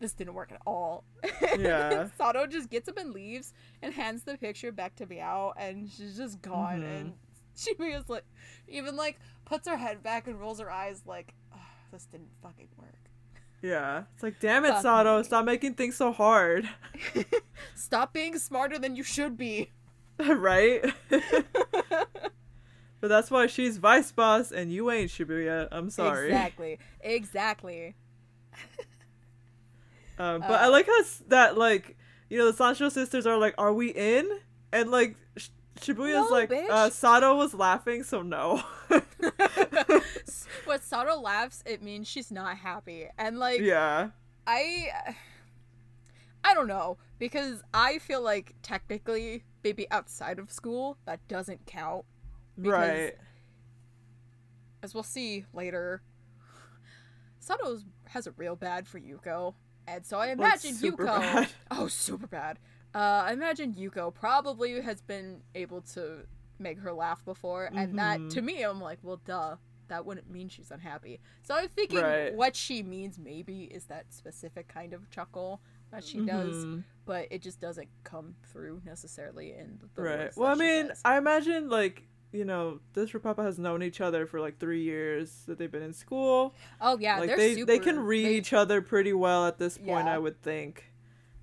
"This 0.00 0.12
didn't 0.12 0.34
work 0.34 0.50
at 0.52 0.60
all." 0.66 1.04
Yeah. 1.58 2.08
Sato 2.16 2.46
just 2.46 2.70
gets 2.70 2.88
up 2.88 2.96
and 2.98 3.12
leaves, 3.12 3.52
and 3.82 3.92
hands 3.94 4.22
the 4.22 4.36
picture 4.38 4.70
back 4.72 4.94
to 4.96 5.06
Meow, 5.06 5.52
and 5.56 5.90
she's 5.90 6.16
just 6.16 6.40
gone. 6.42 6.80
Mhm. 6.82 6.96
And 7.00 7.12
Shibuya's 7.56 8.08
like, 8.08 8.24
even 8.68 8.96
like 8.96 9.18
puts 9.44 9.66
her 9.68 9.76
head 9.76 10.02
back 10.02 10.26
and 10.28 10.38
rolls 10.40 10.60
her 10.60 10.70
eyes, 10.70 11.02
like, 11.06 11.34
oh, 11.54 11.58
"This 11.92 12.06
didn't 12.06 12.30
fucking 12.42 12.68
work." 12.76 12.94
Yeah, 13.62 14.04
it's 14.14 14.22
like, 14.22 14.40
damn 14.40 14.64
it, 14.64 14.68
Fuck 14.70 14.82
Sato, 14.82 15.18
me. 15.18 15.24
stop 15.24 15.44
making 15.44 15.74
things 15.74 15.94
so 15.96 16.12
hard, 16.12 16.68
Stop 17.74 18.12
being 18.14 18.38
smarter 18.38 18.78
than 18.78 18.96
you 18.96 19.02
should 19.02 19.36
be. 19.36 19.70
right? 20.18 20.82
but 21.10 23.08
that's 23.08 23.30
why 23.30 23.46
she's 23.46 23.76
vice 23.78 24.12
boss 24.12 24.50
and 24.52 24.72
you 24.72 24.90
ain't 24.90 25.10
Shibuya. 25.10 25.68
I'm 25.72 25.90
sorry. 25.90 26.28
Exactly. 26.28 26.78
Exactly. 27.00 27.94
Um, 30.20 30.40
but 30.42 30.50
I 30.60 30.66
Uh, 30.66 30.70
like 30.70 30.86
how 30.86 31.02
that 31.28 31.56
like 31.58 31.96
you 32.28 32.38
know 32.38 32.46
the 32.50 32.56
Sancho 32.56 32.88
sisters 32.90 33.26
are 33.26 33.36
like, 33.38 33.54
are 33.58 33.72
we 33.72 33.88
in? 33.90 34.28
And 34.72 34.90
like 34.90 35.16
Sh- 35.36 35.48
Shibuya's 35.80 36.28
No, 36.30 36.36
like, 36.36 36.50
bitch. 36.50 36.68
uh, 36.70 36.90
Sato 36.90 37.34
was 37.36 37.54
laughing, 37.54 38.02
so 38.02 38.22
no. 38.22 38.62
when 40.64 40.80
Sato 40.80 41.18
laughs, 41.20 41.62
it 41.66 41.82
means 41.82 42.06
she's 42.08 42.30
not 42.30 42.56
happy. 42.58 43.06
And 43.18 43.38
like 43.38 43.60
yeah, 43.60 44.10
I 44.46 44.88
I 46.44 46.54
don't 46.54 46.68
know 46.68 46.98
because 47.18 47.62
I 47.74 47.98
feel 47.98 48.22
like 48.22 48.54
technically 48.62 49.44
maybe 49.64 49.90
outside 49.90 50.38
of 50.38 50.50
school 50.52 50.96
that 51.06 51.26
doesn't 51.28 51.66
count 51.66 52.04
because- 52.60 52.72
right. 52.78 53.16
as 54.82 54.94
we'll 54.94 55.02
see 55.02 55.46
later. 55.52 56.02
Sato 57.42 57.78
has 58.08 58.26
a 58.26 58.32
real 58.32 58.54
bad 58.54 58.86
for 58.86 59.00
Yuko. 59.00 59.54
And 59.86 60.04
so 60.06 60.18
I 60.18 60.28
imagine 60.28 60.74
Yuko 60.76 61.06
bad. 61.06 61.48
Oh, 61.70 61.88
super 61.88 62.26
bad. 62.26 62.58
Uh 62.94 62.98
I 63.26 63.32
imagine 63.32 63.74
Yuko 63.74 64.12
probably 64.12 64.80
has 64.80 65.00
been 65.00 65.42
able 65.54 65.80
to 65.94 66.26
make 66.58 66.78
her 66.80 66.92
laugh 66.92 67.24
before 67.24 67.70
and 67.74 67.98
that 67.98 68.20
Mhm. 68.20 68.30
to 68.34 68.42
me 68.42 68.62
I'm 68.62 68.80
like, 68.80 68.98
well 69.02 69.20
duh. 69.24 69.56
That 69.88 70.06
wouldn't 70.06 70.30
mean 70.30 70.48
she's 70.48 70.70
unhappy. 70.70 71.18
So 71.42 71.54
I'm 71.56 71.68
thinking 71.68 71.98
Right. 72.00 72.32
what 72.34 72.54
she 72.54 72.82
means 72.84 73.18
maybe 73.18 73.64
is 73.64 73.86
that 73.86 74.12
specific 74.14 74.68
kind 74.68 74.92
of 74.92 75.10
chuckle 75.10 75.60
that 75.90 76.04
she 76.04 76.20
does, 76.24 76.64
Mhm. 76.64 76.84
but 77.04 77.26
it 77.32 77.42
just 77.42 77.60
doesn't 77.60 77.88
come 78.04 78.36
through 78.52 78.82
necessarily 78.84 79.52
in 79.52 79.80
the 79.94 80.00
Right. 80.00 80.36
Well, 80.36 80.48
I 80.52 80.54
mean, 80.54 80.86
says. 80.88 81.00
I 81.04 81.18
imagine 81.18 81.68
like 81.68 82.04
you 82.32 82.44
know 82.44 82.80
this 82.92 83.10
Papa 83.12 83.42
has 83.42 83.58
known 83.58 83.82
each 83.82 84.00
other 84.00 84.26
for 84.26 84.40
like 84.40 84.58
three 84.58 84.82
years 84.82 85.42
that 85.46 85.58
they've 85.58 85.70
been 85.70 85.82
in 85.82 85.92
school. 85.92 86.54
oh 86.80 86.98
yeah, 86.98 87.18
like 87.18 87.28
they're 87.28 87.36
they 87.36 87.54
super, 87.54 87.66
they 87.66 87.78
can 87.78 87.98
read 88.00 88.26
they- 88.26 88.36
each 88.36 88.52
other 88.52 88.80
pretty 88.82 89.12
well 89.12 89.46
at 89.46 89.58
this 89.58 89.76
point, 89.78 90.06
Yeah. 90.06 90.14
I 90.14 90.18
would 90.18 90.40
think. 90.42 90.92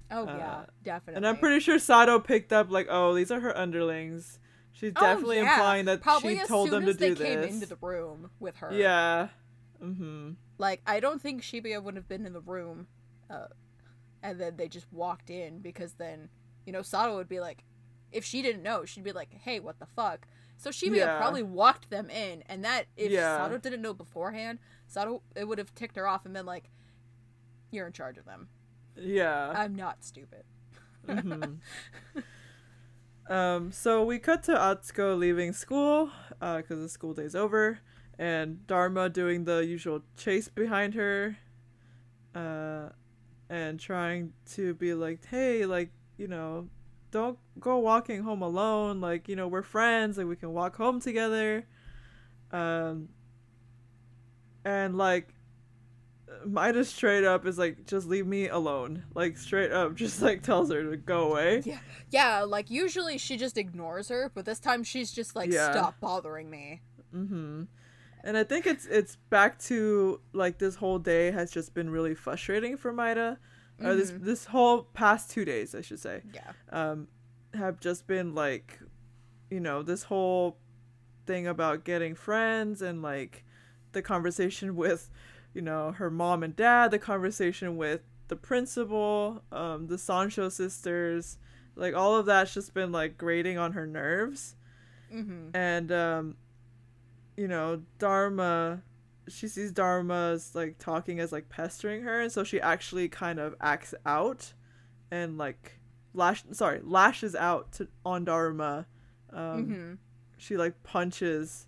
Oh 0.09 0.25
yeah, 0.25 0.51
uh, 0.51 0.65
definitely. 0.83 1.17
And 1.17 1.27
I'm 1.27 1.37
pretty 1.37 1.59
sure 1.59 1.77
Sato 1.79 2.19
picked 2.19 2.53
up 2.53 2.71
like, 2.71 2.87
oh, 2.89 3.13
these 3.13 3.29
are 3.31 3.41
her 3.41 3.55
underlings. 3.57 4.39
She's 4.71 4.93
Oh, 4.95 5.01
definitely 5.01 5.37
yeah. 5.37 5.55
implying 5.55 5.85
that 5.85 6.01
Probably 6.01 6.37
she 6.37 6.45
told 6.45 6.69
them 6.69 6.85
to 6.85 6.93
do 6.93 7.15
this. 7.15 7.17
Probably 7.17 7.25
as 7.25 7.27
soon 7.27 7.27
as 7.27 7.41
they 7.41 7.47
came 7.47 7.53
into 7.55 7.65
the 7.65 7.77
room 7.81 8.29
with 8.39 8.55
her. 8.57 8.71
Yeah. 8.71 9.27
Mm-hmm. 9.83 10.31
Like 10.57 10.81
I 10.87 10.99
don't 10.99 11.21
think 11.21 11.41
Shibuya 11.41 11.83
would 11.83 11.95
have 11.95 12.07
been 12.07 12.25
in 12.25 12.33
the 12.33 12.39
room, 12.41 12.87
uh, 13.29 13.47
and 14.23 14.39
then 14.39 14.55
they 14.55 14.67
just 14.67 14.85
walked 14.91 15.29
in 15.29 15.59
because 15.59 15.93
then 15.93 16.29
you 16.65 16.71
know 16.73 16.81
Sato 16.81 17.15
would 17.17 17.27
be 17.29 17.39
like, 17.39 17.63
if 18.11 18.23
she 18.23 18.41
didn't 18.41 18.63
know, 18.63 18.85
she'd 18.85 19.03
be 19.03 19.11
like, 19.11 19.33
hey, 19.33 19.59
what 19.59 19.79
the 19.79 19.85
fuck. 19.85 20.25
So 20.57 20.69
Shibuya 20.71 20.95
Yeah. 20.97 21.17
probably 21.19 21.43
walked 21.43 21.89
them 21.89 22.09
in, 22.09 22.41
and 22.47 22.65
that 22.65 22.87
if 22.97 23.11
Yeah. 23.11 23.37
Sato 23.37 23.57
didn't 23.57 23.81
know 23.81 23.93
beforehand, 23.93 24.59
Sato 24.87 25.21
it 25.35 25.47
would 25.47 25.57
have 25.59 25.73
ticked 25.75 25.95
her 25.95 26.07
off 26.07 26.25
and 26.25 26.33
been 26.33 26.45
like, 26.45 26.69
you're 27.71 27.85
in 27.87 27.93
charge 27.93 28.17
of 28.17 28.25
them. 28.25 28.49
Yeah. 28.95 29.51
I'm 29.55 29.75
not 29.75 30.03
stupid. 30.03 30.43
Mhm. 31.07 31.59
um, 33.29 33.71
so 33.71 34.03
we 34.03 34.19
cut 34.19 34.43
to 34.43 34.53
Atsuko 34.53 35.17
leaving 35.17 35.53
school 35.53 36.09
because 36.39 36.79
the 36.79 36.89
school 36.89 37.13
day's 37.13 37.35
over, 37.35 37.79
and 38.17 38.65
Dharma 38.67 39.09
doing 39.09 39.43
the 39.45 39.65
usual 39.65 40.01
chase 40.15 40.47
behind 40.49 40.93
her, 40.95 41.37
uh, 42.33 42.89
and 43.49 43.79
trying 43.79 44.33
to 44.53 44.73
be 44.73 44.93
like, 44.93 45.25
hey, 45.25 45.65
like, 45.65 45.91
you 46.17 46.27
know, 46.27 46.67
don't 47.11 47.37
go 47.59 47.77
walking 47.79 48.23
home 48.23 48.41
alone. 48.41 49.01
Like, 49.01 49.27
you 49.27 49.35
know, 49.35 49.47
we're 49.47 49.63
friends. 49.63 50.17
Like, 50.17 50.27
we 50.27 50.35
can 50.35 50.53
walk 50.53 50.75
home 50.75 50.99
together. 50.99 51.65
Um, 52.51 53.09
and 54.63 54.97
like, 54.97 55.33
Maida's 56.45 56.89
straight 56.89 57.23
up 57.23 57.45
is 57.45 57.57
like, 57.57 57.85
just 57.85 58.07
leave 58.07 58.27
me 58.27 58.47
alone. 58.47 59.03
Like 59.13 59.37
straight 59.37 59.71
up, 59.71 59.95
just 59.95 60.21
like 60.21 60.43
tells 60.43 60.71
her 60.71 60.89
to 60.91 60.97
go 60.97 61.31
away. 61.31 61.61
Yeah, 61.65 61.79
yeah. 62.09 62.43
Like 62.43 62.69
usually 62.69 63.17
she 63.17 63.37
just 63.37 63.57
ignores 63.57 64.09
her, 64.09 64.31
but 64.33 64.45
this 64.45 64.59
time 64.59 64.83
she's 64.83 65.11
just 65.11 65.35
like, 65.35 65.51
Yeah. 65.51 65.71
stop 65.71 65.99
bothering 65.99 66.49
me. 66.49 66.81
Mm-hmm. 67.13 67.63
And 68.23 68.37
I 68.37 68.43
think 68.43 68.65
it's 68.67 68.85
it's 68.85 69.15
back 69.29 69.57
to 69.63 70.19
like 70.33 70.57
this 70.57 70.75
whole 70.75 70.99
day 70.99 71.31
has 71.31 71.49
just 71.49 71.73
been 71.73 71.89
really 71.89 72.13
frustrating 72.15 72.75
for 72.77 72.91
Maida. 73.79 73.91
Or 73.91 73.95
this 73.95 74.11
Mhm. 74.11 74.21
this 74.23 74.45
whole 74.45 74.83
past 74.83 75.29
two 75.31 75.45
days, 75.45 75.73
I 75.75 75.81
should 75.81 75.99
say, 75.99 76.23
Yeah. 76.33 76.51
um, 76.69 77.07
have 77.53 77.79
just 77.79 78.07
been 78.07 78.33
like, 78.35 78.79
you 79.49 79.59
know, 79.59 79.81
this 79.83 80.03
whole 80.03 80.57
thing 81.25 81.47
about 81.47 81.83
getting 81.83 82.15
friends 82.15 82.81
and 82.81 83.01
like 83.01 83.43
the 83.91 84.01
conversation 84.01 84.75
with, 84.75 85.09
you 85.53 85.61
know, 85.61 85.91
her 85.93 86.09
mom 86.09 86.43
and 86.43 86.55
dad, 86.55 86.91
the 86.91 86.99
conversation 86.99 87.77
with 87.77 88.01
the 88.27 88.35
principal, 88.35 89.43
um, 89.51 89.87
the 89.87 89.97
Sancho 89.97 90.49
sisters, 90.49 91.37
like 91.75 91.93
all 91.95 92.15
of 92.15 92.25
that's 92.25 92.53
just 92.53 92.73
been 92.73 92.91
like 92.91 93.17
grating 93.17 93.57
on 93.57 93.73
her 93.73 93.85
nerves. 93.87 94.55
Mm-hmm. 95.13 95.55
and 95.55 95.89
um 95.89 96.35
you 97.37 97.47
know 97.47 97.81
dharma 97.97 98.81
she 99.27 99.47
sees 99.47 99.71
dharma's 99.71 100.55
like 100.55 100.77
talking 100.77 101.19
as 101.19 101.31
like 101.31 101.49
pestering 101.49 102.03
her 102.03 102.21
and 102.21 102.31
so 102.31 102.43
she 102.43 102.59
actually 102.61 103.07
kind 103.07 103.39
of 103.39 103.55
acts 103.61 103.93
out 104.05 104.53
and 105.11 105.37
like 105.37 105.77
lash 106.13 106.43
sorry 106.51 106.81
lashes 106.83 107.35
out 107.35 107.71
to 107.73 107.87
on 108.05 108.25
Dharma. 108.25 108.85
Um, 109.31 109.65
hmm 109.65 109.93
She 110.37 110.57
like 110.57 110.83
punches 110.83 111.67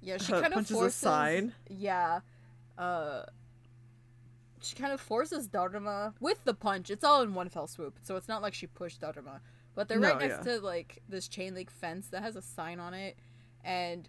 Yeah, 0.00 0.18
she 0.18 0.32
uh, 0.32 0.40
kind 0.40 0.52
of 0.52 0.54
punches 0.54 0.76
forces. 0.76 0.96
a 0.96 0.98
sign. 0.98 1.52
Yeah. 1.68 2.20
Uh. 2.78 3.22
She 4.60 4.76
kind 4.76 4.92
of 4.92 5.00
forces 5.00 5.48
Dharma 5.48 6.14
with 6.20 6.44
the 6.44 6.54
punch. 6.54 6.88
It's 6.88 7.02
all 7.02 7.22
in 7.22 7.34
one 7.34 7.48
fell 7.48 7.66
swoop, 7.66 7.98
so 8.02 8.14
it's 8.14 8.28
not 8.28 8.42
like 8.42 8.54
she 8.54 8.68
pushed 8.68 9.00
Dharma. 9.00 9.40
But 9.74 9.88
they're 9.88 9.98
right 9.98 10.18
next 10.18 10.46
yeah. 10.46 10.58
to 10.58 10.60
like 10.60 11.02
this 11.08 11.26
chain 11.26 11.54
link 11.54 11.70
fence 11.70 12.08
that 12.08 12.22
has 12.22 12.36
a 12.36 12.42
sign 12.42 12.78
on 12.78 12.94
it, 12.94 13.16
and 13.64 14.08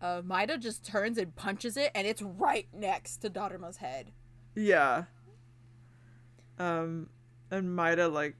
uh, 0.00 0.22
Maida 0.24 0.58
just 0.58 0.84
turns 0.84 1.18
and 1.18 1.34
punches 1.34 1.76
it, 1.76 1.90
and 1.94 2.06
it's 2.06 2.22
right 2.22 2.68
next 2.72 3.18
to 3.18 3.30
Dharma's 3.30 3.78
head. 3.78 4.12
Yeah. 4.54 5.04
Um, 6.58 7.08
and 7.50 7.74
Maida 7.74 8.08
like 8.08 8.36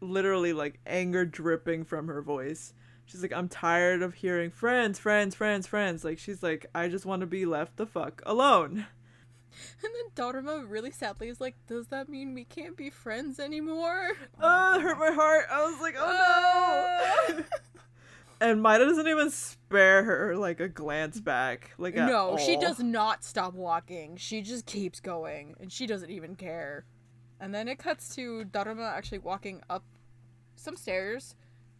literally 0.00 0.52
like 0.52 0.80
anger 0.86 1.24
dripping 1.24 1.84
from 1.84 2.08
her 2.08 2.22
voice. 2.22 2.74
She's 3.04 3.22
like, 3.22 3.32
I'm 3.32 3.48
tired 3.48 4.02
of 4.02 4.14
hearing 4.14 4.50
friends, 4.50 4.98
friends, 4.98 5.34
friends, 5.34 5.66
friends. 5.66 6.04
Like 6.04 6.18
she's 6.18 6.42
like, 6.42 6.66
I 6.74 6.88
just 6.88 7.04
want 7.04 7.20
to 7.20 7.26
be 7.26 7.44
left 7.44 7.76
the 7.76 7.86
fuck 7.86 8.22
alone. 8.26 8.86
And 9.82 9.92
then 9.94 10.04
Dharma 10.14 10.64
really 10.66 10.90
sadly 10.90 11.28
is 11.28 11.38
like, 11.38 11.56
"Does 11.66 11.88
that 11.88 12.08
mean 12.08 12.32
we 12.32 12.44
can't 12.44 12.74
be 12.74 12.88
friends 12.88 13.38
anymore?" 13.38 14.12
Oh, 14.40 14.74
it 14.78 14.80
hurt 14.80 14.98
my 14.98 15.10
heart. 15.10 15.44
I 15.50 15.70
was 15.70 15.78
like, 15.78 15.94
oh 15.98 17.28
no. 17.28 17.44
and 18.42 18.62
Maida 18.62 18.84
doesn't 18.84 19.06
even 19.08 19.30
spare 19.30 20.02
her 20.04 20.36
like 20.36 20.60
a 20.60 20.68
glance 20.68 21.20
back. 21.20 21.70
Like 21.78 21.94
no, 21.94 22.36
she 22.36 22.56
does 22.56 22.80
not 22.80 23.24
stop 23.24 23.54
walking. 23.54 24.16
She 24.16 24.42
just 24.42 24.66
keeps 24.66 25.00
going, 25.00 25.54
and 25.60 25.72
she 25.72 25.86
doesn't 25.86 26.10
even 26.10 26.34
care. 26.36 26.84
And 27.40 27.54
then 27.54 27.68
it 27.68 27.78
cuts 27.78 28.14
to 28.16 28.44
Dharma 28.44 28.84
actually 28.84 29.18
walking 29.18 29.62
up 29.70 29.84
some 30.56 30.76
stairs. 30.76 31.34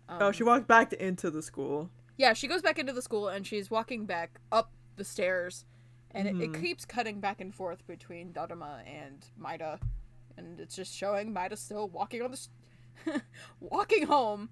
Um, 0.08 0.18
Oh, 0.20 0.32
she 0.32 0.42
walked 0.42 0.66
back 0.66 0.92
into 0.94 1.30
the 1.30 1.42
school. 1.42 1.90
yeah, 2.16 2.32
she 2.32 2.48
goes 2.48 2.62
back 2.62 2.78
into 2.78 2.92
the 2.92 3.02
school, 3.02 3.28
and 3.28 3.46
she's 3.46 3.70
walking 3.70 4.04
back 4.06 4.40
up 4.50 4.72
the 4.96 5.04
stairs, 5.04 5.64
and 6.10 6.26
it, 6.28 6.36
it 6.40 6.52
Mhm. 6.52 6.60
keeps 6.60 6.84
cutting 6.84 7.20
back 7.20 7.40
and 7.40 7.54
forth 7.54 7.86
between 7.86 8.32
Dharma 8.32 8.82
and 8.86 9.24
Maida, 9.36 9.78
and 10.36 10.58
it's 10.60 10.74
just 10.74 10.94
showing 10.94 11.32
Maida 11.32 11.56
still 11.56 11.88
walking 11.88 12.22
on 12.22 12.30
the, 12.32 12.36
s- 12.36 12.48
walking 13.60 14.06
home, 14.06 14.50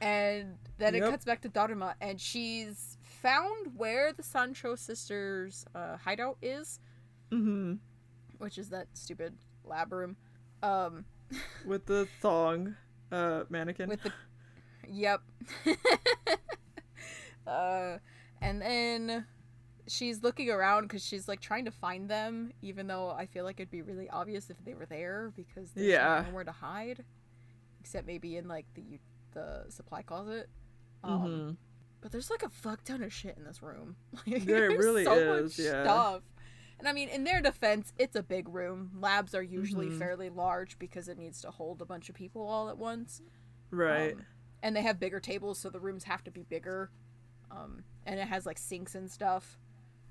and 0.00 0.56
then 0.78 0.94
it 0.94 1.00
cuts 1.00 1.24
back 1.24 1.40
to 1.42 1.48
Dharma, 1.48 1.94
and 2.00 2.20
she's 2.20 2.96
found 3.02 3.76
where 3.76 4.12
the 4.12 4.22
Sancho 4.22 4.74
sisters' 4.76 5.64
uh, 5.74 5.96
hideout 5.96 6.38
is, 6.42 6.80
Mm-hmm. 7.32 7.74
which 8.38 8.56
is 8.58 8.70
that 8.70 8.86
stupid 8.94 9.34
lab 9.64 9.92
room. 9.92 10.16
Um, 10.62 11.04
With 11.66 11.86
the 11.86 12.08
thong, 12.22 12.76
uh, 13.12 13.44
mannequin. 13.50 13.88
with 13.90 14.02
the, 14.02 14.12
yep. 14.90 15.20
uh, 17.46 17.98
and 18.40 18.60
then 18.62 19.26
she's 19.86 20.22
looking 20.22 20.50
around 20.50 20.82
because 20.82 21.04
she's 21.04 21.28
like 21.28 21.40
trying 21.40 21.64
to 21.64 21.70
find 21.70 22.08
them, 22.08 22.52
even 22.62 22.86
though 22.86 23.10
I 23.10 23.26
feel 23.26 23.44
like 23.44 23.58
it'd 23.60 23.70
be 23.70 23.82
really 23.82 24.08
obvious 24.10 24.50
if 24.50 24.56
they 24.64 24.74
were 24.74 24.86
there 24.86 25.32
because 25.36 25.70
there's 25.72 25.86
Yeah. 25.86 26.24
nowhere 26.28 26.44
to 26.44 26.52
hide, 26.52 27.04
except 27.80 28.06
maybe 28.06 28.36
in 28.36 28.48
like 28.48 28.66
the 28.74 28.98
the 29.32 29.64
supply 29.68 30.02
closet. 30.02 30.48
Um, 31.04 31.22
mm-hmm. 31.22 31.50
But 32.00 32.12
there's 32.12 32.30
like 32.30 32.42
a 32.42 32.48
fuck 32.48 32.84
ton 32.84 33.02
of 33.02 33.12
shit 33.12 33.36
in 33.36 33.44
this 33.44 33.62
room. 33.62 33.96
Like, 34.26 34.44
There 34.44 34.68
there's 34.68 34.84
really 34.84 35.04
so 35.04 35.34
is, 35.34 35.58
much 35.58 35.64
yeah. 35.64 35.82
stuff. 35.84 36.22
And 36.78 36.86
I 36.86 36.92
mean, 36.92 37.08
in 37.08 37.24
their 37.24 37.40
defense, 37.40 37.92
it's 37.98 38.14
a 38.14 38.22
big 38.22 38.48
room. 38.48 38.92
Labs 39.00 39.34
are 39.34 39.42
usually 39.42 39.86
Mhm. 39.88 39.98
fairly 39.98 40.30
large 40.30 40.78
because 40.78 41.08
it 41.08 41.18
needs 41.18 41.40
to 41.42 41.50
hold 41.50 41.82
a 41.82 41.84
bunch 41.84 42.08
of 42.08 42.14
people 42.14 42.46
all 42.46 42.68
at 42.68 42.78
once. 42.78 43.20
Right. 43.70 44.14
Um, 44.14 44.26
and 44.62 44.76
they 44.76 44.82
have 44.82 45.00
bigger 45.00 45.18
tables, 45.20 45.58
so 45.58 45.70
the 45.70 45.80
rooms 45.80 46.04
have 46.04 46.22
to 46.24 46.30
be 46.30 46.42
bigger. 46.44 46.90
Um, 47.50 47.82
and 48.06 48.20
it 48.20 48.28
has 48.28 48.46
like 48.46 48.58
sinks 48.58 48.94
and 48.94 49.10
stuff 49.10 49.58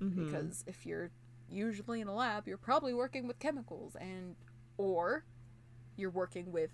Mhm. 0.00 0.14
because 0.26 0.62
if 0.66 0.84
you're 0.84 1.10
usually 1.48 2.00
in 2.02 2.08
a 2.08 2.14
lab, 2.14 2.46
you're 2.46 2.58
probably 2.58 2.92
working 2.92 3.26
with 3.26 3.38
chemicals 3.38 3.96
and 3.96 4.36
or 4.76 5.24
you're 5.96 6.10
working 6.10 6.52
with 6.52 6.70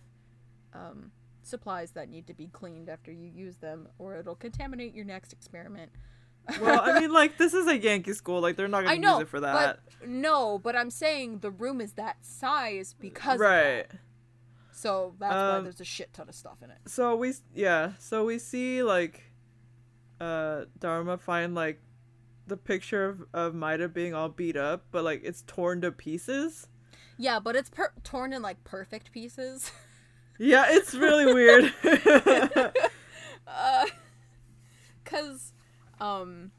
um, 0.72 1.12
supplies 1.46 1.92
that 1.92 2.08
need 2.08 2.26
to 2.26 2.34
be 2.34 2.48
cleaned 2.48 2.88
after 2.88 3.12
you 3.12 3.26
use 3.28 3.56
them, 3.56 3.88
or 3.98 4.16
it'll 4.16 4.34
contaminate 4.34 4.94
your 4.94 5.04
next 5.04 5.32
experiment. 5.32 5.90
well, 6.60 6.80
I 6.82 7.00
mean, 7.00 7.12
like 7.12 7.38
this 7.38 7.54
is 7.54 7.66
a 7.66 7.76
Yankee 7.78 8.12
school. 8.12 8.40
Like 8.40 8.56
they're 8.56 8.68
not 8.68 8.84
gonna 8.84 8.98
know 8.98 9.14
use 9.14 9.22
it 9.22 9.28
for 9.28 9.40
that. 9.40 9.80
But 10.00 10.08
no, 10.08 10.58
but 10.58 10.76
I'm 10.76 10.90
saying 10.90 11.38
the 11.38 11.50
room 11.50 11.80
is 11.80 11.92
that 11.92 12.24
size 12.24 12.94
because 12.98 13.38
right. 13.38 13.88
that. 13.88 13.98
So 14.72 15.14
that's 15.18 15.32
why 15.32 15.56
Um, 15.58 15.64
there's 15.64 15.80
a 15.80 15.84
shit 15.84 16.12
ton 16.12 16.28
of 16.28 16.34
stuff 16.34 16.58
in 16.62 16.70
it. 16.70 16.78
So 16.86 17.16
we 17.16 17.32
yeah. 17.54 17.92
So 17.98 18.24
we 18.24 18.38
see 18.38 18.82
like, 18.82 19.22
uh, 20.20 20.64
Dharma 20.78 21.16
find 21.16 21.54
like, 21.54 21.80
the 22.46 22.56
picture 22.58 23.08
of 23.08 23.22
of 23.32 23.54
Maida 23.54 23.88
being 23.88 24.12
all 24.14 24.28
beat 24.28 24.56
up, 24.56 24.84
but 24.90 25.02
like 25.04 25.22
it's 25.24 25.42
torn 25.46 25.80
to 25.80 25.92
pieces. 25.92 26.68
Yeah, 27.16 27.38
but 27.38 27.56
it's 27.56 27.70
per- 27.70 27.92
torn 28.02 28.32
in 28.32 28.42
like 28.42 28.64
perfect 28.64 29.12
pieces. 29.12 29.70
Yeah, 30.38 30.66
it's 30.68 30.94
really 30.94 31.32
weird. 31.32 31.72
uh, 33.46 33.86
cause, 35.04 35.52
um, 36.00 36.50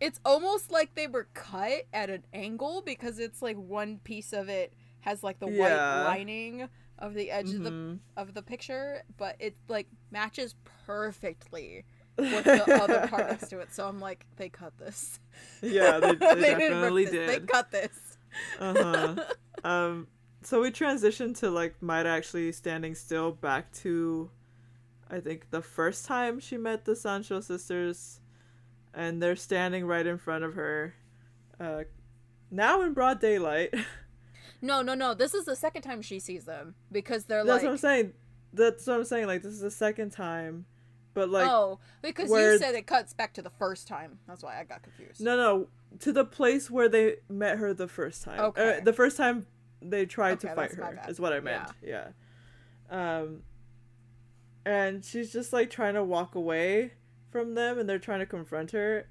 it's 0.00 0.20
almost 0.24 0.70
like 0.70 0.94
they 0.94 1.06
were 1.06 1.28
cut 1.34 1.82
at 1.92 2.10
an 2.10 2.24
angle 2.32 2.82
because 2.84 3.18
it's 3.18 3.42
like 3.42 3.56
one 3.56 3.98
piece 3.98 4.32
of 4.32 4.48
it 4.48 4.72
has 5.00 5.22
like 5.22 5.38
the 5.38 5.46
white 5.46 6.04
lining 6.04 6.68
of 6.98 7.14
the 7.14 7.30
edge 7.30 7.52
of 7.52 7.62
the 7.62 7.70
Mhm. 7.70 7.98
of 8.16 8.34
the 8.34 8.42
picture, 8.42 9.02
but 9.16 9.36
it 9.38 9.56
like 9.68 9.86
matches 10.10 10.54
perfectly 10.86 11.84
with 12.16 12.44
the 12.44 12.74
other 12.82 13.06
part 13.08 13.28
next 13.28 13.48
to 13.48 13.60
it. 13.60 13.72
So 13.72 13.86
I'm 13.86 14.00
like, 14.00 14.26
they 14.36 14.48
cut 14.48 14.76
this. 14.78 15.20
Yeah, 15.62 15.98
they, 16.00 16.14
they, 16.14 16.14
didn't 16.14 16.34
rip 16.34 16.58
definitely 16.58 17.04
did. 17.06 17.28
They 17.28 17.40
cut 17.40 17.70
this. 17.70 18.16
Uh-huh. 18.58 19.14
um 19.64 20.06
so 20.42 20.60
we 20.60 20.70
transition 20.70 21.34
to 21.34 21.50
like 21.50 21.80
Maida 21.82 22.08
actually 22.08 22.52
standing 22.52 22.94
still 22.94 23.32
back 23.32 23.72
to 23.74 24.30
I 25.10 25.20
think 25.20 25.50
the 25.50 25.62
first 25.62 26.06
time 26.06 26.40
she 26.40 26.56
met 26.56 26.84
the 26.84 26.94
Sancho 26.94 27.40
sisters 27.40 28.20
and 28.94 29.22
they're 29.22 29.36
standing 29.36 29.86
right 29.86 30.06
in 30.06 30.18
front 30.18 30.44
of 30.44 30.54
her. 30.54 30.94
Uh 31.58 31.84
now 32.50 32.82
in 32.82 32.94
broad 32.94 33.20
daylight. 33.20 33.74
No, 34.60 34.82
no, 34.82 34.94
no. 34.94 35.14
This 35.14 35.34
is 35.34 35.44
the 35.44 35.54
second 35.54 35.82
time 35.82 36.02
she 36.02 36.18
sees 36.18 36.44
them 36.44 36.74
because 36.90 37.26
they're 37.26 37.44
That's 37.44 37.62
like, 37.62 37.64
what 37.64 37.70
I'm 37.72 37.78
saying. 37.78 38.12
That's 38.52 38.86
what 38.86 38.96
I'm 38.96 39.04
saying. 39.04 39.26
Like 39.26 39.42
this 39.42 39.52
is 39.52 39.60
the 39.60 39.70
second 39.70 40.10
time. 40.10 40.66
But 41.14 41.30
like 41.30 41.48
oh, 41.48 41.78
because 42.02 42.28
where- 42.28 42.54
you 42.54 42.58
said 42.58 42.74
it 42.74 42.86
cuts 42.86 43.12
back 43.12 43.34
to 43.34 43.42
the 43.42 43.50
first 43.50 43.86
time. 43.86 44.18
That's 44.26 44.42
why 44.42 44.58
I 44.58 44.64
got 44.64 44.82
confused. 44.82 45.20
no 45.20 45.36
no 45.36 45.68
to 46.00 46.12
the 46.12 46.24
place 46.24 46.70
where 46.70 46.88
they 46.88 47.16
met 47.28 47.58
her 47.58 47.72
the 47.72 47.88
first 47.88 48.24
time. 48.24 48.40
Okay. 48.40 48.78
Uh, 48.78 48.80
the 48.84 48.92
first 48.92 49.16
time 49.16 49.46
they 49.80 50.06
tried 50.06 50.32
Okay, 50.44 50.48
to 50.48 50.54
fight 50.54 50.72
her 50.72 51.00
is 51.08 51.20
what 51.20 51.32
I 51.32 51.40
meant. 51.40 51.70
Yeah. 51.82 52.08
Um 52.90 53.42
and 54.64 55.04
she's 55.04 55.32
just 55.32 55.52
like 55.52 55.70
trying 55.70 55.94
to 55.94 56.04
walk 56.04 56.34
away 56.34 56.92
from 57.30 57.54
them 57.54 57.78
and 57.78 57.88
they're 57.88 57.98
trying 57.98 58.20
to 58.20 58.26
confront 58.26 58.72
her. 58.72 59.08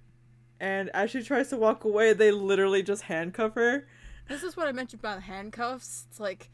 And 0.60 0.90
as 0.94 1.12
she 1.12 1.22
tries 1.24 1.50
to 1.50 1.58
walk 1.58 1.84
away, 1.84 2.14
they 2.14 2.32
literally 2.32 2.84
just 2.84 3.04
handcuff 3.04 3.54
her. 3.56 3.88
This 4.28 4.44
is 4.44 4.58
what 4.58 4.68
I 4.68 4.72
mentioned 4.72 5.00
about 5.02 5.24
handcuffs. 5.24 6.06
It's 6.10 6.20
like, 6.20 6.50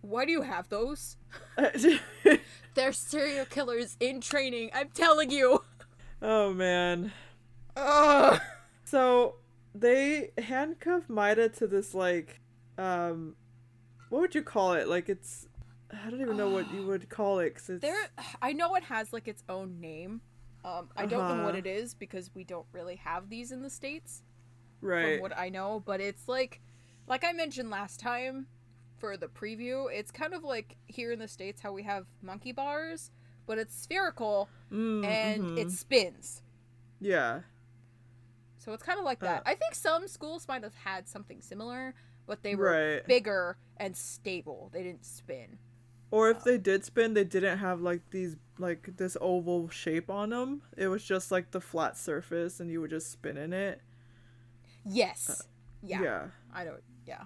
why 0.00 0.24
do 0.24 0.32
you 0.32 0.42
have 0.42 0.68
those? 0.68 1.16
They're 2.74 2.92
serial 2.92 3.44
killers 3.46 3.96
in 4.00 4.20
training. 4.20 4.70
I'm 4.74 4.88
telling 4.90 5.30
you. 5.30 5.62
oh 6.22 6.52
man. 6.52 7.12
Ugh. 7.76 8.40
So 8.84 9.36
they 9.74 10.30
handcuff 10.38 11.08
Maida 11.08 11.48
to 11.50 11.66
this 11.66 11.94
like 11.94 12.40
um 12.78 13.34
what 14.08 14.20
would 14.20 14.34
you 14.34 14.42
call 14.42 14.72
it? 14.74 14.88
Like 14.88 15.08
it's 15.08 15.46
I 15.92 16.10
don't 16.10 16.20
even 16.20 16.36
know 16.36 16.48
what 16.50 16.72
you 16.74 16.84
would 16.86 17.08
call 17.10 17.40
it 17.40 17.54
'cause 17.54 17.68
it's 17.70 17.82
There, 17.82 18.08
I 18.42 18.52
know 18.52 18.74
it 18.76 18.84
has 18.84 19.12
like 19.12 19.28
its 19.28 19.42
own 19.48 19.80
name. 19.80 20.20
Um, 20.64 20.88
I 20.96 21.06
don't 21.06 21.28
know 21.28 21.44
what 21.44 21.54
Uh-huh. 21.54 21.58
it 21.58 21.66
is 21.66 21.94
because 21.94 22.30
we 22.34 22.44
don't 22.44 22.66
really 22.72 22.96
have 22.96 23.28
these 23.28 23.52
in 23.52 23.62
the 23.62 23.70
states. 23.70 24.22
right. 24.80 25.14
from 25.14 25.22
what 25.22 25.36
I 25.38 25.48
know, 25.48 25.82
but 25.84 26.00
it's 26.00 26.28
like 26.28 26.60
like 27.06 27.24
I 27.24 27.32
mentioned 27.32 27.70
last 27.70 28.00
time 28.00 28.46
for 28.98 29.16
the 29.16 29.28
preview, 29.28 29.86
it's 29.92 30.10
kind 30.10 30.34
of 30.34 30.42
like 30.44 30.76
here 30.86 31.12
in 31.12 31.18
the 31.20 31.28
states 31.28 31.60
how 31.60 31.72
we 31.72 31.84
have 31.84 32.06
monkey 32.22 32.52
bars, 32.52 33.10
but 33.46 33.58
it's 33.58 33.74
spherical 33.74 34.48
Mm, 34.72 35.04
and 35.04 35.42
mhm. 35.42 35.58
it 35.58 35.70
spins. 35.70 36.42
yeah. 37.00 37.40
So 38.58 38.72
it's 38.72 38.82
kind 38.82 38.98
of 38.98 39.04
like 39.04 39.20
that. 39.20 39.42
Uh. 39.46 39.50
I 39.50 39.54
think 39.54 39.74
some 39.74 40.08
schools 40.08 40.46
might 40.48 40.62
have 40.64 40.74
had 40.74 41.08
something 41.08 41.40
similar, 41.40 41.94
but 42.28 42.44
they 42.44 42.54
were 42.54 42.70
Right. 42.96 43.06
bigger 43.06 43.56
and 43.78 43.96
stable. 43.96 44.70
They 44.72 44.84
didn't 44.84 45.04
spin. 45.04 45.58
Or 46.12 46.30
if 46.30 46.44
they 46.44 46.56
did 46.58 46.84
spin, 46.84 47.14
they 47.14 47.24
didn't 47.24 47.58
have 47.58 47.80
like 47.80 48.02
these 48.10 48.36
like 48.58 48.96
this 48.96 49.16
oval 49.20 49.68
shape 49.68 50.08
on 50.10 50.30
them. 50.30 50.62
It 50.76 50.88
was 50.88 51.04
just 51.04 51.30
like 51.32 51.50
the 51.50 51.60
flat 51.60 51.96
surface, 51.98 52.60
and 52.60 52.70
you 52.70 52.80
would 52.80 52.90
just 52.90 53.10
spin 53.10 53.36
in 53.36 53.52
it. 53.52 53.80
Yes. 54.84 55.42
yeah. 55.82 55.98
Uh, 55.98 56.02
Yeah. 56.02 56.26
I 56.54 56.64
don't. 56.64 56.82
Yeah. 57.06 57.22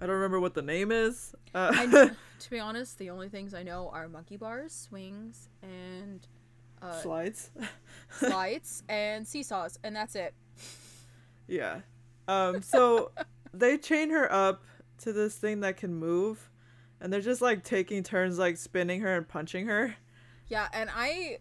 I 0.00 0.06
don't 0.06 0.16
remember 0.16 0.40
what 0.40 0.54
the 0.54 0.62
name 0.62 0.90
is. 0.92 1.34
Uh, 1.54 1.72
And 1.74 1.92
to 2.40 2.50
be 2.50 2.58
honest, 2.58 2.98
the 2.98 3.10
only 3.10 3.28
things 3.28 3.54
I 3.54 3.62
know 3.62 3.88
are 3.90 4.08
monkey 4.08 4.36
bars, 4.36 4.72
swings, 4.72 5.48
and 5.62 6.26
uh, 6.82 6.92
slides. 7.00 7.50
slides 8.10 8.82
and 8.88 9.26
seesaws, 9.26 9.78
and 9.84 9.94
that's 9.96 10.14
it. 10.16 10.34
Yeah. 11.46 11.80
Um. 12.28 12.60
So 12.60 13.12
they 13.58 13.78
chain 13.78 14.10
her 14.10 14.30
up 14.32 14.64
to 14.98 15.12
this 15.12 15.36
thing 15.36 15.60
that 15.60 15.76
can 15.76 15.94
move, 15.94 16.50
and 17.00 17.12
they're 17.12 17.20
just 17.20 17.42
like 17.42 17.64
taking 17.64 18.02
turns, 18.02 18.38
like 18.38 18.56
spinning 18.56 19.00
her 19.00 19.16
and 19.16 19.26
punching 19.28 19.66
her. 19.66 19.96
Yeah, 20.48 20.68
and 20.72 20.90
I, 20.94 21.38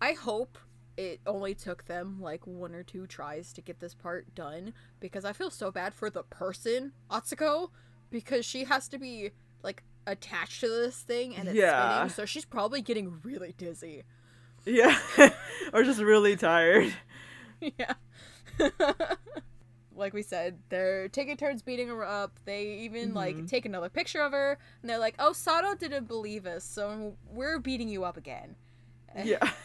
I 0.00 0.12
hope 0.12 0.58
it 0.96 1.20
only 1.26 1.54
took 1.54 1.84
them 1.86 2.20
like 2.20 2.46
one 2.46 2.74
or 2.74 2.82
two 2.82 3.06
tries 3.06 3.52
to 3.54 3.60
get 3.60 3.80
this 3.80 3.94
part 3.94 4.34
done 4.34 4.72
because 5.00 5.24
I 5.24 5.32
feel 5.32 5.50
so 5.50 5.70
bad 5.70 5.92
for 5.94 6.08
the 6.08 6.22
person 6.22 6.92
Atsuko 7.10 7.68
because 8.10 8.46
she 8.46 8.64
has 8.64 8.88
to 8.88 8.98
be 8.98 9.30
like 9.62 9.82
attached 10.06 10.60
to 10.60 10.68
this 10.68 10.98
thing 11.00 11.36
and 11.36 11.48
it's 11.48 11.56
Yeah. 11.56 11.94
spinning, 11.96 12.10
so 12.10 12.24
she's 12.24 12.44
probably 12.44 12.80
getting 12.80 13.18
really 13.22 13.54
dizzy. 13.58 14.04
Yeah. 14.64 14.96
or 15.72 15.82
just 15.82 16.00
really 16.00 16.36
tired. 16.36 16.92
yeah. 17.60 17.94
like 19.96 20.12
we 20.12 20.22
said, 20.22 20.58
they're 20.68 21.08
taking 21.08 21.36
turns 21.36 21.62
beating 21.62 21.88
her 21.88 22.04
up. 22.04 22.38
They 22.44 22.64
even 22.80 23.14
like 23.14 23.36
Mhm. 23.36 23.48
take 23.48 23.64
another 23.66 23.88
picture 23.88 24.20
of 24.22 24.32
her 24.32 24.58
and 24.82 24.88
they're 24.90 24.98
like, 24.98 25.14
"Oh, 25.18 25.32
Sato 25.32 25.74
didn't 25.74 26.06
believe 26.06 26.46
us, 26.46 26.64
so 26.64 27.16
we're 27.30 27.58
beating 27.58 27.88
you 27.88 28.04
up 28.04 28.16
again." 28.16 28.56
Yeah. 29.24 29.50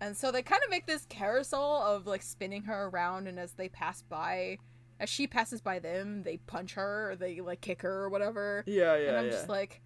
And 0.00 0.16
so 0.16 0.30
they 0.30 0.42
kind 0.42 0.62
of 0.62 0.70
make 0.70 0.86
this 0.86 1.04
carousel 1.06 1.82
of 1.82 2.06
like 2.06 2.22
spinning 2.22 2.62
her 2.64 2.86
around, 2.86 3.26
and 3.26 3.38
as 3.38 3.54
they 3.54 3.68
pass 3.68 4.02
by, 4.02 4.58
as 5.00 5.08
she 5.08 5.26
passes 5.26 5.60
by 5.60 5.80
them, 5.80 6.22
they 6.22 6.36
punch 6.36 6.74
her 6.74 7.10
or 7.10 7.16
they 7.16 7.40
like 7.40 7.60
kick 7.60 7.82
her 7.82 8.04
or 8.04 8.08
whatever. 8.08 8.62
Yeah. 8.66 8.96
Yeah. 8.96 9.08
and 9.08 9.16
I'm 9.16 9.24
yeah. 9.24 9.30
just 9.32 9.48
like, 9.48 9.80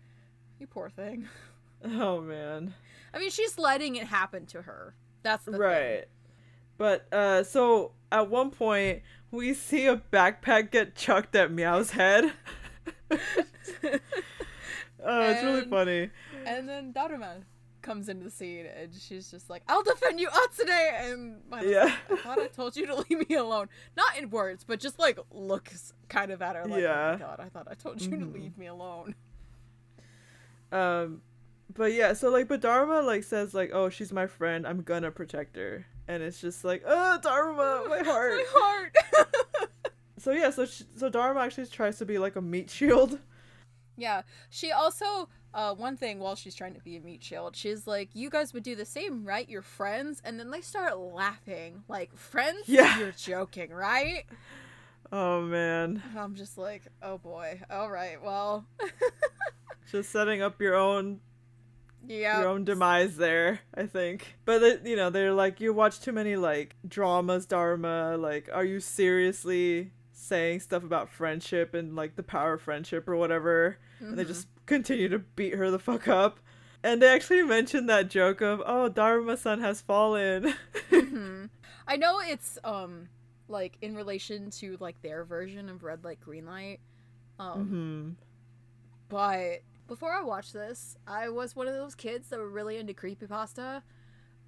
you 0.59 0.67
poor 0.67 0.91
thing. 0.91 1.29
oh 1.85 2.21
man. 2.21 2.75
I 3.15 3.19
mean, 3.19 3.31
she's 3.31 3.57
letting 3.59 3.97
it 3.97 4.07
happen 4.07 4.45
to 4.47 4.63
her. 4.63 4.95
That's 5.23 5.45
the 5.47 5.53
thing. 5.53 5.61
But 6.83 7.07
uh 7.13 7.45
so 7.45 7.93
at 8.11 8.29
one 8.29 8.51
point 8.51 9.03
we 9.31 9.55
see 9.55 9.87
a 9.87 9.99
backpack 10.13 10.73
get 10.73 10.97
chucked 10.97 11.37
at 11.37 11.53
Meow's 11.53 11.93
head. 11.93 12.33
Oh, 15.05 15.31
it's 15.31 15.43
really 15.43 15.65
funny. 15.65 16.11
And 16.47 16.69
then 16.69 16.93
Daruma 16.93 17.43
comes 17.83 18.09
into 18.09 18.23
the 18.25 18.31
scene, 18.31 18.67
and 18.67 18.93
she's 18.95 19.31
just 19.31 19.49
like, 19.51 19.63
"I'll 19.69 19.83
defend 19.83 20.19
you, 20.21 20.29
Atsune." 20.29 20.71
And 20.71 21.41
Mina's 21.51 21.71
Yeah. 21.71 21.85
like, 21.85 21.95
I 22.13 22.17
thought 22.23 22.39
I 22.41 22.47
told 22.49 22.77
you 22.77 22.87
to 22.87 22.95
leave 23.09 23.29
me 23.29 23.35
alone. 23.37 23.69
Not 23.97 24.17
in 24.17 24.31
words, 24.31 24.63
but 24.65 24.79
just 24.81 24.99
like 25.01 25.19
looks 25.33 25.93
kind 26.09 26.31
of 26.33 26.41
at 26.43 26.55
her 26.57 26.65
like, 26.65 26.73
"Oh 26.73 26.77
Yeah. 26.79 27.13
my 27.13 27.19
god, 27.19 27.41
I 27.41 27.49
thought 27.49 27.67
I 27.71 27.75
told 27.75 28.01
you 28.01 28.11
Mhm. 28.11 28.21
to 28.21 28.27
leave 28.27 28.57
me 28.59 28.67
alone." 28.67 29.15
Um 30.73 31.23
but 31.75 31.93
yeah, 31.93 32.13
so 32.13 32.29
like 32.31 32.49
but 32.49 32.61
Dharma 32.61 33.03
like 33.03 33.25
says 33.25 33.55
like, 33.55 33.71
"Oh, 33.73 33.89
she's 33.89 34.13
my 34.13 34.27
friend. 34.27 34.67
I'm 34.67 34.83
gonna 34.83 35.11
protect 35.11 35.57
her." 35.57 35.87
And 36.09 36.23
it's 36.23 36.41
just 36.41 36.65
like, 36.65 36.83
"Oh, 36.87 37.19
Dharma, 37.23 37.85
my 37.89 38.03
heart." 38.03 38.33
my 38.35 38.45
heart. 38.49 38.97
so 40.19 40.33
yeah, 40.33 40.51
so 40.51 40.67
sh- 40.67 40.83
so 40.97 41.09
Dharma 41.09 41.41
actually 41.41 41.67
tries 41.67 41.99
to 41.99 42.05
be 42.05 42.19
like 42.19 42.37
a 42.37 42.43
meat 42.43 42.71
shield. 42.71 43.19
Yeah. 43.97 44.23
She 44.51 44.73
also 44.73 45.29
uh 45.55 45.75
one 45.75 45.97
thing 45.97 46.19
while 46.19 46.35
she's 46.35 46.55
trying 46.55 46.75
to 46.75 46.81
be 46.81 46.97
a 46.97 47.01
meat 47.01 47.23
shield, 47.23 47.55
she's 47.57 47.87
like, 47.87 48.11
You 48.15 48.31
guys 48.31 48.53
would 48.53 48.63
do 48.63 48.75
the 48.75 48.85
same, 48.85 49.25
right? 49.25 49.49
You're 49.49 49.63
friends 49.63 50.21
and 50.25 50.41
then 50.41 50.51
they 50.51 50.61
start 50.61 50.99
laughing. 50.99 51.85
Like, 51.89 52.17
friends? 52.17 52.63
Yeah. 52.67 52.99
You're 52.99 53.13
joking, 53.13 53.71
right? 53.71 54.25
Oh 55.13 55.43
man. 55.43 56.03
And 56.11 56.19
I'm 56.19 56.35
just 56.35 56.57
like, 56.57 56.83
oh 57.03 57.19
boy. 57.19 57.61
Alright, 57.71 58.23
well 58.23 58.65
Just 59.91 60.11
setting 60.11 60.41
up 60.41 60.61
your 60.61 60.75
own 60.75 61.21
Yeah. 62.07 62.41
your 62.41 62.49
own 62.49 62.65
demise 62.65 63.17
there, 63.17 63.61
I 63.75 63.87
think. 63.87 64.37
But 64.45 64.59
they, 64.59 64.91
you 64.91 64.97
know, 64.97 65.11
they're 65.11 65.33
like, 65.33 65.61
you 65.61 65.73
watch 65.73 66.01
too 66.01 66.13
many 66.13 66.37
like 66.37 66.77
dramas, 66.87 67.47
Dharma. 67.47 68.17
Like, 68.17 68.49
are 68.53 68.65
you 68.65 68.81
seriously 68.81 69.93
saying 70.13 70.61
stuff 70.61 70.83
about 70.85 71.09
friendship 71.11 71.75
and 71.75 71.95
like 71.97 72.17
the 72.17 72.23
power 72.23 72.55
of 72.55 72.63
friendship 72.63 73.09
or 73.09 73.17
whatever? 73.17 73.79
And 74.01 74.19
they 74.19 74.25
Mhm. 74.25 74.29
just 74.29 74.49
continue 74.67 75.09
to 75.09 75.19
beat 75.21 75.55
her 75.55 75.71
the 75.71 75.79
fuck 75.79 76.09
up. 76.09 76.41
And 76.85 77.01
they 77.01 77.09
actually 77.09 77.43
mentioned 77.45 77.89
that 77.89 78.11
joke 78.11 78.41
of, 78.41 78.61
oh, 78.67 78.89
Dharma-san 78.89 79.61
has 79.61 79.81
fallen. 79.81 80.55
Mhm. 80.91 81.51
I 81.87 81.97
know 81.97 82.21
it's 82.21 82.59
um 82.65 83.09
like 83.49 83.77
in 83.83 83.95
relation 83.95 84.51
to 84.51 84.77
like 84.81 85.01
their 85.03 85.25
version 85.25 85.69
of 85.69 85.83
red 85.85 86.05
light 86.05 86.21
green 86.21 86.47
light. 86.47 86.81
Um 87.39 87.67
hmm 87.69 88.11
but 89.09 89.61
before 89.93 90.15
I 90.15 90.23
watched 90.23 90.55
this, 90.55 90.97
I 91.07 91.29
was 91.29 91.55
one 91.55 91.69
of 91.69 91.75
those 91.75 91.95
kids 91.95 92.31
that 92.31 92.39
were 92.39 92.49
really 92.49 92.79
into 92.79 92.95
creepypasta. 92.95 93.83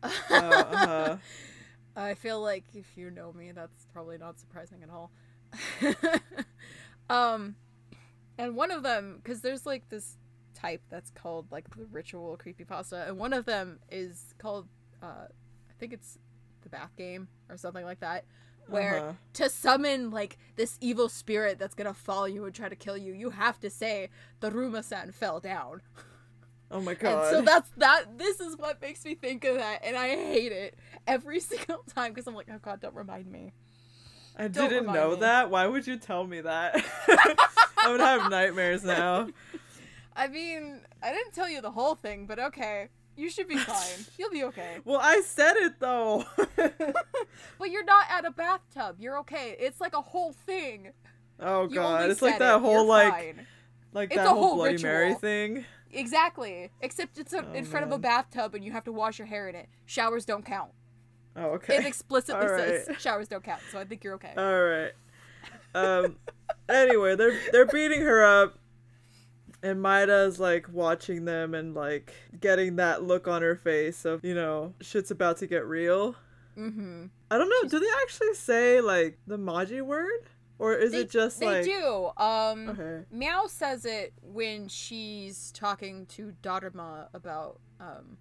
uh-huh. 0.03 1.16
I 1.97 2.15
feel 2.15 2.41
like 2.41 2.65
if 2.73 2.97
you 2.97 3.11
know 3.11 3.31
me, 3.31 3.53
that's 3.53 3.87
probably 3.93 4.16
not 4.16 4.41
surprising 4.41 4.83
at 4.83 4.89
all. 4.89 5.11
um, 7.11 7.57
and 8.39 8.57
one 8.57 8.71
of 8.71 8.83
them, 8.83 9.21
because 9.23 9.43
there's 9.43 9.66
like 9.66 9.87
this 9.91 10.16
type 10.55 10.81
that's 10.89 11.11
called 11.11 11.53
like 11.53 11.69
the 11.77 11.85
ritual 11.93 12.41
creepypasta, 12.43 13.07
and 13.07 13.19
one 13.19 13.35
of 13.35 13.45
them 13.45 13.81
is 13.91 14.33
called, 14.39 14.66
uh, 15.03 15.27
I 15.29 15.73
think 15.79 15.93
it's 15.93 16.19
the 16.62 16.71
bath 16.71 16.97
game 16.97 17.29
or 17.51 17.59
something 17.59 17.85
like 17.85 18.01
that, 18.01 18.25
where 18.69 18.99
Uh-huh. 18.99 19.12
to 19.35 19.49
summon 19.49 20.11
like 20.11 20.39
this 20.57 20.78
evil 20.81 21.09
spirit 21.09 21.59
that's 21.59 21.74
gonna 21.74 21.95
follow 21.95 22.27
you 22.27 22.45
and 22.45 22.55
try 22.55 22.69
to 22.69 22.77
kill 22.77 22.97
you, 22.97 23.12
you 23.12 23.31
have 23.31 23.59
to 23.61 23.70
say 23.70 24.09
the 24.41 24.51
Ruma-san 24.51 25.12
fell 25.12 25.41
down. 25.41 25.81
Oh 26.70 26.81
my 26.81 26.95
god. 26.95 27.27
And 27.27 27.31
so 27.36 27.43
that's 27.43 27.70
that. 27.77 28.19
This 28.19 28.41
is 28.41 28.57
what 28.57 28.81
makes 28.81 29.05
me 29.05 29.15
think 29.15 29.45
of 29.45 29.57
that, 29.57 29.81
and 29.85 29.97
I 29.97 30.09
hate 30.09 30.51
it 30.53 30.77
every 31.07 31.39
single 31.51 31.85
time 31.95 32.12
because 32.12 32.27
I'm 32.27 32.35
like, 32.35 32.49
oh 32.53 32.59
god, 32.61 32.81
don't 32.81 32.95
remind 32.95 33.27
me. 33.31 33.53
I 34.36 34.49
don't 34.49 34.69
didn't 34.69 34.93
know 34.93 35.11
me. 35.11 35.20
that. 35.20 35.51
Why 35.51 35.66
would 35.66 35.86
you 35.86 35.97
tell 35.97 36.27
me 36.27 36.41
that? 36.41 36.74
I 37.09 37.91
would 37.91 38.01
have 38.01 38.31
nightmares 38.31 38.82
now. 38.82 39.28
I 40.16 40.27
mean, 40.28 40.81
I 41.03 41.12
didn't 41.12 41.32
tell 41.35 41.49
you 41.49 41.61
the 41.61 41.70
whole 41.70 41.95
thing, 41.95 42.27
but 42.27 42.39
okay, 42.41 42.89
you 43.16 43.31
should 43.31 43.49
be 43.49 43.57
fine. 43.57 44.05
You'll 44.19 44.31
be 44.31 44.45
okay. 44.45 44.78
Well, 44.85 45.01
I 45.03 45.20
said 45.20 45.55
it 45.57 45.81
though. 45.81 46.24
But 47.59 47.70
you're 47.70 47.85
not 47.85 48.07
at 48.11 48.24
a 48.24 48.31
bathtub. 48.31 48.97
You're 48.99 49.19
okay. 49.20 49.57
It's 49.59 49.81
like 49.81 49.95
a 49.95 50.01
whole 50.01 50.32
thing. 50.32 50.91
oh 51.41 51.62
You 51.69 51.74
god, 51.77 52.11
it's 52.11 52.23
like 52.23 52.39
that 52.39 52.57
it. 52.57 52.61
whole 52.61 52.73
You're 52.73 52.85
like 52.85 53.12
fine. 53.12 53.47
like 53.93 54.11
It's 54.11 54.16
that 54.19 54.27
a 54.27 54.31
whole, 54.31 54.43
whole 54.49 54.55
Bloody 54.57 54.82
Mary 54.82 55.15
thing. 55.15 55.65
exactly. 55.93 56.70
Except 56.81 57.19
it's 57.19 57.32
a, 57.32 57.45
Oh, 57.47 57.53
in 57.53 57.65
front 57.65 57.86
of 57.86 57.93
a 57.93 57.99
bathtub, 57.99 58.55
and 58.55 58.65
you 58.65 58.73
have 58.73 58.85
to 58.85 58.93
wash 58.93 59.19
your 59.19 59.27
hair 59.27 59.49
in 59.49 59.55
it. 59.55 59.69
Showers 59.86 60.24
don't 60.24 60.45
count. 60.45 60.70
Oh, 61.36 61.51
okay. 61.57 61.77
It 61.77 61.86
explicitly 61.86 62.47
says 62.49 62.89
showers 62.99 63.28
don't 63.28 63.43
count. 63.43 63.61
So 63.73 63.78
I 63.81 63.85
think 63.85 64.05
you're 64.05 64.15
okay. 64.15 64.32
All 64.36 64.62
right. 64.62 64.93
Um. 65.74 66.16
anyway, 66.69 67.16
they're 67.16 67.39
they're 67.53 67.66
beating 67.66 68.03
her 68.03 68.24
up, 68.24 68.59
and 69.65 69.81
Maida's 69.82 70.39
like 70.39 70.69
watching 70.73 71.24
them 71.24 71.55
and 71.55 71.74
like 71.74 72.12
getting 72.41 72.77
that 72.77 73.03
look 73.03 73.27
on 73.27 73.43
her 73.43 73.57
face 73.57 74.05
of 74.05 74.24
you 74.24 74.35
know 74.35 74.74
shit's 74.81 75.11
about 75.11 75.39
to 75.39 75.47
get 75.47 75.66
real. 75.66 76.15
mm-hmm. 76.57 77.07
I 77.31 77.39
don't 77.39 77.49
know. 77.49 77.69
Do 77.69 77.78
they 77.81 77.91
actually 78.03 78.35
say 78.35 78.81
like 78.81 79.19
the 79.27 79.39
Maji 79.39 79.82
word, 79.82 80.28
or 80.59 80.74
is 80.74 80.93
They, 80.93 81.01
it 81.01 81.11
just 81.11 81.41
they 81.41 81.47
like 81.47 81.65
They 81.65 81.70
do. 81.73 82.11
Um. 82.16 82.69
okay? 82.69 83.05
Meow 83.11 83.47
says 83.47 83.85
it 83.85 84.12
when 84.23 84.69
she's 84.69 85.51
talking 85.53 86.07
to 86.07 86.32
Dharma 86.43 87.09
about 87.15 87.59
um 87.81 88.19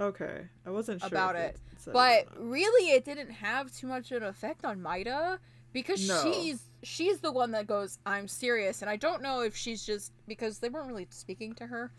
Okay, 0.00 0.46
I 0.64 0.70
wasn't 0.70 1.00
sure 1.00 1.08
About 1.08 1.34
if 1.34 1.56
it. 1.56 1.92
but 1.92 2.26
really 2.38 2.92
it 2.92 3.04
didn't 3.04 3.30
have 3.30 3.72
too 3.72 3.86
much 3.88 4.12
of 4.12 4.22
an 4.22 4.28
effect 4.28 4.64
on 4.64 4.80
Maida 4.80 5.40
because 5.82 6.06
No. 6.08 6.32
she's 6.32 6.60
she's 6.82 7.20
the 7.20 7.30
one 7.32 7.50
that 7.52 7.66
goes 7.66 7.98
I'm 8.06 8.26
serious 8.28 8.82
and 8.82 8.90
I 8.90 8.96
don't 8.96 9.22
know 9.22 9.40
if 9.42 9.54
she's 9.56 9.84
just 9.84 10.12
because 10.26 10.58
they 10.58 10.68
weren't 10.68 10.88
really 10.88 11.06
speaking 11.10 11.54
to 11.54 11.66
her. 11.66 11.92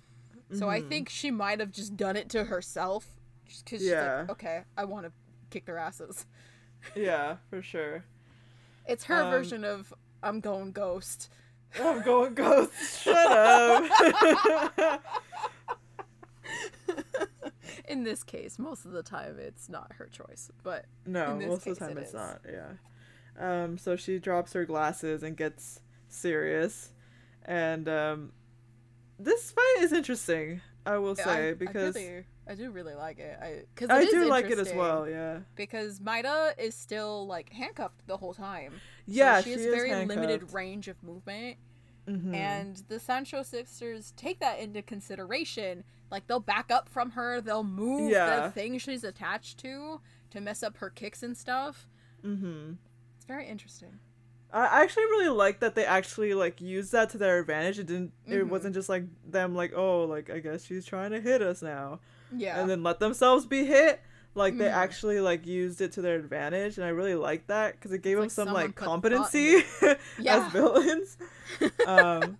So 0.53 0.67
I 0.69 0.81
Mhm. 0.81 0.89
think 0.89 1.09
she 1.09 1.31
might 1.31 1.59
have 1.59 1.71
just 1.71 1.95
done 1.95 2.15
it 2.15 2.29
to 2.29 2.45
herself 2.45 3.05
just 3.45 3.69
she's 3.69 3.85
Yeah. 3.85 4.21
like 4.21 4.31
okay, 4.31 4.63
I 4.77 4.85
want 4.85 5.05
to 5.05 5.11
kick 5.49 5.65
their 5.65 5.77
asses. 5.77 6.25
yeah, 6.95 7.37
for 7.49 7.61
sure. 7.61 8.03
It's 8.85 9.03
her 9.05 9.21
Um, 9.23 9.29
version 9.31 9.63
of 9.63 9.93
I'm 10.23 10.39
going 10.41 10.71
ghost. 10.71 11.29
I'm 11.79 12.01
going 12.01 12.33
ghost. 12.43 13.01
Shut 13.03 13.31
up. 13.31 15.03
In 17.87 18.03
this 18.03 18.23
case, 18.23 18.57
most 18.59 18.85
of 18.85 18.91
the 18.91 19.03
time 19.03 19.37
it's 19.39 19.67
not 19.69 19.93
her 19.93 20.07
choice, 20.07 20.51
but 20.63 20.85
no, 21.05 21.31
In 21.33 21.39
this 21.39 21.47
most 21.49 21.67
of 21.67 21.73
the 21.77 21.79
time 21.85 21.97
it 21.97 22.01
it's 22.01 22.09
is. 22.09 22.13
not. 22.15 22.41
Yeah. 22.47 22.71
Um. 23.39 23.77
So 23.77 23.95
she 23.95 24.19
drops 24.19 24.53
her 24.53 24.65
glasses 24.65 25.23
and 25.23 25.35
gets 25.37 25.79
serious, 26.09 26.91
and 27.45 27.87
um, 27.87 28.31
this 29.17 29.51
fight 29.51 29.77
is 29.79 29.93
interesting. 29.93 30.61
I 30.85 30.97
will 30.97 31.15
I- 31.19 31.23
say 31.23 31.49
I, 31.49 31.53
because 31.53 31.95
really, 31.95 32.25
I 32.47 32.55
do 32.55 32.71
really 32.71 32.95
like 32.95 33.19
it. 33.19 33.37
I 33.41 33.61
because 33.75 33.89
I 33.89 34.05
do 34.05 34.25
like 34.27 34.49
it 34.49 34.59
as 34.59 34.73
well. 34.73 35.07
Yeah. 35.07 35.39
because 35.55 35.99
Maida 36.01 36.53
is 36.57 36.75
still 36.75 37.27
like 37.27 37.51
handcuffed 37.53 38.05
the 38.07 38.17
whole 38.17 38.33
time. 38.33 38.73
So 38.73 38.79
Yeah. 39.07 39.41
she 39.41 39.51
has 39.51 39.61
very 39.65 39.93
limited 40.05 40.51
range 40.53 40.87
of 40.87 41.01
movement, 41.03 41.57
Mhm. 42.07 42.33
and 42.35 42.83
the 42.87 42.99
Sancho 42.99 43.43
sisters 43.43 44.13
take 44.17 44.39
that 44.39 44.59
into 44.59 44.81
consideration. 44.81 45.83
Like 46.11 46.25
they'll 46.27 46.39
back 46.39 46.71
up 46.71 46.89
from 46.89 47.11
her, 47.11 47.39
they'll 47.39 47.63
move 47.63 48.09
Yeah. 48.11 48.47
the 48.47 48.51
thing 48.51 48.79
she's 48.79 49.03
attached 49.03 49.59
to 49.59 50.01
to 50.31 50.41
mess 50.41 50.63
up 50.63 50.77
her 50.77 50.89
kicks 50.89 51.21
and 51.23 51.37
stuff. 51.37 51.87
Mhm. 52.23 52.77
Very 53.29 53.47
interesting. 53.47 53.99
I 54.51 54.81
actually 54.81 55.03
really 55.05 55.29
like 55.29 55.59
that 55.59 55.75
they 55.75 55.85
actually 55.85 56.33
like 56.33 56.59
used 56.59 56.91
that 56.93 57.11
to 57.11 57.19
their 57.19 57.37
advantage. 57.39 57.77
It 57.77 57.85
didn't. 57.85 58.11
It 58.25 58.31
Mhm. 58.43 58.49
wasn't 58.49 58.73
just 58.73 58.89
like 58.89 59.03
them 59.29 59.53
like 59.53 59.71
oh 59.75 60.05
like 60.05 60.31
I 60.31 60.39
guess 60.39 60.65
she's 60.65 60.83
trying 60.83 61.11
to 61.11 61.21
hit 61.21 61.43
us 61.43 61.61
now, 61.61 61.99
Yeah. 62.35 62.59
and 62.59 62.67
then 62.67 62.81
let 62.81 62.99
themselves 62.99 63.45
be 63.45 63.65
hit. 63.65 64.01
Like 64.33 64.57
they 64.57 64.65
Mhm. 64.65 64.73
actually 64.73 65.19
like 65.19 65.45
used 65.45 65.79
it 65.81 65.91
to 65.93 66.01
their 66.01 66.15
advantage, 66.15 66.77
and 66.79 66.85
I 66.85 66.89
really 66.89 67.13
like 67.13 67.45
that 67.47 67.73
because 67.73 67.91
it 67.91 68.01
gave 68.01 68.17
It's 68.17 68.33
them 68.35 68.47
like 68.47 68.47
some 68.47 68.53
like 68.55 68.75
competency 68.75 69.57
as 70.27 70.51
villains. 70.51 71.17
um, 71.85 72.39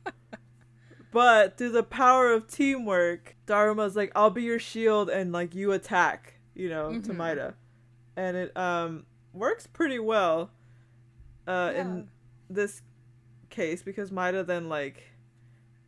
but 1.11 1.57
through 1.57 1.71
the 1.71 1.83
power 1.83 2.31
of 2.33 2.47
teamwork, 2.47 3.35
Dharma's 3.45 3.95
like, 3.95 4.11
"I'll 4.15 4.29
be 4.31 4.41
your 4.43 4.59
shield," 4.59 5.11
and 5.11 5.31
like 5.31 5.53
you 5.53 5.71
attack, 5.71 6.39
you 6.55 6.69
know, 6.69 6.89
to 7.01 7.11
Mhm. 7.11 7.15
Maida, 7.15 7.53
and 8.15 8.35
it 8.35 8.57
um 8.57 9.05
works 9.33 9.67
pretty 9.67 9.99
well. 9.99 10.49
Uh, 11.49 11.71
Yeah. 11.73 11.81
in 11.81 12.07
this 12.49 12.81
case, 13.49 13.81
because 13.81 14.11
Maida 14.11 14.43
then 14.43 14.69
like, 14.69 15.01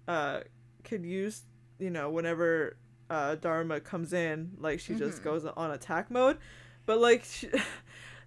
uh, 0.08 0.42
could 0.84 1.06
use 1.06 1.44
you 1.80 1.90
know 1.92 2.10
whenever 2.10 2.78
uh 3.10 3.36
Dharma 3.36 3.80
comes 3.80 4.12
in, 4.14 4.52
like 4.58 4.80
she 4.80 4.96
just 4.96 5.20
Mhm. 5.20 5.24
goes 5.24 5.46
on 5.46 5.72
attack 5.72 6.10
mode, 6.12 6.38
but 6.86 7.00
like 7.00 7.24
she. 7.24 7.50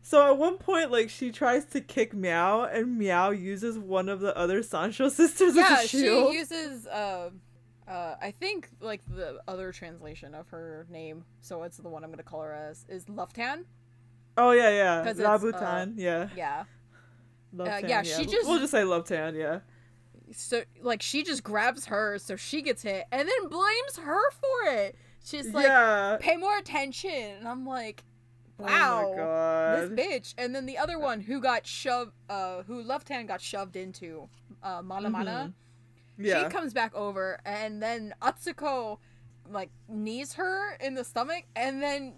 So 0.06 0.30
at 0.30 0.36
one 0.36 0.58
point, 0.58 0.90
like 0.90 1.08
she 1.08 1.32
tries 1.32 1.64
to 1.72 1.80
kick 1.80 2.12
Meow, 2.12 2.64
and 2.64 2.98
Meow 2.98 3.30
uses 3.30 3.78
one 3.78 4.10
of 4.10 4.20
the 4.20 4.36
other 4.36 4.62
Sancho 4.62 5.08
sisters 5.20 5.56
yeah, 5.56 5.78
as 5.78 5.84
a 5.86 5.88
shield. 5.88 6.30
she 6.32 6.38
uses 6.40 6.86
uh 6.86 7.30
uh 7.88 8.14
I 8.20 8.30
think 8.30 8.68
like 8.80 9.00
the 9.08 9.40
other 9.48 9.72
translation 9.72 10.34
of 10.34 10.46
her 10.50 10.86
name, 10.90 11.24
so 11.40 11.62
it's 11.62 11.78
the 11.78 11.88
one 11.88 12.04
I'm 12.04 12.10
gonna 12.10 12.22
call 12.22 12.42
her 12.42 12.52
as 12.52 12.84
is 12.90 13.06
Luftan. 13.06 13.64
oh 14.36 14.50
yeah, 14.50 14.68
yeah, 14.68 15.04
'Cause 15.04 15.18
it's, 15.18 15.26
Rabutan, 15.26 15.94
yeah, 15.96 16.28
Yeah. 16.36 16.64
Love 17.54 17.68
uh, 17.68 17.80
Tan, 17.80 17.88
yeah, 17.88 18.02
she 18.02 18.26
just- 18.26 18.48
we'll 18.48 18.58
just 18.58 18.72
say 18.72 18.84
Love 18.84 19.04
Tan, 19.04 19.34
yeah. 19.34 19.60
So 20.32 20.62
like 20.80 21.02
she 21.02 21.22
just 21.22 21.42
grabs 21.44 21.86
her 21.86 22.18
so 22.18 22.34
she 22.34 22.62
gets 22.62 22.82
hit 22.82 23.04
and 23.12 23.28
then 23.28 23.48
blames 23.48 23.98
her 23.98 24.30
for 24.30 24.70
it. 24.72 24.96
She's 25.22 25.52
like 25.52 25.66
yeah. 25.66 26.16
pay 26.18 26.36
more 26.36 26.56
attention 26.56 27.10
and 27.10 27.46
I'm 27.46 27.66
like 27.66 28.04
Oh 28.58 28.64
wow. 28.64 29.10
my 29.10 29.16
god. 29.16 29.90
this 29.90 29.90
bitch 29.90 30.34
and 30.38 30.54
then 30.54 30.64
the 30.66 30.78
other 30.78 30.98
one 30.98 31.20
who 31.20 31.40
got 31.40 31.66
shoved 31.66 32.12
uh 32.30 32.62
who 32.62 32.82
left 32.82 33.08
hand 33.08 33.28
got 33.28 33.40
shoved 33.40 33.76
into 33.76 34.28
uh 34.62 34.80
mana 34.82 35.10
mana 35.10 35.52
yeah. 36.18 36.44
she 36.44 36.48
comes 36.50 36.72
back 36.72 36.94
over 36.94 37.40
and 37.44 37.82
then 37.82 38.14
atsuko 38.22 38.98
like 39.50 39.70
knees 39.88 40.34
her 40.34 40.76
in 40.80 40.94
the 40.94 41.04
stomach 41.04 41.44
and 41.56 41.82
then 41.82 42.14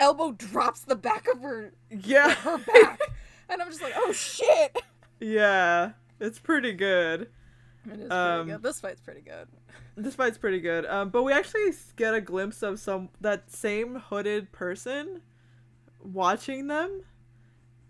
elbow 0.00 0.32
drops 0.32 0.80
the 0.80 0.96
back 0.96 1.26
of 1.32 1.40
her 1.40 1.72
yeah. 1.90 2.34
her 2.34 2.58
back 2.58 3.00
and 3.50 3.62
i'm 3.62 3.68
just 3.68 3.82
like 3.82 3.94
oh 3.96 4.12
shit 4.12 4.76
yeah. 5.20 5.92
It's 6.20 6.38
pretty 6.38 6.72
good. 6.74 7.28
it 7.90 8.00
is 8.00 8.10
Um, 8.10 8.44
pretty 8.44 8.50
good 8.52 8.62
this 8.62 8.80
fight's 8.80 9.00
pretty 9.00 9.20
good 9.22 9.48
This 9.96 10.14
fight's 10.14 10.36
pretty 10.38 10.60
good. 10.60 10.84
Um, 10.86 11.08
but 11.10 11.22
we 11.22 11.32
actually 11.32 11.70
get 11.96 12.14
a 12.14 12.20
glimpse 12.20 12.62
of 12.62 12.78
some 12.78 13.08
that 13.22 13.50
same 13.50 13.96
hooded 13.96 14.52
person 14.52 15.22
watching 16.02 16.66
them. 16.66 17.02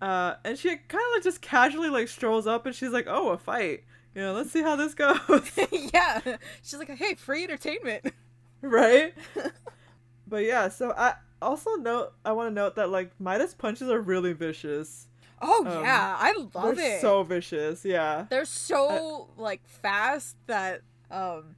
Uh, 0.00 0.34
and 0.44 0.56
she 0.58 0.68
kind 0.68 1.02
of 1.04 1.16
like 1.16 1.22
just 1.24 1.40
casually 1.40 1.88
like 1.88 2.06
strolls 2.08 2.46
up 2.46 2.66
and 2.66 2.74
she's 2.74 2.90
like, 2.92 3.06
"Oh, 3.08 3.30
a 3.30 3.38
fight. 3.38 3.82
You 4.14 4.22
know, 4.22 4.32
let's 4.34 4.50
see 4.52 4.62
how 4.62 4.76
this 4.76 4.94
goes." 4.94 5.18
yeah 5.92 6.20
she's 6.62 6.78
like 6.78 6.90
hey 6.90 7.14
free 7.14 7.44
entertainment 7.44 8.12
right? 8.60 9.14
but 10.26 10.44
yeah, 10.44 10.68
so 10.68 10.92
I 10.96 11.14
also 11.42 11.74
note 11.76 12.12
I 12.24 12.32
want 12.32 12.50
to 12.50 12.54
note 12.54 12.76
that 12.76 12.90
like 12.90 13.10
Maida's 13.20 13.54
punches 13.54 13.88
are 13.88 14.00
really 14.00 14.32
vicious. 14.32 15.08
Oh 15.42 15.64
Um, 15.66 15.82
yeah 15.84 16.16
i 16.18 16.32
love 16.54 16.76
They're 16.76 16.96
it 16.96 17.00
so 17.00 17.22
vicious. 17.22 17.84
Yeah. 17.84 18.26
they're 18.30 18.44
so 18.44 19.28
like 19.36 19.66
fast 19.66 20.36
that 20.46 20.82
um 21.10 21.56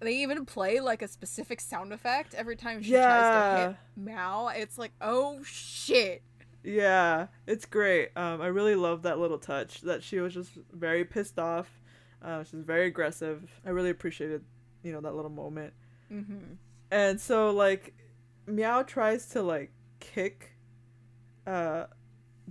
they 0.00 0.16
even 0.18 0.44
play 0.44 0.78
like 0.80 1.00
a 1.02 1.08
specific 1.08 1.60
sound 1.60 1.92
effect 1.92 2.34
every 2.34 2.54
time 2.56 2.82
she 2.82 2.92
tries 2.92 3.56
to 3.64 3.68
hit 3.68 3.76
Mao. 4.14 4.48
It's 4.48 4.76
like, 4.76 4.92
oh 5.00 5.42
shit. 5.42 6.22
Yeah, 6.62 7.28
it's 7.46 7.64
great. 7.64 8.10
Um, 8.14 8.42
I 8.42 8.48
really 8.48 8.74
love 8.74 9.02
that 9.02 9.18
little 9.18 9.38
touch 9.38 9.80
that 9.82 10.02
she 10.02 10.18
was 10.20 10.34
just 10.34 10.50
very 10.70 11.04
pissed 11.06 11.38
off. 11.38 11.80
Uh, 12.22 12.44
she 12.44 12.56
was 12.56 12.64
very 12.66 12.86
aggressive. 12.88 13.50
I 13.64 13.70
really 13.70 13.88
appreciated, 13.90 14.44
you 14.82 14.92
know, 14.92 15.00
that 15.00 15.14
little 15.14 15.30
moment. 15.30 15.72
Mm-hmm. 16.12 16.54
And 16.90 17.18
so 17.18 17.50
like, 17.50 17.94
Meow 18.46 18.82
tries 18.82 19.26
to 19.30 19.40
like 19.42 19.72
kick, 19.98 20.50
uh, 21.46 21.84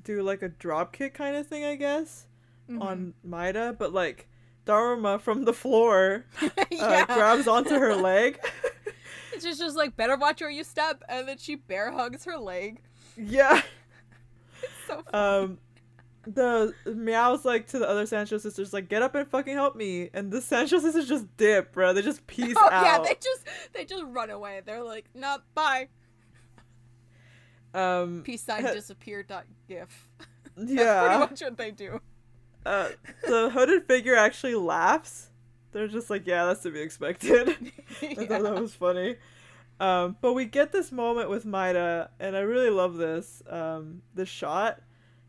do 0.03 0.21
like 0.21 0.41
a 0.41 0.49
drop 0.49 0.93
kick 0.93 1.13
kind 1.13 1.35
of 1.35 1.47
thing, 1.47 1.63
I 1.65 1.75
guess, 1.75 2.27
Mm-hmm. 2.69 2.81
on 2.81 3.13
Maida, 3.23 3.75
but 3.77 3.93
like 3.93 4.27
Dharma 4.65 5.19
from 5.19 5.45
the 5.45 5.53
floor 5.53 6.25
uh, 6.41 6.49
yeah. 6.71 7.05
grabs 7.05 7.47
onto 7.47 7.75
her 7.75 7.95
leg. 8.11 8.39
She's 9.39 9.59
just 9.59 9.77
like, 9.77 9.95
better 9.95 10.15
watch 10.17 10.41
where 10.41 10.49
you 10.49 10.63
step, 10.63 11.03
and 11.07 11.27
then 11.27 11.37
she 11.37 11.53
bear 11.55 11.91
hugs 11.91 12.25
her 12.25 12.37
leg. 12.37 12.81
yeah. 13.17 13.61
So 14.87 15.03
funny. 15.11 15.43
um 15.43 15.57
the 16.27 16.73
meows 16.85 17.45
like 17.45 17.67
to 17.67 17.77
the 17.79 17.87
other 17.87 18.05
Sancho 18.07 18.37
sisters 18.39 18.73
like 18.73 18.87
get 18.89 19.01
up 19.03 19.13
and 19.13 19.27
fucking 19.27 19.53
help 19.53 19.75
me 19.75 20.09
and 20.13 20.31
the 20.31 20.41
Sancho 20.41 20.79
sisters 20.79 21.07
just 21.07 21.25
dip 21.37 21.71
bro 21.71 21.93
they 21.93 22.01
just 22.01 22.25
peace 22.25 22.55
oh 22.57 22.69
yeah, 22.71 22.97
they 22.99 23.15
just 23.21 23.47
they 23.73 23.85
just 23.85 24.03
run 24.07 24.29
away. 24.31 24.61
They're 24.65 24.83
like, 24.83 25.05
nah, 25.13 25.37
bye. 25.53 25.89
Um 27.75 28.21
Peace 28.23 28.41
sign 28.43 28.63
disappear 28.63 29.23
dot 29.23 29.45
gif. 29.67 30.07
That's 30.57 30.67
pretty 30.73 31.17
much 31.19 31.41
what 31.41 31.57
they 31.57 31.71
do. 31.71 31.99
uh, 32.65 32.89
the 33.27 33.49
hooded 33.49 33.85
figure 33.87 34.15
actually 34.15 34.55
laughs 34.55 35.29
they're 35.71 35.87
just 35.89 36.09
like 36.09 36.25
yeah 36.25 36.45
that's 36.45 36.63
to 36.63 36.71
be 36.71 36.79
expected. 36.79 37.49
I 38.01 38.13
thought 38.15 38.43
that 38.43 38.55
was 38.61 38.73
funny. 38.73 39.17
Um 39.79 40.15
but 40.21 40.31
we 40.33 40.45
get 40.45 40.71
this 40.71 40.91
moment 40.91 41.29
with 41.29 41.45
Maida 41.45 42.09
and 42.19 42.35
I 42.37 42.39
really 42.39 42.69
love 42.69 42.95
this 42.95 43.43
um 43.49 44.01
this 44.13 44.29
shot. 44.29 44.81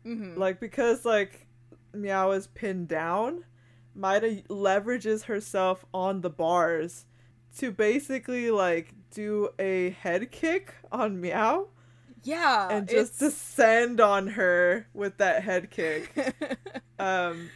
Mhm. 0.05 0.37
like 0.37 0.61
because 0.61 1.03
like 1.03 1.45
meow 1.93 2.31
is 2.31 2.47
pinned 2.47 2.87
down 2.87 3.43
Maida 3.93 4.41
leverages 4.43 5.23
herself 5.23 5.83
on 5.93 6.21
the 6.21 6.29
bars 6.29 7.05
to 7.57 7.71
basically 7.71 8.49
like 8.51 8.93
do 9.11 9.49
a 9.59 9.89
head 9.89 10.31
kick 10.31 10.75
on 10.93 11.19
meow 11.19 11.67
yeah, 12.23 12.69
and 12.69 12.87
just 12.87 13.11
it's 13.13 13.19
descend 13.19 13.99
on 14.01 14.27
her 14.27 14.87
with 14.93 15.17
that 15.17 15.43
head 15.43 15.69
kick 15.69 16.11
um 16.99 17.49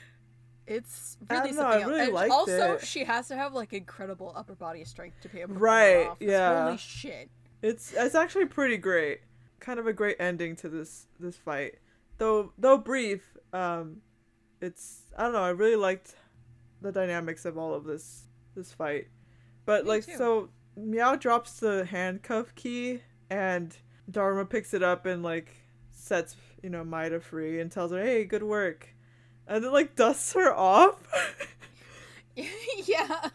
it's 0.68 1.18
I 1.30 1.36
really 1.36 1.48
don't 1.50 1.56
know, 1.58 1.62
I 1.66 1.72
something 1.72 1.82
else. 1.82 1.90
really 1.90 2.04
And 2.06 2.14
liked 2.14 2.32
also, 2.32 2.74
it. 2.74 2.86
she 2.86 3.04
has 3.04 3.28
to 3.30 3.36
have 3.36 3.54
like 3.54 3.74
incredible 3.74 4.32
upper 4.36 4.56
body 4.56 4.84
strength 4.86 5.20
to 5.22 5.30
be 5.30 5.40
able 5.42 5.56
to 5.56 5.60
pull 5.60 5.64
Right, 5.68 5.88
it 6.02 6.08
off. 6.08 6.18
yeah. 6.22 6.64
Holy 6.66 6.78
shit. 6.78 7.30
it's 7.62 7.94
it's 7.94 8.16
actually 8.16 8.46
pretty 8.46 8.78
great 8.78 9.22
kind 9.60 9.80
of 9.80 9.86
a 9.88 9.94
great 9.94 10.16
ending 10.20 10.56
to 10.58 10.70
this 10.70 11.08
this 11.20 11.36
fight 11.38 11.76
though 12.18 12.52
though 12.58 12.78
brief 12.78 13.38
um 13.54 13.98
it's 14.60 15.02
i 15.18 15.24
don't 15.24 15.34
know 15.34 15.44
i 15.44 15.50
really 15.50 15.76
liked 15.76 16.16
the 16.82 16.92
dynamics 16.92 17.46
of 17.46 17.58
all 17.60 17.74
of 17.76 17.84
this 17.84 18.24
this 18.56 18.72
fight 18.74 19.08
but 19.66 19.84
Me 19.84 19.90
like 19.90 20.06
too. 20.08 20.16
so 20.18 20.50
meow 20.76 21.16
drops 21.16 21.60
the 21.60 21.86
handcuff 21.86 22.56
key 22.56 23.02
and 23.30 23.76
dharma 24.10 24.46
picks 24.46 24.74
it 24.74 24.84
up 24.84 25.06
and 25.06 25.24
like 25.24 25.56
sets 25.92 26.36
you 26.62 26.70
know 26.70 26.84
maida 26.84 27.20
free 27.20 27.60
and 27.60 27.72
tells 27.72 27.92
her 27.92 28.02
hey 28.02 28.26
good 28.26 28.44
work 28.44 28.90
and 29.48 29.64
then 29.64 29.72
like 29.72 29.96
dusts 29.96 30.34
her 30.34 30.54
off 30.54 31.08
yeah. 32.86 33.30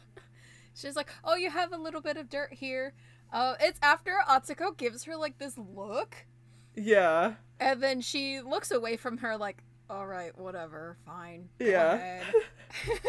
She's 0.75 0.97
like, 0.97 1.11
"Oh, 1.25 1.37
you 1.37 1.51
have 1.51 1.73
a 1.73 1.79
little 1.79 2.01
bit 2.01 2.17
of 2.17 2.29
dirt 2.29 2.53
here." 2.53 2.95
Uh, 3.33 3.55
it's 3.61 3.79
after 3.83 4.15
Atsuko 4.29 4.77
gives 4.77 5.05
her 5.05 5.17
like 5.17 5.39
this 5.39 5.59
look, 5.59 6.27
yeah 6.75 7.35
and 7.59 7.83
then 7.83 8.01
she 8.01 8.41
looks 8.41 8.71
away 8.71 8.97
from 8.97 9.19
her 9.19 9.37
like, 9.37 9.63
"All 9.91 10.07
right, 10.07 10.37
whatever, 10.39 10.99
fine." 11.05 11.49
Yeah. 11.59 12.23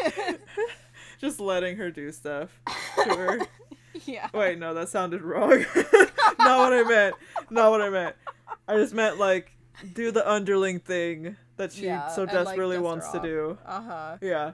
just 1.20 1.40
letting 1.40 1.76
her 1.76 1.90
do 1.90 2.10
stuff 2.12 2.60
to 3.04 3.14
her 3.14 3.38
yeah. 4.06 4.28
Wait, 4.34 4.58
no, 4.58 4.74
that 4.74 4.88
sounded 4.88 5.22
wrong. 5.22 5.64
Not 6.38 6.58
what 6.58 6.72
I 6.72 6.84
meant. 6.86 7.14
Not 7.50 7.70
what 7.70 7.80
I 7.82 7.90
meant. 7.90 8.16
I 8.66 8.76
just 8.76 8.94
meant 8.94 9.18
like 9.18 9.52
do 9.94 10.10
the 10.10 10.28
underling 10.28 10.80
thing 10.80 11.36
that 11.56 11.72
she 11.72 11.86
Yeah, 11.86 12.08
so 12.08 12.22
and, 12.22 12.32
like, 12.32 12.46
desperately 12.46 12.78
wants 12.78 13.08
to 13.10 13.20
do. 13.20 13.58
Uh 13.64 13.82
huh. 13.82 14.16
Yeah. 14.20 14.52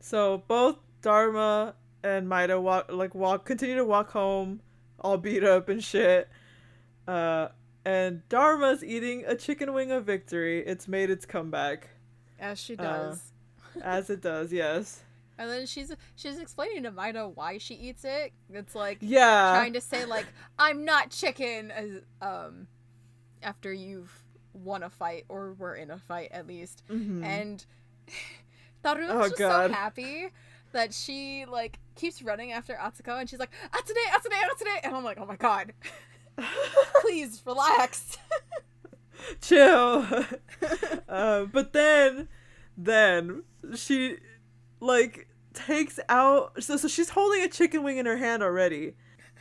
So 0.00 0.42
both 0.48 0.76
Dharma 1.02 1.74
and 2.02 2.28
Maida 2.28 2.60
walk 2.60 2.86
like 2.90 3.14
walk 3.14 3.44
continue 3.46 3.76
to 3.76 3.84
walk 3.84 4.10
home 4.10 4.60
all 5.00 5.16
beat 5.18 5.44
up 5.44 5.68
and 5.68 5.82
shit. 5.82 6.28
Uh 7.06 7.48
and 7.84 8.26
Dharma's 8.28 8.82
eating 8.82 9.24
a 9.26 9.34
chicken 9.36 9.72
wing 9.74 9.90
of 9.92 10.04
victory. 10.04 10.60
It's 10.66 10.88
made 10.88 11.10
its 11.10 11.26
comeback. 11.26 11.88
As 12.38 12.58
she 12.58 12.76
Uh, 12.76 12.82
does. 12.82 13.32
As 13.82 14.08
it 14.10 14.20
does, 14.22 14.52
yes. 14.52 15.02
And 15.38 15.50
then 15.50 15.66
she's 15.66 15.92
she's 16.14 16.38
explaining 16.38 16.84
to 16.84 16.90
Maida 16.92 17.28
why 17.28 17.58
she 17.58 17.74
eats 17.74 18.04
it. 18.04 18.32
It's 18.52 18.74
like 18.74 18.98
Yeah. 19.00 19.52
trying 19.56 19.72
to 19.74 19.80
say 19.80 20.04
like 20.04 20.26
I'm 20.58 20.84
not 20.84 21.10
chicken 21.10 21.70
as 21.70 21.90
um 22.22 22.66
after 23.42 23.72
you've 23.72 24.22
won 24.52 24.82
a 24.84 24.90
fight 24.90 25.24
or 25.28 25.52
were 25.54 25.74
in 25.74 25.90
a 25.90 25.98
fight 25.98 26.28
at 26.30 26.46
least. 26.46 26.84
Mhm. 26.88 27.24
And 27.24 27.66
Taru's 28.84 29.10
Oh, 29.10 29.22
just 29.24 29.38
God. 29.38 29.70
so 29.70 29.74
happy 29.74 30.28
that 30.72 30.92
she 30.94 31.44
like 31.46 31.78
keeps 31.94 32.22
running 32.22 32.52
after 32.52 32.74
Atsuko 32.74 33.18
and 33.20 33.28
she's 33.28 33.38
like 33.40 33.50
Atsune 33.72 33.94
Atsune 34.12 34.32
Atsune 34.32 34.78
and 34.84 34.94
I'm 34.94 35.04
like 35.04 35.18
oh 35.20 35.26
my 35.26 35.36
god 35.36 35.72
please 37.00 37.42
relax. 37.46 38.18
chill. 39.40 40.06
uh, 41.08 41.44
but 41.44 41.72
then, 41.72 42.28
then 42.76 43.42
she 43.76 44.16
like 44.84 45.28
takes 45.54 45.98
out. 46.08 46.62
So 46.62 46.76
so 46.76 46.88
she's 46.88 47.10
holding 47.10 47.42
a 47.42 47.48
chicken 47.48 47.82
wing 47.82 47.98
in 47.98 48.06
her 48.06 48.16
hand 48.16 48.42
already, 48.42 48.94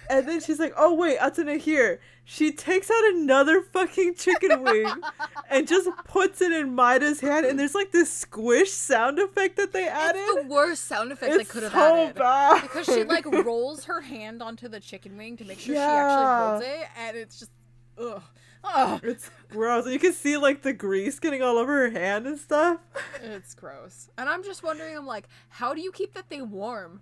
and 0.09 0.27
then 0.27 0.41
she's 0.41 0.59
like, 0.59 0.73
"Oh 0.77 0.93
wait, 0.93 1.19
Atsune 1.19 1.59
here." 1.59 1.99
She 2.25 2.53
takes 2.53 2.89
out 2.89 3.03
another 3.15 3.61
fucking 3.61 4.15
chicken 4.15 4.63
wing 4.63 4.87
and 5.49 5.67
just 5.67 5.89
puts 6.07 6.41
it 6.41 6.53
in 6.53 6.73
Maida's 6.73 7.19
hand, 7.19 7.45
and 7.45 7.59
there's 7.59 7.75
like 7.75 7.91
this 7.91 8.09
squish 8.09 8.71
sound 8.71 9.19
effect 9.19 9.57
that 9.57 9.73
they 9.73 9.87
added. 9.89 10.21
It's 10.23 10.43
the 10.43 10.47
worst 10.47 10.85
sound 10.85 11.11
effect 11.11 11.37
they 11.37 11.43
could 11.43 11.63
have 11.63 11.73
so 11.73 12.03
added. 12.03 12.15
bad 12.15 12.61
because 12.61 12.85
she 12.85 13.03
like 13.03 13.25
rolls 13.45 13.83
her 13.85 13.99
hand 13.99 14.41
onto 14.41 14.69
the 14.69 14.79
chicken 14.79 15.17
wing 15.17 15.35
to 15.35 15.43
make 15.43 15.59
sure 15.59 15.75
she 15.75 15.79
actually 15.79 16.25
holds 16.25 16.65
it, 16.65 16.87
and 16.97 17.17
it's 17.17 17.39
just 17.39 17.51
ugh, 17.97 18.23
ugh. 18.63 18.99
It's 19.03 19.29
gross. 19.49 19.87
You 19.87 19.99
can 19.99 20.13
see 20.13 20.37
like 20.37 20.61
the 20.61 20.73
grease 20.73 21.19
getting 21.19 21.41
all 21.41 21.57
over 21.57 21.73
her 21.73 21.89
hand 21.89 22.27
and 22.27 22.37
stuff. 22.37 22.79
it's 23.21 23.53
gross. 23.53 24.09
And 24.17 24.29
I'm 24.29 24.43
just 24.43 24.63
wondering, 24.63 24.95
I'm 24.95 25.05
like, 25.05 25.27
how 25.49 25.73
do 25.73 25.81
you 25.81 25.91
keep 25.91 26.13
that 26.13 26.27
thing 26.29 26.49
warm? 26.51 27.01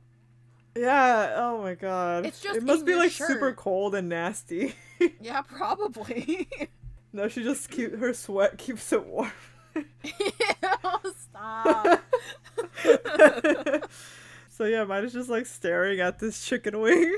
Yeah. 0.75 1.33
Oh 1.37 1.61
my 1.61 1.75
god. 1.75 2.25
It's 2.25 2.41
just 2.41 2.57
it 2.57 2.63
must 2.63 2.85
be 2.85 2.95
like 2.95 3.11
super 3.11 3.53
cold 3.53 3.95
and 3.95 4.09
nasty. 4.09 4.75
Yeah, 5.19 5.41
probably. 5.41 6.47
no, 7.13 7.27
she 7.27 7.41
just 7.41 7.71
keep 7.71 7.95
her 7.95 8.13
sweat 8.13 8.59
keeps 8.59 8.93
it 8.93 9.03
warm. 9.03 9.31
Stop. 11.15 12.01
so 14.47 14.65
yeah, 14.65 14.83
mine 14.83 15.03
is 15.03 15.13
just 15.13 15.27
like 15.27 15.47
staring 15.47 15.99
at 15.99 16.19
this 16.19 16.45
chicken 16.45 16.79
wing. 16.79 17.17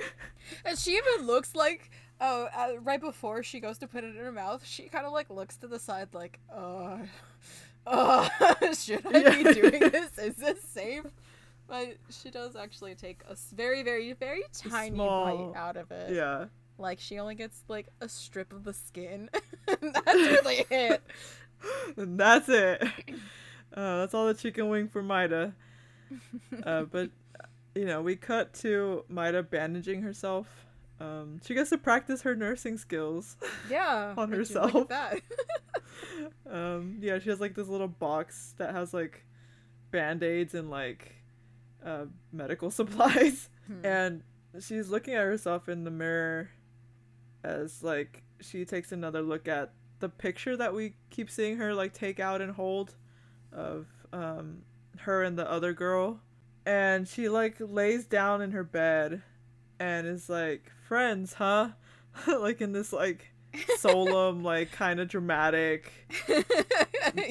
And 0.63 0.79
she 0.79 0.91
even 0.91 1.27
looks 1.27 1.55
like, 1.55 1.91
oh, 2.23 2.47
uh, 2.55 2.79
right 2.81 2.99
before 3.01 3.43
she 3.43 3.59
goes 3.59 3.77
to 3.79 3.87
put 3.87 4.03
it 4.03 4.15
in 4.15 4.23
her 4.23 4.31
mouth, 4.31 4.65
she 4.65 4.83
kind 4.83 5.05
of 5.05 5.11
like 5.13 5.29
looks 5.29 5.57
to 5.57 5.67
the 5.67 5.77
side, 5.77 6.07
like, 6.13 6.39
uh, 6.51 6.97
uh, 7.85 8.29
should 8.73 9.05
I 9.05 9.43
be 9.43 9.53
doing 9.53 9.79
this? 9.91 10.17
Is 10.17 10.35
this 10.35 10.61
safe? 10.63 11.03
But 11.67 11.97
she 12.09 12.31
does 12.31 12.55
actually 12.55 12.95
take 12.95 13.21
a 13.29 13.35
very, 13.55 13.83
very, 13.83 14.13
very 14.13 14.43
tiny 14.53 14.95
Small- 14.95 15.51
bite 15.53 15.59
out 15.59 15.77
of 15.77 15.91
it. 15.91 16.13
yeah. 16.13 16.45
Like 16.79 16.99
she 16.99 17.19
only 17.19 17.35
gets 17.35 17.61
like 17.67 17.87
a 18.01 18.09
strip 18.09 18.51
of 18.51 18.63
the 18.63 18.73
skin. 18.73 19.29
That's 19.67 20.05
really 20.13 20.65
it. 20.71 21.03
And 21.95 22.19
that's 22.19 22.49
it. 22.49 22.81
Uh, 23.73 23.99
that's 23.99 24.13
all 24.13 24.25
the 24.27 24.33
chicken 24.33 24.67
wing 24.69 24.89
for 24.89 25.01
Maida. 25.03 25.53
Uh, 26.63 26.81
but 26.83 27.09
you 27.75 27.85
know, 27.85 28.01
we 28.01 28.15
cut 28.15 28.53
to 28.55 29.05
Maida 29.07 29.43
bandaging 29.43 30.01
herself. 30.01 30.62
Um, 31.03 31.41
she 31.45 31.53
gets 31.53 31.69
to 31.71 31.77
practice 31.77 32.21
her 32.21 32.35
nursing 32.35 32.77
skills. 32.77 33.35
Yeah. 33.69 34.13
On 34.17 34.31
herself. 34.31 34.87
That. 34.89 35.21
um, 36.49 36.97
yeah, 37.01 37.19
she 37.19 37.29
has 37.29 37.39
like 37.39 37.55
this 37.55 37.67
little 37.67 37.87
box 37.87 38.53
that 38.57 38.73
has 38.73 38.93
like 38.93 39.25
band 39.91 40.23
aids 40.23 40.53
and 40.53 40.69
like 40.69 41.15
uh, 41.85 42.05
medical 42.31 42.71
supplies. 42.79 43.49
Hmm. 43.67 43.85
and 43.85 44.23
she's 44.59 44.89
looking 44.89 45.13
at 45.13 45.23
herself 45.23 45.69
in 45.69 45.85
the 45.85 45.91
mirror 45.91 46.49
as 47.45 47.81
like 47.81 48.23
she 48.41 48.65
takes 48.65 48.91
another 48.91 49.21
look 49.21 49.47
at 49.47 49.71
the 49.99 50.09
picture 50.09 50.57
that 50.57 50.73
we 50.73 50.95
keep 51.09 51.29
seeing 51.29 51.55
her 51.55 51.73
like 51.73 51.93
take 51.93 52.19
out 52.19 52.41
and 52.41 52.51
hold 52.51 52.95
of 53.53 53.87
um 54.11 54.63
her 54.99 55.23
and 55.23 55.39
the 55.39 55.49
other 55.49 55.71
girl 55.71 56.19
and 56.65 57.07
she 57.07 57.29
like 57.29 57.55
lays 57.59 58.05
down 58.05 58.41
in 58.41 58.51
her 58.51 58.65
bed 58.65 59.21
and 59.79 60.05
is 60.05 60.29
like 60.29 60.71
friends 60.93 61.33
huh 61.33 61.69
like 62.27 62.61
in 62.61 62.71
this 62.71 62.93
like 62.93 63.33
solemn 63.79 64.43
like 64.43 64.71
kind 64.71 64.99
of 64.99 65.07
dramatic 65.07 65.91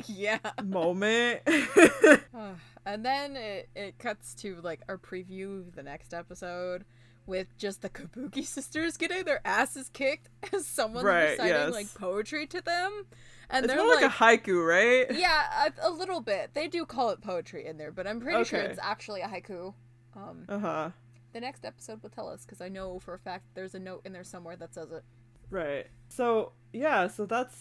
yeah. 0.07 0.41
moment 0.65 1.41
Uh, 1.47 2.17
and 2.85 3.05
then 3.05 3.37
it, 3.37 3.69
it 3.77 4.01
cuts 4.01 4.35
to 4.35 4.57
like 4.65 4.81
our 4.89 4.99
preview 4.99 5.61
of 5.61 5.77
the 5.77 5.83
next 5.85 6.13
episode 6.13 6.85
with 7.25 7.57
just 7.57 7.83
the 7.83 7.89
Kabuki 7.89 8.45
sisters 8.45 8.97
getting 8.97 9.23
their 9.23 9.41
asses 9.45 9.89
kicked 9.91 10.29
as 10.53 10.67
someone's 10.67 11.05
Right, 11.05 11.31
reciting 11.31 11.53
yes. 11.53 11.73
like 11.73 11.95
poetry 11.95 12.49
to 12.49 12.61
them. 12.61 13.05
And 13.49 13.65
it's 13.65 13.73
they're 13.73 13.81
more 13.81 13.95
like, 13.95 14.03
like, 14.03 14.41
a 14.41 14.43
haiku 14.43 14.67
right 14.67 15.07
yeah, 15.17 15.69
a, 15.69 15.89
a 15.89 15.91
little 15.93 16.21
bit. 16.21 16.51
They 16.53 16.67
do 16.67 16.85
call 16.85 17.11
it 17.11 17.21
poetry 17.21 17.65
in 17.65 17.79
there, 17.79 17.93
but 17.93 18.09
I'm 18.09 18.19
pretty 18.21 18.43
sure 18.43 18.59
it's 18.59 18.81
actually 18.83 19.21
a 19.21 19.29
haiku. 19.29 19.73
Um, 20.17 20.47
uh-huh 20.49 20.91
the 21.33 21.41
next 21.41 21.65
episode 21.65 22.03
will 22.03 22.11
tell 22.11 22.29
us 22.29 22.45
because 22.45 22.61
I 22.61 22.69
know 22.69 22.99
for 22.99 23.15
a 23.15 23.19
fact 23.19 23.45
there's 23.55 23.75
a 23.75 23.79
note 23.79 24.03
in 24.05 24.13
there 24.13 24.25
somewhere 24.25 24.57
that 24.57 24.75
says 24.75 24.91
it. 24.93 25.03
Right. 25.51 25.87
So 26.09 26.53
yeah, 26.73 27.07
so 27.09 27.27
that's 27.27 27.57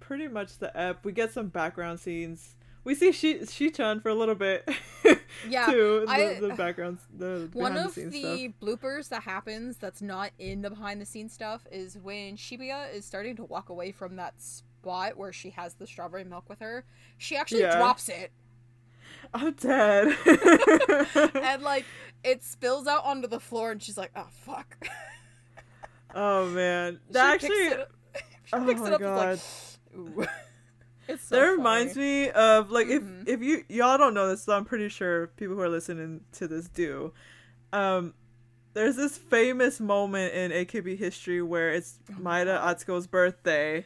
pretty 0.00 0.28
much 0.28 0.58
the 0.58 0.76
ep. 0.78 1.04
We 1.04 1.12
get 1.12 1.32
some 1.32 1.48
background 1.48 2.00
scenes. 2.00 2.54
We 2.82 2.94
see 2.94 3.12
she 3.12 3.44
Shi-chan 3.44 4.00
for 4.00 4.08
a 4.08 4.14
little 4.14 4.34
bit. 4.34 4.68
Yeah, 5.48 5.66
too. 5.66 6.02
The, 6.06 6.12
I- 6.12 6.40
the 6.40 6.54
backgrounds, 6.54 7.02
the 7.16 7.48
One 7.52 7.76
of 7.76 7.94
the 7.94 8.06
the 8.06 8.52
bloopers 8.60 9.08
that 9.10 9.22
happens 9.22 9.76
that's 9.76 10.02
not 10.02 10.32
in 10.40 10.60
the 10.60 10.70
behind 10.70 11.00
the 11.00 11.06
scenes 11.06 11.32
stuff 11.32 11.66
is 11.70 11.96
when 11.96 12.36
Shibuya 12.36 12.92
is 12.92 13.04
starting 13.04 13.36
to 13.36 13.44
walk 13.44 13.68
away 13.68 13.92
from 13.92 14.16
that 14.16 14.34
spot 14.42 15.16
where 15.16 15.32
she 15.32 15.50
has 15.50 15.74
the 15.74 15.86
strawberry 15.86 16.24
milk 16.24 16.48
with 16.48 16.58
her. 16.58 16.84
She 17.16 17.36
actually 17.36 17.60
Yeah. 17.60 17.76
drops 17.78 18.08
it 18.08 18.32
I'm 19.32 19.52
dead. 19.52 20.16
and 21.34 21.62
like 21.62 21.84
it 22.24 22.42
spills 22.44 22.86
out 22.86 23.04
onto 23.04 23.28
the 23.28 23.40
floor 23.40 23.70
and 23.72 23.82
she's 23.82 23.96
like, 23.98 24.10
"Oh 24.16 24.26
fuck." 24.30 24.76
oh 26.14 26.46
man, 26.50 27.00
She 27.08 27.12
that 27.14 27.32
picks 27.40 27.44
actually 27.44 27.66
it 27.66 27.80
up- 27.80 27.90
she 28.44 28.52
oh 28.54 28.64
picks 28.66 28.80
my 28.80 28.86
it 28.88 28.92
up 28.94 29.00
God. 29.00 29.40
like. 30.18 30.28
It's 31.08 31.24
so 31.24 31.34
that 31.40 31.46
reminds 31.48 31.96
me 31.96 32.30
of 32.30 32.70
like 32.70 32.86
Mhm. 32.86 33.22
if 33.22 33.28
if 33.40 33.42
you 33.42 33.64
y'all 33.68 33.98
don't 33.98 34.14
know 34.14 34.28
this, 34.28 34.44
so 34.44 34.52
I'm 34.56 34.64
pretty 34.64 34.88
sure 34.88 35.26
people 35.36 35.56
who 35.56 35.60
are 35.62 35.68
listening 35.68 36.20
to 36.34 36.46
this 36.46 36.68
do. 36.68 37.12
Um, 37.72 38.14
there's 38.74 38.94
this 38.94 39.18
famous 39.18 39.80
moment 39.80 40.32
in 40.34 40.52
AKB 40.52 40.96
history 40.96 41.42
where 41.42 41.70
it's 41.72 41.98
Oh 42.16 42.20
Maida 42.22 42.60
Atsuko's 42.64 43.08
birthday. 43.08 43.84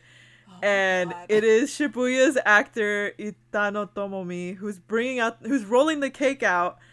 Oh 0.50 0.52
and 0.62 1.14
it 1.30 1.44
is 1.44 1.70
Shibuya's 1.70 2.36
actor 2.44 3.12
Itano 3.18 3.88
Tomomi 3.88 4.56
who's 4.56 4.78
bringing 4.78 5.18
out 5.18 5.38
who's 5.40 5.64
rolling 5.64 6.00
the 6.00 6.10
cake 6.10 6.42
out 6.42 6.76
Oh. 6.78 6.84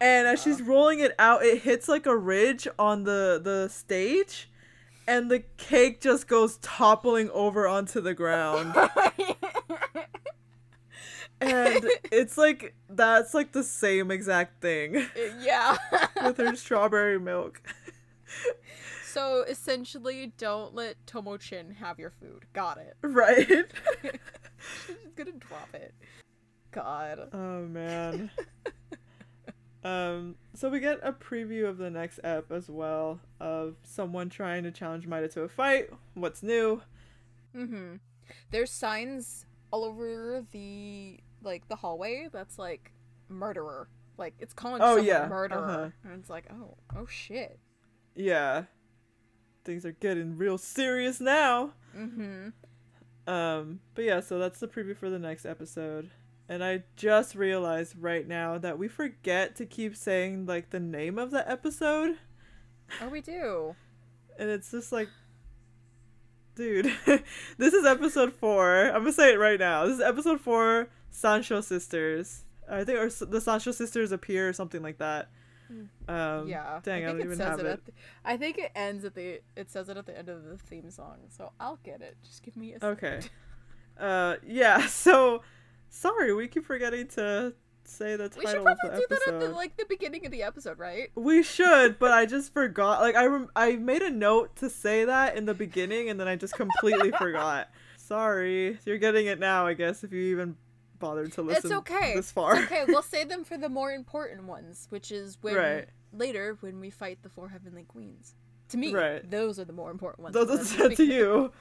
And 0.00 0.26
as 0.26 0.42
she's 0.42 0.62
rolling 0.62 1.00
it 1.00 1.14
out 1.18 1.44
it 1.44 1.62
hits 1.62 1.88
like 1.88 2.06
a 2.06 2.16
ridge 2.16 2.66
on 2.78 3.04
the 3.04 3.40
the 3.42 3.68
stage 3.68 4.50
and 5.06 5.30
the 5.30 5.40
cake 5.56 6.00
just 6.00 6.28
goes 6.28 6.58
toppling 6.58 7.30
over 7.30 7.66
onto 7.66 8.00
the 8.00 8.14
ground 8.14 8.74
and 11.40 11.86
it's 12.12 12.36
like 12.38 12.74
that's 12.88 13.34
like 13.34 13.52
the 13.52 13.64
same 13.64 14.10
exact 14.10 14.60
thing 14.60 15.06
yeah. 15.40 15.76
with 16.24 16.36
her 16.36 16.54
strawberry 16.56 17.18
milk 17.18 17.62
so 19.10 19.42
essentially, 19.42 20.32
don't 20.38 20.72
let 20.72 21.04
Tomo-chin 21.04 21.72
have 21.80 21.98
your 21.98 22.10
food. 22.10 22.44
Got 22.52 22.78
it. 22.78 22.96
right 23.02 23.66
She's 24.86 24.96
gonna 25.16 25.32
drop 25.32 25.74
it. 25.74 25.92
God. 26.70 27.28
Oh 27.32 27.62
man. 27.62 28.30
Um 29.82 30.34
so 30.54 30.68
we 30.68 30.78
get 30.80 30.98
a 31.02 31.12
preview 31.12 31.66
of 31.66 31.78
the 31.78 31.88
next 31.90 32.20
ep 32.22 32.52
as 32.52 32.68
well 32.68 33.18
of 33.40 33.76
someone 33.82 34.28
trying 34.28 34.62
to 34.64 34.70
challenge 34.70 35.06
Maida 35.06 35.28
to 35.28 35.42
a 35.42 35.48
fight. 35.48 35.88
What's 36.14 36.42
new? 36.42 36.82
Mm-hmm. 37.56 37.96
There's 38.50 38.70
signs 38.70 39.46
all 39.72 39.84
over 39.84 40.44
the 40.52 41.18
like 41.42 41.66
the 41.68 41.76
hallway 41.76 42.28
that's 42.32 42.58
like 42.58 42.92
murderer. 43.28 43.88
Like 44.18 44.34
it's 44.38 44.52
calling 44.52 44.82
Oh, 44.82 44.96
someone 44.96 45.04
yeah, 45.06 45.26
murderer. 45.28 45.64
uh-huh. 45.64 45.90
And 46.04 46.20
it's 46.20 46.28
like, 46.28 46.44
oh, 46.52 46.76
oh 46.94 47.06
shit. 47.06 47.58
Yeah. 48.14 48.64
Things 49.64 49.86
are 49.86 49.92
getting 49.92 50.36
real 50.36 50.58
serious 50.58 51.20
now. 51.20 51.72
Mm-hmm. 51.96 52.48
Um 53.32 53.80
but 53.94 54.04
yeah, 54.04 54.20
so 54.20 54.38
that's 54.38 54.60
the 54.60 54.68
preview 54.68 54.96
for 54.96 55.08
the 55.08 55.18
next 55.18 55.46
episode. 55.46 56.10
And 56.50 56.64
I 56.64 56.82
just 56.96 57.36
realized 57.36 57.94
right 57.96 58.26
now 58.26 58.58
that 58.58 58.76
we 58.76 58.88
forget 58.88 59.54
to 59.54 59.66
keep 59.66 59.94
saying 59.94 60.46
like 60.46 60.70
the 60.70 60.80
name 60.80 61.16
of 61.16 61.30
the 61.30 61.48
episode. 61.48 62.16
Oh, 63.00 63.08
we 63.08 63.20
do. 63.20 63.76
And 64.36 64.50
it's 64.50 64.72
just 64.72 64.90
like, 64.90 65.08
dude, 66.56 66.92
this 67.56 67.72
is 67.72 67.86
episode 67.86 68.32
four. 68.32 68.86
I'm 68.86 69.02
gonna 69.02 69.12
say 69.12 69.32
it 69.32 69.38
right 69.38 69.60
now. 69.60 69.86
This 69.86 69.98
is 69.98 70.02
episode 70.02 70.40
four, 70.40 70.88
Sancho 71.10 71.60
Sisters. 71.60 72.42
I 72.68 72.82
think 72.82 72.98
or 72.98 73.08
the 73.26 73.40
Sancho 73.40 73.70
sisters 73.70 74.10
appear 74.10 74.48
or 74.48 74.52
something 74.52 74.82
like 74.82 74.98
that. 74.98 75.30
Um, 76.08 76.48
yeah. 76.48 76.80
Dang, 76.82 77.04
I, 77.04 77.06
think 77.06 77.18
don't 77.18 77.32
even 77.32 77.38
have 77.38 77.60
it. 77.60 77.66
it. 77.66 77.86
The, 77.86 77.92
I 78.24 78.36
think 78.36 78.58
it 78.58 78.72
ends 78.74 79.04
at 79.04 79.14
the. 79.14 79.40
It 79.54 79.70
says 79.70 79.88
it 79.88 79.96
at 79.96 80.04
the 80.04 80.18
end 80.18 80.28
of 80.28 80.42
the 80.42 80.58
theme 80.58 80.90
song, 80.90 81.18
so 81.28 81.52
I'll 81.60 81.78
get 81.84 82.00
it. 82.00 82.16
Just 82.24 82.42
give 82.42 82.56
me 82.56 82.74
a. 82.74 82.84
Okay. 82.84 83.20
second. 83.20 83.30
Uh, 83.98 84.36
yeah. 84.46 84.86
So, 84.88 85.42
sorry, 85.90 86.32
we 86.34 86.48
keep 86.48 86.64
forgetting 86.64 87.06
to 87.08 87.52
say 87.84 88.16
the 88.16 88.24
We 88.36 88.42
should 88.46 88.46
title 88.46 88.62
probably 88.64 89.00
do 89.00 89.06
that 89.10 89.22
at 89.28 89.40
the 89.40 89.48
like 89.50 89.76
the 89.76 89.84
beginning 89.86 90.24
of 90.24 90.32
the 90.32 90.42
episode, 90.42 90.78
right? 90.78 91.10
We 91.14 91.42
should, 91.42 91.98
but 91.98 92.12
I 92.12 92.24
just 92.24 92.52
forgot. 92.54 93.00
Like 93.00 93.16
I 93.16 93.26
rem- 93.26 93.50
I 93.54 93.76
made 93.76 94.02
a 94.02 94.10
note 94.10 94.56
to 94.56 94.70
say 94.70 95.04
that 95.04 95.36
in 95.36 95.44
the 95.44 95.54
beginning, 95.54 96.08
and 96.08 96.18
then 96.18 96.28
I 96.28 96.36
just 96.36 96.54
completely 96.54 97.10
forgot. 97.18 97.68
Sorry, 97.98 98.78
you're 98.84 98.98
getting 98.98 99.26
it 99.26 99.38
now. 99.38 99.66
I 99.66 99.74
guess 99.74 100.02
if 100.04 100.12
you 100.12 100.20
even 100.32 100.56
bothered 100.98 101.32
to 101.32 101.42
listen 101.42 101.70
it's 101.70 101.78
okay. 101.80 102.14
this 102.14 102.30
far. 102.30 102.56
It's 102.56 102.70
okay. 102.70 102.84
We'll 102.86 103.02
save 103.16 103.28
them 103.28 103.44
for 103.44 103.56
the 103.58 103.68
more 103.68 103.92
important 103.92 104.44
ones, 104.44 104.86
which 104.90 105.10
is 105.10 105.38
when 105.40 105.54
Right. 105.54 105.88
later 106.12 106.56
when 106.60 106.78
we 106.80 106.90
fight 106.90 107.22
the 107.22 107.28
four 107.28 107.48
heavenly 107.48 107.84
queens. 107.84 108.34
To 108.70 108.76
me, 108.76 108.92
Right. 108.92 109.28
those 109.30 109.58
are 109.58 109.64
the 109.64 109.72
more 109.72 109.90
important 109.90 110.22
ones. 110.24 110.34
Those 110.34 110.50
are 110.50 110.64
said 110.64 110.96
to 110.96 111.04
you. 111.04 111.52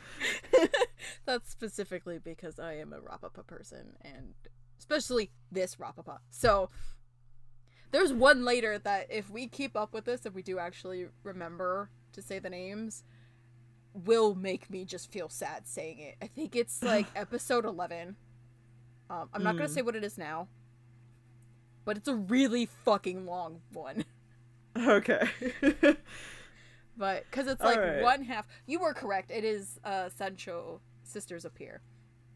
That's 1.25 1.49
specifically 1.49 2.19
because 2.19 2.59
I 2.59 2.73
am 2.77 2.93
a 2.93 2.99
Rapapa 2.99 3.45
person, 3.45 3.95
and 4.01 4.33
especially 4.79 5.31
this 5.51 5.75
Rapapa. 5.75 6.19
So 6.29 6.69
there's 7.91 8.13
one 8.13 8.45
later 8.45 8.77
that 8.79 9.07
if 9.09 9.29
we 9.29 9.47
keep 9.47 9.75
up 9.75 9.93
with 9.93 10.05
this, 10.05 10.25
if 10.25 10.33
we 10.33 10.41
do 10.43 10.59
actually 10.59 11.07
remember 11.23 11.89
to 12.13 12.21
say 12.21 12.39
the 12.39 12.49
names, 12.49 13.03
will 13.93 14.35
make 14.35 14.69
me 14.69 14.85
just 14.85 15.11
feel 15.11 15.29
sad 15.29 15.67
saying 15.67 15.99
it. 15.99 16.15
I 16.21 16.27
think 16.27 16.55
it's 16.55 16.83
like 16.83 17.07
episode 17.15 17.65
11. 17.65 18.15
Um, 19.09 19.29
I'm 19.33 19.41
not 19.43 19.55
gonna 19.57 19.67
Mm. 19.69 19.73
say 19.73 19.81
what 19.81 19.95
it 19.95 20.03
is 20.03 20.17
now, 20.17 20.47
but 21.85 21.97
it's 21.97 22.07
a 22.07 22.13
really 22.15 22.67
fucking 22.67 23.25
long 23.25 23.61
one. 23.73 24.05
Okay. 24.77 25.27
But 26.99 27.23
because 27.31 27.47
it's 27.47 27.63
like 27.63 27.77
Alright. 27.79 28.03
one 28.03 28.23
half, 28.23 28.45
you 28.67 28.79
were 28.79 28.93
correct. 28.93 29.31
It 29.31 29.43
is 29.45 29.79
uh, 29.85 30.09
Sancho 30.09 30.81
sisters 31.03 31.45
appear. 31.45 31.81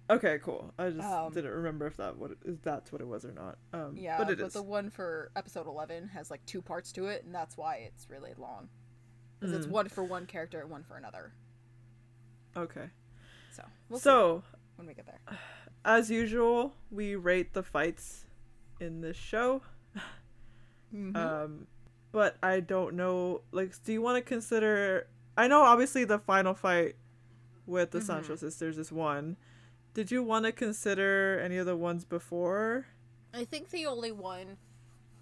okay, 0.10 0.40
cool. 0.42 0.74
I 0.80 0.90
just 0.90 1.06
Um, 1.08 1.34
didn't 1.34 1.52
remember 1.52 1.86
if 1.86 1.98
that 1.98 2.18
what 2.18 2.32
if 2.46 2.62
that's 2.64 2.92
what 2.92 3.02
it 3.02 3.08
was 3.08 3.26
or 3.26 3.34
not. 3.34 3.58
Um, 3.74 3.96
Yeah, 3.98 4.18
but 4.18 4.38
but, 4.38 4.54
the 4.54 4.64
one 4.64 4.90
for 4.90 5.32
episode 5.36 5.68
11 5.68 6.08
has 6.10 6.32
like 6.32 6.44
two 6.46 6.62
parts 6.62 6.92
to 6.94 7.08
it, 7.08 7.26
and 7.26 7.36
that's 7.36 7.58
why 7.58 7.76
it's 7.88 8.10
really 8.10 8.34
long. 8.38 8.70
Because 9.40 9.54
it's 9.54 9.68
Mm. 9.68 9.72
one 9.72 9.90
for 9.90 10.04
one 10.06 10.26
character 10.26 10.62
and 10.62 10.70
one 10.70 10.84
for 10.84 10.96
another. 10.98 11.34
Okay. 12.56 12.90
So, 13.52 13.64
we'll 13.90 14.00
see 14.00 14.04
so, 14.04 14.44
when 14.78 14.88
we 14.88 14.94
get 14.94 15.06
there. 15.06 15.20
as 15.84 16.10
usual, 16.10 16.74
we 16.90 17.16
rate 17.16 17.54
the 17.54 17.64
fights 17.64 18.26
in 18.80 19.02
this 19.02 19.18
show. 19.18 19.62
Mhm. 20.94 21.16
Um, 21.18 21.68
but 22.14 22.38
I 22.42 22.62
don't 22.62 22.96
know. 22.96 23.42
Like, 23.52 23.74
do 23.84 23.92
you 23.92 24.02
want 24.02 24.16
to 24.18 24.22
consider? 24.22 25.08
I 25.38 25.50
know, 25.50 25.64
obviously, 25.64 26.06
the 26.06 26.20
final 26.20 26.54
fight 26.54 26.96
with 27.66 27.92
the 27.92 28.00
Mhm. 28.00 28.04
Sancho 28.04 28.36
sisters 28.38 28.78
is 28.78 28.92
one. 28.94 29.36
Did 29.94 30.12
you 30.12 30.24
want 30.24 30.46
to 30.46 30.52
consider 30.54 31.40
any 31.44 31.58
of 31.58 31.66
the 31.66 31.76
ones 31.76 32.06
before? 32.06 32.88
I 33.34 33.44
think 33.46 33.70
the 33.70 33.86
only 33.88 34.12
one, 34.12 34.58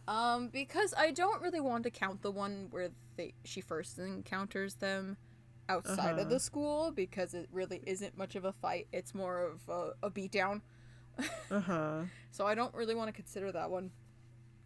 um, 0.08 0.50
because 0.50 0.94
I 0.98 1.12
don't 1.12 1.42
really 1.42 1.60
want 1.62 1.84
to 1.86 1.92
count 1.92 2.22
the 2.22 2.32
one 2.32 2.68
where 2.72 2.92
they 3.16 3.34
she 3.44 3.62
first 3.62 3.98
encounters 4.00 4.76
them 4.76 5.18
outside 5.70 6.14
Uh-huh. 6.14 6.22
of 6.24 6.30
the 6.30 6.40
school 6.40 6.92
because 6.92 7.34
it 7.34 7.48
really 7.52 7.82
isn't 7.88 8.18
much 8.18 8.36
of 8.36 8.44
a 8.46 8.52
fight. 8.52 8.88
It's 8.92 9.16
more 9.16 9.40
of 9.46 9.70
a, 9.70 9.94
a 10.04 10.12
beatdown. 10.12 10.62
Uh 11.52 11.60
huh. 11.60 12.02
So 12.32 12.48
I 12.48 12.56
don't 12.56 12.74
really 12.74 12.96
want 12.96 13.10
to 13.10 13.14
consider 13.14 13.52
that 13.52 13.70
one. 13.70 13.92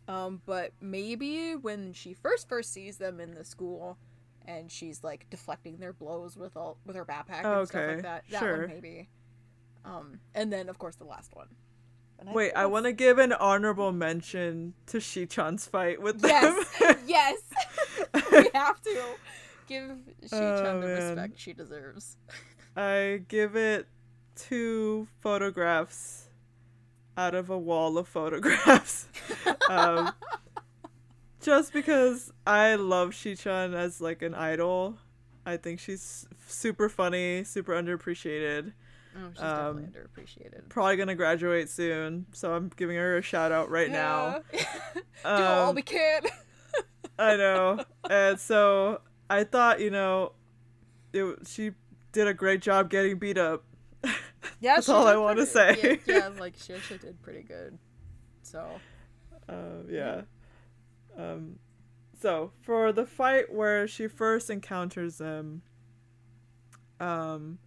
Um, 0.07 0.41
but 0.45 0.71
maybe 0.79 1.55
when 1.55 1.93
she 1.93 2.13
first 2.13 2.47
first 2.47 2.71
sees 2.71 2.97
them 2.97 3.19
in 3.19 3.33
the 3.33 3.43
school, 3.43 3.97
and 4.47 4.71
she's 4.71 5.03
like 5.03 5.25
deflecting 5.29 5.77
their 5.77 5.93
blows 5.93 6.37
with 6.37 6.55
all 6.55 6.77
with 6.85 6.95
her 6.95 7.05
backpack 7.05 7.43
and 7.43 7.67
stuff 7.67 7.87
like 7.87 8.01
that. 8.03 8.23
That 8.29 8.39
sure. 8.39 8.59
one 8.61 8.69
maybe. 8.69 9.09
Um, 9.83 10.19
and 10.33 10.51
then 10.51 10.69
of 10.69 10.77
course 10.77 10.95
the 10.95 11.05
last 11.05 11.35
one. 11.35 11.47
And 12.19 12.33
Wait, 12.33 12.53
I 12.53 12.65
want 12.65 12.85
to 12.85 12.93
give 12.93 13.17
an 13.17 13.33
honorable 13.33 13.91
mention 13.91 14.73
to 14.87 14.99
Shi-chan's 15.01 15.67
fight 15.67 16.01
with 16.01 16.21
them. 16.21 16.31
Yes, 16.31 16.97
yes. 17.07 17.41
we 18.31 18.49
have 18.53 18.81
to 18.83 19.03
give 19.67 19.97
Shi-chan 20.21 20.39
Oh, 20.41 20.81
the 20.81 20.87
man. 20.87 21.09
respect 21.09 21.39
she 21.39 21.53
deserves. 21.53 22.15
I 22.77 23.21
give 23.27 23.55
it 23.57 23.87
two 24.35 25.07
photographs 25.19 26.24
out 27.17 27.35
of 27.35 27.49
a 27.49 27.57
wall 27.57 27.97
of 27.97 28.07
photographs. 28.07 29.07
um, 29.69 30.11
just 31.41 31.73
because 31.73 32.31
I 32.45 32.75
love 32.75 33.13
Shi-chan 33.13 33.73
as 33.73 34.01
like 34.01 34.21
an 34.21 34.33
idol. 34.33 34.97
I 35.45 35.57
think 35.57 35.79
she's 35.79 36.27
super 36.47 36.89
funny, 36.89 37.43
super 37.43 37.73
underappreciated. 37.73 38.73
Oh, 39.17 39.29
she's 39.33 39.41
Um, 39.41 39.85
definitely 39.85 40.01
underappreciated. 40.23 40.69
Probably 40.69 40.97
gonna 40.97 41.15
graduate 41.15 41.69
soon, 41.69 42.25
so 42.33 42.53
I'm 42.53 42.71
giving 42.75 42.97
her 42.97 43.17
a 43.17 43.21
shout 43.21 43.51
out 43.51 43.69
right 43.69 43.89
now. 43.91 44.41
Yeah. 44.51 44.65
Do 45.23 45.43
all 45.43 45.69
Um, 45.69 45.75
we 45.75 45.81
can. 45.83 46.23
I 47.19 47.37
know. 47.37 47.83
And 48.09 48.39
so 48.39 49.01
I 49.29 49.43
thought, 49.45 49.79
you 49.79 49.89
know, 49.91 50.33
it, 51.13 51.37
she 51.47 51.71
did 52.11 52.27
a 52.27 52.33
great 52.33 52.61
job 52.61 52.89
getting 52.89 53.17
beat 53.17 53.37
up. 53.37 53.63
Yeah, 54.65 54.75
That's 54.77 54.89
all 54.89 55.05
I 55.05 55.15
wanna 55.15 55.45
say. 55.45 55.99
Yeah, 56.07 56.13
yeah, 56.15 56.27
like 56.39 56.55
she 56.57 56.73
actually 56.73 56.97
did 56.97 57.21
pretty 57.21 57.43
good. 57.43 57.77
So 58.41 58.67
Uh, 59.47 59.83
yeah. 59.87 60.21
Um, 61.15 61.59
so 62.19 62.51
for 62.61 62.91
the 62.91 63.05
fight 63.05 63.53
where 63.53 63.87
she 63.87 64.07
first 64.07 64.49
encounters 64.49 65.19
them, 65.19 65.61
um, 66.99 67.59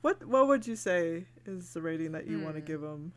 what 0.00 0.24
what 0.26 0.48
would 0.48 0.66
you 0.66 0.74
say 0.74 1.26
is 1.46 1.72
the 1.74 1.80
rating 1.80 2.10
that 2.12 2.26
you 2.26 2.40
want 2.40 2.56
to 2.56 2.60
Hmm. 2.60 2.66
give 2.66 2.80
them? 2.80 3.12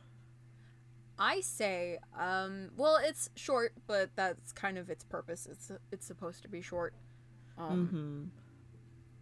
I 1.17 1.39
say, 1.41 1.97
um, 2.19 2.69
well, 2.77 2.97
it's 3.01 3.29
short, 3.35 3.73
but 3.87 4.09
that's 4.15 4.51
kind 4.51 4.77
of 4.77 4.89
its 4.91 5.03
purpose. 5.03 5.47
It's 5.49 5.71
it's 5.91 6.05
supposed 6.05 6.43
to 6.43 6.47
be 6.49 6.61
short. 6.61 6.93
Um, 7.57 7.87
mm-hmm. 7.87 8.23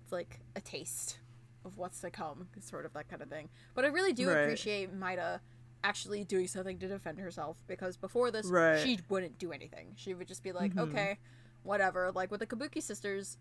It's 0.04 0.12
like 0.12 0.40
a 0.58 0.62
taste 0.62 1.20
of 1.66 1.78
what's 1.78 2.02
to 2.02 2.10
come, 2.12 2.48
sort 2.60 2.86
of 2.86 2.94
that 2.94 3.08
kind 3.10 3.22
of 3.22 3.30
thing. 3.30 3.50
But 3.74 3.86
I 3.86 3.88
really 3.90 4.14
do 4.14 4.30
Right. 4.30 4.40
appreciate 4.42 4.92
Maida 4.94 5.42
actually 5.84 6.24
doing 6.24 6.48
something 6.48 6.80
to 6.80 6.88
defend 6.88 7.20
herself 7.20 7.58
because 7.68 7.98
before 7.98 8.32
this, 8.32 8.46
Right. 8.48 8.80
she 8.80 9.00
wouldn't 9.10 9.38
do 9.38 9.52
anything. 9.52 9.94
She 9.96 10.14
would 10.14 10.28
just 10.28 10.44
be 10.44 10.52
like, 10.52 10.74
Mhm. 10.74 10.90
okay, 10.90 11.18
whatever. 11.64 12.12
Like 12.12 12.32
with 12.32 12.40
the 12.40 12.48
Kabuki 12.48 12.82
sisters, 12.82 13.38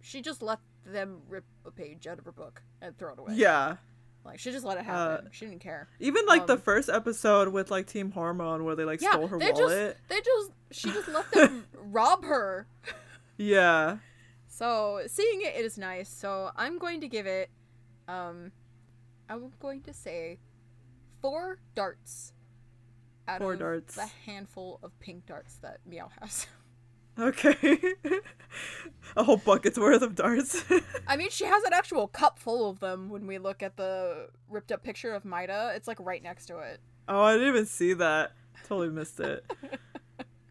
she 0.00 0.22
just 0.22 0.40
let 0.42 0.60
them 0.84 1.22
rip 1.28 1.44
a 1.64 1.70
page 1.70 2.06
out 2.06 2.18
of 2.18 2.24
her 2.24 2.32
book 2.32 2.62
and 2.80 2.96
throw 2.96 3.12
it 3.12 3.18
away. 3.18 3.34
Yeah. 3.34 3.76
Like 4.24 4.38
she 4.38 4.52
just 4.52 4.64
let 4.66 4.76
it 4.78 4.84
happen. 4.84 5.28
she 5.32 5.46
didn't 5.46 5.60
care. 5.62 5.88
Even 5.98 6.26
like 6.26 6.46
the 6.46 6.52
Um, 6.54 6.60
first 6.60 6.88
episode 6.88 7.48
with 7.48 7.70
like 7.70 7.86
Team 7.86 8.10
Hormone 8.12 8.64
where 8.64 8.76
they 8.76 8.84
like 8.84 9.00
Yeah, 9.00 9.12
stole 9.12 9.26
her 9.28 9.38
they 9.38 9.50
wallet. 9.52 9.96
just 9.96 10.08
they 10.08 10.20
just 10.20 10.50
she 10.72 10.92
just 10.92 11.08
let 11.08 11.30
them 11.32 11.66
rob 11.74 12.24
her. 12.24 12.66
Yeah. 13.36 13.98
So 14.46 15.02
seeing 15.06 15.40
it, 15.40 15.54
it 15.56 15.64
is 15.64 15.78
nice. 15.78 16.08
So 16.08 16.50
I'm 16.56 16.78
going 16.78 17.00
to 17.00 17.08
give 17.08 17.26
it, 17.26 17.50
um, 18.10 18.52
I'm 19.28 19.52
going 19.60 19.82
to 19.82 19.92
say 19.94 20.38
four 21.20 21.58
darts 21.74 22.32
out 23.28 23.40
Four 23.40 23.52
of 23.54 23.58
darts. 23.60 23.94
the 23.94 24.08
handful 24.26 24.80
of 24.82 24.98
pink 25.00 25.26
darts 25.26 25.56
that 25.62 25.78
Meow 25.86 26.10
has. 26.20 26.46
Okay. 27.18 27.78
a 29.16 29.24
whole 29.24 29.36
bucket's 29.36 29.78
worth 29.78 30.00
of 30.00 30.14
darts. 30.14 30.64
I 31.06 31.16
mean, 31.16 31.28
she 31.28 31.44
has 31.44 31.62
an 31.64 31.72
actual 31.74 32.06
cup 32.06 32.38
full 32.38 32.70
of 32.70 32.80
them. 32.80 33.10
When 33.10 33.26
we 33.26 33.36
look 33.36 33.62
at 33.62 33.76
the 33.76 34.28
ripped 34.48 34.72
up 34.72 34.82
picture 34.82 35.12
of 35.12 35.24
Maida, 35.26 35.72
it's 35.74 35.86
like 35.86 35.98
right 36.00 36.22
next 36.22 36.46
to 36.46 36.60
it. 36.60 36.80
Oh, 37.08 37.20
I 37.20 37.34
didn't 37.34 37.48
even 37.48 37.66
see 37.66 37.92
that. 37.94 38.32
Totally 38.66 38.88
missed 38.88 39.20
it. 39.20 39.44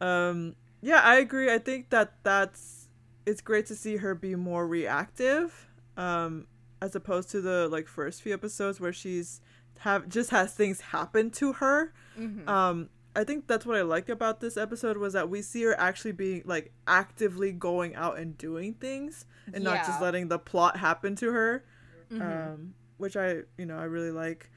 um, 0.01 0.55
yeah, 0.81 1.01
I 1.03 1.15
agree. 1.15 1.51
I 1.51 1.57
think 1.57 1.89
that 1.89 2.13
that's 2.23 2.89
it's 3.25 3.41
great 3.41 3.65
to 3.67 3.75
see 3.75 3.95
her 3.97 4.13
be 4.13 4.35
more 4.35 4.67
reactive, 4.67 5.69
um, 5.97 6.45
as 6.81 6.95
opposed 6.95 7.29
to 7.31 7.41
the 7.41 7.67
like 7.67 7.87
first 7.87 8.21
few 8.21 8.33
episodes 8.33 8.79
where 8.79 8.93
she's 8.93 9.41
have 9.79 10.09
just 10.09 10.29
has 10.31 10.53
things 10.53 10.81
happen 10.81 11.29
to 11.31 11.53
her. 11.53 11.93
Mm-hmm. 12.19 12.47
Um, 12.49 12.89
I 13.15 13.23
think 13.23 13.47
that's 13.47 13.65
what 13.65 13.77
I 13.77 13.81
like 13.81 14.07
about 14.09 14.39
this 14.39 14.55
episode 14.57 14.97
was 14.97 15.13
that 15.13 15.29
we 15.29 15.41
see 15.41 15.63
her 15.63 15.77
actually 15.79 16.11
being 16.11 16.43
like 16.45 16.71
actively 16.87 17.51
going 17.51 17.95
out 17.95 18.17
and 18.19 18.37
doing 18.37 18.73
things 18.75 19.25
and 19.53 19.63
not 19.63 19.85
just 19.85 20.01
letting 20.01 20.27
the 20.27 20.37
plot 20.39 20.77
happen 20.77 21.15
to 21.17 21.31
her 21.31 21.63
Mhm. 22.11 22.21
um, 22.21 22.73
which 22.97 23.15
I 23.15 23.41
you 23.57 23.65
know 23.65 23.77
I 23.77 23.83
really 23.83 24.11
like. 24.11 24.49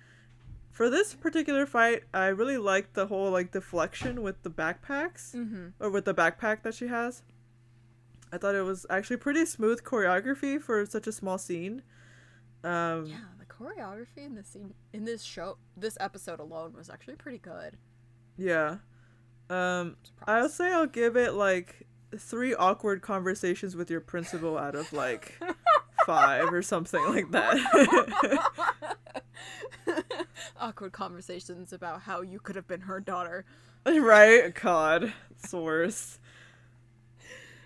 For 0.70 0.88
this 0.88 1.14
particular 1.14 1.66
fight, 1.66 2.04
I 2.14 2.28
really 2.28 2.56
like 2.56 2.94
the 2.94 3.06
whole 3.06 3.30
like 3.30 3.52
deflection 3.52 4.22
with 4.22 4.42
the 4.42 4.50
backpacks 4.50 5.34
mm-hmm. 5.34 5.66
or 5.78 5.90
with 5.90 6.06
the 6.06 6.14
backpack 6.14 6.62
that 6.62 6.74
she 6.74 6.86
has. 6.88 7.22
I 8.32 8.38
thought 8.38 8.54
it 8.54 8.62
was 8.62 8.86
actually 8.88 9.18
pretty 9.18 9.44
smooth 9.44 9.82
choreography 9.82 10.60
for 10.60 10.86
such 10.86 11.06
a 11.06 11.12
small 11.12 11.36
scene. 11.36 11.82
Um, 12.64 13.06
Yeah, 13.06 13.16
the 13.38 13.44
choreography 13.46 14.24
in 14.26 14.34
this 14.34 14.48
scene, 14.48 14.74
in 14.92 15.04
this 15.04 15.22
show, 15.22 15.56
this 15.76 15.96
episode 16.00 16.40
alone 16.40 16.74
was 16.76 16.88
actually 16.90 17.16
pretty 17.16 17.38
good. 17.38 17.76
Yeah. 18.36 18.76
Um, 19.50 19.96
I'll 20.26 20.48
say 20.48 20.72
I'll 20.72 20.86
give 20.86 21.16
it 21.16 21.34
like 21.34 21.86
three 22.16 22.54
awkward 22.54 23.02
conversations 23.02 23.74
with 23.76 23.90
your 23.90 24.00
principal 24.00 24.56
out 24.58 24.74
of 24.74 24.92
like 24.92 25.38
five 26.06 26.52
or 26.52 26.62
something 26.62 27.02
like 27.06 27.30
that. 27.32 28.52
Awkward 30.60 30.92
conversations 30.92 31.72
about 31.72 32.02
how 32.02 32.20
you 32.22 32.38
could 32.38 32.56
have 32.56 32.68
been 32.68 32.82
her 32.82 33.00
daughter. 33.00 33.44
right? 33.86 34.54
God, 34.54 35.12
it's 35.30 35.52
the. 35.52 36.18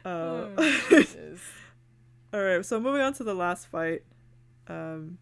Uh, 0.05 0.49
Oh, 0.59 1.37
all 2.33 2.41
right, 2.43 2.65
so 2.65 2.79
moving 2.81 3.01
on 3.03 3.13
to 3.15 3.25
the 3.25 3.35
last 3.35 3.67
fight. 3.67 4.03
Um, 4.69 5.19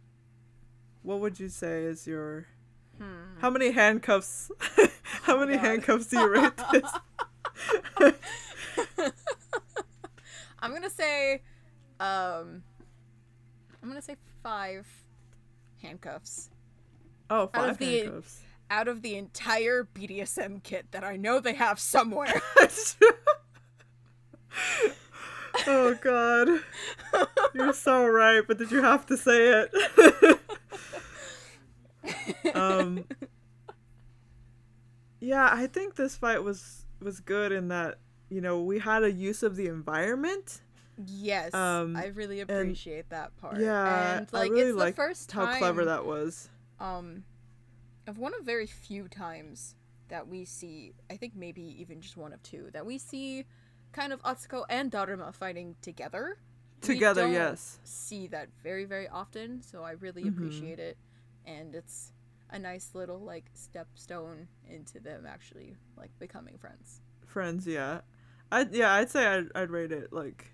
what 1.02 1.20
would 1.20 1.38
you 1.40 1.48
say 1.48 1.84
is 1.84 2.06
your 2.06 2.46
Hmm. 2.98 3.38
how 3.40 3.50
many 3.50 3.72
handcuffs? 3.72 4.50
how 5.22 5.38
many 5.38 5.54
Oh 5.54 5.56
God. 5.56 5.64
handcuffs 5.66 6.06
do 6.06 6.18
you 6.20 6.28
rate 6.32 6.52
this? 6.72 6.92
I'm 10.60 10.72
gonna 10.72 10.88
say, 10.90 11.42
um, 12.00 12.62
I'm 13.82 13.88
gonna 13.88 14.00
say 14.00 14.16
five 14.42 14.86
handcuffs 15.82 16.50
Oh, 17.28 17.42
Out 17.42 17.52
five 17.54 17.70
of 17.70 17.78
the- 17.78 17.98
handcuffs. 18.00 18.40
out 18.70 18.88
of 18.88 19.02
the 19.02 19.16
entire 19.16 19.84
BDSM 19.94 20.62
kit 20.62 20.86
that 20.92 21.04
I 21.04 21.16
know 21.16 21.40
they 21.40 21.54
have 21.54 21.78
somewhere. 21.80 22.40
oh 25.66 25.94
god. 26.00 26.48
You're 27.54 27.72
so 27.72 28.06
right, 28.06 28.42
but 28.46 28.58
did 28.58 28.70
you 28.70 28.82
have 28.82 29.06
to 29.06 29.16
say 29.16 29.66
it? 29.66 30.40
um 32.54 33.04
Yeah, 35.20 35.48
I 35.52 35.66
think 35.66 35.94
this 35.96 36.16
fight 36.16 36.42
was 36.42 36.84
was 37.00 37.20
good 37.20 37.52
in 37.52 37.68
that, 37.68 37.98
you 38.28 38.40
know, 38.40 38.60
we 38.62 38.78
had 38.78 39.02
a 39.02 39.10
use 39.12 39.42
of 39.42 39.56
the 39.56 39.66
environment. 39.66 40.60
yes, 41.06 41.52
Um, 41.54 41.96
I 41.96 42.06
really 42.06 42.40
appreciate 42.40 43.10
that 43.10 43.36
part. 43.36 43.58
Yeah, 43.60 44.18
and 44.18 44.32
like 44.32 44.50
I 44.50 44.54
really 44.54 44.68
it's 44.70 44.90
the 44.90 44.92
first 44.92 45.32
how 45.32 45.46
time 45.46 45.58
clever 45.58 45.84
that 45.86 46.04
was. 46.06 46.48
um 46.80 47.24
of 48.06 48.18
one 48.18 48.34
of 48.38 48.44
very 48.44 48.66
few 48.66 49.08
times 49.08 49.74
that 50.08 50.28
we 50.28 50.44
see 50.44 50.92
i 51.10 51.16
think 51.16 51.34
maybe 51.34 51.62
even 51.80 51.98
just 52.02 52.16
one 52.18 52.32
of 52.34 52.42
two 52.42 52.68
that 52.74 52.84
we 52.84 52.98
see 52.98 53.46
kind 53.94 54.12
of 54.12 54.20
atsuko 54.22 54.64
and 54.68 54.90
daruma 54.92 55.32
fighting 55.34 55.74
together 55.80 56.36
Together, 56.80 57.26
yes. 57.28 57.78
see 57.84 58.26
that 58.26 58.48
very 58.62 58.84
very 58.84 59.08
often 59.08 59.62
so 59.62 59.82
i 59.82 59.92
really 59.92 60.24
Mhm. 60.24 60.28
appreciate 60.36 60.78
it 60.78 60.98
and 61.46 61.74
it's 61.74 62.12
a 62.50 62.58
nice 62.58 62.90
little 62.94 63.18
like 63.20 63.46
stepstone 63.54 64.46
into 64.68 65.00
them 65.00 65.24
actually 65.26 65.76
like 65.96 66.10
becoming 66.18 66.58
friends 66.58 67.00
Friends, 67.26 67.66
yeah. 67.66 68.02
I 68.52 68.66
yeah, 68.70 68.92
I'd 68.92 69.10
say 69.10 69.26
I'd 69.26 69.48
I'd 69.56 69.70
rate 69.70 69.90
it 69.90 70.12
like 70.12 70.52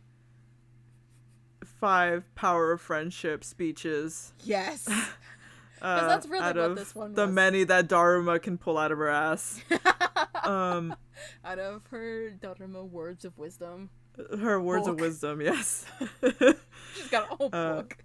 five 1.65 2.25
power 2.35 2.73
of 2.73 2.81
friendship 2.81 3.45
speeches. 3.45 4.33
yes 4.45 4.89
Uh, 5.83 6.09
that's 6.09 6.27
really 6.27 6.45
out 6.45 6.57
what 6.57 6.65
of 6.73 6.77
this 6.77 6.95
one 6.95 7.15
the 7.15 7.25
was. 7.25 7.35
many 7.35 7.65
that 7.65 7.89
Daruma 7.89 8.41
can 8.43 8.59
pull 8.59 8.77
out 8.77 8.93
of 8.93 8.99
her 8.99 9.09
ass. 9.09 9.63
um, 10.45 10.95
out 11.45 11.59
of 11.59 11.83
her 11.91 12.31
daruma 12.41 12.89
words 12.89 13.25
of 13.25 13.37
wisdom 13.39 13.91
her 14.39 14.61
words 14.61 14.87
of 14.87 15.01
wisdom, 15.01 15.41
yes. 15.41 15.87
she's 16.21 17.09
got 17.11 17.31
a 17.31 17.37
whole 17.37 17.49
Uh, 17.53 17.77
book 17.77 17.97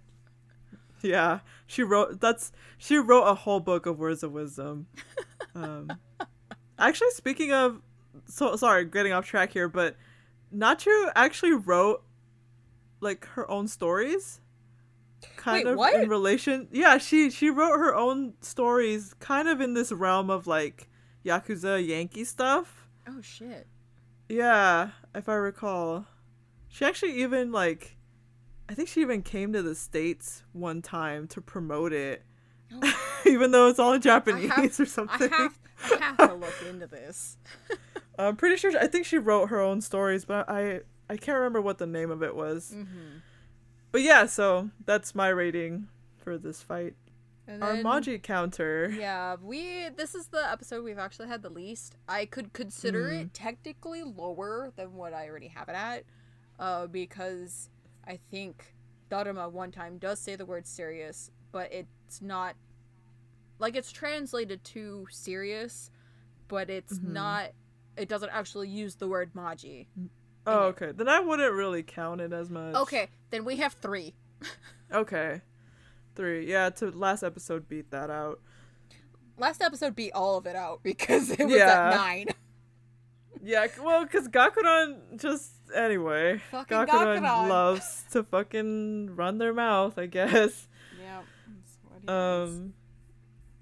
yeah, 1.02 1.40
she 1.66 1.82
wrote. 1.82 2.20
That's 2.20 2.52
she 2.78 2.96
wrote 2.96 3.24
a 3.24 3.34
whole 3.34 3.60
book 3.60 3.86
of 3.86 3.98
words 3.98 4.22
of 4.22 4.32
wisdom. 4.32 4.86
Um, 5.54 5.92
actually, 6.78 7.10
speaking 7.10 7.52
of, 7.52 7.80
so 8.26 8.56
sorry, 8.56 8.84
getting 8.84 9.12
off 9.12 9.26
track 9.26 9.52
here, 9.52 9.68
but 9.68 9.96
Nacho 10.54 11.10
actually 11.14 11.52
wrote 11.52 12.02
like 13.00 13.26
her 13.28 13.50
own 13.50 13.68
stories. 13.68 14.40
Kind 15.36 15.64
Wait, 15.64 15.70
of 15.72 15.78
what? 15.78 15.94
in 15.94 16.08
relation, 16.08 16.68
yeah. 16.70 16.98
She 16.98 17.30
she 17.30 17.50
wrote 17.50 17.78
her 17.78 17.94
own 17.94 18.34
stories, 18.40 19.14
kind 19.18 19.48
of 19.48 19.60
in 19.60 19.74
this 19.74 19.92
realm 19.92 20.30
of 20.30 20.46
like 20.46 20.88
yakuza 21.26 21.84
Yankee 21.86 22.24
stuff. 22.24 22.88
oh 23.08 23.20
shit 23.20 23.66
Yeah, 24.28 24.90
if 25.14 25.28
I 25.28 25.34
recall. 25.34 26.06
She 26.68 26.84
actually 26.84 27.20
even 27.22 27.52
like 27.52 27.96
I 28.68 28.74
think 28.74 28.88
she 28.88 29.00
even 29.00 29.22
came 29.22 29.52
to 29.52 29.62
the 29.62 29.74
states 29.74 30.42
one 30.52 30.82
time 30.82 31.28
to 31.28 31.40
promote 31.40 31.92
it. 31.92 32.24
Oh. 32.72 33.20
even 33.26 33.52
though 33.52 33.68
it's 33.68 33.78
all 33.78 33.92
in 33.92 34.00
Japanese 34.00 34.80
or 34.80 34.82
I 34.82 34.86
something. 34.86 35.30
have, 35.30 35.58
I 35.84 35.96
have 36.00 36.16
to 36.16 36.34
look 36.34 36.54
into 36.68 36.86
this. 36.86 37.36
I'm 38.18 38.36
pretty 38.36 38.56
sure 38.56 38.72
I 38.80 38.86
think 38.86 39.06
she 39.06 39.18
wrote 39.18 39.50
her 39.50 39.60
own 39.60 39.80
stories, 39.80 40.24
but 40.24 40.48
I 40.48 40.80
I 41.08 41.16
can't 41.16 41.36
remember 41.36 41.60
what 41.60 41.78
the 41.78 41.86
name 41.86 42.10
of 42.10 42.22
it 42.22 42.34
was. 42.34 42.72
Mm-hmm. 42.74 43.18
But 43.92 44.02
yeah, 44.02 44.26
so 44.26 44.70
that's 44.84 45.14
my 45.14 45.28
rating 45.28 45.88
for 46.18 46.36
this 46.36 46.62
fight. 46.62 46.94
And 47.48 47.62
Our 47.62 47.74
then- 47.74 47.84
Maji 47.84 48.22
counter. 48.22 48.88
Yeah, 48.90 49.36
we. 49.40 49.88
This 49.90 50.14
is 50.14 50.26
the 50.28 50.50
episode 50.50 50.82
we've 50.84 50.98
actually 50.98 51.28
had 51.28 51.42
the 51.42 51.50
least. 51.50 51.96
I 52.08 52.26
could 52.26 52.52
consider 52.52 53.04
Mm. 53.10 53.20
it 53.22 53.34
technically 53.34 54.02
lower 54.02 54.72
than 54.76 54.94
what 54.94 55.12
I 55.14 55.28
already 55.28 55.48
have 55.48 55.68
it 55.68 55.74
at, 55.76 56.04
uh, 56.58 56.86
because 56.88 57.70
I 58.04 58.16
think 58.16 58.74
Daruma 59.10 59.50
one 59.50 59.70
time 59.70 59.98
does 59.98 60.18
say 60.18 60.34
the 60.34 60.44
word 60.46 60.66
serious, 60.66 61.30
but 61.52 61.72
it's 61.72 62.20
not 62.20 62.56
like 63.60 63.76
it's 63.76 63.92
translated 63.92 64.62
to 64.64 65.06
serious, 65.10 65.90
but 66.48 66.68
it's 66.68 66.98
Mhm. 66.98 67.10
not. 67.12 67.52
It 67.96 68.08
doesn't 68.08 68.30
actually 68.30 68.68
use 68.68 68.96
the 68.96 69.06
word 69.08 69.32
maji. 69.34 69.86
Oh, 70.46 70.64
it. 70.66 70.82
okay. 70.82 70.92
Then 70.92 71.08
I 71.08 71.20
wouldn't 71.20 71.52
really 71.54 71.82
count 71.84 72.20
it 72.20 72.32
as 72.32 72.50
much. 72.50 72.74
Okay, 72.74 73.08
then 73.30 73.44
we 73.44 73.56
have 73.56 73.72
three. 73.74 74.14
Okay. 74.92 75.40
Three. 76.16 76.50
Yeah, 76.50 76.70
to 76.70 76.90
last 76.90 77.22
episode 77.22 77.68
beat 77.68 77.90
that 77.92 78.10
out. 78.10 78.40
Last 79.38 79.60
episode 79.62 79.94
beat 79.94 80.12
all 80.12 80.38
of 80.38 80.46
it 80.46 80.56
out 80.56 80.80
because 80.82 81.30
it 81.30 81.44
was 81.44 81.54
Yeah. 81.54 81.90
at 81.90 81.94
nine. 81.96 82.26
Yeah, 83.42 83.66
well, 83.80 84.02
because 84.04 84.26
Gakuran 84.28 85.20
just 85.20 85.52
anyway. 85.74 86.38
Fucking 86.50 86.76
Gakuran, 86.76 87.20
Gakuran. 87.20 87.48
loves 87.48 88.04
to 88.12 88.24
fucking 88.24 89.14
run 89.14 89.38
their 89.38 89.52
mouth, 89.52 89.98
I 89.98 90.06
guess. 90.06 90.66
Yeah. 91.00 91.20
that's 91.46 91.78
what 91.84 92.00
he 92.00 92.06
does. 92.06 92.50
Um, 92.58 92.72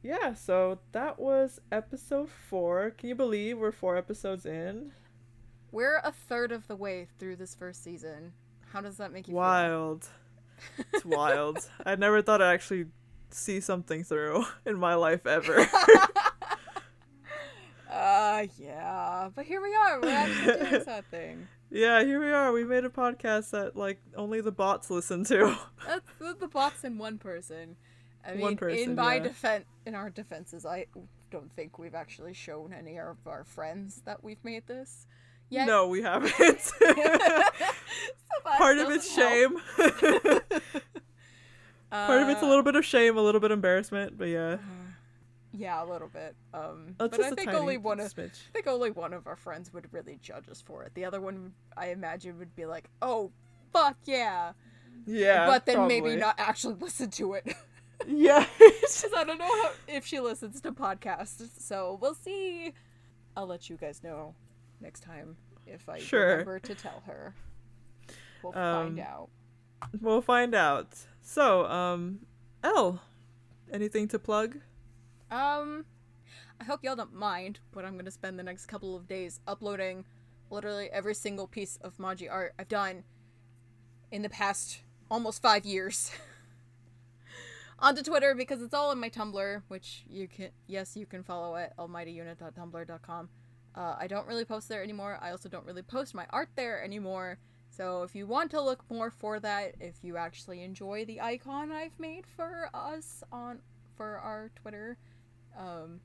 yeah. 0.02 0.34
So 0.34 0.78
that 0.92 1.18
was 1.18 1.60
episode 1.72 2.30
four. 2.30 2.90
Can 2.92 3.08
you 3.08 3.14
believe 3.14 3.58
we're 3.58 3.72
four 3.72 3.96
episodes 3.96 4.46
in? 4.46 4.92
We're 5.72 5.96
a 6.04 6.12
third 6.12 6.52
of 6.52 6.68
the 6.68 6.76
way 6.76 7.08
through 7.18 7.36
this 7.36 7.54
first 7.54 7.82
season. 7.82 8.32
How 8.72 8.80
does 8.80 8.96
that 8.98 9.12
make 9.12 9.26
you 9.26 9.32
feel 9.32 9.38
Wild. 9.40 10.08
It's 10.92 11.04
wild. 11.04 11.58
I 11.84 11.96
never 11.96 12.22
thought 12.22 12.42
I'd 12.42 12.52
actually 12.52 12.86
see 13.30 13.60
something 13.60 14.04
through 14.04 14.44
in 14.66 14.78
my 14.78 14.94
life 14.94 15.26
ever. 15.26 15.60
uh, 17.90 18.46
yeah. 18.58 19.30
But 19.34 19.44
here 19.44 19.62
we 19.62 19.74
are. 19.74 20.00
We're 20.00 20.08
actually 20.10 20.70
doing 20.70 20.84
something. 20.84 21.48
yeah, 21.70 22.02
here 22.04 22.20
we 22.20 22.30
are. 22.30 22.52
We 22.52 22.64
made 22.64 22.84
a 22.84 22.88
podcast 22.90 23.50
that 23.50 23.76
like 23.76 24.00
only 24.16 24.40
the 24.40 24.52
bots 24.52 24.90
listen 24.90 25.24
to. 25.24 25.56
That's 25.86 26.08
the, 26.18 26.36
the 26.38 26.48
bots 26.48 26.84
in 26.84 26.98
one 26.98 27.18
person. 27.18 27.76
I 28.26 28.32
mean, 28.32 28.40
One 28.40 28.56
person, 28.56 28.78
in 28.78 28.94
my 28.94 29.16
yeah. 29.16 29.22
defense, 29.24 29.64
in 29.84 29.94
our 29.94 30.08
defenses, 30.08 30.64
I 30.64 30.86
don't 31.30 31.52
think 31.52 31.78
we've 31.78 31.94
actually 31.94 32.32
shown 32.32 32.72
any 32.72 32.98
of 32.98 33.18
our 33.26 33.44
friends 33.44 34.00
that 34.06 34.24
we've 34.24 34.42
made 34.42 34.66
this 34.66 35.06
yet. 35.54 35.66
No, 35.66 35.88
we 35.88 36.02
haven't. 36.02 36.60
So 36.60 36.94
Part 38.58 38.78
of 38.78 38.90
it's 38.90 39.12
shame. 39.14 39.56
Part 41.90 42.22
of 42.22 42.28
it's 42.28 42.42
a 42.42 42.44
Uh, 42.44 42.48
little 42.48 42.62
bit 42.62 42.76
of 42.76 42.84
shame, 42.84 43.16
a 43.16 43.20
little 43.22 43.40
bit 43.40 43.50
embarrassment, 43.50 44.18
but 44.18 44.28
yeah. 44.28 44.56
Yeah, 45.52 45.82
a 45.84 45.86
little 45.86 46.08
bit. 46.08 46.34
Um, 46.52 46.96
Oh, 46.98 47.08
but 47.08 47.20
I 47.20 47.30
think 47.30 47.50
only 47.54 47.76
one 47.76 48.00
of 48.00 48.12
smidge. 48.12 48.40
I 48.48 48.52
think 48.52 48.66
only 48.66 48.90
one 48.90 49.12
of 49.12 49.26
our 49.28 49.36
friends 49.36 49.72
would 49.72 49.86
really 49.92 50.18
judge 50.20 50.48
us 50.50 50.60
for 50.60 50.82
it. 50.82 50.92
The 50.94 51.04
other 51.04 51.20
one, 51.20 51.52
I 51.76 51.88
imagine, 51.90 52.38
would 52.38 52.56
be 52.56 52.66
like, 52.66 52.90
"Oh, 53.00 53.30
fuck 53.72 53.96
yeah," 54.04 54.52
Yeah, 55.06 55.46
but 55.46 55.64
then 55.66 55.76
probably. 55.76 56.00
maybe 56.00 56.16
not 56.20 56.34
actually 56.38 56.74
listen 56.80 57.10
to 57.12 57.34
it 57.34 57.54
Yeah. 58.06 58.44
because 58.58 59.04
I 59.16 59.22
don't 59.24 59.38
know 59.38 59.46
how, 59.62 59.70
if 59.86 60.04
she 60.04 60.18
listens 60.18 60.60
to 60.62 60.72
podcasts. 60.72 61.48
So 61.60 61.98
we'll 62.00 62.14
see. 62.14 62.72
I'll 63.36 63.46
let 63.46 63.70
you 63.70 63.76
guys 63.76 64.02
know 64.02 64.34
next 64.80 65.00
time 65.04 65.36
if 65.66 65.88
I 65.88 65.98
Sure. 65.98 66.28
remember 66.30 66.58
to 66.60 66.74
tell 66.74 67.02
her. 67.06 67.34
We'll 68.42 68.52
find 68.52 69.00
Um, 69.00 69.06
out. 69.06 69.30
we'll 70.00 70.22
find 70.22 70.54
out. 70.54 70.94
So, 71.22 71.66
um, 71.66 72.26
L, 72.62 73.00
anything 73.72 74.08
to 74.08 74.18
plug? 74.18 74.58
Um, 75.30 75.86
I 76.60 76.64
hope 76.64 76.84
y'all 76.84 76.96
don't 76.96 77.14
mind, 77.14 77.60
but 77.72 77.84
I'm 77.84 77.96
gonna 77.96 78.10
spend 78.10 78.38
the 78.38 78.42
next 78.42 78.66
couple 78.66 78.94
of 78.94 79.06
days 79.08 79.40
uploading 79.46 80.04
literally 80.50 80.90
every 80.90 81.14
single 81.14 81.46
piece 81.48 81.76
of 81.78 81.96
Maji 81.96 82.30
art 82.30 82.54
I've 82.58 82.68
done 82.68 83.04
in 84.12 84.22
the 84.22 84.28
past 84.28 84.82
almost 85.10 85.40
five 85.42 85.64
years. 85.64 86.12
onto 87.78 88.02
Twitter 88.02 88.34
because 88.34 88.62
it's 88.62 88.72
all 88.74 88.92
in 88.92 89.00
my 89.00 89.10
Tumblr, 89.10 89.62
which 89.68 90.04
you 90.08 90.28
can 90.28 90.50
yes 90.66 90.96
you 90.96 91.06
can 91.06 91.22
follow 91.24 91.56
at 91.56 91.76
almightyunit.tumblr.com. 91.76 93.28
Uh, 93.74 93.96
I 93.98 94.06
don't 94.06 94.26
really 94.26 94.44
post 94.44 94.68
there 94.68 94.82
anymore. 94.82 95.18
I 95.20 95.30
also 95.30 95.48
don't 95.48 95.66
really 95.66 95.82
post 95.82 96.14
my 96.14 96.26
art 96.30 96.50
there 96.54 96.82
anymore. 96.82 97.38
So 97.70 98.02
if 98.02 98.14
you 98.14 98.26
want 98.26 98.52
to 98.52 98.60
look 98.60 98.84
more 98.88 99.10
for 99.10 99.40
that, 99.40 99.74
if 99.80 99.96
you 100.02 100.16
actually 100.16 100.62
enjoy 100.62 101.04
the 101.06 101.20
icon 101.20 101.72
I've 101.72 101.98
made 101.98 102.24
for 102.24 102.70
us 102.72 103.24
on 103.32 103.58
for 103.96 104.18
our 104.18 104.50
Twitter, 104.54 104.96
um, 105.58 106.00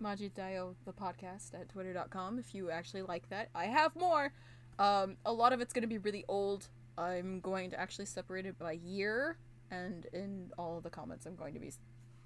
Majidayo 0.00 0.74
the 0.84 0.92
podcast 0.92 1.54
at 1.54 1.68
twitter.com. 1.68 2.38
If 2.38 2.54
you 2.54 2.70
actually 2.70 3.02
like 3.02 3.28
that, 3.30 3.48
I 3.56 3.64
have 3.66 3.96
more. 3.96 4.32
Um, 4.78 5.16
a 5.26 5.32
lot 5.32 5.52
of 5.52 5.60
it's 5.60 5.72
going 5.72 5.82
to 5.82 5.88
be 5.88 5.98
really 5.98 6.24
old. 6.28 6.68
I'm 6.96 7.40
going 7.40 7.70
to 7.70 7.80
actually 7.80 8.06
separate 8.06 8.46
it 8.46 8.56
by 8.56 8.72
year, 8.72 9.36
and 9.72 10.06
in 10.12 10.50
all 10.56 10.80
the 10.80 10.90
comments, 10.90 11.26
I'm 11.26 11.34
going 11.34 11.54
to 11.54 11.60
be 11.60 11.72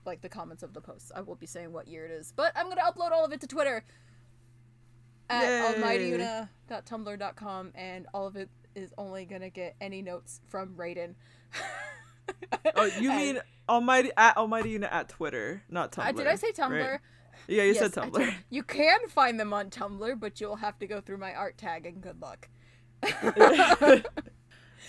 like 0.05 0.21
the 0.21 0.29
comments 0.29 0.63
of 0.63 0.75
the 0.75 0.81
posts. 0.83 1.11
I 1.15 1.23
will 1.23 1.37
be 1.37 1.47
saying 1.47 1.73
what 1.73 1.89
year 1.89 2.05
it 2.05 2.11
is, 2.11 2.35
but 2.37 2.53
I'm 2.55 2.67
going 2.67 2.77
to 2.77 2.83
upload 2.83 3.13
all 3.13 3.25
of 3.25 3.33
it 3.33 3.41
to 3.41 3.47
Twitter 3.47 3.85
at 5.31 5.77
almightyuna.tumblr.com, 5.77 7.73
and 7.75 8.07
all 8.15 8.27
of 8.27 8.37
it 8.37 8.49
is 8.75 8.93
only 8.99 9.25
going 9.25 9.43
to 9.43 9.51
get 9.51 9.77
any 9.81 10.03
notes 10.03 10.41
from 10.49 10.75
Raiden. 10.77 11.15
Oh, 12.77 12.85
you 13.01 13.11
And- 13.13 13.19
mean 13.21 13.41
Almighty 13.69 14.11
at 14.17 14.37
Almighty 14.37 14.71
Unit 14.71 14.91
at 14.93 15.09
Twitter, 15.09 15.63
not 15.69 15.91
Tumblr. 15.93 16.09
Uh, 16.09 16.13
did 16.13 16.27
I 16.29 16.37
say 16.37 16.53
Tumblr? 16.53 16.71
right? 16.93 17.01
Yeah, 17.49 17.65
you 17.65 17.73
Yes, 17.75 17.79
said 17.81 17.93
Tumblr. 17.93 18.33
You 18.51 18.63
can 18.63 19.09
find 19.09 19.41
them 19.41 19.53
on 19.53 19.71
Tumblr, 19.71 20.21
but 20.21 20.41
you'll 20.41 20.57
have 20.57 20.79
to 20.79 20.87
go 20.87 21.01
through 21.01 21.19
my 21.19 21.35
art 21.35 21.59
tag 21.59 21.85
and 21.87 22.01
good 22.01 22.23
luck. 22.23 22.49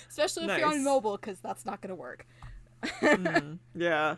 Especially 0.09 0.45
if 0.45 0.59
you're 0.59 0.67
on 0.67 0.83
mobile, 0.83 1.17
because 1.17 1.39
that's 1.39 1.65
not 1.65 1.81
going 1.81 1.89
to 1.89 1.95
work. 1.95 2.27
Mm, 2.83 3.57
yeah. 3.73 4.17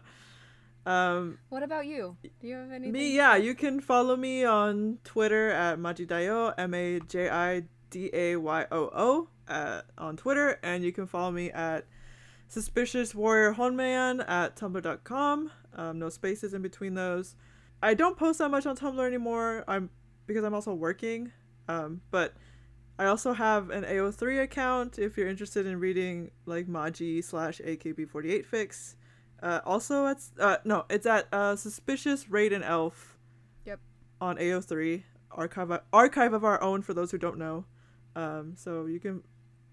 Um, 0.86 1.40
What 1.50 1.64
about 1.64 1.88
you? 1.88 2.18
Do 2.22 2.48
you 2.48 2.56
have 2.56 2.72
anything? 2.72 2.92
me, 2.92 3.16
yeah, 3.16 3.36
you 3.36 3.56
can 3.56 3.80
follow 3.80 4.16
me 4.16 4.44
on 4.46 5.00
Twitter 5.04 5.50
at 5.50 5.80
Majidayo, 5.80 6.54
M 6.58 6.74
A 6.74 7.00
J 7.00 7.30
I 7.30 7.64
D 7.90 8.10
A 8.14 8.36
Y 8.36 8.66
O 8.72 8.90
O, 8.94 9.28
uh, 9.48 9.82
on 9.98 10.16
Twitter, 10.18 10.60
and 10.62 10.84
you 10.84 10.92
can 10.92 11.08
follow 11.08 11.32
me 11.32 11.52
at 11.52 11.86
Suspicious 12.48 13.16
Warrior 13.16 13.54
Honman 13.54 14.22
at 14.22 14.56
tumblr.com. 14.56 15.52
Um, 15.74 16.00
no 16.00 16.10
spaces 16.10 16.54
in 16.54 16.62
between 16.62 16.94
those. 16.94 17.36
I 17.82 17.94
don't 17.94 18.18
post 18.18 18.40
that 18.40 18.50
much 18.50 18.66
on 18.66 18.78
Tumblr 18.78 19.06
anymore. 19.06 19.64
I'm 19.68 19.90
because 20.28 20.44
I'm 20.44 20.54
also 20.54 20.74
working. 20.74 21.32
Um, 21.68 22.02
but 22.12 22.34
I 22.98 23.06
also 23.06 23.34
have 23.34 23.70
an 23.70 23.84
AO3 23.84 24.42
account 24.44 24.98
if 25.00 25.18
you're 25.18 25.28
interested 25.28 25.66
in 25.66 25.80
reading 25.80 26.32
like 26.46 26.68
Maji 26.68 27.24
slash 27.24 27.60
AKB48 27.60 28.46
fics. 28.46 28.96
Uh, 29.44 29.60
also, 29.66 30.08
it's 30.08 30.32
uh, 30.40 30.58
no, 30.64 30.86
it's 30.90 31.06
at 31.06 31.28
uh, 31.34 31.56
Suspicious 31.56 32.26
Raiden 32.26 32.64
Elf. 32.64 33.18
Yep. 33.66 33.80
On 34.22 34.38
AO3 34.38 35.04
archive 35.32 35.80
archive 35.92 36.34
of 36.34 36.44
our 36.46 36.62
own 36.62 36.82
for 36.82 36.94
those 36.94 37.12
who 37.12 37.18
don't 37.18 37.38
know. 37.38 37.66
Um, 38.16 38.54
so 38.56 38.86
you 38.86 39.00
can 39.00 39.22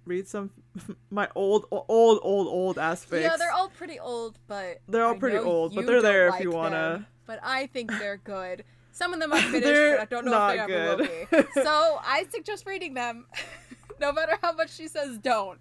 read 0.05 0.27
some 0.27 0.51
my 1.11 1.29
old 1.37 1.67
old 1.71 2.19
old 2.23 2.49
old 2.49 2.79
ass 2.79 3.05
fics. 3.07 3.23
Yeah, 3.23 3.37
they're 3.37 3.53
all 3.53 3.69
pretty 3.69 4.01
old, 4.01 4.39
but 4.49 4.81
They're 4.89 5.05
all 5.05 5.15
I 5.15 5.19
pretty 5.19 5.39
old, 5.39 5.75
but 5.75 5.87
they're 5.87 6.03
there 6.03 6.29
if 6.29 6.41
you 6.41 6.51
wanna- 6.51 6.77
them, 6.95 7.07
But 7.27 7.39
I 7.43 7.67
think 7.69 7.91
they're 7.99 8.17
good. 8.17 8.65
Some 8.91 9.15
of 9.15 9.21
them 9.21 9.33
I 9.33 9.41
finished, 9.51 9.65
but 9.97 10.01
I 10.01 10.05
don't 10.07 10.25
know 10.27 10.49
if 10.49 10.55
they 10.69 10.75
ever 10.75 10.97
will 10.97 11.07
good. 11.07 11.47
be. 11.55 11.63
So 11.63 12.01
I 12.05 12.27
suggest 12.31 12.67
reading 12.67 12.95
them, 12.95 13.27
no 14.01 14.13
matter 14.13 14.37
how 14.43 14.53
much 14.53 14.71
she 14.75 14.89
says 14.89 15.17
don't. 15.19 15.59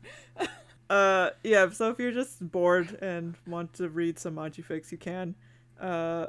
Uh, 0.91 1.29
yeah. 1.43 1.69
So 1.69 1.89
if 1.89 1.99
you're 1.99 2.11
just 2.11 2.51
bored 2.51 2.97
and 3.01 3.35
want 3.47 3.73
to 3.75 3.87
read 3.87 4.19
some 4.19 4.35
Maji 4.35 4.63
fics, 4.65 4.91
you 4.91 4.97
can. 4.97 5.35
Uh, 5.79 6.27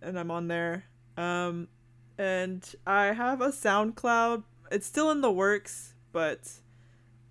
and 0.00 0.18
I'm 0.18 0.30
on 0.30 0.48
there. 0.48 0.84
Um, 1.18 1.68
and 2.16 2.64
I 2.86 3.12
have 3.12 3.40
a 3.42 3.48
SoundCloud. 3.48 4.44
It's 4.70 4.86
still 4.86 5.10
in 5.10 5.20
the 5.20 5.30
works, 5.30 5.94
but 6.12 6.50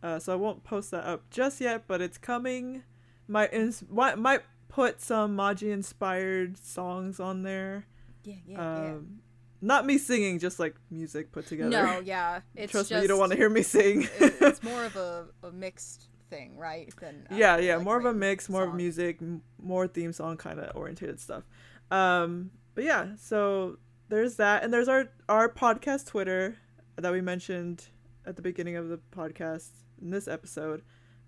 uh, 0.04 0.20
so 0.20 0.32
I 0.34 0.36
won't 0.36 0.64
post 0.64 0.92
that 0.92 1.06
up 1.06 1.30
just 1.32 1.60
yet. 1.60 1.86
But 1.88 2.02
it's 2.02 2.18
coming. 2.20 2.84
Might 3.28 3.52
ins- 3.52 3.84
might 3.90 4.20
might 4.20 4.42
put 4.68 5.02
some 5.02 5.36
Maji 5.36 5.72
inspired 5.72 6.58
songs 6.58 7.20
on 7.20 7.42
there. 7.42 7.88
Yeah, 8.24 8.36
yeah, 8.46 8.82
Um, 8.82 9.22
not 9.62 9.86
me 9.88 9.98
singing, 9.98 10.38
just 10.38 10.60
like 10.60 10.76
music 10.92 11.32
put 11.32 11.48
together. 11.48 11.70
No, 11.70 12.00
yeah, 12.04 12.42
it's 12.56 12.72
Trust 12.72 12.90
just 12.90 13.00
me, 13.00 13.02
you 13.04 13.08
don't 13.08 13.20
want 13.20 13.32
to 13.32 13.38
hear 13.38 13.50
me 13.50 13.64
sing. 13.64 14.08
it's 14.20 14.62
more 14.72 14.86
of 14.86 14.96
a, 14.96 15.26
a 15.44 15.52
mixed 15.52 16.09
thing, 16.30 16.58
right? 16.58 16.94
Than 17.00 17.28
uh, 17.32 17.36
yeah 17.36 17.58
yeah 17.58 17.76
like 17.78 17.86
more 17.86 17.98
of 17.98 18.06
a 18.06 18.14
mix 18.14 18.50
more 18.50 18.64
of 18.64 18.74
music 18.76 19.20
more 19.62 19.88
theme 19.88 20.14
song 20.14 20.38
kind 20.38 20.60
of 20.60 20.76
oriented 20.76 21.20
stuff. 21.20 21.44
Um 21.92 22.52
but 22.76 22.84
yeah 22.84 23.16
so 23.18 23.78
there's 24.10 24.36
that 24.36 24.64
and 24.64 24.72
there's 24.74 24.88
our 24.88 25.10
our 25.28 25.50
podcast 25.50 26.06
twitter 26.08 26.58
that 26.98 27.12
we 27.12 27.22
mentioned 27.22 27.88
at 28.26 28.36
the 28.36 28.42
beginning 28.42 28.76
of 28.76 28.90
the 28.90 29.00
podcast 29.12 29.70
in 30.02 30.10
this 30.12 30.28
episode 30.28 30.82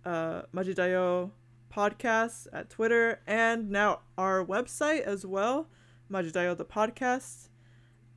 uh 0.06 0.41
majidayo 0.53 1.32
podcast 1.73 2.48
at 2.53 2.69
twitter 2.69 3.19
and 3.28 3.69
now 3.69 3.99
our 4.18 4.44
website 4.45 5.02
as 5.02 5.26
well 5.26 5.68
majidayo 6.11 6.56
the 6.57 6.65
podcast. 6.65 7.49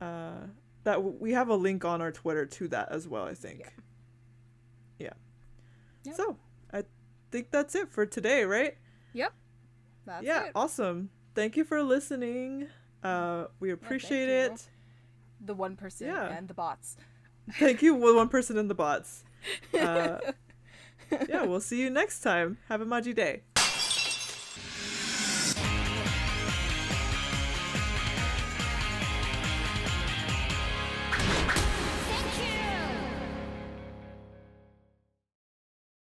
Uh 0.01 0.47
that 0.83 0.95
w- 0.95 1.15
we 1.19 1.31
have 1.31 1.49
a 1.49 1.55
link 1.55 1.83
on 1.85 2.01
our 2.01 2.11
twitter 2.11 2.45
to 2.45 2.67
that 2.67 2.91
as 2.91 3.07
well 3.07 3.23
i 3.25 3.33
think. 3.33 3.73
Yeah, 4.99 5.13
Yep. 6.03 6.15
so 6.15 6.37
think 7.35 7.51
that's 7.51 7.75
it 7.75 7.91
for 7.91 8.05
today 8.05 8.43
right 8.45 8.75
Yep. 9.13 9.33
That's 10.05 10.23
yeah, 10.23 10.45
it. 10.45 10.51
awesome. 10.55 11.09
Thank 11.33 11.57
you 11.57 11.63
for 11.65 11.81
listening. 11.83 12.67
Uh, 13.03 13.45
we 13.59 13.71
appreciate 13.71 14.27
you. 14.29 14.53
it. 14.53 14.69
The 15.43 15.53
one 15.53 15.75
person 15.75 16.07
Yeah. 16.07 16.27
and 16.37 16.47
the 16.47 16.53
bots. 16.53 16.95
Thank 17.59 17.81
you, 17.81 17.93
one 17.95 18.29
person 18.29 18.57
in 18.57 18.67
the 18.67 18.75
bots. 18.75 19.23
Uh, 19.73 20.19
yeah, 21.29 21.43
we'll 21.43 21.59
see 21.61 21.79
you 21.81 21.89
next 21.89 22.21
time. 22.21 22.57
Have 22.69 22.81
a 22.81 22.85
Maji 22.85 23.13
day. 23.13 23.43